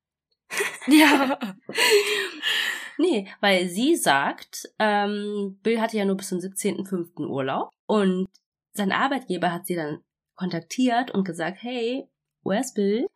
Ja. 0.88 1.38
nee, 2.98 3.28
weil 3.40 3.70
sie 3.70 3.96
sagt, 3.96 4.70
ähm, 4.80 5.60
Bill 5.62 5.82
hatte 5.82 5.98
ja 5.98 6.06
nur 6.06 6.18
bis 6.18 6.30
zum 6.30 6.40
17.05. 6.40 7.28
Urlaub 7.28 7.70
und 7.86 8.28
sein 8.74 8.92
Arbeitgeber 8.92 9.52
hat 9.52 9.66
sie 9.66 9.76
dann 9.76 10.04
kontaktiert 10.36 11.12
und 11.12 11.24
gesagt, 11.24 11.58
hey, 11.62 12.08
where's 12.44 12.74
Bill? 12.74 13.08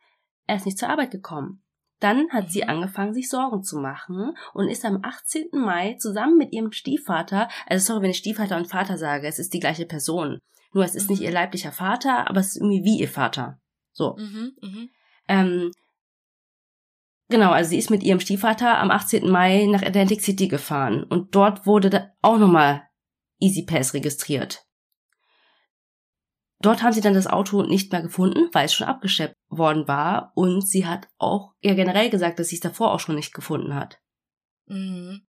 Er 0.52 0.56
ist 0.56 0.66
nicht 0.66 0.76
zur 0.76 0.90
Arbeit 0.90 1.10
gekommen. 1.10 1.62
Dann 1.98 2.28
hat 2.28 2.50
sie 2.50 2.62
mhm. 2.64 2.68
angefangen, 2.68 3.14
sich 3.14 3.30
Sorgen 3.30 3.62
zu 3.62 3.78
machen 3.78 4.36
und 4.52 4.68
ist 4.68 4.84
am 4.84 4.98
18. 5.02 5.48
Mai 5.52 5.94
zusammen 5.98 6.36
mit 6.36 6.52
ihrem 6.52 6.72
Stiefvater, 6.72 7.48
also 7.66 7.86
sorry, 7.86 8.02
wenn 8.02 8.10
ich 8.10 8.18
Stiefvater 8.18 8.58
und 8.58 8.68
Vater 8.68 8.98
sage, 8.98 9.26
es 9.26 9.38
ist 9.38 9.54
die 9.54 9.60
gleiche 9.60 9.86
Person. 9.86 10.40
Nur 10.74 10.84
es 10.84 10.94
ist 10.94 11.04
mhm. 11.04 11.12
nicht 11.12 11.22
ihr 11.22 11.30
leiblicher 11.30 11.72
Vater, 11.72 12.28
aber 12.28 12.40
es 12.40 12.48
ist 12.48 12.56
irgendwie 12.56 12.84
wie 12.84 13.00
ihr 13.00 13.08
Vater. 13.08 13.60
So. 13.92 14.14
Mhm, 14.18 14.52
mh. 14.60 14.86
ähm, 15.28 15.70
genau, 17.30 17.52
also 17.52 17.70
sie 17.70 17.78
ist 17.78 17.88
mit 17.88 18.02
ihrem 18.02 18.20
Stiefvater 18.20 18.76
am 18.76 18.90
18. 18.90 19.30
Mai 19.30 19.64
nach 19.70 19.82
Atlantic 19.82 20.20
City 20.20 20.48
gefahren 20.48 21.02
und 21.02 21.34
dort 21.34 21.64
wurde 21.64 22.12
auch 22.20 22.36
nochmal 22.36 22.82
Easy 23.40 23.64
Pass 23.64 23.94
registriert. 23.94 24.66
Dort 26.62 26.82
haben 26.82 26.92
sie 26.92 27.00
dann 27.00 27.14
das 27.14 27.26
Auto 27.26 27.62
nicht 27.62 27.92
mehr 27.92 28.02
gefunden, 28.02 28.48
weil 28.52 28.66
es 28.66 28.74
schon 28.74 28.86
abgeschleppt 28.86 29.36
worden 29.48 29.88
war. 29.88 30.32
Und 30.34 30.66
sie 30.66 30.86
hat 30.86 31.08
auch 31.18 31.52
ja 31.60 31.74
generell 31.74 32.08
gesagt, 32.08 32.38
dass 32.38 32.48
sie 32.48 32.56
es 32.56 32.60
davor 32.60 32.92
auch 32.92 33.00
schon 33.00 33.16
nicht 33.16 33.34
gefunden 33.34 33.74
hat. 33.74 34.00
Mhm. 34.66 35.22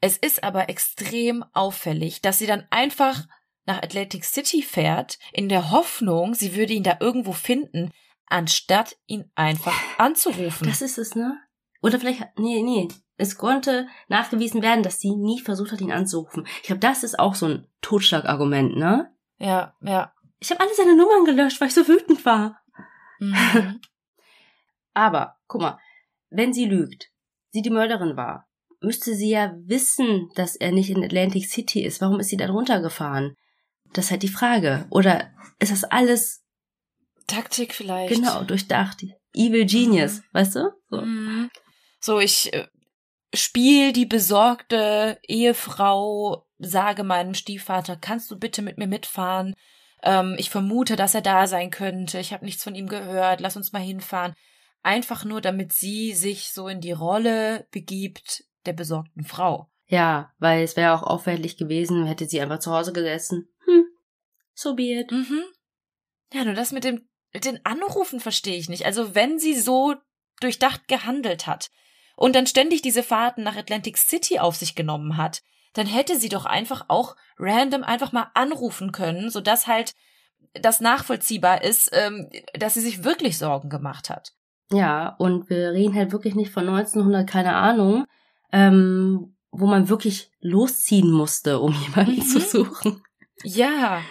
Es 0.00 0.16
ist 0.16 0.44
aber 0.44 0.68
extrem 0.68 1.44
auffällig, 1.52 2.22
dass 2.22 2.38
sie 2.38 2.46
dann 2.46 2.66
einfach 2.70 3.26
nach 3.66 3.82
Atlantic 3.82 4.24
City 4.24 4.62
fährt, 4.62 5.18
in 5.32 5.48
der 5.48 5.70
Hoffnung, 5.70 6.34
sie 6.34 6.56
würde 6.56 6.72
ihn 6.72 6.84
da 6.84 6.96
irgendwo 7.00 7.32
finden, 7.32 7.90
anstatt 8.26 8.96
ihn 9.06 9.30
einfach 9.34 9.74
anzurufen. 9.98 10.68
Das 10.68 10.80
ist 10.80 10.96
es, 10.96 11.14
ne? 11.14 11.38
Oder 11.82 11.98
vielleicht, 11.98 12.22
nee, 12.38 12.62
nee, 12.62 12.88
es 13.16 13.36
konnte 13.36 13.88
nachgewiesen 14.08 14.62
werden, 14.62 14.82
dass 14.82 15.00
sie 15.00 15.14
nie 15.14 15.40
versucht 15.40 15.72
hat, 15.72 15.80
ihn 15.80 15.92
anzurufen. 15.92 16.46
Ich 16.62 16.68
glaube, 16.68 16.80
das 16.80 17.02
ist 17.02 17.18
auch 17.18 17.34
so 17.34 17.46
ein 17.46 17.66
Totschlagargument, 17.82 18.76
ne? 18.76 19.12
Ja, 19.38 19.74
ja. 19.82 20.12
Ich 20.40 20.50
habe 20.50 20.60
alle 20.60 20.74
seine 20.74 20.96
Nummern 20.96 21.24
gelöscht, 21.24 21.60
weil 21.60 21.68
ich 21.68 21.74
so 21.74 21.86
wütend 21.88 22.24
war. 22.24 22.60
Mhm. 23.18 23.80
Aber, 24.94 25.36
guck 25.46 25.60
mal, 25.60 25.78
wenn 26.30 26.52
sie 26.52 26.66
lügt, 26.66 27.10
sie 27.50 27.62
die 27.62 27.70
Mörderin 27.70 28.16
war, 28.16 28.48
müsste 28.80 29.14
sie 29.14 29.30
ja 29.30 29.54
wissen, 29.56 30.30
dass 30.34 30.56
er 30.56 30.72
nicht 30.72 30.90
in 30.90 31.04
Atlantic 31.04 31.46
City 31.46 31.82
ist. 31.82 32.00
Warum 32.00 32.20
ist 32.20 32.28
sie 32.28 32.36
da 32.36 32.46
drunter 32.46 32.80
gefahren? 32.80 33.36
Das 33.92 34.06
ist 34.06 34.10
halt 34.10 34.22
die 34.22 34.28
Frage. 34.28 34.86
Oder 34.90 35.32
ist 35.58 35.72
das 35.72 35.84
alles 35.84 36.44
Taktik 37.26 37.74
vielleicht? 37.74 38.14
Genau, 38.14 38.44
durchdacht. 38.44 39.04
Evil 39.34 39.66
Genius, 39.66 40.18
mhm. 40.18 40.24
weißt 40.32 40.54
du? 40.56 40.70
So, 40.88 41.00
mhm. 41.00 41.50
so 42.00 42.20
ich 42.20 42.52
äh, 42.52 42.66
spiel 43.34 43.92
die 43.92 44.06
besorgte 44.06 45.18
Ehefrau, 45.26 46.46
sage 46.58 47.04
meinem 47.04 47.34
Stiefvater, 47.34 47.96
kannst 47.96 48.30
du 48.30 48.38
bitte 48.38 48.62
mit 48.62 48.78
mir 48.78 48.86
mitfahren? 48.86 49.54
Ähm, 50.02 50.36
ich 50.38 50.50
vermute, 50.50 50.96
dass 50.96 51.14
er 51.14 51.22
da 51.22 51.46
sein 51.46 51.70
könnte. 51.70 52.18
Ich 52.18 52.32
habe 52.32 52.44
nichts 52.44 52.62
von 52.62 52.74
ihm 52.74 52.88
gehört. 52.88 53.40
Lass 53.40 53.56
uns 53.56 53.72
mal 53.72 53.82
hinfahren. 53.82 54.34
Einfach 54.82 55.24
nur, 55.24 55.40
damit 55.40 55.72
sie 55.72 56.12
sich 56.12 56.50
so 56.52 56.68
in 56.68 56.80
die 56.80 56.92
Rolle 56.92 57.66
begibt 57.70 58.44
der 58.66 58.72
besorgten 58.72 59.24
Frau. 59.24 59.70
Ja, 59.86 60.32
weil 60.38 60.62
es 60.62 60.76
wäre 60.76 60.94
auch 60.94 61.02
auffällig 61.02 61.56
gewesen, 61.56 62.06
hätte 62.06 62.26
sie 62.26 62.40
einfach 62.40 62.58
zu 62.58 62.72
Hause 62.72 62.92
gesessen. 62.92 63.48
Hm, 63.64 63.84
so 64.54 64.74
be 64.74 65.00
it. 65.00 65.10
Mhm. 65.10 65.42
Ja, 66.32 66.44
nur 66.44 66.54
das 66.54 66.72
mit 66.72 66.84
dem 66.84 67.08
mit 67.32 67.44
den 67.44 67.64
Anrufen 67.64 68.20
verstehe 68.20 68.56
ich 68.56 68.68
nicht. 68.68 68.86
Also 68.86 69.14
wenn 69.14 69.38
sie 69.38 69.54
so 69.54 69.94
durchdacht 70.40 70.88
gehandelt 70.88 71.46
hat 71.46 71.70
und 72.16 72.34
dann 72.34 72.46
ständig 72.46 72.82
diese 72.82 73.02
Fahrten 73.02 73.42
nach 73.42 73.56
Atlantic 73.56 73.98
City 73.98 74.38
auf 74.38 74.56
sich 74.56 74.74
genommen 74.74 75.16
hat, 75.16 75.42
dann 75.78 75.86
hätte 75.86 76.18
sie 76.18 76.28
doch 76.28 76.44
einfach 76.44 76.86
auch 76.88 77.16
random 77.38 77.84
einfach 77.84 78.12
mal 78.12 78.30
anrufen 78.34 78.90
können, 78.90 79.30
sodass 79.30 79.66
halt 79.66 79.94
das 80.54 80.80
nachvollziehbar 80.80 81.62
ist, 81.62 81.90
ähm, 81.92 82.28
dass 82.58 82.74
sie 82.74 82.80
sich 82.80 83.04
wirklich 83.04 83.38
Sorgen 83.38 83.68
gemacht 83.68 84.10
hat. 84.10 84.32
Ja, 84.72 85.14
und 85.18 85.48
wir 85.48 85.72
reden 85.72 85.94
halt 85.94 86.12
wirklich 86.12 86.34
nicht 86.34 86.50
von 86.50 86.68
1900, 86.68 87.28
keine 87.28 87.54
Ahnung, 87.54 88.06
ähm, 88.52 89.36
wo 89.50 89.66
man 89.66 89.88
wirklich 89.88 90.30
losziehen 90.40 91.10
musste, 91.10 91.60
um 91.60 91.72
jemanden 91.88 92.16
mhm. 92.16 92.22
zu 92.22 92.40
suchen. 92.40 93.02
Ja. 93.44 94.02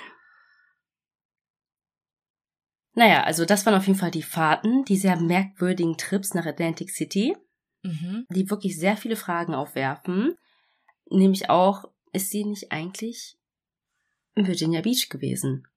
Naja, 2.93 3.23
also 3.23 3.45
das 3.45 3.65
waren 3.65 3.75
auf 3.75 3.85
jeden 3.85 3.99
Fall 3.99 4.09
die 4.09 4.23
Fahrten, 4.23 4.83
die 4.85 4.97
sehr 4.97 5.17
merkwürdigen 5.17 5.97
Trips 5.97 6.33
nach 6.33 6.45
Atlantic 6.45 6.89
City, 6.89 7.35
mhm. 7.83 8.25
die 8.29 8.49
wirklich 8.49 8.79
sehr 8.79 8.97
viele 8.97 9.15
Fragen 9.15 9.53
aufwerfen. 9.53 10.35
Nämlich 11.09 11.49
auch, 11.49 11.85
ist 12.11 12.31
sie 12.31 12.43
nicht 12.43 12.71
eigentlich 12.71 13.37
in 14.35 14.47
Virginia 14.47 14.81
Beach 14.81 15.09
gewesen? 15.09 15.67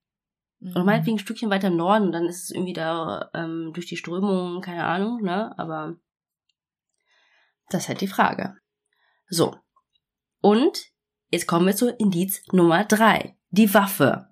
Mhm. 0.59 0.71
Oder 0.73 0.85
meinetwegen 0.85 1.17
ein 1.17 1.21
Stückchen 1.21 1.51
weiter 1.51 1.69
im 1.69 1.77
Norden 1.77 2.07
und 2.07 2.13
dann 2.13 2.27
ist 2.27 2.45
es 2.45 2.51
irgendwie 2.51 2.73
da 2.73 3.31
ähm, 3.35 3.73
durch 3.73 3.87
die 3.87 3.97
Strömung, 3.97 4.61
keine 4.61 4.85
Ahnung, 4.85 5.23
ne? 5.23 5.57
Aber 5.59 5.97
das 7.69 7.83
ist 7.83 7.89
halt 7.89 8.01
die 8.01 8.09
Frage. 8.09 8.57
So. 9.29 9.57
Und 10.41 10.91
jetzt 11.31 11.47
kommen 11.47 11.67
wir 11.67 11.77
zu 11.77 11.91
Indiz 11.91 12.43
Nummer 12.53 12.85
drei. 12.85 13.37
Die 13.51 13.73
Waffe. 13.73 14.29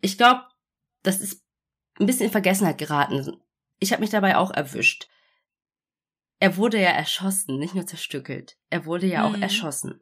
Ich 0.00 0.16
glaube, 0.16 0.42
das 1.02 1.20
ist 1.20 1.44
ein 2.00 2.06
bisschen 2.06 2.26
in 2.26 2.32
Vergessenheit 2.32 2.78
geraten. 2.78 3.40
Ich 3.78 3.92
habe 3.92 4.00
mich 4.00 4.10
dabei 4.10 4.36
auch 4.36 4.50
erwischt 4.50 5.08
er 6.42 6.56
wurde 6.56 6.80
ja 6.80 6.90
erschossen, 6.90 7.60
nicht 7.60 7.76
nur 7.76 7.86
zerstückelt. 7.86 8.56
Er 8.68 8.84
wurde 8.84 9.06
ja 9.06 9.28
mhm. 9.28 9.32
auch 9.36 9.38
erschossen. 9.40 10.00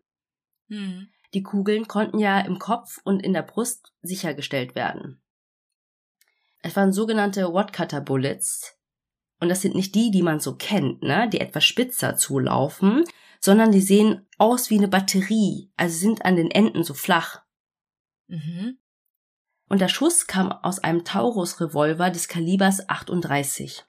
Mhm. 0.68 1.10
Die 1.34 1.42
Kugeln 1.42 1.86
konnten 1.86 2.18
ja 2.18 2.40
im 2.40 2.58
Kopf 2.58 2.98
und 3.04 3.20
in 3.20 3.34
der 3.34 3.42
Brust 3.42 3.92
sichergestellt 4.00 4.74
werden. 4.74 5.20
Es 6.62 6.74
waren 6.76 6.94
sogenannte 6.94 7.52
Wadcutter 7.52 8.00
Bullets. 8.00 8.78
Und 9.38 9.50
das 9.50 9.60
sind 9.60 9.74
nicht 9.74 9.94
die, 9.94 10.10
die 10.10 10.22
man 10.22 10.40
so 10.40 10.56
kennt, 10.56 11.02
ne, 11.02 11.28
die 11.28 11.40
etwas 11.40 11.66
spitzer 11.66 12.16
zulaufen, 12.16 13.04
sondern 13.38 13.70
die 13.70 13.82
sehen 13.82 14.26
aus 14.38 14.70
wie 14.70 14.78
eine 14.78 14.88
Batterie, 14.88 15.70
also 15.76 15.94
sind 15.94 16.24
an 16.24 16.36
den 16.36 16.50
Enden 16.50 16.84
so 16.84 16.94
flach. 16.94 17.42
Mhm. 18.28 18.78
Und 19.68 19.82
der 19.82 19.88
Schuss 19.88 20.26
kam 20.26 20.50
aus 20.50 20.78
einem 20.78 21.04
Taurus-Revolver 21.04 22.08
des 22.08 22.28
Kalibers 22.28 22.88
38. 22.88 23.84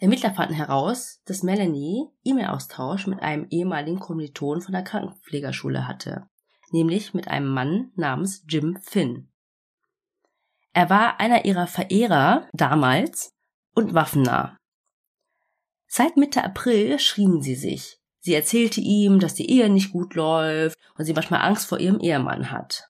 Ermittler 0.00 0.32
fanden 0.32 0.54
heraus, 0.54 1.20
dass 1.24 1.42
Melanie 1.42 2.06
E-Mail-Austausch 2.24 3.08
mit 3.08 3.20
einem 3.20 3.46
ehemaligen 3.50 3.98
Kommiliton 3.98 4.60
von 4.60 4.72
der 4.72 4.84
Krankenpflegerschule 4.84 5.88
hatte, 5.88 6.28
nämlich 6.70 7.14
mit 7.14 7.26
einem 7.26 7.48
Mann 7.48 7.90
namens 7.96 8.44
Jim 8.48 8.78
Finn. 8.80 9.28
Er 10.72 10.88
war 10.88 11.18
einer 11.18 11.44
ihrer 11.44 11.66
Verehrer 11.66 12.48
damals 12.52 13.32
und 13.74 13.94
waffennah. 13.94 14.56
Seit 15.88 16.16
Mitte 16.16 16.44
April 16.44 17.00
schrien 17.00 17.42
sie 17.42 17.56
sich. 17.56 17.98
Sie 18.20 18.34
erzählte 18.34 18.80
ihm, 18.80 19.18
dass 19.18 19.34
die 19.34 19.50
Ehe 19.50 19.68
nicht 19.68 19.90
gut 19.92 20.14
läuft 20.14 20.78
und 20.96 21.04
sie 21.04 21.14
manchmal 21.14 21.40
Angst 21.40 21.66
vor 21.66 21.80
ihrem 21.80 21.98
Ehemann 21.98 22.52
hat. 22.52 22.88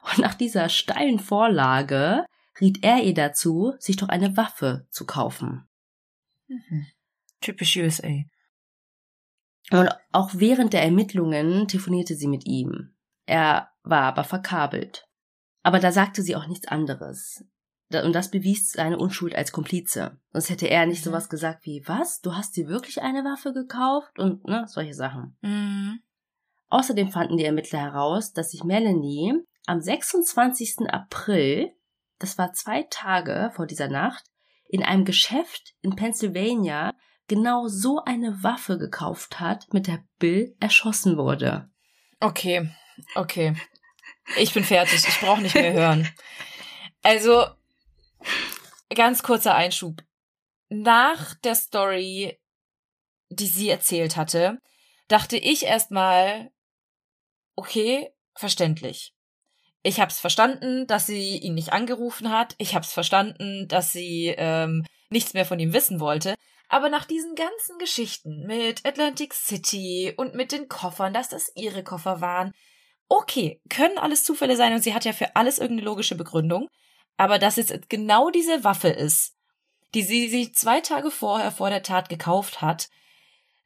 Und 0.00 0.18
nach 0.18 0.34
dieser 0.34 0.68
steilen 0.68 1.18
Vorlage 1.18 2.24
riet 2.60 2.82
er 2.82 3.02
ihr 3.02 3.14
dazu, 3.14 3.74
sich 3.78 3.96
doch 3.96 4.08
eine 4.08 4.36
Waffe 4.36 4.86
zu 4.88 5.04
kaufen. 5.04 5.65
Mhm. 6.48 6.86
Typisch 7.40 7.76
USA. 7.76 8.24
Und 9.70 9.90
auch 10.12 10.30
während 10.34 10.72
der 10.72 10.82
Ermittlungen 10.82 11.68
telefonierte 11.68 12.14
sie 12.14 12.28
mit 12.28 12.46
ihm. 12.46 12.94
Er 13.26 13.70
war 13.82 14.02
aber 14.02 14.24
verkabelt. 14.24 15.08
Aber 15.62 15.80
da 15.80 15.90
sagte 15.90 16.22
sie 16.22 16.36
auch 16.36 16.46
nichts 16.46 16.68
anderes. 16.68 17.44
Und 17.92 18.12
das 18.14 18.30
bewies 18.30 18.72
seine 18.72 18.98
Unschuld 18.98 19.34
als 19.34 19.52
Komplize. 19.52 20.18
Sonst 20.32 20.50
hätte 20.50 20.68
er 20.68 20.86
nicht 20.86 21.04
mhm. 21.04 21.10
sowas 21.10 21.28
gesagt 21.28 21.64
wie, 21.66 21.82
was? 21.86 22.20
Du 22.20 22.34
hast 22.34 22.56
dir 22.56 22.68
wirklich 22.68 23.02
eine 23.02 23.24
Waffe 23.24 23.52
gekauft? 23.52 24.18
Und 24.18 24.44
ne, 24.46 24.64
solche 24.68 24.94
Sachen. 24.94 25.36
Mhm. 25.42 26.00
Außerdem 26.68 27.10
fanden 27.10 27.36
die 27.36 27.44
Ermittler 27.44 27.80
heraus, 27.80 28.32
dass 28.32 28.50
sich 28.50 28.64
Melanie 28.64 29.34
am 29.66 29.80
26. 29.80 30.88
April, 30.88 31.72
das 32.18 32.38
war 32.38 32.52
zwei 32.52 32.84
Tage 32.90 33.52
vor 33.54 33.66
dieser 33.66 33.88
Nacht, 33.88 34.24
in 34.68 34.82
einem 34.82 35.04
Geschäft 35.04 35.74
in 35.82 35.96
Pennsylvania 35.96 36.94
genau 37.28 37.66
so 37.68 38.02
eine 38.04 38.42
Waffe 38.42 38.78
gekauft 38.78 39.40
hat, 39.40 39.72
mit 39.72 39.86
der 39.86 40.04
Bill 40.18 40.56
erschossen 40.60 41.16
wurde. 41.16 41.70
Okay, 42.20 42.70
okay. 43.14 43.56
Ich 44.36 44.52
bin 44.52 44.64
fertig. 44.64 45.06
Ich 45.06 45.20
brauche 45.20 45.40
nicht 45.42 45.54
mehr 45.54 45.72
hören. 45.72 46.08
Also, 47.02 47.46
ganz 48.94 49.22
kurzer 49.22 49.54
Einschub. 49.54 50.02
Nach 50.68 51.34
der 51.34 51.54
Story, 51.54 52.40
die 53.28 53.46
sie 53.46 53.68
erzählt 53.68 54.16
hatte, 54.16 54.58
dachte 55.08 55.36
ich 55.36 55.64
erstmal, 55.64 56.50
okay, 57.54 58.10
verständlich. 58.34 59.15
Ich 59.86 60.00
hab's 60.00 60.18
verstanden, 60.18 60.88
dass 60.88 61.06
sie 61.06 61.38
ihn 61.38 61.54
nicht 61.54 61.72
angerufen 61.72 62.32
hat. 62.32 62.56
Ich 62.58 62.74
hab's 62.74 62.92
verstanden, 62.92 63.68
dass 63.68 63.92
sie 63.92 64.34
ähm, 64.36 64.84
nichts 65.10 65.32
mehr 65.32 65.44
von 65.44 65.60
ihm 65.60 65.72
wissen 65.72 66.00
wollte. 66.00 66.34
Aber 66.68 66.88
nach 66.88 67.04
diesen 67.04 67.36
ganzen 67.36 67.78
Geschichten 67.78 68.48
mit 68.48 68.84
Atlantic 68.84 69.32
City 69.32 70.12
und 70.16 70.34
mit 70.34 70.50
den 70.50 70.66
Koffern, 70.66 71.14
dass 71.14 71.28
das 71.28 71.52
ihre 71.54 71.84
Koffer 71.84 72.20
waren, 72.20 72.52
okay, 73.08 73.60
können 73.70 73.96
alles 73.96 74.24
Zufälle 74.24 74.56
sein 74.56 74.74
und 74.74 74.82
sie 74.82 74.92
hat 74.92 75.04
ja 75.04 75.12
für 75.12 75.36
alles 75.36 75.60
irgendeine 75.60 75.88
logische 75.88 76.16
Begründung. 76.16 76.66
Aber 77.16 77.38
dass 77.38 77.56
es 77.56 77.72
genau 77.88 78.30
diese 78.30 78.64
Waffe 78.64 78.88
ist, 78.88 79.36
die 79.94 80.02
sie 80.02 80.28
sich 80.28 80.52
zwei 80.56 80.80
Tage 80.80 81.12
vorher 81.12 81.52
vor 81.52 81.70
der 81.70 81.84
Tat 81.84 82.08
gekauft 82.08 82.60
hat, 82.60 82.88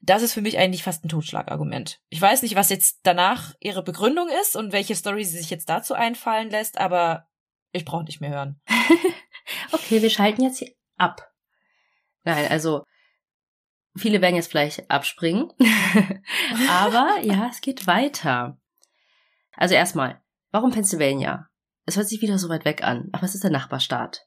das 0.02 0.22
ist 0.22 0.32
für 0.32 0.40
mich 0.40 0.58
eigentlich 0.58 0.82
fast 0.82 1.04
ein 1.04 1.08
Totschlagargument. 1.08 2.00
Ich 2.08 2.20
weiß 2.20 2.42
nicht, 2.42 2.56
was 2.56 2.70
jetzt 2.70 3.00
danach 3.02 3.54
ihre 3.60 3.82
Begründung 3.82 4.28
ist 4.40 4.56
und 4.56 4.72
welche 4.72 4.94
Story 4.94 5.24
sie 5.24 5.38
sich 5.38 5.50
jetzt 5.50 5.68
dazu 5.68 5.94
einfallen 5.94 6.50
lässt, 6.50 6.78
aber 6.78 7.28
ich 7.72 7.84
brauche 7.84 8.04
nicht 8.04 8.20
mehr 8.20 8.30
hören. 8.30 8.60
okay, 9.72 10.00
wir 10.02 10.10
schalten 10.10 10.42
jetzt 10.42 10.58
hier 10.58 10.72
ab. 10.96 11.30
Nein, 12.24 12.50
also 12.50 12.84
viele 13.96 14.22
werden 14.22 14.36
jetzt 14.36 14.50
vielleicht 14.50 14.90
abspringen. 14.90 15.52
aber 16.70 17.18
ja, 17.22 17.48
es 17.50 17.60
geht 17.60 17.86
weiter. 17.86 18.58
Also 19.52 19.74
erstmal, 19.74 20.22
warum 20.50 20.70
Pennsylvania? 20.70 21.48
Es 21.84 21.96
hört 21.96 22.08
sich 22.08 22.22
wieder 22.22 22.38
so 22.38 22.48
weit 22.48 22.64
weg 22.64 22.82
an, 22.82 23.10
aber 23.12 23.24
es 23.24 23.34
ist 23.34 23.44
der 23.44 23.50
Nachbarstaat. 23.50 24.26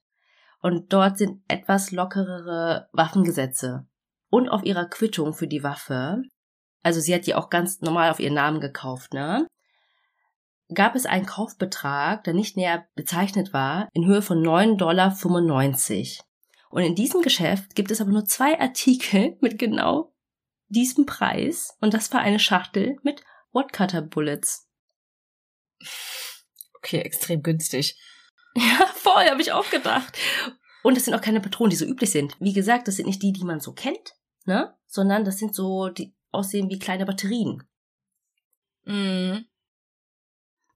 Und 0.61 0.93
dort 0.93 1.17
sind 1.17 1.43
etwas 1.47 1.91
lockerere 1.91 2.89
Waffengesetze 2.93 3.87
und 4.33 4.49
auf 4.49 4.63
ihrer 4.63 4.85
Quittung 4.85 5.35
für 5.35 5.47
die 5.47 5.61
Waffe, 5.61 6.23
also 6.81 6.99
sie 6.99 7.13
hat 7.13 7.27
die 7.27 7.35
auch 7.35 7.51
ganz 7.51 7.81
normal 7.81 8.09
auf 8.09 8.19
ihren 8.19 8.33
Namen 8.33 8.59
gekauft, 8.59 9.13
ne? 9.13 9.45
Gab 10.73 10.95
es 10.95 11.05
einen 11.05 11.27
Kaufbetrag, 11.27 12.23
der 12.23 12.33
nicht 12.33 12.57
näher 12.57 12.87
bezeichnet 12.95 13.53
war, 13.53 13.89
in 13.93 14.07
Höhe 14.07 14.23
von 14.23 14.43
9,95 14.43 14.77
Dollar. 14.77 16.25
Und 16.71 16.81
in 16.81 16.95
diesem 16.95 17.21
Geschäft 17.21 17.75
gibt 17.75 17.91
es 17.91 18.01
aber 18.01 18.09
nur 18.09 18.25
zwei 18.25 18.59
Artikel 18.59 19.37
mit 19.41 19.59
genau 19.59 20.15
diesem 20.67 21.05
Preis. 21.05 21.77
Und 21.79 21.93
das 21.93 22.11
war 22.11 22.21
eine 22.21 22.39
Schachtel 22.39 22.97
mit 23.03 23.23
Whatcutter 23.51 24.01
Bullets. 24.01 24.67
Okay, 26.73 27.01
extrem 27.01 27.43
günstig. 27.43 27.99
Ja, 28.55 28.85
voll, 28.93 29.25
habe 29.29 29.41
ich 29.41 29.51
auch 29.51 29.67
gedacht. 29.71 30.15
Und 30.83 30.95
es 30.95 31.05
sind 31.05 31.15
auch 31.15 31.21
keine 31.21 31.39
Patronen, 31.39 31.71
die 31.71 31.75
so 31.75 31.85
üblich 31.85 32.11
sind. 32.11 32.35
Wie 32.39 32.53
gesagt, 32.53 32.87
das 32.87 32.97
sind 32.97 33.07
nicht 33.07 33.23
die, 33.23 33.33
die 33.33 33.45
man 33.45 33.59
so 33.59 33.73
kennt, 33.73 34.13
ne? 34.45 34.75
Sondern 34.85 35.25
das 35.25 35.37
sind 35.37 35.55
so, 35.55 35.89
die 35.89 36.13
aussehen 36.31 36.69
wie 36.69 36.79
kleine 36.79 37.05
Batterien. 37.05 37.63
Mhm. 38.85 39.45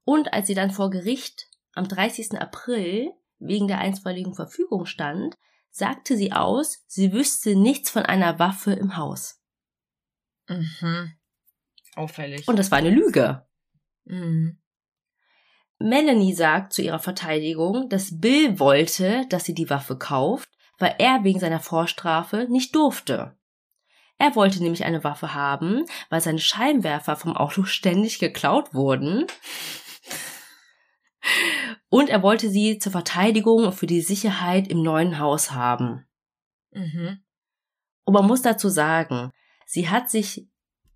Und 0.03 0.34
als 0.34 0.48
sie 0.48 0.56
dann 0.56 0.72
vor 0.72 0.89
Gericht 0.89 1.48
am 1.73 1.88
30. 1.88 2.39
April 2.39 3.11
wegen 3.39 3.68
der 3.68 3.80
einstweiligen 3.80 4.34
Verfügung 4.34 4.85
stand, 4.85 5.38
sagte 5.69 6.18
sie 6.18 6.31
aus, 6.31 6.84
sie 6.88 7.11
wüsste 7.14 7.56
nichts 7.56 7.89
von 7.89 8.03
einer 8.03 8.39
Waffe 8.39 8.73
im 8.73 8.98
Haus. 8.98 9.41
Mhm. 10.48 11.14
Auffällig. 11.95 12.48
Und 12.48 12.57
das 12.57 12.72
war 12.72 12.77
eine 12.77 12.89
Lüge. 12.89 13.45
Mhm. 14.06 14.60
Melanie 15.80 16.34
sagt 16.34 16.73
zu 16.73 16.81
ihrer 16.81 16.99
Verteidigung, 16.99 17.89
dass 17.89 18.19
Bill 18.19 18.60
wollte, 18.60 19.26
dass 19.30 19.45
sie 19.45 19.53
die 19.53 19.69
Waffe 19.69 19.98
kauft, 19.98 20.49
weil 20.80 20.95
er 20.98 21.23
wegen 21.23 21.39
seiner 21.39 21.60
Vorstrafe 21.60 22.48
nicht 22.49 22.76
durfte. 22.76 23.36
Er 24.19 24.35
wollte 24.35 24.61
nämlich 24.61 24.84
eine 24.84 25.03
Waffe 25.03 25.34
haben, 25.34 25.85
weil 26.10 26.22
seine 26.22 26.39
Scheinwerfer 26.39 27.15
vom 27.15 27.35
Auto 27.35 27.64
ständig 27.65 28.19
geklaut 28.19 28.73
wurden. 28.73 29.26
Und 31.89 32.10
er 32.10 32.23
wollte 32.23 32.49
sie 32.49 32.80
zur 32.80 32.91
Verteidigung 32.91 33.65
und 33.65 33.73
für 33.73 33.88
die 33.88 34.02
Sicherheit 34.02 34.68
im 34.68 34.81
neuen 34.81 35.19
Haus 35.19 35.52
haben. 35.52 36.06
Mhm. 36.72 37.19
Und 38.03 38.14
man 38.14 38.26
muss 38.26 38.41
dazu 38.41 38.69
sagen, 38.69 39.31
sie 39.65 39.89
hat 39.89 40.10
sich 40.10 40.48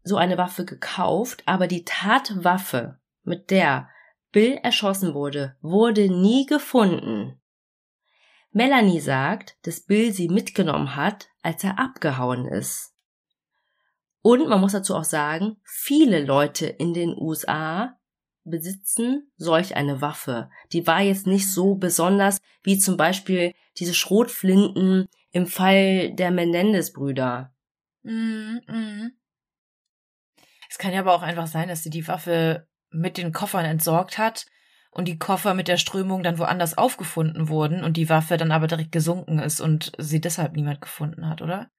so 0.04 0.18
eine 0.18 0.38
Waffe 0.38 0.66
gekauft, 0.66 1.44
aber 1.46 1.68
die 1.68 1.84
Tatwaffe, 1.84 3.00
mit 3.24 3.52
der 3.52 3.90
Bill 4.32 4.54
erschossen 4.64 5.14
wurde, 5.14 5.58
wurde 5.62 6.10
nie 6.10 6.46
gefunden. 6.46 7.40
Melanie 8.52 9.00
sagt, 9.00 9.58
dass 9.64 9.86
Bill 9.86 10.12
sie 10.12 10.28
mitgenommen 10.28 10.96
hat, 10.96 11.30
als 11.42 11.64
er 11.64 11.80
abgehauen 11.80 12.46
ist. 12.46 12.91
Und 14.22 14.48
man 14.48 14.62
muss 14.62 14.74
dazu 14.74 14.96
auch 14.96 15.04
sagen, 15.04 15.58
viele 15.64 16.24
Leute 16.24 16.68
in 16.68 16.94
den 16.94 17.16
USA 17.18 17.98
besitzen 18.44 19.32
solch 19.38 19.76
eine 19.76 20.02
Waffe. 20.02 20.50
Die 20.72 20.86
war 20.88 21.02
jetzt 21.02 21.28
nicht 21.28 21.52
so 21.52 21.76
besonders 21.76 22.40
wie 22.64 22.78
zum 22.78 22.98
Beispiel 22.98 23.54
diese 23.78 23.94
Schrotflinten 23.94 25.08
im 25.32 25.48
Fall 25.48 26.14
der 26.14 26.32
Menendez-Brüder. 26.32 27.54
Mm, 28.04 28.58
mm. 28.68 29.12
Es 30.70 30.78
kann 30.78 30.94
ja 30.94 31.02
aber 31.02 31.14
auch 31.14 31.22
einfach 31.22 31.48
sein, 31.48 31.68
dass 31.68 31.84
sie 31.84 31.90
die 31.90 32.08
Waffe 32.08 32.68
mit 32.90 33.18
den 33.18 33.32
Koffern 33.32 33.66
entsorgt 33.66 34.18
hat 34.18 34.46
und 34.92 35.08
die 35.08 35.20
Koffer 35.20 35.54
mit 35.54 35.68
der 35.68 35.78
Strömung 35.78 36.24
dann 36.24 36.38
woanders 36.38 36.78
aufgefunden 36.78 37.50
wurden 37.50 37.84
und 37.84 37.98
die 37.98 38.10
Waffe 38.10 38.38
dann 38.38 38.52
aber 38.52 38.68
direkt 38.68 38.92
gesunken 38.92 39.40
ist 39.40 39.62
und 39.62 39.92
sie 39.98 40.22
deshalb 40.22 40.56
niemand 40.56 40.82
gefunden 40.82 41.28
hat, 41.30 41.42
oder? 41.42 41.70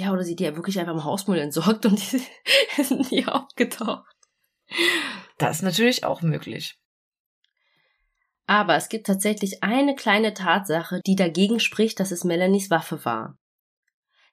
Ja, 0.00 0.14
oder 0.14 0.24
sie 0.24 0.34
die 0.34 0.44
ja 0.44 0.56
wirklich 0.56 0.80
einfach 0.80 0.94
im 0.94 1.04
Hausmüll 1.04 1.38
entsorgt 1.38 1.84
und 1.84 2.00
die 2.12 2.82
sind 2.82 3.12
nie 3.12 3.26
aufgetaucht. 3.26 4.16
Das 5.36 5.56
ist 5.56 5.62
natürlich 5.62 6.04
auch 6.04 6.22
möglich. 6.22 6.78
Aber 8.46 8.76
es 8.76 8.88
gibt 8.88 9.06
tatsächlich 9.06 9.62
eine 9.62 9.94
kleine 9.94 10.32
Tatsache, 10.32 11.02
die 11.06 11.16
dagegen 11.16 11.60
spricht, 11.60 12.00
dass 12.00 12.12
es 12.12 12.24
Melanies 12.24 12.70
Waffe 12.70 13.04
war. 13.04 13.38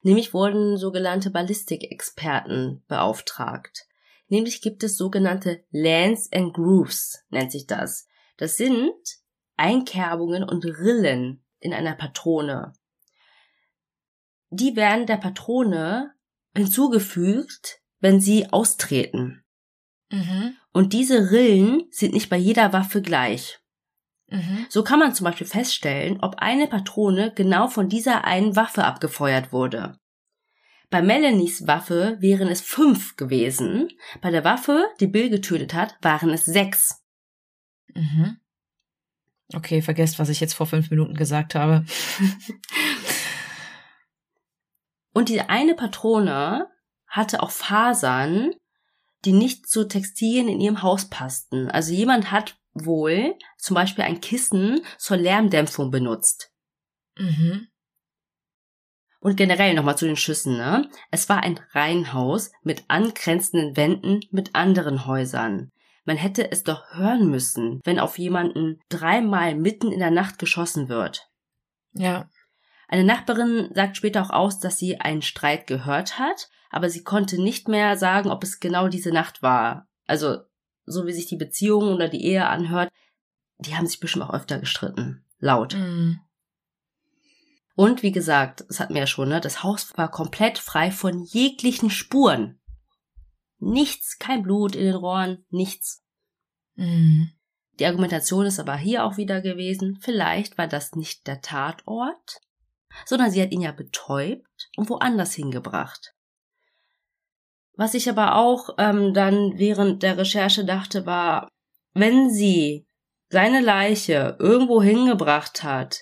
Nämlich 0.03 0.33
wurden 0.33 0.77
sogenannte 0.77 1.31
Ballistikexperten 1.31 2.85
beauftragt. 2.87 3.87
Nämlich 4.29 4.61
gibt 4.61 4.83
es 4.83 4.95
sogenannte 4.95 5.65
Lands 5.71 6.31
and 6.31 6.53
Grooves, 6.53 7.25
nennt 7.29 7.51
sich 7.51 7.67
das. 7.67 8.07
Das 8.37 8.55
sind 8.55 8.95
Einkerbungen 9.57 10.45
und 10.45 10.63
Rillen 10.63 11.43
in 11.59 11.73
einer 11.73 11.95
Patrone. 11.95 12.71
Die 14.49 14.75
werden 14.75 15.05
der 15.05 15.17
Patrone 15.17 16.13
hinzugefügt, 16.55 17.81
wenn 17.99 18.19
sie 18.19 18.51
austreten. 18.51 19.43
Mhm. 20.11 20.55
Und 20.71 20.93
diese 20.93 21.31
Rillen 21.31 21.83
sind 21.91 22.13
nicht 22.13 22.29
bei 22.29 22.37
jeder 22.37 22.73
Waffe 22.73 23.01
gleich. 23.01 23.59
Mhm. 24.29 24.65
So 24.69 24.83
kann 24.83 24.99
man 24.99 25.13
zum 25.13 25.25
Beispiel 25.25 25.47
feststellen, 25.47 26.19
ob 26.21 26.35
eine 26.37 26.67
Patrone 26.67 27.31
genau 27.33 27.67
von 27.67 27.89
dieser 27.89 28.25
einen 28.25 28.55
Waffe 28.55 28.83
abgefeuert 28.83 29.51
wurde. 29.51 29.97
Bei 30.89 31.01
Melanies 31.01 31.67
Waffe 31.67 32.17
wären 32.21 32.47
es 32.47 32.61
fünf 32.61 33.17
gewesen. 33.17 33.89
Bei 34.21 34.31
der 34.31 34.43
Waffe, 34.45 34.85
die 34.99 35.07
Bill 35.07 35.29
getötet 35.29 35.73
hat, 35.73 35.97
waren 36.01 36.29
es 36.29 36.45
sechs. 36.45 37.03
Mhm. 37.93 38.37
Okay, 39.53 39.81
vergesst, 39.81 40.19
was 40.19 40.29
ich 40.29 40.39
jetzt 40.39 40.53
vor 40.53 40.67
fünf 40.67 40.89
Minuten 40.89 41.13
gesagt 41.13 41.55
habe. 41.55 41.85
Und 45.17 45.29
die 45.29 45.41
eine 45.41 45.73
Patrone 45.73 46.69
hatte 47.07 47.41
auch 47.41 47.49
Fasern, 47.49 48.51
die 49.25 49.33
nicht 49.33 49.67
zu 49.67 49.87
Textilien 49.87 50.47
in 50.47 50.61
ihrem 50.61 50.83
Haus 50.83 51.09
passten. 51.09 51.71
Also 51.71 51.91
jemand 51.91 52.29
hat 52.29 52.55
wohl 52.75 53.33
zum 53.57 53.73
Beispiel 53.73 54.03
ein 54.03 54.21
Kissen 54.21 54.81
zur 54.99 55.17
Lärmdämpfung 55.17 55.89
benutzt. 55.89 56.51
Mhm. 57.17 57.67
Und 59.19 59.37
generell 59.37 59.73
nochmal 59.73 59.97
zu 59.97 60.05
den 60.05 60.17
Schüssen, 60.17 60.55
ne? 60.55 60.87
Es 61.09 61.27
war 61.29 61.41
ein 61.41 61.59
Reihenhaus 61.71 62.51
mit 62.61 62.83
angrenzenden 62.87 63.75
Wänden 63.75 64.19
mit 64.29 64.53
anderen 64.53 65.07
Häusern. 65.07 65.71
Man 66.05 66.17
hätte 66.17 66.51
es 66.51 66.61
doch 66.61 66.93
hören 66.93 67.27
müssen, 67.31 67.81
wenn 67.85 67.97
auf 67.97 68.19
jemanden 68.19 68.83
dreimal 68.87 69.55
mitten 69.55 69.91
in 69.91 69.97
der 69.97 70.11
Nacht 70.11 70.37
geschossen 70.37 70.89
wird. 70.89 71.27
Ja. 71.93 72.29
Eine 72.87 73.03
Nachbarin 73.03 73.69
sagt 73.73 73.97
später 73.97 74.21
auch 74.23 74.29
aus, 74.29 74.59
dass 74.59 74.77
sie 74.77 74.99
einen 74.99 75.21
Streit 75.21 75.67
gehört 75.67 76.19
hat, 76.19 76.49
aber 76.69 76.89
sie 76.89 77.03
konnte 77.03 77.41
nicht 77.41 77.67
mehr 77.67 77.97
sagen, 77.97 78.29
ob 78.29 78.43
es 78.43 78.59
genau 78.59 78.87
diese 78.87 79.11
Nacht 79.11 79.41
war. 79.41 79.87
Also, 80.05 80.37
so 80.85 81.05
wie 81.05 81.13
sich 81.13 81.27
die 81.27 81.35
Beziehung 81.35 81.93
oder 81.93 82.07
die 82.07 82.23
Ehe 82.23 82.47
anhört, 82.47 82.89
die 83.59 83.75
haben 83.75 83.87
sich 83.87 83.99
bestimmt 83.99 84.25
auch 84.25 84.33
öfter 84.33 84.59
gestritten. 84.59 85.25
Laut. 85.39 85.75
Mhm. 85.75 86.19
Und 87.75 88.01
wie 88.03 88.11
gesagt, 88.11 88.65
das 88.67 88.79
hatten 88.79 88.93
wir 88.93 89.01
ja 89.01 89.07
schon, 89.07 89.29
ne, 89.29 89.39
das 89.39 89.63
Haus 89.63 89.95
war 89.97 90.09
komplett 90.09 90.57
frei 90.57 90.89
von 90.89 91.23
jeglichen 91.23 91.89
Spuren. 91.89 92.59
Nichts, 93.59 94.17
kein 94.17 94.43
Blut 94.43 94.75
in 94.75 94.85
den 94.85 94.95
Rohren, 94.95 95.45
nichts. 95.49 96.03
Mhm. 96.75 97.31
Die 97.79 97.85
Argumentation 97.85 98.45
ist 98.45 98.59
aber 98.59 98.75
hier 98.75 99.03
auch 99.03 99.17
wieder 99.17 99.41
gewesen, 99.41 99.99
vielleicht 100.01 100.57
war 100.57 100.67
das 100.67 100.95
nicht 100.95 101.27
der 101.27 101.41
Tatort, 101.41 102.41
sondern 103.05 103.31
sie 103.31 103.41
hat 103.41 103.51
ihn 103.51 103.61
ja 103.61 103.71
betäubt 103.71 104.69
und 104.75 104.89
woanders 104.89 105.33
hingebracht. 105.33 106.13
Was 107.73 107.93
ich 107.93 108.09
aber 108.09 108.35
auch 108.35 108.69
ähm, 108.79 109.13
dann 109.13 109.57
während 109.57 110.01
der 110.01 110.17
Recherche 110.17 110.65
dachte, 110.65 111.05
war, 111.05 111.47
wenn 111.93 112.31
sie 112.31 112.87
seine 113.29 113.61
Leiche 113.61 114.35
irgendwo 114.39 114.81
hingebracht 114.81 115.63
hat, 115.63 116.01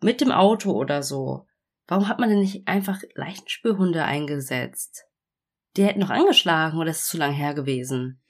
mit 0.00 0.20
dem 0.20 0.32
Auto 0.32 0.72
oder 0.72 1.02
so, 1.02 1.46
warum 1.86 2.08
hat 2.08 2.18
man 2.18 2.28
denn 2.28 2.40
nicht 2.40 2.66
einfach 2.66 3.00
Leichenspürhunde 3.14 4.04
eingesetzt? 4.04 5.04
Die 5.76 5.84
hätten 5.84 6.00
noch 6.00 6.10
angeschlagen 6.10 6.78
oder 6.78 6.90
ist 6.90 7.02
es 7.02 7.08
zu 7.08 7.18
lang 7.18 7.32
her 7.32 7.54
gewesen? 7.54 8.22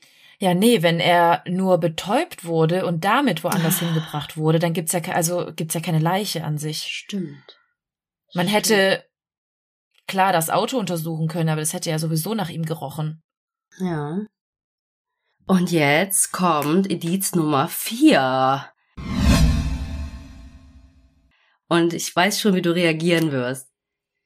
Ja, 0.43 0.55
nee, 0.55 0.82
wenn 0.82 0.98
er 0.98 1.44
nur 1.47 1.78
betäubt 1.78 2.44
wurde 2.44 2.85
und 2.85 3.05
damit 3.05 3.44
woanders 3.44 3.77
ah. 3.77 3.86
hingebracht 3.86 4.36
wurde, 4.36 4.59
dann 4.59 4.73
gibt's 4.73 4.90
ja 4.90 5.01
also 5.12 5.52
gibt's 5.55 5.74
ja 5.74 5.81
keine 5.81 6.01
Leiche 6.01 6.43
an 6.43 6.59
sich. 6.59 6.78
Stimmt. 6.78 7.60
Man 8.35 8.48
Stimmt. 8.48 8.64
hätte 8.64 9.05
klar 10.09 10.32
das 10.32 10.51
Auto 10.51 10.81
untersuchen 10.81 11.28
können, 11.28 11.48
aber 11.48 11.60
das 11.60 11.74
hätte 11.74 11.90
ja 11.90 12.01
sowieso 12.01 12.35
nach 12.35 12.48
ihm 12.48 12.64
gerochen. 12.64 13.23
Ja. 13.78 14.19
Und 15.47 15.70
jetzt 15.70 16.32
kommt 16.32 16.90
Ediz 16.90 17.36
Nummer 17.36 17.69
vier. 17.69 18.66
Und 21.69 21.94
ich 21.94 22.16
weiß 22.16 22.40
schon, 22.40 22.56
wie 22.56 22.62
du 22.62 22.74
reagieren 22.74 23.31
wirst. 23.31 23.70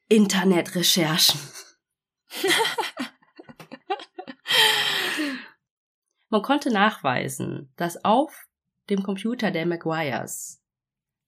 Internetrecherchen. 0.09 1.39
Man 6.29 6.43
konnte 6.43 6.71
nachweisen, 6.71 7.73
dass 7.77 8.05
auf 8.05 8.47
dem 8.91 9.03
Computer 9.03 9.51
der 9.51 9.67
Maguires, 9.67 10.63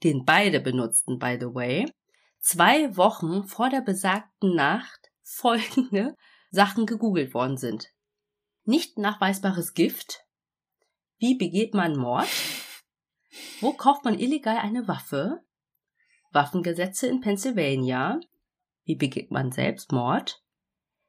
den 0.03 0.25
beide 0.25 0.61
benutzten, 0.61 1.19
by 1.19 1.37
the 1.41 1.55
way, 1.55 1.93
zwei 2.41 2.97
Wochen 2.97 3.45
vor 3.45 3.71
der 3.71 3.81
besagten 3.81 4.55
Nacht 4.55 5.11
folgende 5.23 6.17
Sachen 6.51 6.87
gegoogelt 6.87 7.35
worden 7.35 7.57
sind. 7.57 7.89
Nicht 8.65 8.99
nachweisbares 8.99 9.75
Gift. 9.75 10.25
Wie 11.19 11.37
begeht 11.37 11.75
man 11.75 11.97
Mord? 11.97 12.29
Wo 13.61 13.73
kauft 13.73 14.05
man 14.05 14.19
illegal 14.19 14.59
eine 14.59 14.89
Waffe? 14.89 15.43
Waffengesetze 16.33 17.07
in 17.07 17.21
Pennsylvania. 17.21 18.21
Wie 18.85 18.95
begeht 18.95 19.31
man 19.31 19.53
Selbstmord? 19.53 20.43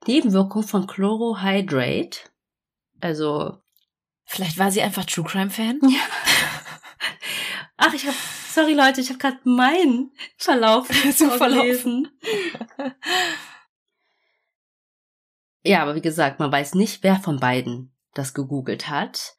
Nebenwirkung 0.07 0.63
von 0.63 0.87
Chlorohydrate. 0.87 2.29
Also 3.01 3.61
Vielleicht 4.31 4.59
war 4.59 4.69
sie 4.69 4.83
einfach 4.83 5.05
True 5.05 5.25
Crime 5.25 5.49
Fan? 5.49 5.79
Ja. 5.81 5.99
Ach, 7.77 7.91
ich 7.95 8.05
hab, 8.05 8.13
sorry 8.13 8.73
Leute, 8.75 9.01
ich 9.01 9.09
habe 9.09 9.17
gerade 9.17 9.39
meinen 9.43 10.11
Verlauf 10.37 10.87
so 11.15 11.31
verlesen. 11.31 12.07
ja, 15.63 15.81
aber 15.81 15.95
wie 15.95 16.01
gesagt, 16.01 16.39
man 16.39 16.51
weiß 16.51 16.75
nicht, 16.75 17.01
wer 17.01 17.15
von 17.15 17.39
beiden 17.39 17.91
das 18.13 18.35
gegoogelt 18.35 18.87
hat. 18.87 19.35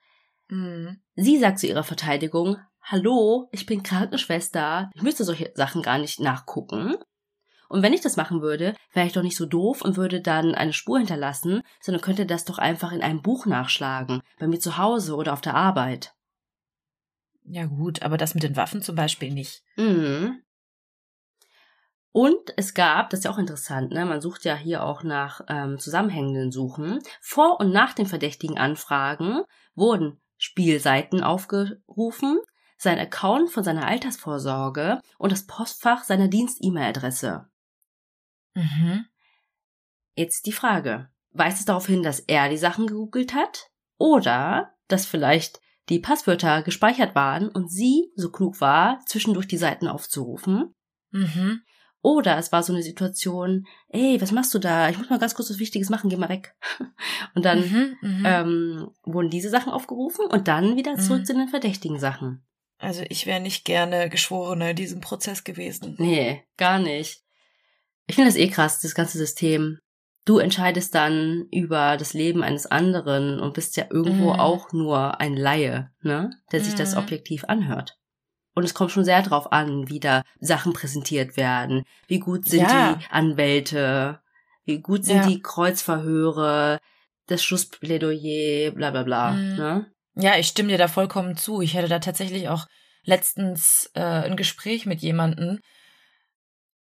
Mhm. 0.49 1.01
Sie 1.15 1.39
sagt 1.39 1.61
zu 1.61 1.69
ihrer 1.69 1.85
Verteidigung, 1.85 2.57
Hallo, 2.83 3.49
ich 3.53 3.67
bin 3.67 3.85
Krankenschwester. 3.85 4.91
Ich 4.95 5.03
müsste 5.03 5.23
solche 5.23 5.53
Sachen 5.55 5.83
gar 5.83 5.99
nicht 5.99 6.19
nachgucken. 6.19 6.97
Und 7.71 7.83
wenn 7.83 7.93
ich 7.93 8.01
das 8.01 8.17
machen 8.17 8.43
würde, 8.43 8.75
wäre 8.93 9.07
ich 9.07 9.13
doch 9.13 9.23
nicht 9.23 9.37
so 9.37 9.47
doof 9.47 9.81
und 9.81 9.97
würde 9.97 10.21
dann 10.21 10.57
eine 10.57 10.73
Spur 10.73 10.99
hinterlassen, 10.99 11.63
sondern 11.81 12.03
könnte 12.03 12.27
das 12.27 12.45
doch 12.45 12.59
einfach 12.59 12.91
in 12.91 13.01
einem 13.01 13.23
Buch 13.23 13.47
nachschlagen, 13.47 14.23
bei 14.41 14.49
mir 14.49 14.59
zu 14.59 14.77
Hause 14.77 15.15
oder 15.15 15.33
auf 15.33 15.41
der 15.41 15.55
Arbeit. 15.55 16.13
Ja 17.45 17.67
gut, 17.67 18.03
aber 18.03 18.17
das 18.17 18.35
mit 18.35 18.43
den 18.43 18.57
Waffen 18.57 18.83
zum 18.83 18.97
Beispiel 18.97 19.33
nicht. 19.33 19.63
Mhm. 19.77 20.43
Und 22.11 22.41
es 22.57 22.75
gab, 22.75 23.11
das 23.11 23.21
ist 23.21 23.25
ja 23.25 23.31
auch 23.31 23.39
interessant, 23.39 23.93
ne? 23.93 24.05
man 24.05 24.21
sucht 24.21 24.45
ja 24.45 24.57
hier 24.57 24.83
auch 24.83 25.05
nach 25.05 25.43
ähm, 25.47 25.79
zusammenhängenden 25.79 26.51
Suchen, 26.51 26.99
vor 27.21 27.61
und 27.61 27.71
nach 27.71 27.95
den 27.95 28.07
verdächtigen 28.07 28.59
Anfragen 28.59 29.43
wurden 29.77 30.21
Spielseiten 30.39 31.23
aufgerufen, 31.23 32.41
sein 32.79 32.99
Account 32.99 33.51
von 33.51 33.63
seiner 33.63 33.87
Altersvorsorge 33.87 35.01
und 35.19 35.31
das 35.31 35.47
Postfach 35.47 36.03
seiner 36.03 36.27
Dienst-E-Mail-Adresse. 36.27 37.50
Mhm. 38.55 39.07
Jetzt 40.15 40.47
die 40.47 40.53
Frage. 40.53 41.09
Weist 41.33 41.61
es 41.61 41.65
darauf 41.65 41.87
hin, 41.87 42.03
dass 42.03 42.21
er 42.21 42.49
die 42.49 42.59
Sachen 42.59 42.87
gegoogelt 42.87 43.35
hat? 43.35 43.71
Oder 43.99 44.75
dass 44.89 45.07
vielleicht 45.07 45.61
die 45.89 45.99
Passwörter 45.99 46.63
gespeichert 46.63 47.15
waren 47.15 47.49
und 47.49 47.71
sie 47.71 48.11
so 48.17 48.31
klug 48.31 48.61
war, 48.61 49.01
zwischendurch 49.07 49.47
die 49.47 49.57
Seiten 49.57 49.89
aufzurufen? 49.89 50.75
Mhm. 51.11 51.63
Oder 52.03 52.39
es 52.39 52.51
war 52.51 52.63
so 52.63 52.73
eine 52.73 52.83
Situation, 52.83 53.67
ey, 53.89 54.21
was 54.21 54.33
machst 54.33 54.55
du 54.55 54.59
da? 54.59 54.89
Ich 54.89 54.97
muss 54.97 55.11
mal 55.11 55.19
ganz 55.19 55.35
kurz 55.35 55.51
was 55.51 55.59
Wichtiges 55.59 55.91
machen, 55.91 56.09
geh 56.09 56.17
mal 56.17 56.31
weg. 56.31 56.57
Und 57.35 57.45
dann 57.45 57.61
mhm, 57.61 57.97
mhm. 58.01 58.23
ähm, 58.25 58.91
wurden 59.03 59.29
diese 59.29 59.51
Sachen 59.51 59.71
aufgerufen 59.71 60.27
und 60.27 60.49
dann 60.49 60.77
wieder 60.77 60.97
zurück 60.97 61.21
mhm. 61.21 61.25
zu 61.27 61.35
den 61.35 61.49
verdächtigen 61.49 61.99
Sachen. 61.99 62.43
Also 62.79 63.05
ich 63.11 63.27
wäre 63.27 63.41
nicht 63.41 63.67
gerne 63.67 64.09
Geschworene 64.09 64.71
in 64.71 64.77
diesem 64.77 65.01
Prozess 65.01 65.45
gewesen. 65.45 65.97
Nee, 65.99 66.43
gar 66.57 66.79
nicht. 66.79 67.23
Ich 68.11 68.17
finde 68.17 68.29
das 68.29 68.39
eh 68.39 68.49
krass, 68.49 68.81
das 68.81 68.97
ganze 68.97 69.19
System. 69.19 69.79
Du 70.25 70.39
entscheidest 70.39 70.97
dann 70.97 71.47
über 71.53 71.97
das 71.97 72.13
Leben 72.13 72.43
eines 72.43 72.67
anderen 72.67 73.39
und 73.39 73.55
bist 73.55 73.77
ja 73.77 73.85
irgendwo 73.89 74.33
mhm. 74.33 74.41
auch 74.41 74.73
nur 74.73 75.21
ein 75.21 75.37
Laie, 75.37 75.93
ne, 76.03 76.31
der 76.51 76.61
sich 76.61 76.75
mhm. 76.75 76.79
das 76.79 76.97
objektiv 76.97 77.45
anhört. 77.45 77.99
Und 78.57 78.65
es 78.65 78.75
kommt 78.75 78.91
schon 78.91 79.05
sehr 79.05 79.23
drauf 79.23 79.53
an, 79.53 79.89
wie 79.89 80.01
da 80.01 80.25
Sachen 80.41 80.73
präsentiert 80.73 81.37
werden. 81.37 81.85
Wie 82.09 82.19
gut 82.19 82.49
sind 82.49 82.63
ja. 82.63 82.95
die 82.95 83.07
Anwälte? 83.11 84.19
Wie 84.65 84.81
gut 84.81 85.05
sind 85.05 85.19
ja. 85.19 85.27
die 85.29 85.41
Kreuzverhöre? 85.41 86.81
Das 87.29 87.45
Schlussplädoyer, 87.45 88.73
bla 88.73 88.91
bla 88.91 89.05
bla. 89.05 89.31
Mhm. 89.31 89.57
Ne? 89.57 89.87
Ja, 90.17 90.37
ich 90.37 90.49
stimme 90.49 90.71
dir 90.71 90.79
da 90.79 90.89
vollkommen 90.89 91.37
zu. 91.37 91.61
Ich 91.61 91.77
hatte 91.77 91.87
da 91.87 92.01
tatsächlich 92.01 92.49
auch 92.49 92.67
letztens 93.05 93.89
äh, 93.95 94.01
ein 94.01 94.37
Gespräch 94.37 94.85
mit 94.85 95.01
jemandem, 95.01 95.61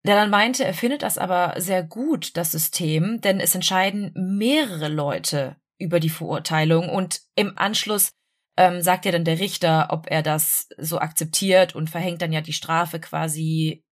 der 0.05 0.16
dann 0.16 0.31
meinte, 0.31 0.64
er 0.64 0.74
findet 0.74 1.02
das 1.02 1.18
aber 1.18 1.55
sehr 1.59 1.82
gut, 1.82 2.36
das 2.36 2.52
System, 2.52 3.20
denn 3.20 3.40
es 3.40 3.55
entscheiden 3.55 4.12
mehrere 4.14 4.89
Leute 4.89 5.56
über 5.78 6.01
die 6.01 6.09
Verurteilung 6.09 6.89
und 6.89 7.20
im 7.35 7.56
Anschluss 7.56 8.10
ähm, 8.56 8.82
sagt 8.82 9.05
ja 9.05 9.12
dann 9.12 9.24
der 9.24 9.39
Richter, 9.39 9.89
ob 9.90 10.10
er 10.10 10.22
das 10.22 10.68
so 10.77 10.98
akzeptiert 10.98 11.74
und 11.74 11.90
verhängt 11.90 12.22
dann 12.22 12.32
ja 12.32 12.40
die 12.40 12.52
Strafe 12.52 13.01
quasi 13.01 13.85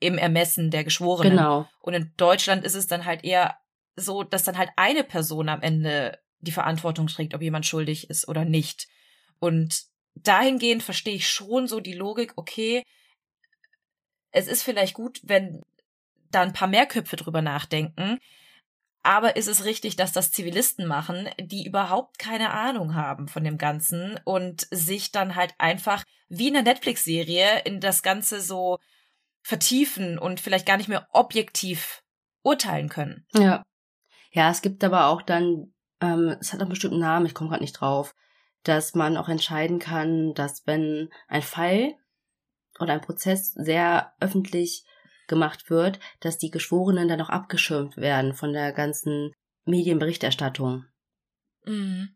im 0.00 0.18
Ermessen 0.18 0.70
der 0.70 0.84
Geschworenen. 0.84 1.36
Genau. 1.36 1.68
Und 1.80 1.94
in 1.94 2.12
Deutschland 2.16 2.64
ist 2.64 2.74
es 2.74 2.86
dann 2.86 3.04
halt 3.04 3.24
eher 3.24 3.56
so, 3.96 4.22
dass 4.22 4.44
dann 4.44 4.58
halt 4.58 4.70
eine 4.76 5.04
Person 5.04 5.48
am 5.48 5.62
Ende 5.62 6.18
die 6.40 6.52
Verantwortung 6.52 7.06
trägt, 7.06 7.34
ob 7.34 7.42
jemand 7.42 7.66
schuldig 7.66 8.10
ist 8.10 8.28
oder 8.28 8.44
nicht. 8.44 8.88
Und 9.38 9.84
dahingehend 10.14 10.82
verstehe 10.82 11.14
ich 11.14 11.28
schon 11.28 11.66
so 11.66 11.80
die 11.80 11.94
Logik, 11.94 12.32
okay, 12.36 12.82
es 14.36 14.48
ist 14.48 14.62
vielleicht 14.62 14.94
gut, 14.94 15.20
wenn 15.24 15.62
da 16.30 16.42
ein 16.42 16.52
paar 16.52 16.68
mehr 16.68 16.86
Köpfe 16.86 17.16
drüber 17.16 17.40
nachdenken. 17.40 18.18
Aber 19.02 19.36
ist 19.36 19.46
es 19.46 19.64
richtig, 19.64 19.96
dass 19.96 20.12
das 20.12 20.30
Zivilisten 20.30 20.86
machen, 20.86 21.28
die 21.40 21.64
überhaupt 21.64 22.18
keine 22.18 22.50
Ahnung 22.50 22.94
haben 22.94 23.28
von 23.28 23.44
dem 23.44 23.56
Ganzen 23.56 24.20
und 24.24 24.66
sich 24.70 25.12
dann 25.12 25.36
halt 25.36 25.54
einfach 25.58 26.04
wie 26.28 26.48
in 26.48 26.56
einer 26.56 26.68
Netflix-Serie 26.68 27.62
in 27.64 27.80
das 27.80 28.02
Ganze 28.02 28.40
so 28.40 28.78
vertiefen 29.42 30.18
und 30.18 30.40
vielleicht 30.40 30.66
gar 30.66 30.76
nicht 30.76 30.88
mehr 30.88 31.06
objektiv 31.12 32.02
urteilen 32.42 32.88
können? 32.88 33.24
Ja. 33.32 33.62
Ja, 34.32 34.50
es 34.50 34.60
gibt 34.60 34.84
aber 34.84 35.06
auch 35.06 35.22
dann, 35.22 35.72
ähm, 36.02 36.36
es 36.40 36.52
hat 36.52 36.60
einen 36.60 36.68
bestimmten 36.68 36.98
Namen, 36.98 37.26
ich 37.26 37.32
komme 37.32 37.48
gerade 37.48 37.62
nicht 37.62 37.80
drauf, 37.80 38.14
dass 38.64 38.94
man 38.94 39.16
auch 39.16 39.28
entscheiden 39.28 39.78
kann, 39.78 40.34
dass 40.34 40.66
wenn 40.66 41.08
ein 41.28 41.42
Fall 41.42 41.94
oder 42.80 42.92
ein 42.92 43.00
Prozess 43.00 43.52
sehr 43.54 44.12
öffentlich 44.20 44.84
gemacht 45.28 45.70
wird, 45.70 45.98
dass 46.20 46.38
die 46.38 46.50
Geschworenen 46.50 47.08
dann 47.08 47.20
auch 47.20 47.30
abgeschirmt 47.30 47.96
werden 47.96 48.34
von 48.34 48.52
der 48.52 48.72
ganzen 48.72 49.32
Medienberichterstattung. 49.64 50.84
Mhm. 51.64 52.10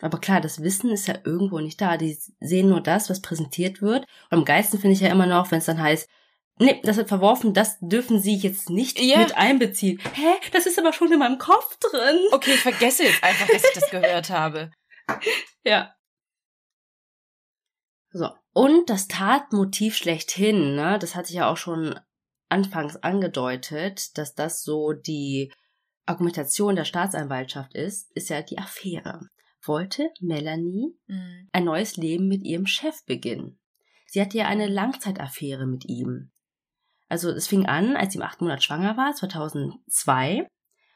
Aber 0.00 0.18
klar, 0.18 0.40
das 0.40 0.62
Wissen 0.62 0.90
ist 0.90 1.06
ja 1.06 1.14
irgendwo 1.24 1.60
nicht 1.60 1.80
da. 1.80 1.96
Die 1.96 2.18
sehen 2.40 2.68
nur 2.68 2.80
das, 2.80 3.08
was 3.08 3.22
präsentiert 3.22 3.80
wird. 3.80 4.04
Und 4.30 4.38
am 4.38 4.44
geilsten 4.44 4.78
finde 4.80 4.94
ich 4.94 5.00
ja 5.00 5.10
immer 5.10 5.26
noch, 5.26 5.50
wenn 5.50 5.58
es 5.58 5.66
dann 5.66 5.80
heißt, 5.80 6.08
nee, 6.58 6.80
das 6.82 6.96
wird 6.96 7.08
verworfen, 7.08 7.54
das 7.54 7.78
dürfen 7.80 8.20
sie 8.20 8.36
jetzt 8.36 8.70
nicht 8.70 9.00
yeah. 9.00 9.18
mit 9.18 9.36
einbeziehen. 9.36 10.00
Hä? 10.14 10.34
Das 10.52 10.66
ist 10.66 10.78
aber 10.78 10.92
schon 10.92 11.12
in 11.12 11.20
meinem 11.20 11.38
Kopf 11.38 11.78
drin. 11.78 12.18
Okay, 12.32 12.54
ich 12.54 12.60
vergesse 12.60 13.04
jetzt 13.04 13.22
einfach, 13.22 13.46
dass 13.46 13.64
ich 13.64 13.74
das 13.74 13.90
gehört 13.90 14.30
habe. 14.30 14.70
Ja. 15.66 15.94
So. 18.14 18.30
Und 18.52 18.90
das 18.90 19.08
Tatmotiv 19.08 19.96
schlechthin, 19.96 20.76
ne, 20.76 20.98
das 21.00 21.16
hatte 21.16 21.30
ich 21.30 21.34
ja 21.34 21.50
auch 21.50 21.56
schon 21.56 21.98
anfangs 22.48 22.96
angedeutet, 22.96 24.16
dass 24.16 24.36
das 24.36 24.62
so 24.62 24.92
die 24.92 25.52
Argumentation 26.06 26.76
der 26.76 26.84
Staatsanwaltschaft 26.84 27.74
ist, 27.74 28.12
ist 28.12 28.30
ja 28.30 28.40
die 28.40 28.58
Affäre. 28.58 29.28
wollte 29.66 30.10
Melanie 30.20 30.96
mhm. 31.06 31.48
ein 31.50 31.64
neues 31.64 31.96
Leben 31.96 32.28
mit 32.28 32.44
ihrem 32.44 32.66
Chef 32.66 33.04
beginnen. 33.04 33.58
Sie 34.06 34.20
hatte 34.20 34.38
ja 34.38 34.46
eine 34.46 34.68
Langzeitaffäre 34.68 35.66
mit 35.66 35.86
ihm. 35.86 36.30
Also 37.08 37.30
es 37.30 37.48
fing 37.48 37.66
an, 37.66 37.96
als 37.96 38.12
sie 38.12 38.18
im 38.18 38.24
achten 38.24 38.44
Monat 38.44 38.62
schwanger 38.62 38.96
war, 38.96 39.14
2002, 39.14 40.46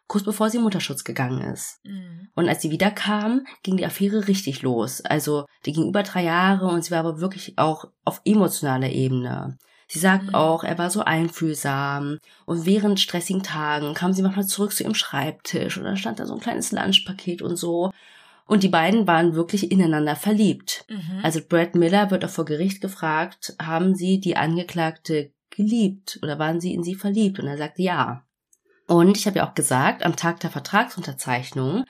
kurz 0.09 0.25
bevor 0.25 0.51
sie 0.51 0.59
Mutterschutz 0.59 1.05
gegangen 1.05 1.41
ist. 1.53 1.81
Mhm. 1.85 2.29
Und 2.35 2.49
als 2.49 2.63
sie 2.63 2.71
wiederkam, 2.71 3.47
ging 3.63 3.77
die 3.77 3.87
Affäre 3.87 4.27
richtig 4.27 4.63
los. 4.63 5.03
Also 5.03 5.45
die 5.67 5.73
ging 5.73 5.89
über 5.89 6.03
drei 6.03 6.25
Jahre 6.25 6.67
und 6.67 6.83
sie 6.83 6.91
war 6.91 7.01
aber 7.01 7.21
wirklich 7.21 7.59
auch 7.59 7.85
auf 8.05 8.21
emotionaler 8.25 8.91
Ebene. 8.91 9.59
Sie 9.87 9.99
sagt 9.99 10.29
mhm. 10.29 10.35
auch, 10.35 10.65
er 10.65 10.79
war 10.79 10.91
so 10.91 11.03
einfühlsam 11.03 12.19
und 12.45 12.67
während 12.67 13.01
stressigen 13.01 13.43
Tagen 13.43 13.95
kam 13.95 14.13
sie 14.13 14.23
manchmal 14.23 14.47
zurück 14.47 14.73
zu 14.73 14.83
ihrem 14.83 14.95
Schreibtisch 14.95 15.79
und 15.79 15.85
da 15.85 15.97
stand 15.97 16.19
da 16.19 16.27
so 16.27 16.35
ein 16.35 16.41
kleines 16.41 16.73
Lunchpaket 16.73 17.41
und 17.43 17.57
so. 17.57 17.91
Und 18.47 18.63
die 18.63 18.69
beiden 18.69 19.07
waren 19.07 19.35
wirklich 19.35 19.71
ineinander 19.71 20.17
verliebt. 20.17 20.87
Mhm. 20.89 21.21
Also 21.23 21.41
Brad 21.47 21.75
Miller 21.75 22.11
wird 22.11 22.25
auch 22.25 22.31
vor 22.31 22.47
Gericht 22.47 22.81
gefragt, 22.81 23.55
haben 23.61 23.95
sie 23.95 24.21
die 24.21 24.37
Angeklagte 24.37 25.33
geliebt 25.51 26.19
oder 26.23 26.39
waren 26.39 26.61
sie 26.61 26.73
in 26.73 26.83
sie 26.83 26.95
verliebt? 26.95 27.39
Und 27.39 27.47
er 27.47 27.59
sagte 27.59 27.83
ja. 27.83 28.25
Und 28.89 29.19
ich 29.19 29.27
habe 29.27 29.39
ja 29.39 29.49
auch 29.49 29.55
gesagt, 29.55 30.03
am 30.03 30.17
Tag 30.17 30.41
der 30.41 30.51
Vertragsunterzeichnung 30.51 31.85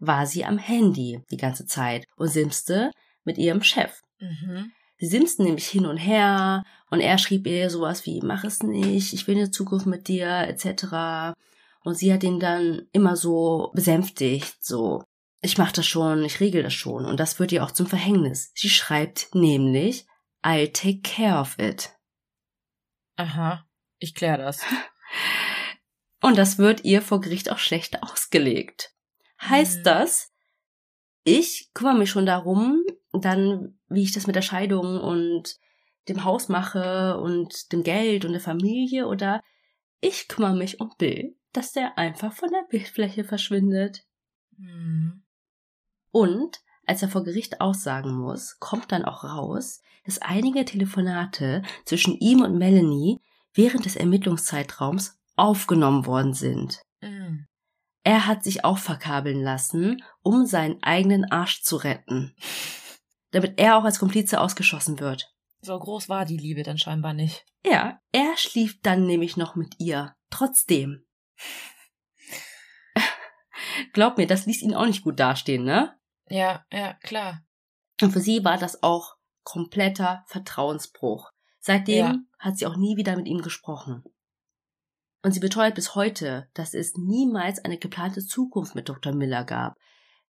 war 0.00 0.26
sie 0.26 0.44
am 0.44 0.58
Handy 0.58 1.22
die 1.30 1.36
ganze 1.36 1.64
Zeit 1.64 2.06
und 2.16 2.28
simste 2.28 2.90
mit 3.24 3.38
ihrem 3.38 3.62
Chef. 3.62 4.02
Mhm. 4.18 4.72
Sie 4.98 5.06
simsten 5.06 5.44
nämlich 5.44 5.68
hin 5.68 5.86
und 5.86 5.96
her 5.96 6.64
und 6.90 7.00
er 7.00 7.18
schrieb 7.18 7.46
ihr 7.46 7.70
sowas 7.70 8.04
wie, 8.04 8.20
mach 8.20 8.44
es 8.44 8.62
nicht, 8.62 9.12
ich 9.12 9.28
will 9.28 9.36
eine 9.36 9.50
Zukunft 9.50 9.86
mit 9.86 10.08
dir, 10.08 10.28
etc. 10.48 11.38
Und 11.84 11.96
sie 11.96 12.12
hat 12.12 12.24
ihn 12.24 12.40
dann 12.40 12.82
immer 12.92 13.16
so 13.16 13.70
besänftigt, 13.72 14.56
so, 14.60 15.04
ich 15.42 15.56
mach 15.56 15.72
das 15.72 15.86
schon, 15.86 16.24
ich 16.24 16.40
regel 16.40 16.62
das 16.62 16.74
schon. 16.74 17.06
Und 17.06 17.20
das 17.20 17.38
wird 17.38 17.52
ihr 17.52 17.64
auch 17.64 17.70
zum 17.70 17.86
Verhängnis. 17.86 18.50
Sie 18.54 18.68
schreibt 18.68 19.34
nämlich, 19.34 20.04
I'll 20.42 20.72
take 20.72 21.00
care 21.02 21.40
of 21.40 21.58
it. 21.58 21.94
Aha, 23.16 23.64
ich 23.98 24.14
klär 24.14 24.36
das. 24.36 24.60
Und 26.20 26.36
das 26.36 26.58
wird 26.58 26.84
ihr 26.84 27.02
vor 27.02 27.20
Gericht 27.20 27.50
auch 27.50 27.58
schlecht 27.58 28.02
ausgelegt. 28.02 28.94
Heißt 29.40 29.78
hm. 29.78 29.84
das, 29.84 30.32
ich 31.24 31.70
kümmere 31.74 31.96
mich 31.96 32.10
schon 32.10 32.26
darum, 32.26 32.84
dann, 33.12 33.78
wie 33.88 34.02
ich 34.02 34.12
das 34.12 34.26
mit 34.26 34.36
der 34.36 34.42
Scheidung 34.42 35.00
und 35.00 35.58
dem 36.08 36.24
Haus 36.24 36.48
mache 36.48 37.18
und 37.18 37.72
dem 37.72 37.82
Geld 37.82 38.24
und 38.24 38.32
der 38.32 38.40
Familie 38.40 39.06
oder 39.06 39.42
ich 40.00 40.28
kümmere 40.28 40.56
mich 40.56 40.80
um 40.80 40.92
Bill, 40.98 41.36
dass 41.52 41.72
der 41.72 41.98
einfach 41.98 42.32
von 42.32 42.50
der 42.50 42.64
Bildfläche 42.68 43.24
verschwindet. 43.24 44.04
Mhm. 44.56 45.22
Und 46.10 46.60
als 46.86 47.02
er 47.02 47.08
vor 47.08 47.22
Gericht 47.22 47.60
aussagen 47.60 48.14
muss, 48.14 48.58
kommt 48.58 48.92
dann 48.92 49.04
auch 49.04 49.24
raus, 49.24 49.80
dass 50.04 50.20
einige 50.22 50.64
Telefonate 50.64 51.62
zwischen 51.84 52.16
ihm 52.18 52.42
und 52.42 52.56
Melanie 52.56 53.20
während 53.52 53.84
des 53.84 53.96
Ermittlungszeitraums 53.96 55.19
aufgenommen 55.40 56.06
worden 56.06 56.34
sind. 56.34 56.82
Mhm. 57.00 57.46
Er 58.02 58.26
hat 58.26 58.44
sich 58.44 58.64
auch 58.64 58.78
verkabeln 58.78 59.42
lassen, 59.42 60.02
um 60.22 60.46
seinen 60.46 60.82
eigenen 60.82 61.30
Arsch 61.30 61.62
zu 61.62 61.76
retten. 61.76 62.34
Damit 63.32 63.60
er 63.60 63.76
auch 63.76 63.84
als 63.84 63.98
Komplize 63.98 64.40
ausgeschossen 64.40 64.98
wird. 64.98 65.32
So 65.60 65.78
groß 65.78 66.08
war 66.08 66.24
die 66.24 66.38
Liebe 66.38 66.62
dann 66.62 66.78
scheinbar 66.78 67.12
nicht. 67.12 67.44
Ja, 67.64 68.00
er 68.12 68.36
schlief 68.36 68.80
dann 68.80 69.06
nämlich 69.06 69.36
noch 69.36 69.54
mit 69.54 69.74
ihr. 69.78 70.16
Trotzdem. 70.30 71.04
Glaub 73.92 74.16
mir, 74.16 74.26
das 74.26 74.46
ließ 74.46 74.62
ihn 74.62 74.74
auch 74.74 74.86
nicht 74.86 75.04
gut 75.04 75.20
dastehen, 75.20 75.64
ne? 75.64 75.94
Ja, 76.28 76.64
ja, 76.72 76.94
klar. 76.94 77.42
Und 78.00 78.12
für 78.12 78.20
sie 78.20 78.44
war 78.44 78.56
das 78.56 78.82
auch 78.82 79.16
kompletter 79.44 80.24
Vertrauensbruch. 80.26 81.30
Seitdem 81.58 82.06
ja. 82.06 82.18
hat 82.38 82.56
sie 82.56 82.66
auch 82.66 82.76
nie 82.76 82.96
wieder 82.96 83.14
mit 83.16 83.28
ihm 83.28 83.42
gesprochen. 83.42 84.02
Und 85.22 85.32
sie 85.32 85.40
beteuert 85.40 85.74
bis 85.74 85.94
heute, 85.94 86.48
dass 86.54 86.74
es 86.74 86.96
niemals 86.96 87.64
eine 87.64 87.78
geplante 87.78 88.24
Zukunft 88.24 88.74
mit 88.74 88.88
Dr. 88.88 89.14
Miller 89.14 89.44
gab. 89.44 89.76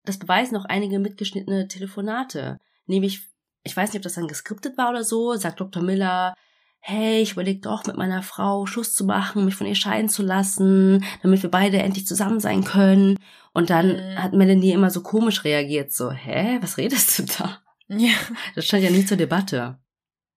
Das 0.05 0.19
beweisen 0.19 0.57
auch 0.57 0.67
einige 0.67 0.99
mitgeschnittene 0.99 1.69
Telefonate. 1.69 2.59
Nämlich, 2.87 3.29
ich 3.63 3.77
weiß 3.77 3.91
nicht, 3.91 4.01
ob 4.01 4.03
das 4.03 4.15
dann 4.15 4.29
geskriptet 4.29 4.77
war 4.77 4.91
oder 4.91 5.05
so, 5.05 5.35
sagt 5.37 5.61
Dr. 5.61 5.83
Miller, 5.83 6.35
hey, 6.81 7.23
ich 7.23 7.33
überlege 7.33 7.61
doch 7.61 7.87
mit 7.87 7.97
meiner 7.97 8.23
Frau 8.23 8.67
Schuss 8.67 8.95
zu 8.95 9.07
machen, 9.07 9.47
mich 9.47 9.55
von 9.55 9.67
ihr 9.67 9.75
scheiden 9.75 10.11
zu 10.11 10.23
lassen, 10.23 11.03
damit 11.23 11.43
wir 11.43 11.51
beide 11.51 11.79
endlich 11.79 12.07
zusammen 12.07 12.41
sein 12.41 12.63
können. 12.63 13.19
Und 13.55 13.71
dann 13.71 13.97
mhm. 13.97 14.23
hat 14.23 14.35
Melanie 14.35 14.73
immer 14.73 14.91
so 14.91 15.03
komisch 15.03 15.45
reagiert, 15.45 15.95
so, 15.95 16.11
hä, 16.11 16.59
was 16.61 16.77
redest 16.77 17.19
du 17.19 17.23
da? 17.23 17.63
Ja. 17.89 18.13
Das 18.55 18.67
stand 18.67 18.83
ja 18.83 18.91
nicht 18.91 19.09
zur 19.09 19.17
Debatte. 19.17 19.79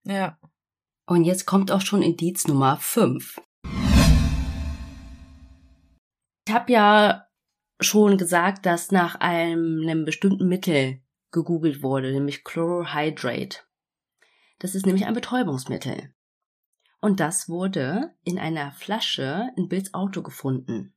Ja. 0.05 0.37
Und 1.05 1.25
jetzt 1.25 1.45
kommt 1.45 1.69
auch 1.69 1.81
schon 1.81 2.01
Indiz 2.01 2.47
Nummer 2.47 2.77
5. 2.77 3.41
Ich 6.47 6.53
habe 6.53 6.71
ja 6.71 7.27
schon 7.81 8.17
gesagt, 8.17 8.65
dass 8.65 8.93
nach 8.93 9.15
einem, 9.15 9.81
einem 9.81 10.05
bestimmten 10.05 10.47
Mittel 10.47 11.01
gegoogelt 11.29 11.83
wurde, 11.83 12.09
nämlich 12.13 12.45
Chlorohydrate. 12.45 13.59
Das 14.57 14.73
ist 14.73 14.85
nämlich 14.85 15.05
ein 15.05 15.13
Betäubungsmittel. 15.13 16.13
Und 17.01 17.19
das 17.19 17.49
wurde 17.49 18.13
in 18.23 18.39
einer 18.39 18.71
Flasche 18.71 19.49
in 19.57 19.67
Bills 19.67 19.93
Auto 19.93 20.21
gefunden. 20.21 20.95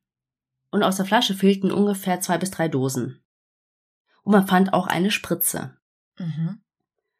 Und 0.69 0.83
aus 0.83 0.95
der 0.95 1.05
Flasche 1.05 1.33
fehlten 1.33 1.69
ungefähr 1.69 2.21
zwei 2.21 2.37
bis 2.37 2.51
drei 2.51 2.69
Dosen. 2.69 3.21
Und 4.23 4.31
man 4.31 4.47
fand 4.47 4.71
auch 4.71 4.87
eine 4.87 5.11
Spritze. 5.11 5.77
Mhm. 6.17 6.61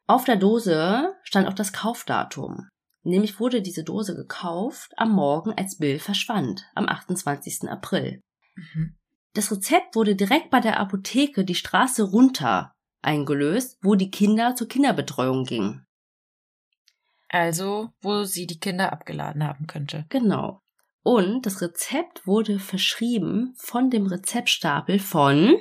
Auf 0.07 0.23
der 0.23 0.37
Dose 0.37 1.17
stand 1.23 1.49
auch 1.49 1.53
das 1.53 1.73
Kaufdatum. 1.73 2.69
Nämlich 3.03 3.39
wurde 3.39 3.61
diese 3.61 3.83
Dose 3.83 4.15
gekauft 4.15 4.93
am 4.97 5.11
Morgen, 5.11 5.53
als 5.53 5.77
Bill 5.77 5.99
verschwand, 5.99 6.65
am 6.75 6.87
28. 6.87 7.69
April. 7.69 8.21
Mhm. 8.55 8.95
Das 9.33 9.51
Rezept 9.51 9.95
wurde 9.95 10.15
direkt 10.15 10.49
bei 10.49 10.59
der 10.59 10.79
Apotheke 10.79 11.45
die 11.45 11.55
Straße 11.55 12.03
runter 12.03 12.73
eingelöst, 13.01 13.77
wo 13.81 13.95
die 13.95 14.11
Kinder 14.11 14.55
zur 14.55 14.67
Kinderbetreuung 14.67 15.45
gingen. 15.45 15.85
Also, 17.29 17.89
wo 18.01 18.25
sie 18.25 18.45
die 18.45 18.59
Kinder 18.59 18.91
abgeladen 18.91 19.47
haben 19.47 19.65
könnte. 19.65 20.05
Genau. 20.09 20.61
Und 21.01 21.45
das 21.45 21.61
Rezept 21.61 22.27
wurde 22.27 22.59
verschrieben 22.59 23.53
von 23.57 23.89
dem 23.89 24.05
Rezeptstapel 24.05 24.99
von 24.99 25.57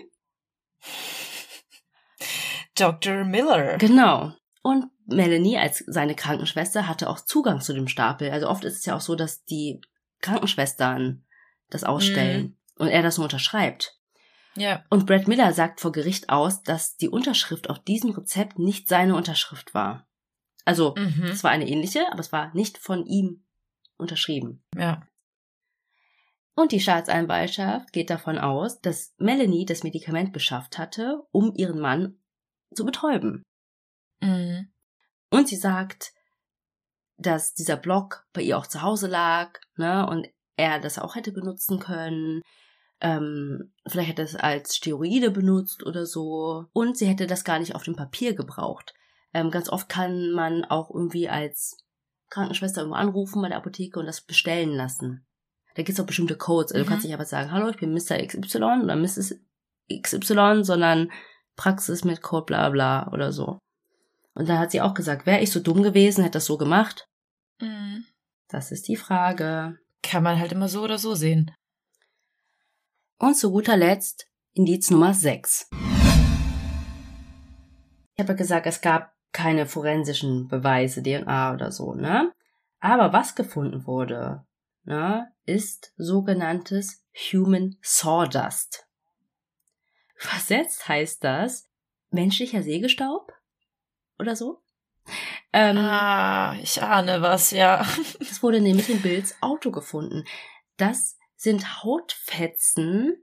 Dr. 2.75 3.25
Miller. 3.25 3.79
Genau. 3.79 4.33
Und 4.63 4.87
Melanie 5.11 5.59
als 5.59 5.85
seine 5.87 6.15
Krankenschwester 6.15 6.87
hatte 6.87 7.09
auch 7.09 7.21
Zugang 7.21 7.61
zu 7.61 7.73
dem 7.73 7.89
Stapel. 7.89 8.31
Also 8.31 8.49
oft 8.49 8.65
ist 8.65 8.79
es 8.79 8.87
ja 8.87 8.97
auch 8.97 9.01
so, 9.01 9.15
dass 9.15 9.45
die 9.45 9.81
Krankenschwestern 10.21 11.25
das 11.69 11.85
ausstellen 11.85 12.57
mm. 12.77 12.83
und 12.83 12.89
er 12.89 13.03
das 13.03 13.17
nur 13.17 13.25
unterschreibt. 13.25 13.99
Ja. 14.57 14.85
Und 14.91 15.07
Brad 15.07 15.29
Miller 15.29 15.53
sagt 15.53 15.81
vor 15.81 15.93
Gericht 15.93 16.29
aus, 16.29 16.63
dass 16.63 16.97
die 16.97 17.09
Unterschrift 17.09 17.71
auf 17.71 17.79
diesem 17.79 18.11
Rezept 18.11 18.59
nicht 18.59 18.89
seine 18.89 19.15
Unterschrift 19.15 19.75
war. 19.75 20.07
Also, 20.65 20.95
mhm. 20.97 21.25
es 21.25 21.43
war 21.45 21.51
eine 21.51 21.69
ähnliche, 21.69 22.11
aber 22.11 22.21
es 22.21 22.33
war 22.33 22.55
nicht 22.55 22.79
von 22.79 23.07
ihm 23.07 23.45
unterschrieben. 23.97 24.63
Ja. 24.77 25.07
Und 26.55 26.73
die 26.73 26.81
Staatsanwaltschaft 26.81 27.93
geht 27.93 28.11
davon 28.11 28.39
aus, 28.39 28.81
dass 28.81 29.15
Melanie 29.19 29.65
das 29.65 29.83
Medikament 29.83 30.33
beschafft 30.33 30.79
hatte, 30.79 31.23
um 31.31 31.55
ihren 31.55 31.81
Mann 31.81 32.19
zu 32.75 32.85
betäuben. 32.85 33.43
Mhm. 34.21 34.71
Und 35.31 35.49
sie 35.49 35.57
sagt, 35.57 36.13
dass 37.17 37.55
dieser 37.55 37.77
Block 37.77 38.27
bei 38.33 38.43
ihr 38.43 38.59
auch 38.59 38.67
zu 38.67 38.83
Hause 38.83 39.07
lag, 39.07 39.59
ne, 39.77 40.07
und 40.09 40.27
er 40.57 40.79
das 40.79 40.99
auch 40.99 41.15
hätte 41.15 41.33
benutzen 41.33 41.79
können. 41.79 42.43
Ähm, 43.01 43.73
vielleicht 43.87 44.11
hätte 44.11 44.23
er 44.23 44.27
es 44.27 44.37
als 44.37 44.77
Steroide 44.77 45.31
benutzt 45.31 45.85
oder 45.85 46.05
so. 46.05 46.67
Und 46.73 46.99
sie 46.99 47.07
hätte 47.07 47.27
das 47.27 47.45
gar 47.45 47.59
nicht 47.59 47.75
auf 47.75 47.83
dem 47.83 47.97
Papier 47.97 48.35
gebraucht. 48.35 48.95
Ähm, 49.33 49.51
ganz 49.51 49.71
oft 49.71 49.89
kann 49.89 50.33
man 50.33 50.65
auch 50.65 50.91
irgendwie 50.91 51.29
als 51.29 51.79
Krankenschwester 52.29 52.83
irgendwo 52.83 52.97
anrufen 52.97 53.41
bei 53.41 53.49
der 53.49 53.59
Apotheke 53.59 53.99
und 53.99 54.07
das 54.07 54.21
bestellen 54.21 54.75
lassen. 54.75 55.27
Da 55.75 55.83
gibt 55.83 55.97
es 55.97 56.01
auch 56.01 56.07
bestimmte 56.07 56.37
Codes. 56.37 56.73
Also 56.73 56.83
mhm. 56.83 56.85
Du 56.85 56.91
kannst 56.91 57.05
mhm. 57.05 57.09
nicht 57.09 57.15
aber 57.15 57.25
sagen, 57.25 57.53
hallo, 57.53 57.69
ich 57.71 57.79
bin 57.79 57.93
Mr. 57.93 58.19
XY 58.25 58.83
oder 58.83 58.97
Mrs. 58.97 59.41
XY, 59.91 60.61
sondern 60.63 61.11
Praxis 61.57 62.05
mit 62.05 62.23
Code 62.23 62.47
bla 62.47 62.69
bla 62.71 63.11
oder 63.13 63.33
so. 63.33 63.59
Und 64.35 64.49
da 64.49 64.59
hat 64.59 64.71
sie 64.71 64.81
auch 64.81 64.95
gesagt, 64.95 65.27
wäre 65.27 65.41
ich 65.41 65.51
so 65.51 65.61
dumm 65.61 65.83
gewesen, 65.83 66.23
hätte 66.23 66.39
das 66.39 66.47
so 66.47 66.57
gemacht? 66.57 67.09
Mhm. 67.61 68.05
Das 68.49 68.73
ist 68.73 68.89
die 68.89 68.97
Frage. 68.97 69.79
Kann 70.03 70.23
man 70.23 70.39
halt 70.39 70.53
immer 70.53 70.69
so 70.69 70.83
oder 70.83 70.99
so 70.99 71.15
sehen. 71.15 71.51
Und 73.19 73.37
zu 73.37 73.51
guter 73.51 73.77
Letzt 73.77 74.27
Indiz 74.55 74.91
Nummer 74.91 75.15
6. 75.15 75.69
Ich 78.15 78.19
habe 78.19 78.33
ja 78.33 78.35
gesagt, 78.35 78.67
es 78.67 78.81
gab 78.81 79.13
keine 79.33 79.67
forensischen 79.67 80.49
Beweise, 80.49 81.03
DNA 81.03 81.55
oder 81.55 81.71
so, 81.71 81.95
ne? 81.95 82.33
Aber 82.81 83.13
was 83.13 83.35
gefunden 83.35 83.87
wurde, 83.87 84.45
ne, 84.85 85.31
ist 85.45 85.93
sogenanntes 85.97 87.05
Human 87.15 87.77
Sawdust. 87.83 88.87
Versetzt 90.17 90.89
heißt 90.89 91.23
das 91.23 91.71
menschlicher 92.11 92.63
Sägestaub 92.63 93.33
oder 94.21 94.37
so. 94.37 94.63
Ähm, 95.53 95.79
ah, 95.79 96.55
ich 96.63 96.83
ahne 96.83 97.23
was, 97.23 97.51
ja. 97.51 97.85
Das 98.19 98.43
wurde 98.43 98.61
nämlich 98.61 98.89
in 98.89 99.03
Bills 99.03 99.35
Auto 99.41 99.71
gefunden. 99.71 100.25
Das 100.77 101.17
sind 101.37 101.83
Hautfetzen, 101.83 103.17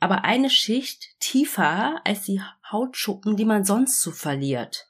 aber 0.00 0.24
eine 0.24 0.50
Schicht 0.50 1.20
tiefer 1.20 2.00
als 2.04 2.22
die 2.22 2.40
Hautschuppen, 2.70 3.36
die 3.36 3.44
man 3.44 3.64
sonst 3.64 4.02
so 4.02 4.10
verliert. 4.10 4.88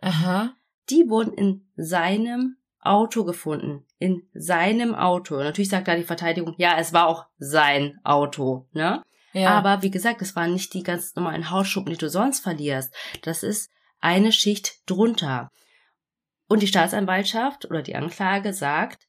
Aha. 0.00 0.54
Die 0.88 1.10
wurden 1.10 1.34
in 1.34 1.68
seinem 1.76 2.56
Auto 2.80 3.24
gefunden. 3.24 3.84
In 3.98 4.22
seinem 4.32 4.94
Auto. 4.94 5.36
Natürlich 5.36 5.68
sagt 5.68 5.88
da 5.88 5.96
die 5.96 6.04
Verteidigung, 6.04 6.54
ja, 6.56 6.78
es 6.78 6.92
war 6.92 7.08
auch 7.08 7.26
sein 7.38 8.00
Auto, 8.04 8.66
ne? 8.72 9.02
Ja. 9.32 9.50
Aber 9.50 9.82
wie 9.82 9.90
gesagt, 9.90 10.22
es 10.22 10.34
waren 10.36 10.54
nicht 10.54 10.72
die 10.72 10.82
ganz 10.82 11.14
normalen 11.14 11.50
Hautschuppen, 11.50 11.92
die 11.92 11.98
du 11.98 12.08
sonst 12.08 12.40
verlierst. 12.40 12.94
Das 13.22 13.42
ist 13.42 13.70
eine 14.00 14.32
Schicht 14.32 14.78
drunter. 14.86 15.50
Und 16.48 16.62
die 16.62 16.66
Staatsanwaltschaft 16.66 17.66
oder 17.66 17.82
die 17.82 17.94
Anklage 17.94 18.52
sagt, 18.54 19.06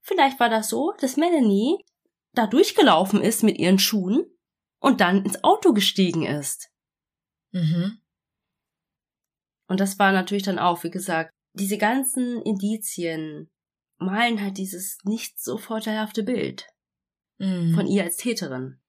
vielleicht 0.00 0.38
war 0.40 0.48
das 0.48 0.68
so, 0.68 0.92
dass 0.98 1.16
Melanie 1.16 1.78
da 2.32 2.46
durchgelaufen 2.46 3.22
ist 3.22 3.42
mit 3.42 3.58
ihren 3.58 3.78
Schuhen 3.78 4.26
und 4.80 5.00
dann 5.00 5.24
ins 5.24 5.42
Auto 5.42 5.72
gestiegen 5.72 6.26
ist. 6.26 6.68
Mhm. 7.52 8.00
Und 9.66 9.80
das 9.80 9.98
war 9.98 10.12
natürlich 10.12 10.42
dann 10.42 10.58
auch, 10.58 10.84
wie 10.84 10.90
gesagt, 10.90 11.32
diese 11.54 11.78
ganzen 11.78 12.42
Indizien 12.42 13.50
malen 13.96 14.40
halt 14.42 14.58
dieses 14.58 14.98
nicht 15.04 15.40
so 15.40 15.56
vorteilhafte 15.56 16.22
Bild 16.22 16.66
mhm. 17.38 17.74
von 17.74 17.86
ihr 17.86 18.02
als 18.02 18.16
Täterin. 18.16 18.80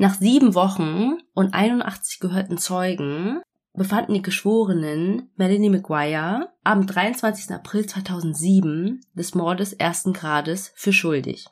Nach 0.00 0.14
sieben 0.14 0.54
Wochen 0.54 1.18
und 1.34 1.52
81 1.52 2.20
gehörten 2.20 2.56
Zeugen 2.56 3.42
befanden 3.74 4.14
die 4.14 4.22
Geschworenen 4.22 5.30
Melanie 5.36 5.68
McGuire 5.68 6.54
am 6.64 6.86
23. 6.86 7.54
April 7.54 7.84
2007 7.84 9.02
des 9.12 9.34
Mordes 9.34 9.74
ersten 9.74 10.14
Grades 10.14 10.72
für 10.74 10.94
schuldig. 10.94 11.48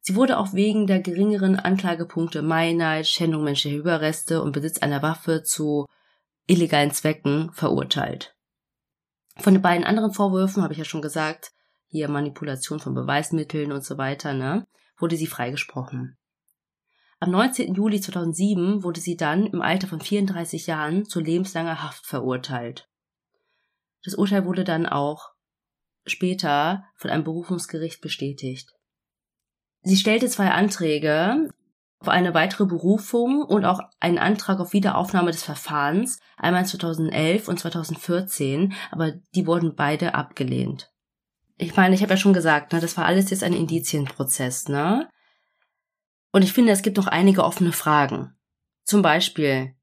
Sie 0.00 0.16
wurde 0.16 0.36
auch 0.36 0.52
wegen 0.52 0.88
der 0.88 0.98
geringeren 0.98 1.60
Anklagepunkte 1.60 2.42
Meineid, 2.42 3.06
Schändung 3.06 3.44
menschlicher 3.44 3.78
Überreste 3.78 4.42
und 4.42 4.50
Besitz 4.50 4.78
einer 4.78 5.00
Waffe 5.00 5.44
zu 5.44 5.86
illegalen 6.48 6.90
Zwecken 6.90 7.52
verurteilt. 7.52 8.34
Von 9.36 9.54
den 9.54 9.62
beiden 9.62 9.84
anderen 9.84 10.12
Vorwürfen 10.12 10.60
habe 10.64 10.72
ich 10.72 10.78
ja 10.80 10.84
schon 10.84 11.02
gesagt, 11.02 11.52
hier 11.86 12.08
Manipulation 12.08 12.80
von 12.80 12.94
Beweismitteln 12.94 13.70
und 13.70 13.84
so 13.84 13.96
weiter, 13.96 14.34
ne? 14.34 14.66
Wurde 14.98 15.16
sie 15.16 15.26
freigesprochen. 15.26 16.16
Am 17.20 17.30
19. 17.30 17.74
Juli 17.74 18.00
2007 18.00 18.82
wurde 18.82 19.00
sie 19.00 19.16
dann 19.16 19.46
im 19.46 19.62
Alter 19.62 19.86
von 19.86 20.00
34 20.00 20.66
Jahren 20.66 21.04
zu 21.04 21.20
lebenslanger 21.20 21.82
Haft 21.82 22.06
verurteilt. 22.06 22.88
Das 24.02 24.14
Urteil 24.14 24.44
wurde 24.44 24.64
dann 24.64 24.86
auch 24.86 25.30
später 26.04 26.84
von 26.96 27.10
einem 27.10 27.24
Berufungsgericht 27.24 28.00
bestätigt. 28.02 28.72
Sie 29.82 29.96
stellte 29.96 30.28
zwei 30.28 30.50
Anträge 30.50 31.48
auf 31.98 32.08
eine 32.08 32.34
weitere 32.34 32.66
Berufung 32.66 33.42
und 33.42 33.64
auch 33.64 33.80
einen 34.00 34.18
Antrag 34.18 34.60
auf 34.60 34.74
Wiederaufnahme 34.74 35.30
des 35.30 35.42
Verfahrens, 35.42 36.20
einmal 36.36 36.66
2011 36.66 37.48
und 37.48 37.58
2014, 37.58 38.74
aber 38.90 39.12
die 39.34 39.46
wurden 39.46 39.74
beide 39.74 40.14
abgelehnt 40.14 40.93
ich 41.56 41.76
meine, 41.76 41.94
ich 41.94 42.02
habe 42.02 42.14
ja 42.14 42.16
schon 42.16 42.32
gesagt, 42.32 42.72
ne, 42.72 42.80
das 42.80 42.96
war 42.96 43.06
alles 43.06 43.30
jetzt 43.30 43.44
ein 43.44 43.52
Indizienprozess, 43.52 44.68
ne? 44.68 45.08
Und 46.32 46.42
ich 46.42 46.52
finde, 46.52 46.72
es 46.72 46.82
gibt 46.82 46.96
noch 46.96 47.06
einige 47.06 47.44
offene 47.44 47.72
Fragen. 47.72 48.34
Zum 48.84 49.02
Beispiel, 49.02 49.74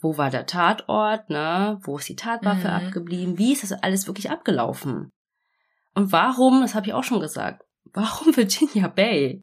wo 0.00 0.18
war 0.18 0.30
der 0.30 0.46
Tatort, 0.46 1.30
ne? 1.30 1.78
Wo 1.82 1.96
ist 1.96 2.08
die 2.08 2.16
Tatwaffe 2.16 2.68
mhm. 2.68 2.74
abgeblieben? 2.74 3.38
Wie 3.38 3.52
ist 3.52 3.62
das 3.62 3.72
alles 3.72 4.06
wirklich 4.06 4.30
abgelaufen? 4.30 5.10
Und 5.94 6.12
warum, 6.12 6.60
das 6.60 6.74
habe 6.74 6.86
ich 6.86 6.92
auch 6.92 7.04
schon 7.04 7.20
gesagt, 7.20 7.64
warum 7.92 8.36
Virginia 8.36 8.88
Bay? 8.88 9.42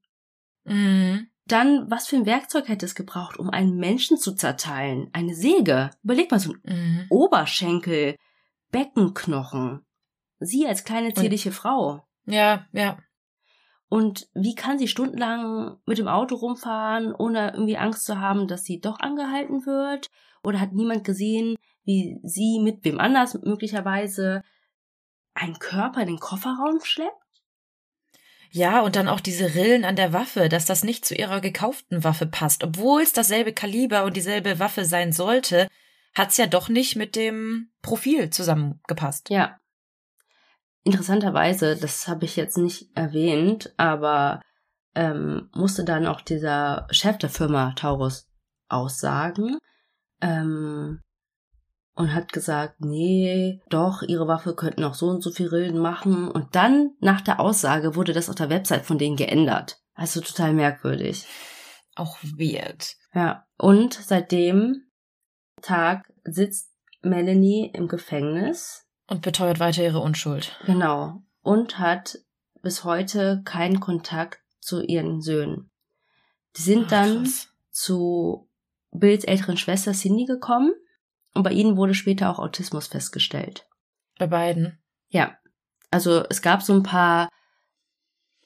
Mhm. 0.66 1.28
Dann, 1.46 1.90
was 1.90 2.08
für 2.08 2.16
ein 2.16 2.28
Werkzeug 2.28 2.68
hätte 2.68 2.86
es 2.86 2.94
gebraucht, 2.94 3.40
um 3.40 3.50
einen 3.50 3.78
Menschen 3.78 4.18
zu 4.18 4.36
zerteilen? 4.36 5.10
Eine 5.14 5.34
Säge. 5.34 5.90
Überleg 6.04 6.30
mal, 6.30 6.40
so 6.40 6.54
ein 6.54 6.62
mhm. 6.64 7.06
Oberschenkel, 7.10 8.16
Beckenknochen. 8.70 9.84
Sie 10.42 10.68
als 10.68 10.84
kleine 10.84 11.14
zierliche 11.14 11.52
Frau. 11.52 12.04
Ja, 12.26 12.66
ja. 12.74 12.98
Und 13.88 14.28
wie 14.34 14.56
kann 14.56 14.80
sie 14.80 14.88
stundenlang 14.88 15.78
mit 15.86 15.98
dem 15.98 16.08
Auto 16.08 16.36
rumfahren, 16.36 17.14
ohne 17.14 17.52
irgendwie 17.52 17.78
Angst 17.78 18.06
zu 18.06 18.20
haben, 18.20 18.48
dass 18.48 18.64
sie 18.64 18.80
doch 18.80 19.00
angehalten 19.00 19.66
wird? 19.66 20.10
Oder 20.44 20.60
hat 20.60 20.74
niemand 20.74 21.04
gesehen, 21.04 21.56
wie 21.84 22.20
sie 22.24 22.60
mit 22.60 22.84
wem 22.84 23.00
anders 23.00 23.38
möglicherweise 23.44 24.44
einen 25.34 25.60
Körper 25.60 26.02
in 26.02 26.08
den 26.08 26.20
Kofferraum 26.20 26.80
schleppt? 26.82 27.16
Ja, 28.50 28.82
und 28.82 28.96
dann 28.96 29.08
auch 29.08 29.22
diese 29.22 29.56
Rillen 29.56 29.86
an 29.86 29.96
der 29.96 30.12
Waffe, 30.12 30.50
dass 30.50 30.66
das 30.66 30.84
nicht 30.84 31.06
zu 31.06 31.16
ihrer 31.16 31.40
gekauften 31.40 32.04
Waffe 32.04 32.26
passt. 32.26 32.64
Obwohl 32.64 33.02
es 33.02 33.14
dasselbe 33.14 33.54
Kaliber 33.54 34.04
und 34.04 34.18
dieselbe 34.18 34.60
Waffe 34.60 34.84
sein 34.84 35.14
sollte, 35.14 35.68
hat's 36.16 36.36
ja 36.36 36.48
doch 36.48 36.68
nicht 36.68 36.98
mit 36.98 37.16
dem 37.16 37.72
Profil 37.82 38.30
zusammengepasst. 38.30 39.30
Ja. 39.30 39.61
Interessanterweise, 40.84 41.76
das 41.76 42.08
habe 42.08 42.26
ich 42.26 42.36
jetzt 42.36 42.58
nicht 42.58 42.90
erwähnt, 42.96 43.74
aber 43.78 44.42
ähm, 44.96 45.50
musste 45.54 45.84
dann 45.84 46.08
auch 46.08 46.22
dieser 46.22 46.88
Chef 46.90 47.18
der 47.18 47.30
Firma 47.30 47.74
Taurus 47.76 48.28
aussagen 48.68 49.58
ähm, 50.22 51.02
und 51.94 52.14
hat 52.16 52.34
gesagt, 52.34 52.76
nee, 52.80 53.62
doch, 53.70 54.02
ihre 54.02 54.28
Waffe 54.28 54.56
könnten 54.56 54.84
auch 54.84 54.96
so 54.96 55.08
und 55.08 55.22
so 55.22 55.30
viel 55.32 55.48
Rillen 55.48 55.78
machen. 55.78 56.30
Und 56.30 56.56
dann, 56.56 56.92
nach 57.00 57.22
der 57.22 57.40
Aussage, 57.40 57.96
wurde 57.96 58.14
das 58.14 58.30
auf 58.30 58.36
der 58.36 58.50
Website 58.50 58.86
von 58.86 58.98
denen 58.98 59.18
geändert. 59.18 59.80
Also 59.94 60.22
total 60.22 60.54
merkwürdig. 60.54 61.28
Auch 61.96 62.18
weird. 62.24 62.96
Ja, 63.14 63.46
und 63.58 63.94
seit 63.94 64.32
dem 64.32 64.90
Tag 65.62 66.12
sitzt 66.24 66.72
Melanie 67.02 67.72
im 67.74 67.88
Gefängnis 67.88 68.88
und 69.12 69.22
beteuert 69.22 69.60
weiter 69.60 69.84
ihre 69.84 70.00
Unschuld. 70.00 70.58
Genau. 70.66 71.22
Und 71.42 71.80
hat 71.80 72.20
bis 72.62 72.86
heute 72.86 73.42
keinen 73.44 73.82
Kontakt 73.82 74.40
zu 74.62 74.82
ihren 74.82 75.22
Söhnen. 75.22 75.70
Die 76.56 76.62
sind 76.62 76.86
Ach, 76.86 76.92
dann 76.92 77.24
krass. 77.24 77.50
zu 77.72 78.48
Bills 78.92 79.26
älteren 79.26 79.58
Schwester 79.58 79.92
Cindy 79.92 80.24
gekommen 80.24 80.72
und 81.34 81.44
bei 81.44 81.52
ihnen 81.52 81.76
wurde 81.76 81.94
später 81.94 82.30
auch 82.30 82.40
Autismus 82.40 82.88
festgestellt. 82.88 83.68
Bei 84.18 84.28
beiden? 84.28 84.80
Ja. 85.10 85.36
Also 85.92 86.24
es 86.30 86.42
gab 86.42 86.62
so 86.62 86.72
ein 86.72 86.84
paar 86.84 87.28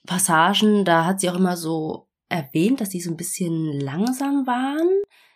Passagen, 0.07 0.83
da 0.83 1.05
hat 1.05 1.19
sie 1.19 1.29
auch 1.29 1.35
immer 1.35 1.57
so 1.57 2.07
erwähnt, 2.27 2.81
dass 2.81 2.89
die 2.89 3.01
so 3.01 3.11
ein 3.11 3.17
bisschen 3.17 3.79
langsam 3.79 4.47
waren. 4.47 4.89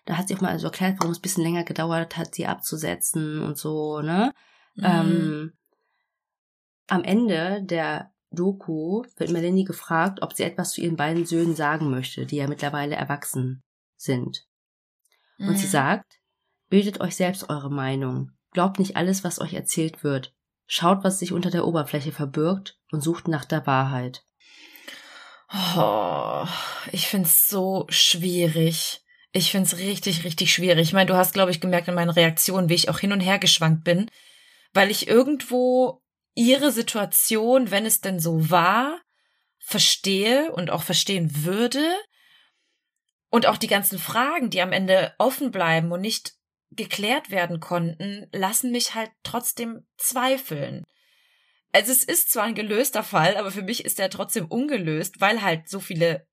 Da 0.05 0.17
hat 0.17 0.27
sie 0.27 0.35
auch 0.35 0.41
mal 0.41 0.57
so 0.57 0.67
erklärt, 0.67 0.95
warum 0.97 1.11
es 1.11 1.19
ein 1.19 1.21
bisschen 1.21 1.43
länger 1.43 1.65
gedauert 1.65 2.17
hat, 2.17 2.33
sie 2.33 2.47
abzusetzen 2.47 3.43
und 3.43 3.59
so, 3.59 4.01
ne? 4.01 4.33
Mhm. 4.79 4.85
Ähm, 4.85 5.53
am 6.87 7.03
Ende 7.03 7.61
der 7.63 8.11
Doku 8.31 9.03
wird 9.17 9.31
Melanie 9.31 9.63
gefragt, 9.63 10.21
ob 10.21 10.33
sie 10.33 10.43
etwas 10.43 10.73
zu 10.73 10.81
ihren 10.81 10.95
beiden 10.95 11.25
Söhnen 11.25 11.55
sagen 11.55 11.89
möchte, 11.89 12.25
die 12.25 12.37
ja 12.37 12.47
mittlerweile 12.47 12.95
erwachsen 12.95 13.61
sind. 13.97 14.45
Und 15.39 15.49
mhm. 15.51 15.57
sie 15.57 15.67
sagt, 15.67 16.19
bildet 16.69 17.01
euch 17.01 17.15
selbst 17.15 17.49
eure 17.49 17.71
Meinung. 17.71 18.31
Glaubt 18.51 18.79
nicht 18.79 18.95
alles, 18.95 19.23
was 19.23 19.39
euch 19.39 19.53
erzählt 19.53 20.03
wird. 20.03 20.33
Schaut, 20.67 21.03
was 21.03 21.19
sich 21.19 21.33
unter 21.33 21.49
der 21.49 21.65
Oberfläche 21.65 22.11
verbirgt 22.11 22.77
und 22.91 23.01
sucht 23.01 23.27
nach 23.27 23.45
der 23.45 23.65
Wahrheit. 23.65 24.23
Oh, 25.75 26.45
ich 26.91 27.07
find's 27.07 27.49
so 27.49 27.87
schwierig. 27.89 29.01
Ich 29.31 29.51
find's 29.51 29.77
richtig, 29.77 30.23
richtig 30.23 30.53
schwierig. 30.53 30.87
Ich 30.87 30.93
meine, 30.93 31.07
du 31.07 31.15
hast, 31.15 31.33
glaube 31.33 31.51
ich, 31.51 31.61
gemerkt 31.61 31.87
in 31.87 31.95
meinen 31.95 32.09
Reaktionen, 32.09 32.69
wie 32.69 32.75
ich 32.75 32.89
auch 32.89 32.99
hin 32.99 33.11
und 33.11 33.19
her 33.19 33.39
geschwankt 33.39 33.83
bin 33.83 34.09
weil 34.73 34.91
ich 34.91 35.07
irgendwo 35.07 36.01
ihre 36.35 36.71
Situation, 36.71 37.71
wenn 37.71 37.85
es 37.85 38.01
denn 38.01 38.19
so 38.19 38.49
war, 38.49 39.01
verstehe 39.59 40.51
und 40.53 40.69
auch 40.69 40.83
verstehen 40.83 41.43
würde. 41.43 41.83
Und 43.29 43.45
auch 43.45 43.57
die 43.57 43.67
ganzen 43.67 43.99
Fragen, 43.99 44.49
die 44.49 44.61
am 44.61 44.71
Ende 44.71 45.13
offen 45.19 45.51
bleiben 45.51 45.91
und 45.91 46.01
nicht 46.01 46.33
geklärt 46.71 47.29
werden 47.29 47.59
konnten, 47.59 48.27
lassen 48.31 48.71
mich 48.71 48.95
halt 48.95 49.11
trotzdem 49.23 49.85
zweifeln. 49.97 50.83
Also 51.71 51.91
es 51.91 52.03
ist 52.03 52.31
zwar 52.31 52.43
ein 52.43 52.55
gelöster 52.55 53.03
Fall, 53.03 53.37
aber 53.37 53.51
für 53.51 53.61
mich 53.61 53.85
ist 53.85 53.99
er 53.99 54.09
trotzdem 54.09 54.47
ungelöst, 54.47 55.21
weil 55.21 55.41
halt 55.43 55.69
so 55.69 55.79
viele 55.79 56.25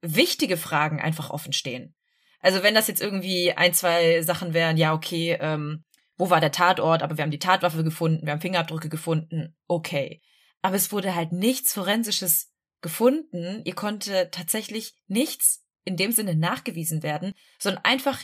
wichtige 0.00 0.56
Fragen 0.56 1.00
einfach 1.00 1.30
offen 1.30 1.52
stehen. 1.52 1.94
Also 2.40 2.62
wenn 2.62 2.74
das 2.74 2.88
jetzt 2.88 3.02
irgendwie 3.02 3.52
ein, 3.52 3.74
zwei 3.74 4.22
Sachen 4.22 4.54
wären, 4.54 4.76
ja, 4.76 4.94
okay, 4.94 5.36
ähm, 5.40 5.84
wo 6.16 6.30
war 6.30 6.40
der 6.40 6.52
Tatort, 6.52 7.02
aber 7.02 7.16
wir 7.16 7.22
haben 7.22 7.30
die 7.30 7.38
Tatwaffe 7.38 7.84
gefunden, 7.84 8.26
wir 8.26 8.32
haben 8.32 8.40
Fingerabdrücke 8.40 8.88
gefunden, 8.88 9.54
okay. 9.66 10.22
Aber 10.62 10.76
es 10.76 10.90
wurde 10.92 11.14
halt 11.14 11.32
nichts 11.32 11.72
Forensisches 11.72 12.52
gefunden. 12.80 13.62
Ihr 13.64 13.74
konnte 13.74 14.30
tatsächlich 14.30 14.94
nichts 15.06 15.64
in 15.84 15.96
dem 15.96 16.12
Sinne 16.12 16.34
nachgewiesen 16.34 17.02
werden, 17.02 17.34
sondern 17.58 17.84
einfach, 17.84 18.22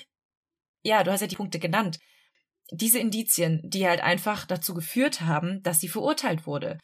ja, 0.82 1.05
du 1.05 1.12
hast 1.12 1.20
ja 1.20 1.27
die 1.27 1.36
Punkte 1.36 1.59
genannt, 1.59 2.01
diese 2.70 2.98
Indizien, 2.98 3.60
die 3.64 3.86
halt 3.86 4.02
einfach 4.02 4.47
dazu 4.47 4.74
geführt 4.74 5.20
haben, 5.20 5.62
dass 5.62 5.81
sie 5.81 5.89
verurteilt 5.89 6.47
wurde. 6.47 6.78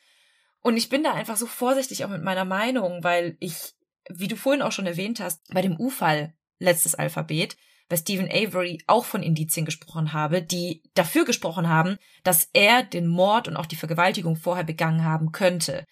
Und 0.61 0.77
ich 0.77 0.89
bin 0.89 1.03
da 1.03 1.15
einfach 1.15 1.37
so 1.37 1.47
vorsichtig 1.47 2.05
auch 2.05 2.11
mit 2.11 2.23
meiner 2.23 2.45
Meinung, 2.45 3.03
weil 3.03 3.37
ich, 3.41 3.75
wie 4.11 4.29
du 4.29 4.37
vorhin 4.37 4.63
auch 4.63 4.73
schon 4.73 4.87
erwähnt 4.87 5.21
hast, 5.21 5.43
bei 5.53 5.63
dem 5.63 5.79
U-Fall 5.81 6.35
letztes 6.59 6.95
Alphabet, 6.95 7.57
bei 7.89 7.97
Stephen 7.97 8.29
Avery 8.31 8.83
auch 8.87 9.05
von 9.05 9.23
Indizien 9.23 9.65
gesprochen 9.65 10.13
habe, 10.13 10.43
die 10.43 10.83
dafür 10.95 11.25
gesprochen 11.25 11.69
haben, 11.69 11.97
dass 12.23 12.49
er 12.53 12.83
den 12.83 13.07
Mord 13.07 13.49
und 13.49 13.57
auch 13.57 13.67
die 13.67 13.77
Vergewaltigung 13.77 14.37
vorher 14.37 14.65
begangen 14.65 15.05
haben 15.05 15.33
könnte. 15.33 15.85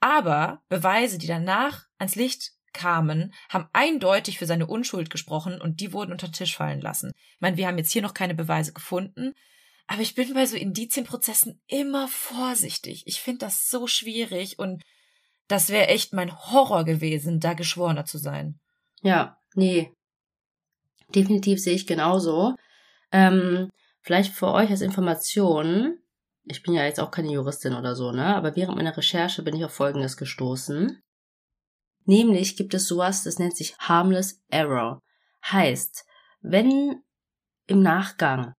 Aber 0.00 0.62
Beweise, 0.68 1.18
die 1.18 1.26
danach 1.26 1.86
ans 1.98 2.16
Licht 2.16 2.52
kamen, 2.72 3.34
haben 3.50 3.68
eindeutig 3.72 4.38
für 4.38 4.46
seine 4.46 4.66
Unschuld 4.66 5.10
gesprochen 5.10 5.60
und 5.60 5.80
die 5.80 5.92
wurden 5.92 6.12
unter 6.12 6.28
den 6.28 6.32
Tisch 6.32 6.56
fallen 6.56 6.80
lassen. 6.80 7.12
Ich 7.14 7.40
meine, 7.40 7.56
wir 7.56 7.66
haben 7.66 7.78
jetzt 7.78 7.92
hier 7.92 8.02
noch 8.02 8.14
keine 8.14 8.34
Beweise 8.34 8.72
gefunden, 8.72 9.34
aber 9.86 10.00
ich 10.00 10.14
bin 10.14 10.32
bei 10.32 10.46
so 10.46 10.56
Indizienprozessen 10.56 11.60
immer 11.66 12.08
vorsichtig. 12.08 13.02
Ich 13.06 13.20
finde 13.20 13.40
das 13.40 13.68
so 13.68 13.86
schwierig 13.86 14.58
und 14.58 14.82
das 15.48 15.68
wäre 15.68 15.88
echt 15.88 16.14
mein 16.14 16.34
Horror 16.34 16.84
gewesen, 16.84 17.40
da 17.40 17.52
Geschworener 17.52 18.06
zu 18.06 18.16
sein. 18.16 18.58
Ja, 19.02 19.38
nee. 19.54 19.92
Definitiv 21.14 21.62
sehe 21.62 21.74
ich 21.74 21.86
genauso. 21.86 22.54
Ähm, 23.10 23.70
vielleicht 24.00 24.34
für 24.34 24.48
euch 24.48 24.70
als 24.70 24.80
Information, 24.80 25.98
ich 26.44 26.62
bin 26.62 26.74
ja 26.74 26.84
jetzt 26.84 27.00
auch 27.00 27.10
keine 27.10 27.30
Juristin 27.30 27.74
oder 27.74 27.94
so, 27.94 28.12
ne? 28.12 28.34
Aber 28.34 28.56
während 28.56 28.76
meiner 28.76 28.96
Recherche 28.96 29.42
bin 29.42 29.54
ich 29.54 29.64
auf 29.64 29.72
Folgendes 29.72 30.16
gestoßen. 30.16 31.02
Nämlich 32.04 32.56
gibt 32.56 32.74
es 32.74 32.86
sowas, 32.86 33.22
das 33.22 33.38
nennt 33.38 33.56
sich 33.56 33.76
Harmless 33.78 34.42
Error. 34.48 35.00
Heißt, 35.44 36.04
wenn 36.40 37.02
im 37.66 37.82
Nachgang 37.82 38.54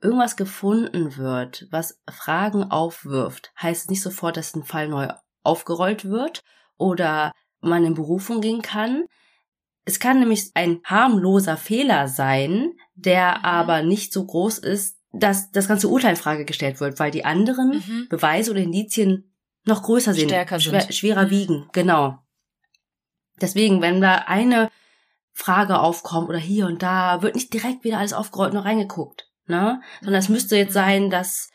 irgendwas 0.00 0.36
gefunden 0.36 1.16
wird, 1.16 1.66
was 1.70 2.00
Fragen 2.08 2.70
aufwirft, 2.70 3.52
heißt 3.60 3.84
es 3.84 3.90
nicht 3.90 4.02
sofort, 4.02 4.36
dass 4.36 4.54
ein 4.54 4.64
Fall 4.64 4.88
neu 4.88 5.08
aufgerollt 5.42 6.04
wird 6.04 6.44
oder 6.76 7.32
man 7.60 7.84
in 7.84 7.94
Berufung 7.94 8.40
gehen 8.40 8.62
kann. 8.62 9.06
Es 9.88 10.00
kann 10.00 10.20
nämlich 10.20 10.50
ein 10.52 10.80
harmloser 10.84 11.56
Fehler 11.56 12.08
sein, 12.08 12.74
der 12.94 13.38
mhm. 13.38 13.44
aber 13.44 13.82
nicht 13.82 14.12
so 14.12 14.26
groß 14.26 14.58
ist, 14.58 14.98
dass 15.12 15.50
das 15.50 15.66
ganze 15.66 15.88
Urteil 15.88 16.10
in 16.10 16.16
Frage 16.16 16.44
gestellt 16.44 16.78
wird, 16.78 17.00
weil 17.00 17.10
die 17.10 17.24
anderen 17.24 17.82
mhm. 17.86 18.06
Beweise 18.10 18.50
oder 18.50 18.60
Indizien 18.60 19.32
noch 19.64 19.82
größer 19.82 20.12
sind, 20.12 20.28
Stärker 20.28 20.60
schwer, 20.60 20.82
sind. 20.82 20.94
schwerer 20.94 21.24
mhm. 21.24 21.30
wiegen. 21.30 21.68
Genau. 21.72 22.18
Deswegen, 23.40 23.80
wenn 23.80 24.02
da 24.02 24.24
eine 24.26 24.70
Frage 25.32 25.78
aufkommt 25.78 26.28
oder 26.28 26.38
hier 26.38 26.66
und 26.66 26.82
da, 26.82 27.22
wird 27.22 27.34
nicht 27.34 27.54
direkt 27.54 27.82
wieder 27.82 27.96
alles 27.96 28.12
aufgerollt 28.12 28.52
und 28.52 28.58
reingeguckt, 28.58 29.30
ne? 29.46 29.80
Sondern 30.02 30.20
es 30.20 30.28
müsste 30.28 30.58
jetzt 30.58 30.72
mhm. 30.72 30.74
sein, 30.74 31.10
dass 31.10 31.48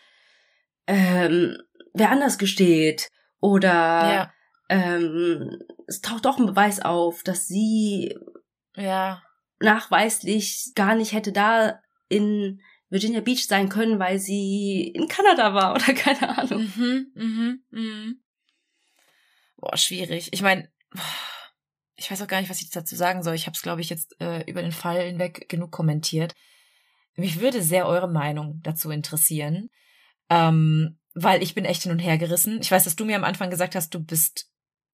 ähm, 0.88 1.55
wer 1.93 2.10
anders 2.10 2.39
gesteht 2.39 3.11
oder 3.39 3.69
ja. 3.69 4.34
Ähm, 4.69 5.60
es 5.88 6.02
taucht 6.02 6.26
doch 6.26 6.38
ein 6.38 6.45
Beweis 6.45 6.80
auf, 6.80 7.23
dass 7.23 7.48
sie 7.48 8.15
ja. 8.76 9.22
nachweislich 9.60 10.72
gar 10.76 10.95
nicht 10.95 11.14
hätte 11.14 11.31
da 11.31 11.80
in 12.10 12.61
Virginia 12.90 13.22
Beach 13.22 13.48
sein 13.48 13.69
können, 13.69 13.99
weil 13.99 14.19
sie 14.19 14.91
in 14.94 15.07
Kanada 15.07 15.53
war 15.53 15.73
oder 15.76 15.94
keine 15.94 16.38
Ahnung. 16.38 16.72
Mhm, 16.76 17.11
mhm, 17.15 17.64
mhm. 17.72 18.23
Boah, 19.57 19.77
schwierig. 19.77 20.30
Ich 20.31 20.41
meine, 20.41 20.69
ich 21.95 22.10
weiß 22.10 22.22
auch 22.22 22.27
gar 22.27 22.40
nicht, 22.40 22.49
was 22.49 22.61
ich 22.61 22.69
dazu 22.69 22.95
sagen 22.95 23.23
soll. 23.23 23.35
Ich 23.35 23.45
habe 23.45 23.56
es, 23.56 23.61
glaube 23.61 23.81
ich, 23.81 23.90
jetzt 23.90 24.15
äh, 24.19 24.44
über 24.49 24.61
den 24.61 24.72
Fall 24.72 25.02
hinweg 25.07 25.49
genug 25.49 25.72
kommentiert. 25.72 26.35
Mich 27.15 27.40
würde 27.40 27.61
sehr 27.61 27.88
eure 27.88 28.10
Meinung 28.10 28.60
dazu 28.64 28.90
interessieren, 28.90 29.69
ähm, 30.30 30.99
weil 31.14 31.44
ich 31.44 31.53
bin 31.53 31.65
echt 31.65 31.84
hin 31.84 31.91
und 31.91 31.99
her 31.99 32.18
gerissen. 32.18 32.60
Ich 32.61 32.72
weiß, 32.72 32.85
dass 32.85 32.95
du 32.95 33.06
mir 33.06 33.15
am 33.15 33.23
Anfang 33.23 33.49
gesagt 33.49 33.76
hast, 33.76 33.94
du 33.94 34.03
bist 34.03 34.53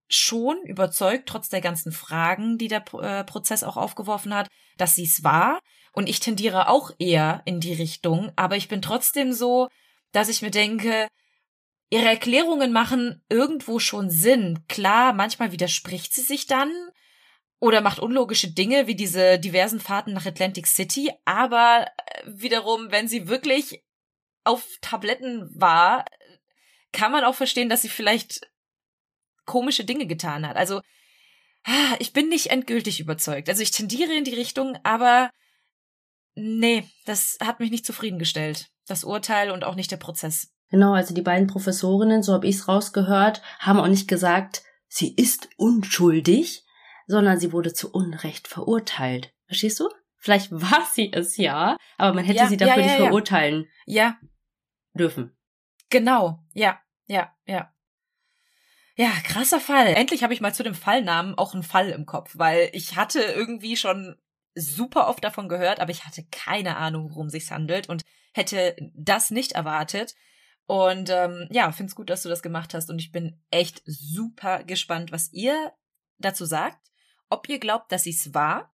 schon 0.09 0.61
überzeugt, 0.63 1.29
trotz 1.29 1.49
der 1.49 1.61
ganzen 1.61 1.93
Fragen, 1.93 2.59
die 2.59 2.69
der 2.69 2.85
äh, 2.95 3.25
Prozess 3.25 3.63
auch 3.63 3.77
aufgeworfen 3.77 4.35
hat, 4.35 4.49
dass 4.77 4.95
sie 4.95 5.05
es 5.05 5.23
war. 5.25 5.61
Und 5.93 6.09
ich 6.09 6.21
tendiere 6.21 6.69
auch 6.69 6.91
eher 6.99 7.43
in 7.45 7.61
die 7.61 7.75
Richtung, 7.75 8.33
aber 8.37 8.57
ich 8.57 8.69
bin 8.69 8.83
trotzdem 8.83 9.33
so, 9.33 9.69
dass 10.13 10.29
ich 10.29 10.43
mir 10.43 10.51
denke, 10.51 11.09
ihre 11.91 12.07
Erklärungen 12.07 12.73
machen 12.73 13.23
irgendwo 13.29 13.79
schon 13.79 14.11
Sinn. 14.11 14.65
Klar, 14.69 15.13
manchmal 15.13 15.53
widerspricht 15.53 16.15
sie 16.15 16.23
sich 16.23 16.47
dann 16.47 16.73
oder 17.61 17.81
macht 17.81 17.99
unlogische 17.99 18.53
Dinge 18.53 18.87
wie 18.87 18.95
diese 18.95 19.39
diversen 19.39 19.81
Fahrten 19.81 20.13
nach 20.13 20.27
Atlantic 20.27 20.67
City, 20.67 21.11
aber 21.25 21.87
äh, 22.07 22.23
wiederum, 22.27 22.91
wenn 22.91 23.09
sie 23.09 23.29
wirklich 23.29 23.83
auf 24.45 24.65
Tabletten 24.81 25.51
war, 25.55 26.05
kann 26.93 27.13
man 27.13 27.25
auch 27.25 27.35
verstehen, 27.35 27.69
dass 27.69 27.83
sie 27.83 27.89
vielleicht 27.89 28.49
komische 29.49 29.85
Dinge 29.85 30.07
getan 30.07 30.47
hat. 30.47 30.57
Also, 30.57 30.81
ah, 31.65 31.97
ich 31.99 32.12
bin 32.12 32.29
nicht 32.29 32.51
endgültig 32.51 33.01
überzeugt. 33.01 33.49
Also 33.49 33.62
ich 33.62 33.73
tendiere 33.73 34.15
in 34.15 34.23
die 34.23 34.35
Richtung, 34.35 34.79
aber 34.85 35.31
nee, 36.37 36.85
das 37.07 37.37
hat 37.41 37.59
mich 37.59 37.73
nicht 37.73 37.85
zufriedengestellt. 37.85 38.69
Das 38.87 39.03
Urteil 39.03 39.51
und 39.51 39.65
auch 39.65 39.75
nicht 39.75 39.91
der 39.91 39.97
Prozess. 39.97 40.53
Genau, 40.70 40.93
also 40.93 41.15
die 41.15 41.23
beiden 41.23 41.49
Professorinnen, 41.49 42.23
so 42.23 42.35
habe 42.35 42.47
ich 42.47 42.57
es 42.57 42.69
rausgehört, 42.69 43.43
haben 43.59 43.81
auch 43.81 43.89
nicht 43.89 44.07
gesagt, 44.07 44.62
sie 44.87 45.15
ist 45.15 45.49
unschuldig, 45.57 46.62
sondern 47.07 47.41
sie 47.41 47.53
wurde 47.53 47.73
zu 47.73 47.91
Unrecht 47.91 48.49
verurteilt. 48.49 49.33
Verstehst 49.47 49.81
du? 49.81 49.89
Vielleicht 50.16 50.53
war 50.53 50.87
sie 50.93 51.11
es 51.12 51.39
ja, 51.39 51.77
aber 51.97 52.15
man 52.15 52.25
hätte 52.25 52.41
ja, 52.41 52.49
sie 52.49 52.59
dafür 52.59 52.83
ja, 52.83 52.87
ja, 52.87 52.87
nicht 52.87 53.03
verurteilen 53.03 53.66
ja. 53.87 54.19
dürfen. 54.93 55.35
Genau, 55.89 56.41
ja, 56.53 56.79
ja, 57.07 57.33
ja. 57.47 57.73
Ja, 59.01 59.12
krasser 59.23 59.61
Fall. 59.61 59.95
Endlich 59.95 60.25
habe 60.25 60.35
ich 60.35 60.41
mal 60.41 60.53
zu 60.53 60.65
dem 60.65 60.75
Fallnamen 60.75 61.37
auch 61.37 61.55
einen 61.55 61.62
Fall 61.62 61.91
im 61.91 62.05
Kopf, 62.05 62.33
weil 62.37 62.69
ich 62.73 62.97
hatte 62.97 63.20
irgendwie 63.20 63.77
schon 63.77 64.16
super 64.57 65.07
oft 65.07 65.23
davon 65.23 65.49
gehört, 65.49 65.79
aber 65.79 65.93
ich 65.93 66.05
hatte 66.05 66.25
keine 66.33 66.77
Ahnung, 66.77 67.11
worum 67.11 67.31
sich's 67.31 67.53
handelt 67.53 67.89
und 67.89 68.03
hätte 68.35 68.75
das 68.95 69.31
nicht 69.31 69.53
erwartet. 69.53 70.16
Und 70.66 71.11
ähm, 71.11 71.47
ja, 71.53 71.70
find's 71.70 71.95
gut, 71.95 72.11
dass 72.11 72.25
du 72.25 72.29
das 72.29 72.43
gemacht 72.43 72.75
hast 72.75 72.91
und 72.91 72.99
ich 72.99 73.12
bin 73.12 73.41
echt 73.53 73.83
super 73.87 74.65
gespannt, 74.65 75.12
was 75.12 75.33
ihr 75.33 75.73
dazu 76.19 76.45
sagt, 76.45 76.91
ob 77.31 77.49
ihr 77.49 77.61
glaubt, 77.61 77.93
dass 77.93 78.03
sie's 78.03 78.35
war, 78.35 78.75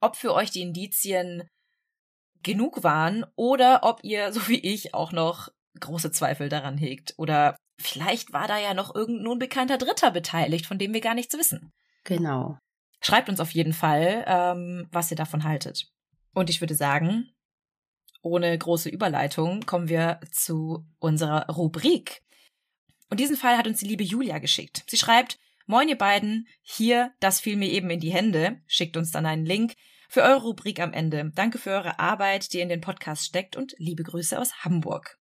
ob 0.00 0.16
für 0.16 0.34
euch 0.34 0.50
die 0.50 0.60
Indizien 0.60 1.48
genug 2.42 2.84
waren 2.84 3.24
oder 3.36 3.84
ob 3.84 4.04
ihr, 4.04 4.34
so 4.34 4.48
wie 4.48 4.60
ich, 4.60 4.92
auch 4.92 5.12
noch 5.12 5.48
große 5.80 6.10
Zweifel 6.10 6.50
daran 6.50 6.76
hegt 6.76 7.14
oder 7.16 7.56
Vielleicht 7.78 8.32
war 8.32 8.48
da 8.48 8.58
ja 8.58 8.74
noch 8.74 8.94
irgendein 8.94 9.26
unbekannter 9.26 9.78
Dritter 9.78 10.10
beteiligt, 10.10 10.66
von 10.66 10.78
dem 10.78 10.94
wir 10.94 11.00
gar 11.00 11.14
nichts 11.14 11.36
wissen. 11.36 11.72
Genau. 12.04 12.58
Schreibt 13.00 13.28
uns 13.28 13.40
auf 13.40 13.50
jeden 13.50 13.72
Fall, 13.72 14.24
ähm, 14.26 14.88
was 14.90 15.10
ihr 15.10 15.16
davon 15.16 15.44
haltet. 15.44 15.86
Und 16.32 16.50
ich 16.50 16.60
würde 16.60 16.74
sagen, 16.74 17.30
ohne 18.22 18.56
große 18.56 18.88
Überleitung 18.88 19.64
kommen 19.66 19.88
wir 19.88 20.20
zu 20.32 20.84
unserer 20.98 21.46
Rubrik. 21.48 22.22
Und 23.10 23.20
diesen 23.20 23.36
Fall 23.36 23.56
hat 23.56 23.66
uns 23.66 23.78
die 23.78 23.86
liebe 23.86 24.02
Julia 24.02 24.38
geschickt. 24.38 24.84
Sie 24.88 24.96
schreibt, 24.96 25.38
Moin 25.68 25.88
ihr 25.88 25.98
beiden, 25.98 26.46
hier, 26.62 27.12
das 27.18 27.40
fiel 27.40 27.56
mir 27.56 27.68
eben 27.68 27.90
in 27.90 27.98
die 27.98 28.12
Hände, 28.12 28.60
schickt 28.68 28.96
uns 28.96 29.10
dann 29.10 29.26
einen 29.26 29.44
Link 29.44 29.74
für 30.08 30.22
eure 30.22 30.42
Rubrik 30.42 30.78
am 30.78 30.92
Ende. 30.92 31.32
Danke 31.34 31.58
für 31.58 31.70
eure 31.70 31.98
Arbeit, 31.98 32.52
die 32.52 32.60
in 32.60 32.68
den 32.68 32.80
Podcast 32.80 33.24
steckt 33.24 33.56
und 33.56 33.74
liebe 33.78 34.04
Grüße 34.04 34.38
aus 34.38 34.64
Hamburg. 34.64 35.18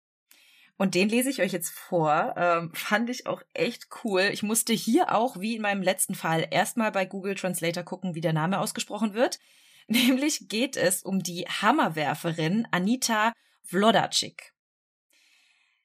Und 0.76 0.94
den 0.94 1.09
lese 1.09 1.30
ich 1.30 1.40
euch 1.40 1.52
jetzt 1.52 1.70
vor. 1.70 2.34
Ähm, 2.36 2.72
fand 2.74 3.09
ich 3.09 3.26
auch 3.26 3.42
echt 3.52 3.86
cool. 4.02 4.22
Ich 4.32 4.42
musste 4.42 4.72
hier 4.72 5.14
auch, 5.14 5.38
wie 5.38 5.55
in 5.56 5.62
meinem 5.62 5.82
letzten 5.82 6.14
Fall, 6.14 6.48
erstmal 6.51 6.90
bei 6.90 7.05
Google 7.05 7.36
Translator 7.36 7.84
gucken, 7.84 8.14
wie 8.14 8.20
der 8.20 8.32
Name 8.32 8.59
ausgesprochen 8.59 9.14
wird. 9.14 9.38
Nämlich 9.86 10.48
geht 10.48 10.76
es 10.76 11.02
um 11.02 11.22
die 11.22 11.42
Hammerwerferin 11.42 12.66
Anita 12.70 13.32
Vlodacik. 13.62 14.52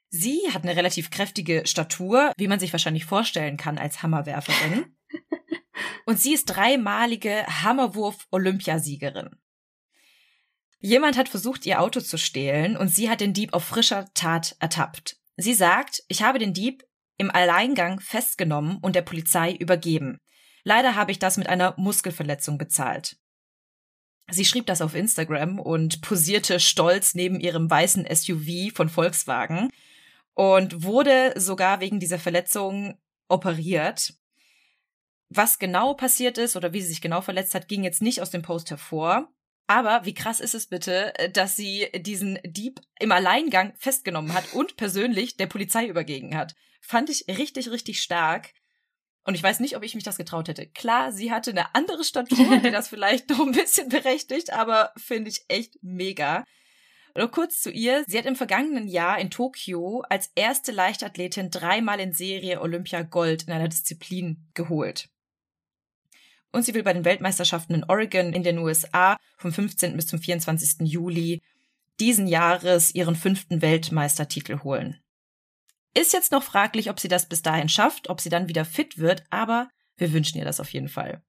Sie 0.09 0.41
hat 0.51 0.63
eine 0.63 0.75
relativ 0.75 1.11
kräftige 1.11 1.67
Statur, 1.67 2.33
wie 2.37 2.47
man 2.47 2.59
sich 2.59 2.71
wahrscheinlich 2.73 3.05
vorstellen 3.05 3.57
kann 3.57 3.77
als 3.77 4.01
Hammerwerferin. 4.01 4.95
Und 6.05 6.19
sie 6.19 6.33
ist 6.33 6.45
dreimalige 6.45 7.45
Hammerwurf-Olympiasiegerin. 7.45 9.35
Jemand 10.80 11.18
hat 11.18 11.27
versucht, 11.27 11.65
ihr 11.65 11.81
Auto 11.81 11.99
zu 11.99 12.18
stehlen 12.18 12.77
und 12.77 12.88
sie 12.88 13.10
hat 13.10 13.22
den 13.22 13.34
Dieb 13.34 13.53
auf 13.53 13.65
frischer 13.65 14.07
Tat 14.14 14.56
ertappt. 14.60 15.18
Sie 15.35 15.53
sagt, 15.53 16.03
ich 16.07 16.23
habe 16.23 16.39
den 16.39 16.53
Dieb 16.53 16.84
im 17.18 17.30
Alleingang 17.30 17.99
festgenommen 17.99 18.77
und 18.81 18.95
der 18.95 19.01
Polizei 19.01 19.53
übergeben. 19.53 20.19
Leider 20.64 20.95
habe 20.95 21.11
ich 21.11 21.19
das 21.19 21.38
mit 21.38 21.47
einer 21.47 21.73
Muskelverletzung 21.77 22.57
bezahlt. 22.57 23.18
Sie 24.31 24.45
schrieb 24.45 24.68
das 24.68 24.81
auf 24.81 24.95
Instagram 24.95 25.60
und 25.60 26.01
posierte 26.01 26.60
stolz 26.60 27.14
neben 27.15 27.39
ihrem 27.39 27.69
weißen 27.69 28.06
SUV 28.14 28.73
von 28.73 28.88
Volkswagen 28.88 29.69
und 30.34 30.84
wurde 30.84 31.34
sogar 31.35 31.81
wegen 31.81 31.99
dieser 31.99 32.19
Verletzung 32.19 32.97
operiert. 33.27 34.14
Was 35.30 35.60
genau 35.60 35.93
passiert 35.93 36.38
ist 36.38 36.56
oder 36.56 36.73
wie 36.73 36.81
sie 36.81 36.88
sich 36.88 37.01
genau 37.01 37.22
verletzt 37.22 37.53
hat, 37.53 37.68
ging 37.68 37.84
jetzt 37.84 38.01
nicht 38.01 38.22
aus 38.22 38.30
dem 38.30 38.41
Post 38.41 38.69
hervor. 38.69 39.30
Aber 39.69 40.03
wie 40.03 40.15
krass 40.15 40.39
ist 40.39 40.55
es 40.55 40.65
bitte, 40.65 41.13
dass 41.31 41.55
sie 41.55 41.89
diesen 41.93 42.39
Dieb 42.43 42.81
im 42.99 43.11
Alleingang 43.11 43.75
festgenommen 43.77 44.33
hat 44.33 44.51
und 44.53 44.77
persönlich 44.77 45.37
der 45.37 45.45
Polizei 45.45 45.85
übergeben 45.85 46.35
hat. 46.35 46.55
Fand 46.81 47.11
ich 47.11 47.25
richtig, 47.27 47.69
richtig 47.69 48.01
stark. 48.01 48.49
Und 49.25 49.35
ich 49.35 49.43
weiß 49.43 49.59
nicht, 49.59 49.77
ob 49.77 49.83
ich 49.83 49.93
mich 49.93 50.03
das 50.03 50.17
getraut 50.17 50.47
hätte. 50.47 50.65
Klar, 50.65 51.11
sie 51.11 51.31
hatte 51.31 51.51
eine 51.51 51.75
andere 51.75 52.03
Statur, 52.03 52.57
die 52.57 52.71
das 52.71 52.87
vielleicht 52.89 53.29
noch 53.29 53.41
ein 53.41 53.51
bisschen 53.51 53.89
berechtigt, 53.89 54.51
aber 54.51 54.91
finde 54.97 55.29
ich 55.29 55.45
echt 55.49 55.75
mega. 55.83 56.45
Nur 57.15 57.29
kurz 57.29 57.61
zu 57.61 57.69
ihr. 57.69 58.03
Sie 58.07 58.17
hat 58.17 58.25
im 58.25 58.35
vergangenen 58.35 58.87
Jahr 58.87 59.19
in 59.19 59.29
Tokio 59.29 60.03
als 60.09 60.31
erste 60.33 60.71
Leichtathletin 60.71 61.51
dreimal 61.51 61.99
in 61.99 62.13
Serie 62.13 62.59
Olympia 62.61 63.03
Gold 63.03 63.43
in 63.43 63.53
einer 63.53 63.67
Disziplin 63.67 64.49
geholt. 64.55 65.09
Und 66.51 66.63
sie 66.63 66.73
will 66.73 66.84
bei 66.84 66.93
den 66.93 67.05
Weltmeisterschaften 67.05 67.76
in 67.76 67.84
Oregon 67.84 68.34
in 68.34 68.43
den 68.43 68.57
USA 68.57 69.17
vom 69.38 69.51
15. 69.51 69.95
bis 69.95 70.07
zum 70.07 70.19
24. 70.19 70.88
Juli 70.88 71.41
diesen 71.99 72.27
Jahres 72.27 72.93
ihren 72.95 73.15
fünften 73.15 73.61
Weltmeistertitel 73.61 74.59
holen. 74.63 74.99
Ist 75.93 76.13
jetzt 76.13 76.31
noch 76.31 76.43
fraglich, 76.43 76.89
ob 76.89 76.99
sie 76.99 77.07
das 77.07 77.27
bis 77.27 77.41
dahin 77.41 77.69
schafft, 77.69 78.09
ob 78.09 78.21
sie 78.21 78.30
dann 78.30 78.47
wieder 78.47 78.65
fit 78.65 78.97
wird, 78.97 79.23
aber 79.30 79.69
wir 79.97 80.13
wünschen 80.13 80.38
ihr 80.38 80.45
das 80.45 80.59
auf 80.59 80.71
jeden 80.71 80.88
Fall. 80.88 81.21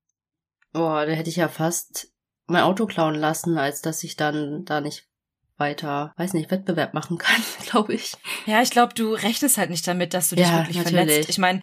Boah, 0.73 1.07
da 1.07 1.13
hätte 1.13 1.31
ich 1.31 1.37
ja 1.37 1.49
fast 1.49 2.13
mein 2.47 2.63
Auto 2.63 2.87
klauen 2.87 3.15
lassen, 3.15 3.59
als 3.59 3.83
dass 3.83 4.05
ich 4.05 4.17
dann 4.17 4.65
da 4.65 4.81
nicht 4.81 5.07
weiter, 5.57 6.13
weiß 6.17 6.35
nicht, 6.35 6.51
Wettbewerb 6.51 6.95
machen 6.95 7.19
kann, 7.19 7.43
glaube 7.67 7.95
ich. 7.95 8.15
Ja, 8.47 8.63
ich 8.63 8.71
glaube, 8.71 8.95
du 8.95 9.13
rechnest 9.13 9.59
halt 9.59 9.71
nicht 9.71 9.87
damit, 9.87 10.15
dass 10.15 10.31
du 10.31 10.37
dich 10.37 10.47
ja, 10.47 10.59
wirklich 10.59 10.79
natürlich. 10.79 10.97
verletzt. 10.97 11.29
Ich 11.29 11.39
meine, 11.39 11.63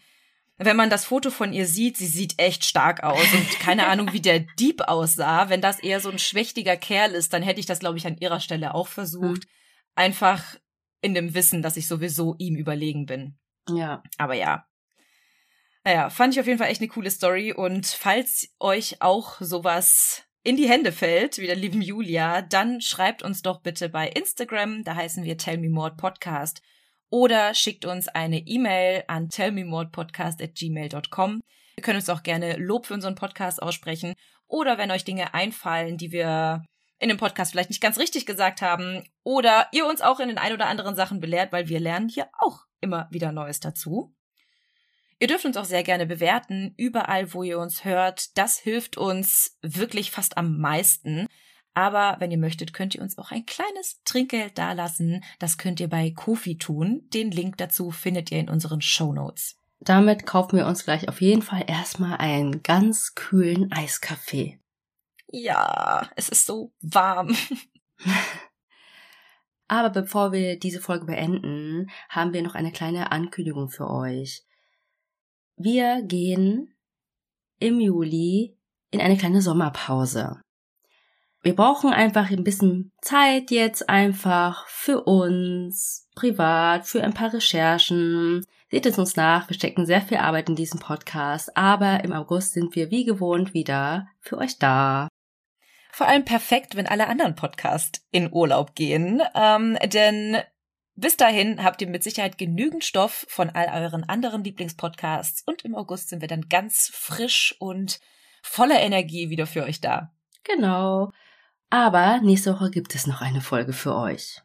wenn 0.57 0.75
man 0.75 0.89
das 0.89 1.05
Foto 1.05 1.29
von 1.29 1.53
ihr 1.53 1.67
sieht, 1.67 1.97
sie 1.97 2.07
sieht 2.07 2.39
echt 2.39 2.65
stark 2.65 3.03
aus 3.03 3.31
und 3.33 3.59
keine 3.59 3.87
Ahnung, 3.87 4.11
wie 4.13 4.21
der 4.21 4.39
Dieb 4.39 4.81
aussah. 4.81 5.49
Wenn 5.49 5.61
das 5.61 5.79
eher 5.79 5.99
so 5.99 6.09
ein 6.09 6.19
schwächtiger 6.19 6.77
Kerl 6.77 7.11
ist, 7.11 7.33
dann 7.33 7.43
hätte 7.43 7.59
ich 7.59 7.67
das, 7.67 7.79
glaube 7.79 7.97
ich, 7.97 8.07
an 8.07 8.17
ihrer 8.17 8.39
Stelle 8.39 8.73
auch 8.73 8.87
versucht. 8.87 9.43
Mhm. 9.43 9.51
Einfach 9.95 10.55
in 11.01 11.13
dem 11.13 11.33
Wissen, 11.35 11.61
dass 11.61 11.77
ich 11.77 11.87
sowieso 11.87 12.35
ihm 12.39 12.55
überlegen 12.55 13.05
bin. 13.05 13.37
Ja. 13.69 14.01
Aber 14.17 14.33
ja. 14.33 14.65
Naja, 15.83 16.09
fand 16.09 16.33
ich 16.33 16.39
auf 16.39 16.47
jeden 16.47 16.57
Fall 16.57 16.69
echt 16.69 16.81
eine 16.81 16.89
coole 16.89 17.11
Story 17.11 17.53
und 17.53 17.85
falls 17.85 18.49
euch 18.59 19.01
auch 19.01 19.39
sowas 19.39 20.23
in 20.43 20.57
die 20.57 20.67
Hände 20.67 20.91
fällt, 20.91 21.37
wie 21.37 21.47
der 21.47 21.55
lieben 21.55 21.81
Julia, 21.81 22.41
dann 22.41 22.81
schreibt 22.81 23.21
uns 23.21 23.41
doch 23.41 23.61
bitte 23.61 23.89
bei 23.89 24.07
Instagram, 24.07 24.83
da 24.83 24.95
heißen 24.95 25.23
wir 25.23 25.37
Tell 25.37 25.57
Me 25.57 25.69
More 25.69 25.95
Podcast 25.95 26.61
oder 27.09 27.53
schickt 27.53 27.85
uns 27.85 28.07
eine 28.07 28.39
E-Mail 28.39 29.03
an 29.07 29.29
tellmemorepodcast@gmail.com. 29.29 31.41
Ihr 31.75 31.83
könnt 31.83 31.97
uns 31.97 32.09
auch 32.09 32.23
gerne 32.23 32.57
Lob 32.57 32.87
für 32.87 32.93
unseren 32.93 33.15
Podcast 33.15 33.61
aussprechen 33.61 34.13
oder 34.47 34.77
wenn 34.77 34.91
euch 34.91 35.03
Dinge 35.03 35.33
einfallen, 35.33 35.97
die 35.97 36.11
wir 36.11 36.63
in 36.99 37.09
dem 37.09 37.17
Podcast 37.17 37.51
vielleicht 37.51 37.69
nicht 37.69 37.81
ganz 37.81 37.99
richtig 37.99 38.25
gesagt 38.25 38.61
haben 38.61 39.03
oder 39.23 39.67
ihr 39.71 39.85
uns 39.85 40.01
auch 40.01 40.19
in 40.19 40.29
den 40.29 40.37
ein 40.37 40.53
oder 40.53 40.67
anderen 40.67 40.95
Sachen 40.95 41.19
belehrt, 41.19 41.51
weil 41.51 41.69
wir 41.69 41.79
lernen 41.79 42.09
hier 42.09 42.27
auch 42.39 42.65
immer 42.81 43.07
wieder 43.11 43.31
Neues 43.31 43.59
dazu. 43.59 44.13
Ihr 45.19 45.27
dürft 45.27 45.45
uns 45.45 45.57
auch 45.57 45.65
sehr 45.65 45.83
gerne 45.83 46.05
bewerten, 46.05 46.73
überall, 46.77 47.33
wo 47.33 47.43
ihr 47.43 47.59
uns 47.59 47.85
hört. 47.85 48.37
Das 48.37 48.59
hilft 48.59 48.97
uns 48.97 49.57
wirklich 49.61 50.11
fast 50.11 50.37
am 50.37 50.59
meisten. 50.59 51.27
Aber 51.77 52.15
wenn 52.17 52.31
ihr 52.31 52.39
möchtet, 52.39 52.73
könnt 52.73 52.95
ihr 52.95 53.03
uns 53.03 53.19
auch 53.19 53.29
ein 53.29 53.45
kleines 53.45 54.01
Trinkgeld 54.03 54.57
dalassen. 54.57 55.23
Das 55.37 55.59
könnt 55.59 55.79
ihr 55.79 55.87
bei 55.87 56.09
Kofi 56.09 56.57
tun. 56.57 57.07
Den 57.13 57.29
Link 57.29 57.57
dazu 57.57 57.91
findet 57.91 58.31
ihr 58.31 58.39
in 58.39 58.49
unseren 58.49 58.81
Show 58.81 59.13
Notes. 59.13 59.59
Damit 59.79 60.25
kaufen 60.25 60.57
wir 60.57 60.65
uns 60.65 60.85
gleich 60.85 61.07
auf 61.07 61.21
jeden 61.21 61.43
Fall 61.43 61.65
erstmal 61.67 62.17
einen 62.17 62.63
ganz 62.63 63.13
kühlen 63.13 63.71
Eiskaffee. 63.71 64.59
Ja, 65.27 66.09
es 66.15 66.29
ist 66.29 66.47
so 66.47 66.73
warm. 66.81 67.37
Aber 69.67 69.91
bevor 69.91 70.31
wir 70.31 70.57
diese 70.57 70.81
Folge 70.81 71.05
beenden, 71.05 71.91
haben 72.09 72.33
wir 72.33 72.41
noch 72.41 72.55
eine 72.55 72.71
kleine 72.71 73.11
Ankündigung 73.11 73.69
für 73.69 73.87
euch. 73.87 74.47
Wir 75.57 76.01
gehen 76.01 76.73
im 77.59 77.79
Juli 77.79 78.57
in 78.89 78.99
eine 78.99 79.15
kleine 79.15 79.43
Sommerpause. 79.43 80.41
Wir 81.41 81.55
brauchen 81.55 81.91
einfach 81.91 82.29
ein 82.29 82.43
bisschen 82.43 82.91
Zeit 83.01 83.51
jetzt 83.51 83.89
einfach 83.89 84.67
für 84.67 85.03
uns, 85.03 86.09
privat, 86.15 86.85
für 86.85 87.03
ein 87.03 87.13
paar 87.13 87.33
Recherchen. 87.33 88.45
Seht 88.69 88.85
es 88.85 88.97
uns 88.97 89.15
nach, 89.15 89.47
wir 89.49 89.55
stecken 89.55 89.85
sehr 89.85 90.01
viel 90.01 90.17
Arbeit 90.17 90.49
in 90.49 90.55
diesem 90.55 90.79
Podcast, 90.79 91.55
aber 91.55 92.03
im 92.03 92.11
August 92.11 92.53
sind 92.53 92.75
wir 92.75 92.91
wie 92.91 93.05
gewohnt 93.05 93.53
wieder 93.53 94.07
für 94.19 94.37
euch 94.37 94.59
da. 94.59 95.07
Vor 95.91 96.07
allem 96.07 96.25
perfekt, 96.25 96.75
wenn 96.75 96.85
alle 96.85 97.07
anderen 97.07 97.35
Podcasts 97.35 98.05
in 98.11 98.31
Urlaub 98.33 98.75
gehen, 98.75 99.21
ähm, 99.33 99.77
denn 99.85 100.37
bis 100.95 101.15
dahin 101.15 101.63
habt 101.63 101.81
ihr 101.81 101.87
mit 101.87 102.03
Sicherheit 102.03 102.37
genügend 102.37 102.83
Stoff 102.83 103.25
von 103.29 103.51
all 103.51 103.83
euren 103.83 104.03
anderen 104.03 104.43
Lieblingspodcasts 104.43 105.43
und 105.45 105.63
im 105.63 105.75
August 105.75 106.09
sind 106.09 106.21
wir 106.21 106.27
dann 106.27 106.49
ganz 106.49 106.91
frisch 106.91 107.55
und 107.59 107.99
voller 108.41 108.79
Energie 108.81 109.29
wieder 109.29 109.47
für 109.47 109.63
euch 109.63 109.79
da. 109.79 110.11
Genau. 110.43 111.11
Aber 111.69 112.21
nächste 112.21 112.53
Woche 112.53 112.71
gibt 112.71 112.95
es 112.95 113.07
noch 113.07 113.21
eine 113.21 113.41
Folge 113.41 113.73
für 113.73 113.95
euch. 113.95 114.41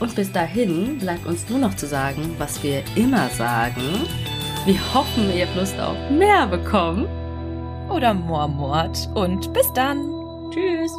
Und 0.00 0.16
bis 0.16 0.32
dahin 0.32 0.98
bleibt 0.98 1.26
uns 1.26 1.48
nur 1.48 1.60
noch 1.60 1.76
zu 1.76 1.86
sagen, 1.86 2.34
was 2.38 2.62
wir 2.62 2.82
immer 2.96 3.28
sagen. 3.28 4.06
Wir 4.64 4.94
hoffen, 4.94 5.32
ihr 5.32 5.46
habt 5.46 5.56
Lust 5.56 5.78
auf 5.78 5.96
mehr 6.10 6.46
bekommen. 6.46 7.06
Oder 7.88 8.12
Mormort. 8.14 9.08
Und 9.14 9.52
bis 9.52 9.72
dann. 9.74 10.10
Tschüss. 10.50 10.90